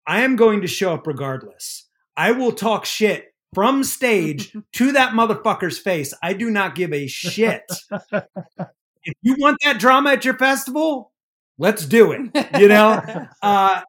I 0.07 0.23
am 0.23 0.37
going 0.37 0.61
to 0.61 0.67
show 0.67 0.95
up 0.95 1.07
regardless. 1.07 1.89
I 2.17 2.33
will 2.33 2.53
talk 2.53 2.85
shit 2.85 3.35
from 3.55 3.85
stage 3.85 4.55
to 4.75 4.93
that 4.93 5.13
motherfucker's 5.13 5.79
face. 5.79 6.13
I 6.23 6.33
do 6.33 6.51
not 6.51 6.75
give 6.75 6.93
a 6.93 7.07
shit. 7.07 7.63
if 8.13 9.15
you 9.23 9.37
want 9.39 9.59
that 9.65 9.79
drama 9.79 10.11
at 10.11 10.25
your 10.25 10.37
festival, 10.37 11.13
let's 11.59 11.87
do 11.87 12.13
it. 12.13 12.21
You 12.59 12.69
know? 12.69 13.03
uh, 13.43 13.83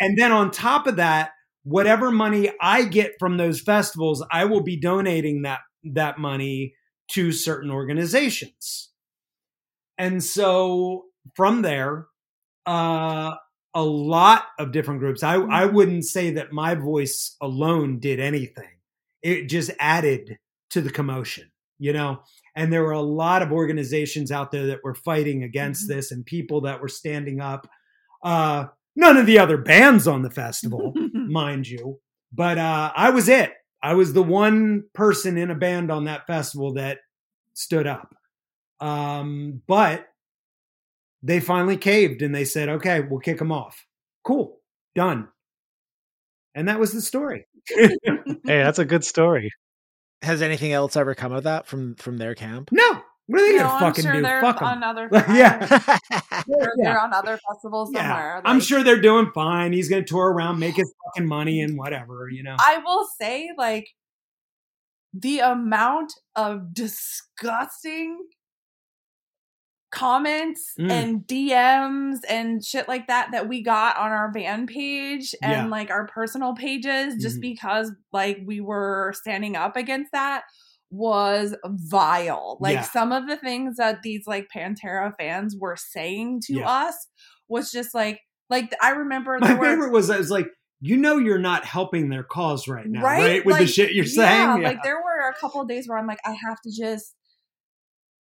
and 0.00 0.18
then 0.18 0.32
on 0.32 0.50
top 0.50 0.86
of 0.86 0.96
that, 0.96 1.30
whatever 1.62 2.10
money 2.10 2.50
I 2.60 2.84
get 2.84 3.12
from 3.18 3.36
those 3.36 3.60
festivals, 3.60 4.24
I 4.32 4.46
will 4.46 4.62
be 4.62 4.78
donating 4.78 5.42
that 5.42 5.60
that 5.82 6.18
money 6.18 6.74
to 7.12 7.32
certain 7.32 7.70
organizations. 7.70 8.90
And 9.98 10.22
so 10.22 11.04
from 11.34 11.62
there, 11.62 12.06
uh, 12.66 13.34
a 13.74 13.82
lot 13.82 14.46
of 14.58 14.72
different 14.72 15.00
groups. 15.00 15.22
I, 15.22 15.34
I 15.34 15.64
wouldn't 15.66 16.04
say 16.04 16.30
that 16.32 16.52
my 16.52 16.74
voice 16.74 17.36
alone 17.40 17.98
did 18.00 18.18
anything. 18.20 18.68
It 19.22 19.46
just 19.48 19.70
added 19.78 20.38
to 20.70 20.80
the 20.80 20.90
commotion, 20.90 21.50
you 21.78 21.92
know? 21.92 22.22
And 22.56 22.72
there 22.72 22.82
were 22.82 22.92
a 22.92 23.00
lot 23.00 23.42
of 23.42 23.52
organizations 23.52 24.32
out 24.32 24.50
there 24.50 24.66
that 24.66 24.82
were 24.82 24.94
fighting 24.94 25.44
against 25.44 25.88
Mm-hmm. 25.88 25.96
this 25.96 26.10
and 26.10 26.26
people 26.26 26.62
that 26.62 26.80
were 26.80 26.88
standing 26.88 27.40
up. 27.40 27.68
Uh, 28.24 28.66
none 28.96 29.16
of 29.16 29.26
the 29.26 29.38
other 29.38 29.56
bands 29.56 30.08
on 30.08 30.22
the 30.22 30.30
festival, 30.30 30.92
mind 31.14 31.68
you, 31.68 32.00
but 32.32 32.58
uh, 32.58 32.92
I 32.94 33.10
was 33.10 33.28
it. 33.28 33.52
I 33.82 33.94
was 33.94 34.12
the 34.12 34.22
one 34.22 34.84
person 34.94 35.38
in 35.38 35.50
a 35.50 35.54
band 35.54 35.90
on 35.90 36.04
that 36.04 36.26
festival 36.26 36.74
that 36.74 36.98
stood 37.54 37.86
up. 37.86 38.14
Um, 38.80 39.62
but 39.66 40.06
they 41.22 41.40
finally 41.40 41.76
caved 41.76 42.22
and 42.22 42.34
they 42.34 42.44
said, 42.44 42.68
okay, 42.68 43.00
we'll 43.00 43.20
kick 43.20 43.38
them 43.38 43.52
off. 43.52 43.84
Cool, 44.24 44.58
done. 44.94 45.28
And 46.54 46.68
that 46.68 46.80
was 46.80 46.92
the 46.92 47.00
story. 47.02 47.46
hey, 47.68 47.88
that's 48.44 48.78
a 48.78 48.84
good 48.84 49.04
story. 49.04 49.50
Has 50.22 50.42
anything 50.42 50.72
else 50.72 50.96
ever 50.96 51.14
come 51.14 51.32
of 51.32 51.44
that 51.44 51.66
from 51.66 51.94
from 51.96 52.18
their 52.18 52.34
camp? 52.34 52.70
No. 52.72 53.02
What 53.26 53.40
are 53.42 53.46
they 53.46 53.52
No, 53.56 53.62
gonna 53.62 53.74
I'm 53.74 53.80
fucking 53.80 54.02
sure 54.04 54.12
do? 54.14 54.22
they're 54.22 54.40
Fuck 54.40 54.60
'em. 54.60 54.66
on 54.68 54.82
other. 54.82 55.08
yeah. 55.12 55.58
They're, 56.48 56.48
Yeah. 56.48 56.68
they're 56.78 57.00
on 57.00 57.12
other 57.12 57.38
festivals 57.48 57.90
Yeah. 57.94 58.00
somewhere. 58.08 58.42
I'm 58.44 58.58
sure 58.60 58.82
they're 58.82 59.00
doing 59.00 59.30
fine. 59.32 59.72
He's 59.72 59.88
gonna 59.88 60.04
tour 60.04 60.32
around, 60.32 60.58
make 60.58 60.74
his 60.74 60.92
fucking 61.04 61.28
money 61.28 61.60
and 61.60 61.78
whatever, 61.78 62.28
you 62.28 62.42
know. 62.42 62.56
I 62.58 62.78
will 62.84 63.06
say, 63.20 63.50
like, 63.56 63.86
the 65.14 65.38
amount 65.40 66.12
of 66.34 66.74
disgusting 66.74 68.18
comments 69.90 70.72
Mm. 70.78 70.90
and 70.90 71.26
DMs 71.26 72.18
and 72.28 72.64
shit 72.64 72.86
like 72.88 73.08
that 73.08 73.32
that 73.32 73.48
we 73.48 73.62
got 73.62 73.96
on 73.96 74.12
our 74.12 74.30
band 74.30 74.68
page 74.68 75.34
and 75.42 75.52
Yeah. 75.52 75.66
like 75.66 75.90
our 75.90 76.06
personal 76.06 76.54
pages 76.54 77.16
just 77.16 77.38
Mhm. 77.38 77.42
because 77.42 77.92
like 78.12 78.38
we 78.46 78.60
were 78.60 79.12
standing 79.16 79.56
up 79.56 79.76
against 79.76 80.12
that 80.12 80.44
was 80.90 81.54
vile. 81.64 82.56
Like 82.60 82.74
Yeah. 82.74 82.82
some 82.82 83.12
of 83.12 83.26
the 83.28 83.36
things 83.36 83.76
that 83.76 84.02
these 84.02 84.26
like 84.26 84.48
Pantera 84.54 85.12
fans 85.18 85.56
were 85.58 85.76
saying 85.76 86.40
to 86.46 86.54
Yeah. 86.58 86.68
us 86.68 87.08
was 87.48 87.70
just 87.70 87.94
like 87.94 88.20
like 88.48 88.74
I 88.82 88.90
remember 88.90 89.38
My 89.40 89.46
there 89.48 89.56
were 89.56 89.64
favorite 89.64 89.92
was 89.92 90.10
I 90.10 90.18
was 90.18 90.30
like, 90.30 90.48
you 90.80 90.96
know 90.96 91.18
you're 91.18 91.38
not 91.38 91.64
helping 91.64 92.08
their 92.08 92.24
cause 92.24 92.66
right 92.66 92.86
now, 92.86 93.02
right? 93.02 93.22
right? 93.22 93.44
With 93.46 93.58
the 93.58 93.66
shit 93.66 93.92
you're 93.92 94.04
yeah, 94.06 94.54
saying. 94.54 94.62
Like 94.62 94.82
there 94.82 94.96
were 94.96 95.28
a 95.28 95.34
couple 95.34 95.60
of 95.60 95.68
days 95.68 95.86
where 95.88 95.98
I'm 95.98 96.06
like, 96.06 96.18
I 96.24 96.32
have 96.32 96.60
to 96.62 96.70
just 96.76 97.14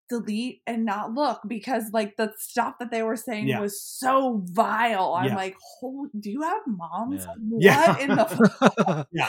delete 0.10 0.62
and 0.66 0.86
not 0.86 1.14
look 1.14 1.42
because 1.48 1.84
like 1.94 2.16
the 2.18 2.32
stuff 2.38 2.76
that 2.80 2.92
they 2.92 3.04
were 3.04 3.16
saying 3.16 3.48
Yeah. 3.48 3.60
was 3.60 3.82
so 3.82 4.42
vile. 4.46 5.14
I'm 5.16 5.28
Yeah. 5.28 5.36
like, 5.36 5.56
Holy, 5.80 6.10
do 6.20 6.30
you 6.30 6.42
have 6.44 6.62
moms? 6.66 7.26
Yeah. 7.26 7.34
What 7.50 7.64
Yeah. 7.64 7.98
in 8.02 8.10
the 8.10 9.08
yeah. 9.12 9.28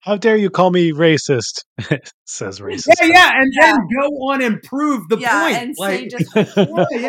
How 0.00 0.16
dare 0.16 0.36
you 0.36 0.50
call 0.50 0.70
me 0.70 0.92
racist? 0.92 1.64
Says 2.26 2.60
racist. 2.60 2.88
Yeah, 3.00 3.06
yeah, 3.06 3.30
and 3.34 3.52
Yeah. 3.58 3.72
then 3.72 3.76
go 4.00 4.06
on 4.28 4.42
and 4.42 4.62
prove 4.62 5.08
the 5.08 5.18
yeah, 5.18 5.42
point. 5.42 5.56
and 5.56 5.74
like, 5.78 5.98
say 6.00 6.08
just 6.08 6.36
yeah, 6.36 6.84
yeah. 6.90 7.08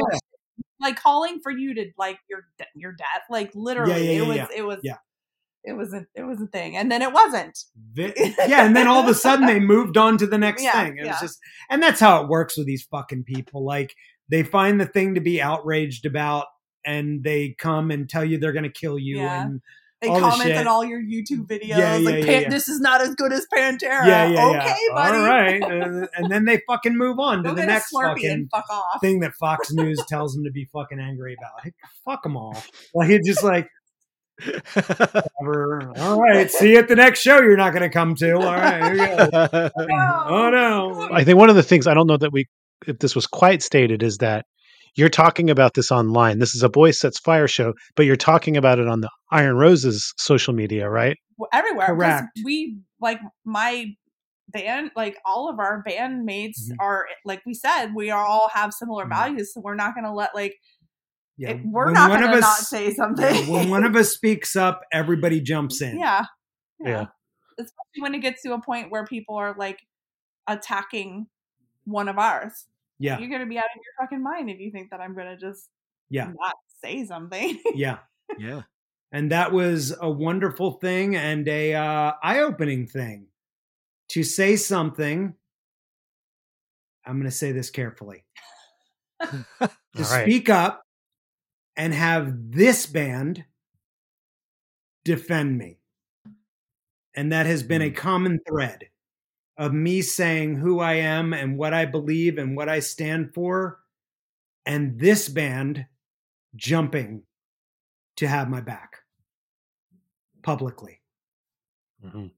like 0.79 0.95
calling 1.01 1.39
for 1.43 1.51
you 1.51 1.73
to 1.75 1.91
like 1.97 2.19
your 2.29 2.41
your 2.75 2.93
dad, 2.93 3.21
like 3.29 3.51
literally, 3.53 4.05
yeah, 4.05 4.11
yeah, 4.11 4.21
it 4.23 4.27
was 4.27 4.37
yeah. 4.37 4.47
it 4.55 4.65
was 4.65 4.79
Yeah. 4.83 4.97
It 5.65 5.73
was 5.73 5.93
a 5.93 6.05
it 6.15 6.23
was 6.23 6.39
a 6.41 6.47
thing, 6.47 6.77
and 6.77 6.91
then 6.91 7.01
it 7.01 7.11
wasn't. 7.11 7.57
Vi- 7.93 8.13
yeah, 8.47 8.65
and 8.65 8.75
then 8.75 8.87
all 8.87 9.01
of 9.01 9.07
a 9.09 9.13
sudden 9.13 9.45
they 9.47 9.59
moved 9.59 9.97
on 9.97 10.17
to 10.19 10.27
the 10.27 10.37
next 10.37 10.63
Yeah, 10.63 10.83
thing. 10.83 10.97
It 10.97 11.07
was 11.07 11.19
just, 11.19 11.39
and 11.69 11.81
that's 11.81 11.99
how 11.99 12.21
it 12.23 12.29
works 12.29 12.57
with 12.57 12.67
these 12.67 12.83
fucking 12.83 13.23
people. 13.23 13.65
Like 13.65 13.95
they 14.29 14.43
find 14.43 14.79
the 14.79 14.85
thing 14.85 15.15
to 15.15 15.21
be 15.21 15.41
outraged 15.41 16.05
about, 16.05 16.45
and 16.85 17.23
they 17.23 17.55
come 17.57 17.91
and 17.91 18.09
tell 18.09 18.23
you 18.23 18.37
they're 18.37 18.53
going 18.53 18.63
to 18.63 18.69
kill 18.69 18.97
you. 18.99 19.17
Yeah. 19.17 19.43
And 19.43 19.61
They 20.01 20.07
all 20.09 20.19
comment 20.19 20.55
on 20.57 20.67
all 20.67 20.83
your 20.85 21.01
YouTube 21.01 21.47
videos, 21.47 21.67
Yeah, 21.69 21.95
yeah, 21.97 22.09
like 22.09 22.25
yeah, 22.25 22.39
yeah. 22.41 22.49
this 22.49 22.67
is 22.69 22.79
not 22.79 23.01
as 23.01 23.15
good 23.15 23.31
as 23.33 23.47
Pantera. 23.53 24.05
yeah, 24.05 24.27
yeah, 24.27 24.47
okay, 24.49 24.75
yeah. 24.87 24.93
buddy. 24.93 25.17
All 25.17 25.25
right, 25.25 25.63
and, 25.83 26.09
and 26.15 26.31
then 26.31 26.45
they 26.45 26.61
fucking 26.67 26.95
move 26.97 27.17
on 27.19 27.43
to 27.43 27.49
Go 27.49 27.55
the 27.55 27.65
next 27.65 27.89
fucking 27.91 28.49
fuck 28.51 28.69
off. 28.69 29.01
thing 29.01 29.19
that 29.21 29.33
Fox 29.35 29.71
News 29.71 30.03
tells 30.07 30.35
them 30.35 30.43
to 30.43 30.51
be 30.51 30.65
fucking 30.73 30.99
angry 30.99 31.35
about. 31.39 31.73
Fuck 32.03 32.21
them 32.23 32.37
all. 32.37 32.55
Like 32.93 33.09
it's 33.09 33.27
just 33.27 33.41
like. 33.43 33.67
Whatever. 34.73 35.93
All 35.97 36.19
right. 36.21 36.49
See 36.51 36.71
you 36.73 36.79
at 36.79 36.87
the 36.87 36.95
next 36.95 37.21
show. 37.21 37.39
You're 37.39 37.57
not 37.57 37.71
going 37.71 37.83
to 37.83 37.89
come 37.89 38.15
to. 38.15 38.33
All 38.35 38.41
right. 38.43 38.83
Here 38.83 38.93
you 38.93 39.31
go. 39.31 39.69
Oh 40.27 40.49
no. 40.49 41.09
I 41.13 41.23
think 41.23 41.37
one 41.37 41.49
of 41.49 41.55
the 41.55 41.63
things 41.63 41.87
I 41.87 41.93
don't 41.93 42.07
know 42.07 42.17
that 42.17 42.31
we, 42.33 42.45
if 42.87 42.99
this 42.99 43.15
was 43.15 43.27
quite 43.27 43.61
stated, 43.63 44.03
is 44.03 44.17
that 44.17 44.45
you're 44.95 45.09
talking 45.09 45.49
about 45.49 45.73
this 45.73 45.91
online. 45.91 46.39
This 46.39 46.55
is 46.55 46.63
a 46.63 46.69
Boy 46.69 46.91
Sets 46.91 47.19
Fire 47.19 47.47
show, 47.47 47.73
but 47.95 48.05
you're 48.05 48.15
talking 48.15 48.57
about 48.57 48.79
it 48.79 48.87
on 48.87 49.01
the 49.01 49.09
Iron 49.31 49.55
Roses 49.57 50.13
social 50.17 50.53
media, 50.53 50.89
right? 50.89 51.17
Everywhere. 51.53 51.87
Correct. 51.87 52.27
We 52.43 52.77
like 53.01 53.19
my 53.43 53.87
band, 54.49 54.91
like 54.95 55.17
all 55.25 55.49
of 55.49 55.59
our 55.59 55.83
bandmates 55.87 56.69
Mhm. 56.71 56.75
are 56.79 57.07
like 57.25 57.41
we 57.45 57.53
said, 57.53 57.93
we 57.95 58.11
all 58.11 58.49
have 58.53 58.73
similar 58.73 59.05
Mhm. 59.05 59.09
values, 59.09 59.53
so 59.53 59.59
we're 59.61 59.75
not 59.75 59.95
gonna 59.95 60.13
let 60.13 60.33
like 60.35 60.55
Yeah. 61.37 61.51
it- 61.51 61.65
we're 61.65 61.85
when 61.85 61.93
not 61.93 62.09
one 62.09 62.21
gonna 62.21 62.33
of 62.35 62.39
not 62.41 62.59
us- 62.59 62.69
say 62.69 62.93
something. 62.93 63.23
yeah, 63.45 63.49
when 63.49 63.69
one 63.69 63.83
of 63.83 63.95
us 63.95 64.13
speaks 64.13 64.55
up, 64.55 64.81
everybody 64.91 65.41
jumps 65.41 65.81
in. 65.81 65.99
yeah. 65.99 66.25
Yeah. 66.79 67.05
Especially 67.57 68.01
when 68.01 68.13
it 68.15 68.19
gets 68.19 68.41
to 68.43 68.53
a 68.53 68.61
point 68.61 68.91
where 68.91 69.05
people 69.05 69.35
are 69.35 69.55
like 69.57 69.79
attacking 70.47 71.27
one 71.85 72.07
of 72.09 72.17
ours. 72.17 72.65
Yeah. 72.99 73.19
You're 73.19 73.29
gonna 73.29 73.45
be 73.45 73.57
out 73.57 73.65
of 73.65 73.75
your 73.75 73.93
fucking 74.05 74.21
mind 74.23 74.49
if 74.49 74.59
you 74.59 74.71
think 74.71 74.91
that 74.91 74.99
I'm 75.01 75.15
gonna 75.15 75.37
just 75.37 75.69
Yeah. 76.09 76.25
not 76.37 76.55
say 76.83 77.05
something. 77.05 77.59
Yeah. 77.73 77.99
yeah. 78.37 78.63
And 79.11 79.31
that 79.31 79.51
was 79.53 79.95
a 79.99 80.09
wonderful 80.09 80.73
thing 80.73 81.15
and 81.15 81.47
a 81.47 81.73
uh, 81.73 82.11
eye-opening 82.21 82.87
thing 82.87 83.27
to 84.09 84.23
say 84.23 84.55
something. 84.57 85.33
I'm 87.05 87.13
going 87.13 87.23
to 87.29 87.31
say 87.31 87.51
this 87.53 87.69
carefully. 87.69 88.25
to 89.21 89.45
All 89.61 89.69
right. 89.97 90.23
speak 90.23 90.49
up 90.49 90.84
and 91.77 91.93
have 91.93 92.51
this 92.51 92.85
band 92.85 93.45
defend 95.05 95.57
me. 95.57 95.77
And 97.15 97.31
that 97.31 97.45
has 97.45 97.63
been 97.63 97.81
a 97.81 97.91
common 97.91 98.39
thread 98.47 98.89
of 99.57 99.73
me 99.73 100.01
saying 100.01 100.57
who 100.57 100.79
I 100.79 100.95
am 100.95 101.33
and 101.33 101.57
what 101.57 101.73
I 101.73 101.85
believe 101.85 102.37
and 102.37 102.55
what 102.57 102.69
I 102.69 102.79
stand 102.79 103.33
for, 103.33 103.79
and 104.65 104.99
this 104.99 105.29
band 105.29 105.87
jumping 106.55 107.23
to 108.17 108.27
have 108.27 108.49
my 108.49 108.61
back 108.61 108.99
publicly. 110.41 111.01
Mhm. 112.03 112.31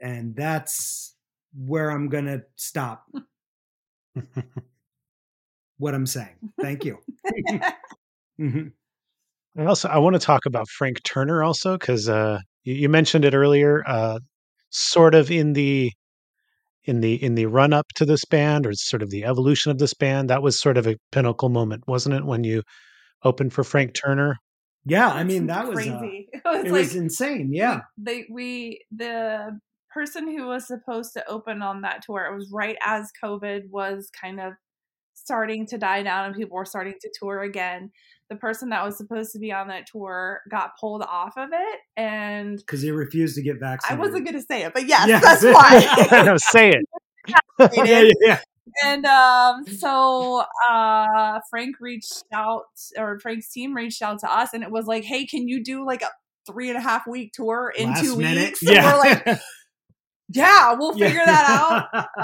And 0.00 0.34
that's 0.36 1.14
where 1.56 1.90
I'm 1.90 2.08
going 2.08 2.26
to 2.26 2.44
stop 2.56 3.08
what 5.78 5.94
I'm 5.94 6.06
saying. 6.06 6.36
Thank 6.60 6.84
you. 6.84 6.98
Mhm. 8.38 8.72
I 9.58 9.64
also 9.64 9.88
I 9.88 9.96
want 9.96 10.14
to 10.14 10.20
talk 10.20 10.44
about 10.44 10.68
Frank 10.68 11.02
Turner 11.04 11.42
also 11.42 11.78
because 11.78 12.06
uh, 12.06 12.38
you, 12.64 12.74
you 12.74 12.88
mentioned 12.90 13.24
it 13.24 13.34
earlier, 13.34 13.82
uh, 13.86 14.18
sort 14.68 15.14
of 15.14 15.30
in 15.30 15.54
the 15.54 15.90
in 16.84 17.00
the 17.00 17.14
in 17.14 17.34
the 17.34 17.46
run 17.46 17.72
up 17.72 17.86
to 17.94 18.04
this 18.04 18.26
band 18.26 18.66
or 18.66 18.74
sort 18.74 19.02
of 19.02 19.08
the 19.08 19.24
evolution 19.24 19.70
of 19.72 19.78
this 19.78 19.94
band. 19.94 20.28
That 20.28 20.42
was 20.42 20.60
sort 20.60 20.76
of 20.76 20.86
a 20.86 20.96
pinnacle 21.12 21.48
moment, 21.48 21.84
wasn't 21.86 22.14
it? 22.16 22.26
When 22.26 22.44
you 22.44 22.62
opened 23.24 23.54
for 23.54 23.64
Frank 23.64 23.94
Turner. 23.94 24.36
Yeah, 24.84 25.08
I 25.08 25.24
mean 25.24 25.46
that 25.46 25.66
was 25.66 25.78
uh, 25.78 25.98
crazy. 25.98 26.28
it 26.32 26.42
was 26.44 26.58
it 26.66 26.70
like 26.70 26.72
was 26.72 26.94
insane. 26.94 27.50
Yeah. 27.54 27.80
they 27.96 28.26
we 28.30 28.84
the 28.94 29.58
person 29.92 30.28
who 30.28 30.46
was 30.46 30.66
supposed 30.66 31.14
to 31.14 31.26
open 31.26 31.62
on 31.62 31.80
that 31.80 32.02
tour 32.04 32.26
it 32.30 32.36
was 32.36 32.50
right 32.52 32.76
as 32.84 33.10
covid 33.24 33.62
was 33.70 34.10
kind 34.20 34.38
of 34.38 34.52
starting 35.26 35.66
to 35.66 35.76
die 35.76 36.04
down 36.04 36.24
and 36.26 36.36
people 36.36 36.56
were 36.56 36.64
starting 36.64 36.94
to 37.00 37.10
tour 37.18 37.40
again 37.42 37.90
the 38.30 38.36
person 38.36 38.68
that 38.70 38.84
was 38.84 38.96
supposed 38.96 39.32
to 39.32 39.38
be 39.40 39.50
on 39.52 39.66
that 39.68 39.86
tour 39.90 40.40
got 40.48 40.70
pulled 40.80 41.02
off 41.02 41.32
of 41.36 41.48
it 41.52 41.80
and 41.96 42.58
Because 42.58 42.80
he 42.80 42.92
refused 42.92 43.34
to 43.34 43.42
get 43.42 43.58
vaccinated. 43.58 43.98
i 43.98 44.06
wasn't 44.06 44.24
going 44.24 44.36
to 44.40 44.46
say 44.46 44.62
it 44.62 44.72
but 44.72 44.86
yes, 44.86 45.08
Yes. 45.08 45.22
that's 45.42 45.44
why 45.44 46.22
no, 46.24 46.36
say 46.36 46.70
it. 46.70 46.84
yeah, 47.74 48.02
yeah, 48.02 48.12
yeah. 48.20 48.38
and 48.84 49.04
um 49.04 49.66
so 49.66 50.44
uh 50.70 51.40
frank 51.50 51.74
reached 51.80 52.22
out 52.32 52.62
or 52.96 53.18
frank's 53.18 53.50
team 53.50 53.74
reached 53.74 54.00
out 54.02 54.20
to 54.20 54.32
us 54.32 54.50
and 54.54 54.62
it 54.62 54.70
was 54.70 54.86
like 54.86 55.02
hey 55.02 55.26
can 55.26 55.48
you 55.48 55.64
do 55.64 55.84
like 55.84 56.02
a 56.02 56.08
three 56.46 56.68
and 56.68 56.78
a 56.78 56.80
half 56.80 57.04
week 57.08 57.32
tour 57.32 57.72
in 57.76 57.88
Last 57.90 58.02
two 58.04 58.16
minute. 58.16 58.44
weeks 58.50 58.60
Yeah. 58.62 58.76
and 58.76 58.86
we're 58.86 58.98
like 59.34 59.40
yeah, 60.28 60.74
we'll 60.74 60.92
figure 60.92 61.22
that 61.24 61.48
out. 61.48 62.06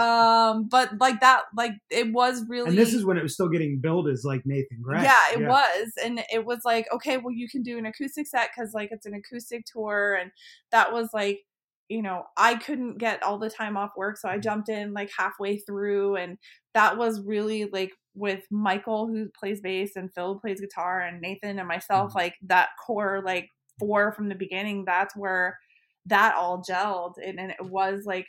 Um, 0.52 0.68
but 0.68 0.90
like 1.00 1.20
that, 1.20 1.42
like 1.56 1.72
it 1.90 2.12
was 2.12 2.44
really. 2.48 2.68
And 2.70 2.78
this 2.78 2.94
is 2.94 3.04
when 3.04 3.16
it 3.16 3.22
was 3.22 3.34
still 3.34 3.48
getting 3.48 3.78
billed 3.80 4.08
as 4.08 4.24
like 4.24 4.42
Nathan 4.44 4.78
Gray. 4.82 5.02
Yeah, 5.02 5.14
it 5.34 5.46
was, 5.46 5.92
and 6.02 6.22
it 6.32 6.44
was 6.44 6.60
like, 6.64 6.86
okay, 6.92 7.18
well, 7.18 7.32
you 7.32 7.48
can 7.48 7.62
do 7.62 7.78
an 7.78 7.86
acoustic 7.86 8.26
set 8.26 8.50
because 8.54 8.72
like 8.74 8.88
it's 8.90 9.06
an 9.06 9.14
acoustic 9.14 9.64
tour, 9.66 10.14
and 10.20 10.30
that 10.72 10.92
was 10.92 11.10
like, 11.12 11.40
you 11.88 12.00
know, 12.02 12.24
I 12.36 12.54
couldn't 12.56 12.98
get 12.98 13.22
all 13.22 13.38
the 13.38 13.50
time 13.50 13.76
off 13.76 13.90
work, 13.96 14.16
so 14.16 14.28
I 14.28 14.38
jumped 14.38 14.68
in 14.68 14.92
like 14.94 15.10
halfway 15.16 15.58
through, 15.58 16.16
and 16.16 16.38
that 16.74 16.96
was 16.96 17.20
really 17.24 17.66
like 17.66 17.90
with 18.14 18.44
Michael 18.50 19.06
who 19.08 19.28
plays 19.38 19.60
bass 19.60 19.92
and 19.96 20.12
Phil 20.14 20.38
plays 20.40 20.60
guitar 20.60 21.00
and 21.00 21.20
Nathan 21.20 21.58
and 21.58 21.68
myself, 21.68 22.10
Mm-hmm. 22.10 22.18
like 22.18 22.34
that 22.46 22.70
core 22.84 23.22
like 23.24 23.48
four 23.78 24.12
from 24.12 24.28
the 24.28 24.34
beginning. 24.34 24.84
That's 24.86 25.14
where 25.16 25.58
that 26.06 26.34
all 26.36 26.62
gelled, 26.62 27.14
and, 27.24 27.38
and 27.40 27.50
it 27.52 27.64
was 27.70 28.04
like 28.06 28.26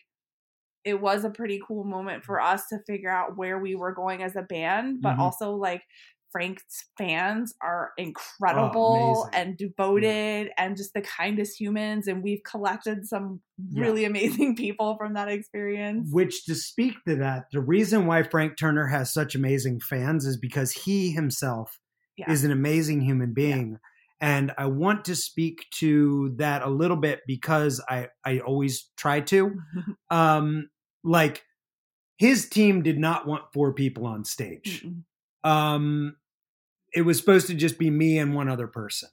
it 0.85 0.99
was 1.01 1.23
a 1.23 1.29
pretty 1.29 1.61
cool 1.65 1.83
moment 1.85 2.23
for 2.25 2.41
us 2.41 2.67
to 2.67 2.79
figure 2.87 3.09
out 3.09 3.37
where 3.37 3.57
we 3.59 3.75
were 3.75 3.93
going 3.93 4.21
as 4.23 4.35
a 4.35 4.41
band, 4.41 5.01
but 5.01 5.15
Mhm. 5.15 5.19
also 5.19 5.51
like 5.55 5.81
Frank's 6.31 6.85
fans 6.97 7.53
are 7.61 7.91
incredible 7.97 9.23
amazing. 9.23 9.29
and 9.33 9.57
devoted 9.57 10.51
and 10.57 10.75
just 10.75 10.93
the 10.93 11.01
kindest 11.01 11.59
humans. 11.59 12.07
And 12.07 12.23
we've 12.23 12.43
collected 12.43 13.05
some 13.07 13.41
really 13.73 14.03
amazing 14.11 14.55
people 14.55 14.97
from 14.97 15.13
that 15.13 15.29
experience. 15.29 16.09
Which, 16.11 16.43
to 16.45 16.55
speak 16.55 16.95
to 17.07 17.15
that, 17.17 17.45
the 17.51 17.61
reason 17.61 18.05
why 18.07 18.23
Frank 18.23 18.57
Turner 18.57 18.87
has 18.87 19.13
such 19.13 19.35
amazing 19.35 19.79
fans 19.79 20.25
is 20.25 20.37
because 20.37 20.71
he 20.71 21.11
himself 21.11 21.79
Yeah. 22.17 22.31
is 22.31 22.43
an 22.43 22.51
amazing 22.51 23.01
human 23.01 23.33
being. 23.33 23.79
And 24.23 24.53
I 24.57 24.67
want 24.67 25.03
to 25.05 25.17
speak 25.17 25.65
to 25.79 26.33
that 26.37 26.61
a 26.61 26.69
little 26.69 26.95
bit 26.95 27.19
because 27.27 27.83
I, 27.89 28.07
I 28.23 28.39
always 28.39 28.89
try 28.95 29.19
to. 29.19 29.55
um, 30.09 30.69
like, 31.03 31.43
his 32.17 32.47
team 32.47 32.83
did 32.83 32.97
not 32.97 33.27
want 33.27 33.51
four 33.51 33.73
people 33.73 34.05
on 34.07 34.23
stage. 34.23 34.87
Um, 35.43 36.15
it 36.93 37.01
was 37.01 37.17
supposed 37.17 37.47
to 37.47 37.53
just 37.53 37.77
be 37.77 37.89
me 37.89 38.17
and 38.17 38.33
one 38.33 38.47
other 38.47 38.67
person. 38.67 39.09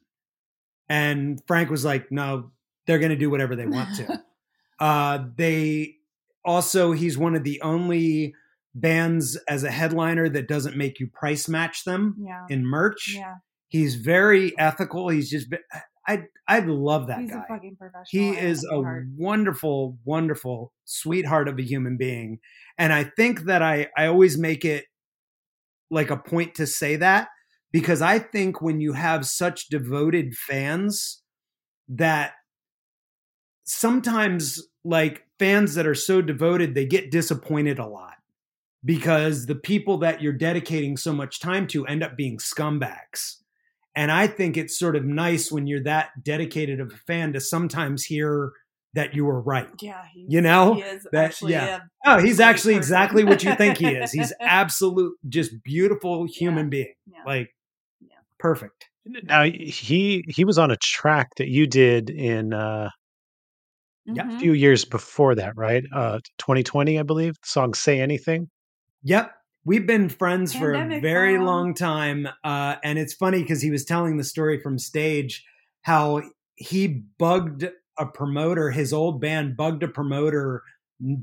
And 0.89 1.43
Frank 1.49 1.70
was 1.70 1.85
like, 1.85 2.12
no, 2.12 2.53
they're 2.87 3.01
going 3.01 3.11
to 3.11 3.16
do 3.16 3.31
whatever 3.31 3.57
they 3.57 3.66
want 3.66 3.97
to. 3.97 4.23
uh, 4.78 5.24
they 5.35 5.97
also, 6.45 6.93
he's 6.93 7.19
one 7.19 7.35
of 7.35 7.43
the 7.43 7.61
only 7.62 8.32
bands 8.77 9.35
as 9.49 9.65
a 9.65 9.73
headliner 9.73 10.28
that 10.28 10.47
doesn't 10.47 10.77
make 10.77 11.01
you 11.01 11.09
price 11.09 11.49
match 11.49 11.82
them 11.82 12.15
Yeah. 12.24 12.47
in 12.49 12.65
merch. 12.65 13.15
Yeah. 13.16 13.35
He's 13.71 13.95
very 13.95 14.57
ethical. 14.59 15.09
He's 15.09 15.31
just, 15.31 15.47
I, 16.07 16.25
I 16.47 16.59
love 16.59 17.07
that 17.07 17.21
He's 17.21 17.31
guy. 17.31 17.45
a 17.45 17.47
fucking 17.55 17.77
professional. 17.77 18.05
He 18.11 18.31
is 18.31 18.65
a 18.65 18.69
sweetheart. 18.69 19.05
wonderful, 19.17 19.97
wonderful 20.05 20.73
sweetheart 20.85 21.49
of 21.49 21.59
a 21.59 21.63
human 21.63 21.97
being. 21.97 22.41
And 22.77 22.93
I 22.93 23.05
think 23.05 23.43
that 23.45 23.63
I, 23.63 23.89
I 23.97 24.07
always 24.07 24.37
make 24.37 24.65
it 24.65 24.85
like 25.91 26.11
a 26.11 26.17
point 26.17 26.57
to 26.57 26.67
say 26.67 26.97
that 26.97 27.29
because 27.73 28.03
I 28.03 28.19
think 28.19 28.61
when 28.61 28.81
you 28.81 28.93
have 28.93 29.25
such 29.27 29.69
devoted 29.69 30.35
fans 30.35 31.23
that 31.89 32.33
sometimes 33.65 34.61
like 34.85 35.25
fans 35.39 35.75
that 35.75 35.87
are 35.87 35.95
so 35.95 36.21
devoted, 36.21 36.75
they 36.75 36.87
get 36.87 37.11
disappointed 37.11 37.79
a 37.79 37.87
lot 37.87 38.15
because 38.85 39.47
the 39.47 39.55
people 39.55 39.99
that 39.99 40.21
you're 40.23 40.33
dedicating 40.33 40.97
so 40.97 41.13
much 41.13 41.39
time 41.41 41.67
to 41.69 41.87
end 41.87 42.03
up 42.03 42.17
being 42.17 42.39
scumbags. 42.39 43.37
And 43.97 44.11
I 44.12 44.27
think 44.29 44.57
it's 44.57 44.79
sort 44.79 44.95
of 44.97 45.05
nice 45.05 45.51
when 45.51 45.67
you're 45.67 45.83
that 45.85 46.11
dedicated 46.23 46.81
of 46.81 46.93
a 46.93 46.97
fan 47.07 47.33
to 47.33 47.41
sometimes 47.41 48.05
hear 48.05 48.53
that 48.95 49.15
you 49.15 49.25
were 49.25 49.41
right. 49.41 49.69
Yeah, 49.81 50.03
he's, 50.12 50.27
You 50.29 50.41
know 50.41 50.75
he 50.75 50.83
is 50.83 51.07
that 51.12 51.25
actually 51.25 51.53
yeah. 51.53 51.79
a 51.79 51.81
Oh, 52.07 52.19
he's 52.19 52.41
actually 52.41 52.75
person. 52.75 52.79
exactly 52.83 53.25
what 53.25 53.43
you 53.45 53.55
think 53.57 53.79
he 53.79 53.89
is. 53.95 54.11
He's 54.12 54.33
absolute, 54.41 55.15
just 55.29 55.53
beautiful 55.65 56.27
human 56.27 56.71
being. 56.71 56.93
Like 57.27 57.51
perfect. 58.39 58.87
Now 59.05 59.45
he 59.45 60.25
he 60.29 60.45
was 60.45 60.59
on 60.59 60.71
a 60.71 60.77
track 60.77 61.29
that 61.37 61.49
you 61.49 61.67
did 61.67 62.11
in 62.11 62.53
uh, 62.53 62.91
Yeah. 64.07 64.23
a 64.23 64.27
Mm-hmm. 64.27 64.39
few 64.39 64.53
years 64.53 64.85
before 64.85 65.35
that, 65.37 65.57
right? 65.57 65.85
Uh, 65.95 66.19
2020, 66.39 66.99
I 66.99 67.03
believe. 67.03 67.35
The 67.35 67.49
song 67.49 67.75
"Say 67.75 68.01
Anything." 68.01 68.49
Yep. 69.05 69.33
We've 69.65 69.87
been 69.87 70.09
friends 70.09 70.55
for 70.55 70.73
a 70.73 71.01
very 71.01 71.39
long 71.39 71.74
time. 71.74 72.27
Uh, 72.43 72.77
and 72.82 72.99
it's 72.99 73.12
funny 73.12 73.43
because 73.43 73.61
he 73.61 73.70
was 73.70 73.85
telling 73.85 74.16
the 74.16 74.24
story 74.24 74.59
from 74.61 74.78
stage 74.78 75.45
how 75.82 76.23
he 76.57 77.05
bugged 77.19 77.69
a 77.99 78.07
promoter, 78.07 78.70
his 78.70 78.93
old 78.93 79.20
band 79.20 79.57
bugged 79.57 79.82
a 79.82 79.89
promoter 79.89 80.62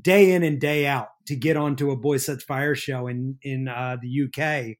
day 0.00 0.32
in 0.32 0.42
and 0.42 0.60
day 0.60 0.86
out 0.86 1.08
to 1.26 1.36
get 1.36 1.56
onto 1.56 1.90
a 1.90 1.96
Boy 1.96 2.16
Sets 2.16 2.44
Fire 2.44 2.74
show 2.74 3.08
in, 3.08 3.38
in 3.42 3.68
uh, 3.68 3.96
the 4.00 4.24
UK. 4.24 4.76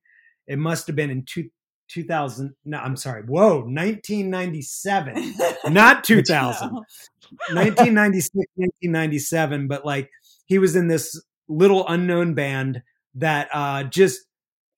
It 0.46 0.58
must 0.58 0.86
have 0.86 0.96
been 0.96 1.10
in 1.10 1.24
two, 1.24 1.50
2000. 1.88 2.54
No, 2.64 2.78
I'm 2.78 2.96
sorry. 2.96 3.22
Whoa, 3.22 3.60
1997, 3.60 5.34
not 5.72 6.04
2000. 6.04 6.70
1996, 6.70 8.34
1997, 8.54 9.68
but 9.68 9.84
like 9.84 10.10
he 10.46 10.58
was 10.58 10.76
in 10.76 10.88
this 10.88 11.20
little 11.48 11.86
unknown 11.88 12.34
band 12.34 12.82
that 13.14 13.48
uh 13.52 13.84
just 13.84 14.20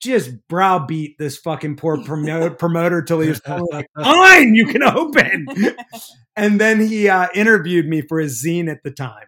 just 0.01 0.31
browbeat 0.49 1.19
this 1.19 1.37
fucking 1.37 1.77
poor 1.77 2.03
promoter, 2.03 2.51
promoter 2.59 3.03
till 3.03 3.21
he 3.21 3.29
was 3.29 3.41
like, 3.71 3.87
fine, 4.03 4.55
you 4.55 4.67
can 4.67 4.83
open. 4.83 5.47
and 6.37 6.61
then 6.61 6.81
he 6.81 7.09
uh, 7.09 7.29
interviewed 7.35 7.87
me 7.87 8.01
for 8.01 8.19
his 8.19 8.43
zine 8.45 8.71
at 8.71 8.83
the 8.83 8.91
time. 8.91 9.27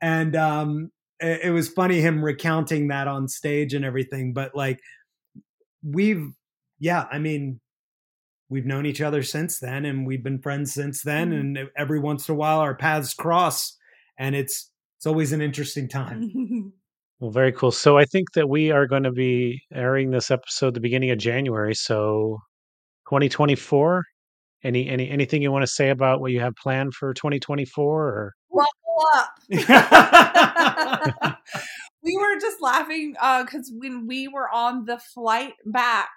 And 0.00 0.36
um, 0.36 0.90
it, 1.20 1.44
it 1.44 1.50
was 1.50 1.68
funny 1.68 2.00
him 2.00 2.22
recounting 2.22 2.88
that 2.88 3.08
on 3.08 3.28
stage 3.28 3.72
and 3.72 3.84
everything. 3.84 4.34
But 4.34 4.54
like, 4.54 4.80
we've, 5.82 6.32
yeah, 6.78 7.06
I 7.10 7.18
mean, 7.18 7.60
we've 8.50 8.66
known 8.66 8.84
each 8.84 9.00
other 9.00 9.22
since 9.22 9.58
then 9.58 9.86
and 9.86 10.06
we've 10.06 10.22
been 10.22 10.42
friends 10.42 10.74
since 10.74 11.02
then. 11.02 11.30
Mm-hmm. 11.30 11.56
And 11.56 11.70
every 11.78 11.98
once 11.98 12.28
in 12.28 12.34
a 12.34 12.36
while 12.36 12.60
our 12.60 12.76
paths 12.76 13.14
cross 13.14 13.78
and 14.18 14.36
it's, 14.36 14.70
it's 14.98 15.06
always 15.06 15.32
an 15.32 15.40
interesting 15.40 15.88
time. 15.88 16.72
Well, 17.20 17.30
very 17.30 17.52
cool. 17.52 17.70
So 17.70 17.96
I 17.96 18.04
think 18.04 18.32
that 18.32 18.48
we 18.48 18.70
are 18.70 18.86
going 18.86 19.04
to 19.04 19.12
be 19.12 19.62
airing 19.72 20.10
this 20.10 20.30
episode 20.30 20.74
the 20.74 20.80
beginning 20.80 21.10
of 21.10 21.18
January. 21.18 21.74
So 21.74 22.38
2024. 23.08 24.04
Any 24.64 24.88
any 24.88 25.10
anything 25.10 25.42
you 25.42 25.52
want 25.52 25.62
to 25.62 25.70
say 25.70 25.90
about 25.90 26.20
what 26.22 26.32
you 26.32 26.40
have 26.40 26.54
planned 26.56 26.94
for 26.94 27.12
2024? 27.12 28.08
Or 28.08 28.32
Buckle 28.50 28.68
up. 29.14 29.30
we 32.02 32.16
were 32.16 32.40
just 32.40 32.62
laughing 32.62 33.12
because 33.12 33.70
when 33.76 34.06
we 34.06 34.26
were 34.26 34.48
on 34.50 34.86
the 34.86 34.98
flight 34.98 35.52
back 35.66 36.08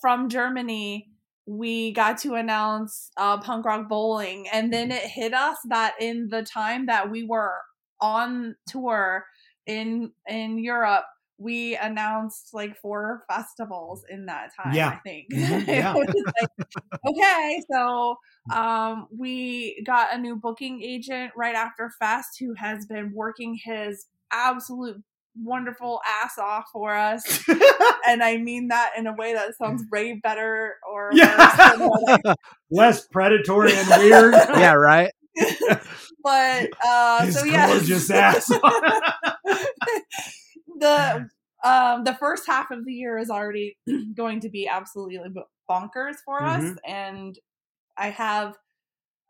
from 0.00 0.28
Germany, 0.28 1.08
we 1.46 1.92
got 1.92 2.18
to 2.18 2.34
announce 2.34 3.10
uh, 3.16 3.38
punk 3.38 3.64
rock 3.66 3.88
bowling, 3.88 4.46
and 4.52 4.72
then 4.72 4.92
it 4.92 5.02
hit 5.02 5.34
us 5.34 5.56
that 5.68 5.94
in 6.00 6.28
the 6.28 6.42
time 6.42 6.86
that 6.86 7.10
we 7.10 7.24
were 7.24 7.56
on 8.00 8.54
tour 8.68 9.24
in 9.66 10.12
in 10.28 10.58
Europe, 10.58 11.04
we 11.38 11.76
announced 11.76 12.50
like 12.52 12.76
four 12.76 13.24
festivals 13.28 14.04
in 14.08 14.26
that 14.26 14.50
time. 14.56 14.74
Yeah. 14.74 14.88
I 14.88 14.96
think. 14.96 15.26
Mhm, 15.32 15.66
yeah. 15.66 15.92
like, 15.92 16.08
okay, 17.06 17.62
so 17.70 18.16
um, 18.52 19.08
we 19.16 19.82
got 19.84 20.14
a 20.14 20.18
new 20.18 20.36
booking 20.36 20.82
agent 20.82 21.32
right 21.36 21.54
after 21.54 21.90
Fest 21.98 22.36
who 22.38 22.54
has 22.54 22.86
been 22.86 23.12
working 23.14 23.58
his 23.62 24.06
absolute 24.32 25.02
wonderful 25.42 26.00
ass 26.22 26.38
off 26.38 26.64
for 26.72 26.94
us. 26.94 27.42
and 28.08 28.22
I 28.22 28.36
mean 28.38 28.68
that 28.68 28.92
in 28.96 29.06
a 29.06 29.12
way 29.14 29.32
that 29.34 29.56
sounds 29.56 29.82
way 29.92 30.20
better 30.22 30.76
or 30.90 31.10
worse 31.12 31.56
than 32.22 32.34
Less 32.70 33.06
predatory 33.08 33.72
and 33.74 33.88
weird. 34.02 34.34
yeah, 34.34 34.72
right. 34.74 35.10
but 36.22 36.68
uh 36.86 37.24
His 37.26 37.38
so 37.38 37.44
yeah 37.44 37.66
gorgeous 37.66 38.08
ass. 38.10 38.46
the 40.78 41.28
um 41.64 42.04
the 42.04 42.14
first 42.20 42.46
half 42.46 42.70
of 42.70 42.84
the 42.84 42.92
year 42.92 43.18
is 43.18 43.30
already 43.30 43.76
going 44.16 44.40
to 44.40 44.48
be 44.48 44.68
absolutely 44.68 45.30
bonkers 45.70 46.16
for 46.24 46.42
us 46.42 46.62
Mhm. 46.62 46.76
and 46.86 47.38
i 47.96 48.10
have 48.10 48.54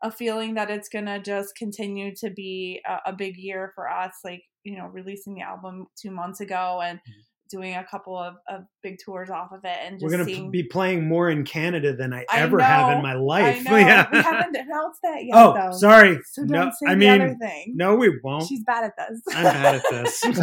a 0.03 0.11
feeling 0.11 0.55
that 0.55 0.69
it's 0.69 0.89
gonna 0.89 1.19
just 1.19 1.55
continue 1.55 2.13
to 2.17 2.29
be 2.29 2.81
a, 2.85 3.09
a 3.09 3.13
big 3.13 3.37
year 3.37 3.71
for 3.73 3.89
us 3.89 4.13
like 4.23 4.43
you 4.65 4.77
know 4.77 4.87
releasing 4.87 5.35
the 5.35 5.41
album 5.41 5.87
two 5.95 6.11
months 6.11 6.41
ago 6.41 6.81
and 6.83 6.99
mm-hmm. 6.99 7.11
doing 7.49 7.75
a 7.75 7.83
couple 7.83 8.17
of, 8.17 8.35
of 8.49 8.63
big 8.83 8.97
tours 9.03 9.29
off 9.29 9.51
of 9.51 9.59
it 9.63 9.77
and 9.85 9.99
just 9.99 10.03
We're 10.03 10.17
going 10.17 10.25
seeing 10.25 10.45
to 10.45 10.49
be 10.51 10.63
playing 10.63 11.07
more 11.07 11.29
in 11.29 11.45
Canada 11.45 11.95
than 11.95 12.13
I 12.13 12.25
I 12.29 12.39
ever 12.39 12.59
have 12.59 12.97
in 12.97 13.03
my 13.03 13.13
life. 13.13 13.57
I 13.59 13.59
know. 13.69 13.77
Yeah. 13.77 14.07
We 14.11 14.17
haven't 14.17 14.55
announced 14.55 14.99
that 15.03 15.23
yet. 15.23 15.35
oh, 15.35 15.53
though. 15.53 15.77
sorry. 15.77 16.19
So 16.31 16.41
don't 16.45 16.51
no, 16.51 16.71
say 16.71 16.87
I 16.87 16.93
the 16.93 16.97
mean, 16.97 17.21
other 17.21 17.37
thing. 17.39 17.73
no, 17.75 17.95
we 17.95 18.11
won't. 18.23 18.47
She's 18.47 18.63
bad 18.63 18.83
at 18.85 18.93
this. 18.97 19.21
I'm 19.33 19.43
bad 19.43 19.75
at 19.75 19.83
this. 19.91 20.21
it's 20.25 20.41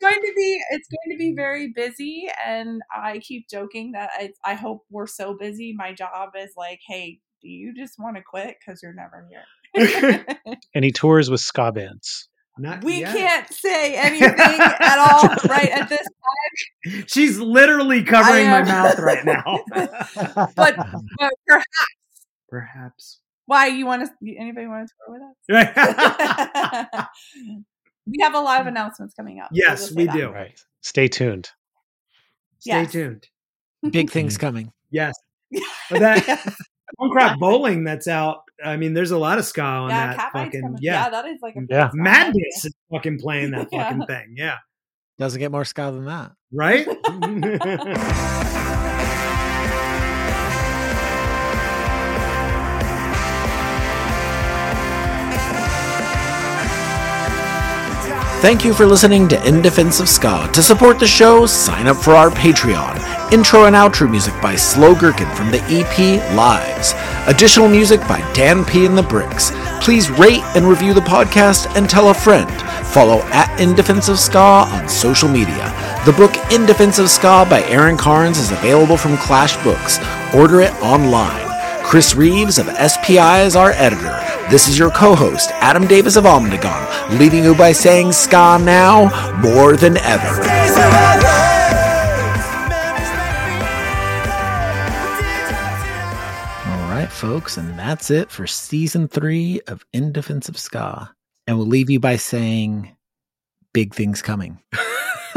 going 0.00 0.20
to 0.20 0.32
be 0.34 0.60
it's 0.70 0.88
going 0.88 1.10
to 1.12 1.18
be 1.18 1.34
very 1.36 1.72
busy, 1.74 2.28
and 2.44 2.80
I 2.92 3.18
keep 3.18 3.48
joking 3.48 3.92
that 3.92 4.10
I 4.14 4.32
I 4.44 4.54
hope 4.54 4.84
we're 4.90 5.06
so 5.06 5.36
busy. 5.38 5.74
My 5.76 5.92
job 5.92 6.30
is 6.36 6.52
like, 6.56 6.80
hey, 6.86 7.20
do 7.42 7.48
you 7.48 7.74
just 7.74 7.98
want 7.98 8.16
to 8.16 8.22
quit 8.22 8.56
because 8.58 8.82
you're 8.82 8.94
never 8.94 9.26
here? 9.28 9.44
And 10.74 10.84
he 10.84 10.92
tours 10.92 11.30
with 11.30 11.40
ska 11.40 11.72
bands. 11.72 12.28
Not 12.58 12.84
we 12.84 13.00
yet. 13.00 13.16
can't 13.16 13.52
say 13.52 13.94
anything 13.96 14.30
at 14.60 14.98
all 14.98 15.28
right 15.48 15.70
at 15.70 15.88
this 15.88 16.00
time. 16.06 17.04
She's 17.06 17.38
literally 17.38 18.02
covering 18.02 18.48
my 18.50 18.62
mouth 18.62 18.98
right 18.98 19.24
now. 19.24 19.60
But, 20.54 20.76
but 20.76 20.76
perhaps 21.46 21.66
Perhaps. 22.50 23.20
why 23.46 23.68
you 23.68 23.86
want 23.86 24.02
to? 24.06 24.36
Anybody 24.36 24.66
want 24.66 24.86
to 24.88 24.94
tour 25.06 25.18
with 25.18 25.22
us? 25.22 27.06
we 28.06 28.18
have 28.20 28.34
a 28.34 28.40
lot 28.40 28.60
of 28.60 28.66
announcements 28.66 29.14
coming 29.14 29.40
up. 29.40 29.48
Yes, 29.52 29.90
We'll 29.90 30.04
we 30.06 30.12
say 30.12 30.18
that. 30.18 30.26
do. 30.26 30.30
Right. 30.30 30.60
Stay 30.82 31.08
tuned. 31.08 31.50
Stay 32.58 32.84
tuned. 32.86 33.26
Big 33.90 34.10
things 34.10 34.36
coming. 34.36 34.70
Yes. 34.90 35.14
But 35.90 36.00
that 36.00 36.26
Punk 36.98 37.14
Rock 37.14 37.38
Bowling 37.38 37.84
that's 37.84 38.06
out. 38.08 38.42
I 38.64 38.76
mean, 38.76 38.94
there's 38.94 39.10
a 39.10 39.18
lot 39.18 39.38
of 39.38 39.44
ska 39.44 39.62
on 39.62 39.90
Yeah, 39.90 40.06
that 40.08 40.16
Cat 40.16 40.32
fucking 40.32 40.60
coming. 40.62 40.78
yeah. 40.80 41.04
Yeah, 41.04 41.10
that 41.10 41.26
is 41.26 41.40
like 41.42 41.56
a 41.56 41.60
Yeah. 41.68 41.90
Madness 41.94 42.64
is 42.64 42.72
fucking 42.92 43.18
playing 43.18 43.50
that 43.52 43.68
Yeah. 43.72 43.84
fucking 43.88 44.06
thing. 44.06 44.34
Yeah. 44.36 44.58
Doesn't 45.18 45.38
get 45.40 45.50
more 45.50 45.64
ska 45.64 45.90
than 45.92 46.04
that. 46.06 46.32
Right? 46.52 46.86
Thank 58.42 58.64
you 58.64 58.74
for 58.74 58.86
listening 58.86 59.28
to 59.28 59.46
In 59.46 59.62
Defense 59.62 60.00
of 60.00 60.08
Ska. 60.08 60.50
To 60.52 60.62
support 60.64 60.98
the 60.98 61.06
show, 61.06 61.46
sign 61.46 61.86
up 61.86 61.96
for 61.96 62.10
our 62.14 62.28
Patreon. 62.28 62.98
Intro 63.32 63.66
and 63.66 63.76
outro 63.76 64.10
music 64.10 64.34
by 64.42 64.56
Slow 64.56 64.96
Gherkin 64.96 65.30
from 65.36 65.52
the 65.52 65.62
EP 65.70 66.18
Lives. 66.34 66.92
Additional 67.28 67.68
music 67.68 68.00
by 68.00 68.18
Dan 68.32 68.64
P. 68.64 68.84
and 68.84 68.98
the 68.98 69.02
Bricks. 69.02 69.52
Please 69.80 70.10
rate 70.10 70.42
and 70.56 70.66
review 70.66 70.92
the 70.92 71.00
podcast 71.00 71.72
and 71.76 71.88
tell 71.88 72.10
a 72.10 72.14
friend. 72.14 72.50
Follow 72.88 73.20
at 73.26 73.60
In 73.60 73.76
Defense 73.76 74.08
of 74.08 74.18
Ska 74.18 74.38
on 74.38 74.88
social 74.88 75.28
media. 75.28 75.72
The 76.04 76.12
book 76.12 76.34
In 76.50 76.66
Defense 76.66 76.98
of 76.98 77.08
Ska 77.08 77.46
by 77.48 77.62
Aaron 77.68 77.96
Carnes 77.96 78.38
is 78.38 78.50
available 78.50 78.96
from 78.96 79.16
Clash 79.16 79.56
Books. 79.62 80.00
Order 80.34 80.62
it 80.62 80.72
online. 80.82 81.46
Chris 81.84 82.16
Reeves 82.16 82.58
of 82.58 82.66
SPI 82.66 83.42
is 83.42 83.54
our 83.54 83.70
editor. 83.70 84.18
This 84.50 84.66
is 84.66 84.76
your 84.76 84.90
co 84.90 85.14
host, 85.14 85.50
Adam 85.52 85.86
Davis 85.86 86.16
of 86.16 86.24
Omnigone, 86.24 87.18
leaving 87.20 87.44
you 87.44 87.54
by 87.54 87.70
saying 87.70 88.10
ska 88.10 88.58
now 88.60 89.38
more 89.40 89.76
than 89.76 89.96
ever. 89.98 91.41
Folks, 97.22 97.56
and 97.56 97.78
that's 97.78 98.10
it 98.10 98.32
for 98.32 98.48
season 98.48 99.06
three 99.06 99.60
of 99.68 99.86
In 99.92 100.10
Defense 100.10 100.48
of 100.48 100.58
Ska. 100.58 101.08
And 101.46 101.56
we'll 101.56 101.68
leave 101.68 101.88
you 101.88 102.00
by 102.00 102.16
saying 102.16 102.96
big 103.72 103.94
things 103.94 104.20
coming. 104.20 104.58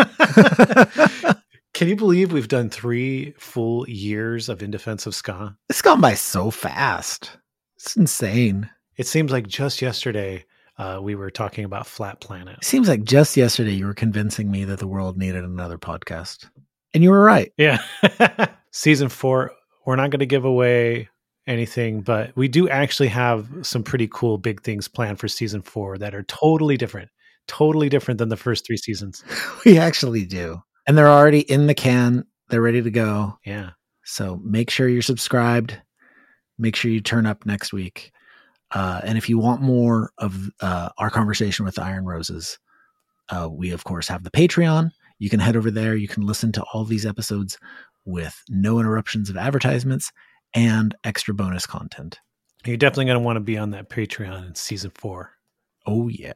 Can 1.76 1.88
you 1.88 1.95
believe 1.95 2.32
we've 2.32 2.48
done 2.48 2.72
three 2.72 3.36
full 3.38 3.88
years 3.88 4.49
of 4.49 4.64
In 4.64 4.72
Defense 4.72 5.06
of 5.06 5.14
Ska? 5.14 5.56
It's 5.70 5.84
gone 5.84 6.02
by 6.02 6.16
so 6.16 6.49
fast. 6.49 7.38
It's 7.76 7.95
insane. 7.95 8.68
It 8.98 9.06
seems 9.06 9.32
like 9.32 9.45
just 9.45 9.80
yesterday 9.80 10.44
uh, 10.80 10.98
we 11.03 11.14
were 11.14 11.30
talking 11.30 11.66
about 11.66 11.86
Flat 11.86 12.20
Planet. 12.20 12.57
It 12.64 12.66
seems 12.66 12.90
like 12.90 13.03
just 13.03 13.38
yesterday 13.38 13.74
you 13.74 13.86
were 13.86 13.94
convincing 13.94 14.49
me 14.49 14.64
that 14.66 14.80
the 14.80 14.88
world 14.88 15.20
needed 15.20 15.44
another 15.44 15.78
podcast. 15.78 16.49
And 16.95 17.03
you 17.03 17.12
were 17.12 17.24
right. 17.24 17.53
Yeah. 17.57 17.78
Season 18.72 19.07
four, 19.07 19.52
we're 19.86 19.98
not 19.98 20.10
going 20.10 20.22
to 20.22 20.26
give 20.26 20.45
away 20.45 21.10
anything, 21.47 22.01
but 22.01 22.35
we 22.35 22.47
do 22.47 22.67
actually 22.69 23.09
have 23.09 23.47
some 23.61 23.84
pretty 23.84 24.07
cool 24.11 24.38
big 24.38 24.61
things 24.63 24.88
planned 24.88 25.19
for 25.19 25.27
season 25.27 25.61
four 25.61 25.97
that 25.97 26.15
are 26.15 26.23
totally 26.23 26.77
different, 26.77 27.09
totally 27.47 27.89
different 27.89 28.17
than 28.17 28.30
the 28.30 28.38
first 28.38 28.65
three 28.65 28.77
seasons. 28.77 29.23
We 29.65 29.77
actually 29.80 30.26
do. 30.26 30.61
And 30.88 30.95
they're 30.95 31.09
already 31.09 31.39
in 31.39 31.65
the 31.65 31.73
can. 31.73 32.26
They're 32.49 32.61
ready 32.61 32.81
to 32.84 32.91
go. 32.91 33.39
Yeah. 33.43 33.72
So 34.03 34.39
make 34.43 34.69
sure 34.69 34.88
you're 34.88 35.01
subscribed. 35.01 35.81
Make 36.59 36.76
sure 36.76 36.91
you 36.91 37.01
turn 37.01 37.26
up 37.26 37.45
next 37.45 37.73
week. 37.73 38.11
Uh, 38.72 39.01
and 39.03 39.17
if 39.17 39.27
you 39.27 39.39
want 39.39 39.61
more 39.61 40.11
of 40.19 40.51
uh, 40.61 40.89
our 40.99 41.09
conversation 41.09 41.65
with 41.65 41.80
Iron 41.80 42.05
Roses, 42.05 42.59
uh, 43.30 43.49
we 43.51 43.72
of 43.72 43.84
course 43.84 44.07
have 44.07 44.23
the 44.23 44.31
Patreon. 44.31 44.91
You 45.17 45.30
can 45.30 45.39
head 45.39 45.55
over 45.55 45.72
there. 45.72 45.95
You 45.95 46.07
can 46.07 46.26
listen 46.26 46.51
to 46.53 46.63
all 46.73 46.85
these 46.85 47.05
episodes 47.05 47.57
with 48.05 48.43
no 48.49 48.80
interruptions 48.80 49.30
of 49.30 49.38
advertisements 49.38 50.11
and 50.56 50.95
extra 51.03 51.34
bonus 51.34 51.68
content. 51.68 52.19
You're 52.65 52.77
definitely 52.77 53.06
going 53.06 53.19
to 53.19 53.26
want 53.26 53.36
to 53.36 53.41
be 53.41 53.57
on 53.57 53.72
that 53.72 53.90
Patreon 53.90 54.48
in 54.48 54.56
season 54.56 54.91
four. 54.95 55.34
Oh, 55.86 56.07
yeah. 56.07 56.34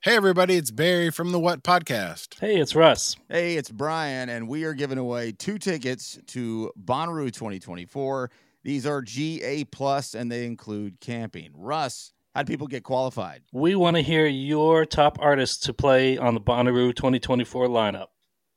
Hey, 0.00 0.16
everybody, 0.16 0.56
it's 0.56 0.70
Barry 0.70 1.10
from 1.10 1.32
the 1.32 1.40
What 1.40 1.62
Podcast. 1.62 2.38
Hey, 2.38 2.56
it's 2.60 2.74
Russ. 2.74 3.16
Hey, 3.30 3.56
it's 3.56 3.70
Brian, 3.70 4.28
and 4.28 4.48
we 4.48 4.64
are 4.64 4.74
giving 4.74 4.98
away 4.98 5.32
two 5.32 5.58
tickets 5.58 6.18
to 6.28 6.70
Bonnaroo 6.84 7.32
2024. 7.32 8.30
These 8.62 8.84
are 8.86 9.00
GA 9.00 9.64
plus, 9.64 10.14
and 10.14 10.30
they 10.30 10.44
include 10.44 11.00
camping. 11.00 11.52
Russ, 11.54 12.12
how 12.34 12.42
do 12.42 12.52
people 12.52 12.66
get 12.66 12.82
qualified? 12.82 13.42
We 13.52 13.74
want 13.76 13.96
to 13.96 14.02
hear 14.02 14.26
your 14.26 14.84
top 14.84 15.18
artists 15.20 15.66
to 15.66 15.72
play 15.72 16.18
on 16.18 16.34
the 16.34 16.40
Bonnaroo 16.40 16.94
2024 16.94 17.68
lineup. 17.68 18.08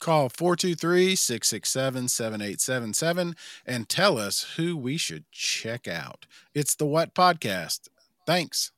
Call 0.00 0.30
423 0.30 1.14
667 1.14 2.08
7877 2.08 3.36
and 3.66 3.88
tell 3.88 4.16
us 4.18 4.54
who 4.56 4.74
we 4.76 4.96
should 4.96 5.30
check 5.30 5.86
out. 5.86 6.26
It's 6.54 6.74
the 6.74 6.86
What 6.86 7.14
Podcast. 7.14 7.88
Thanks. 8.26 8.72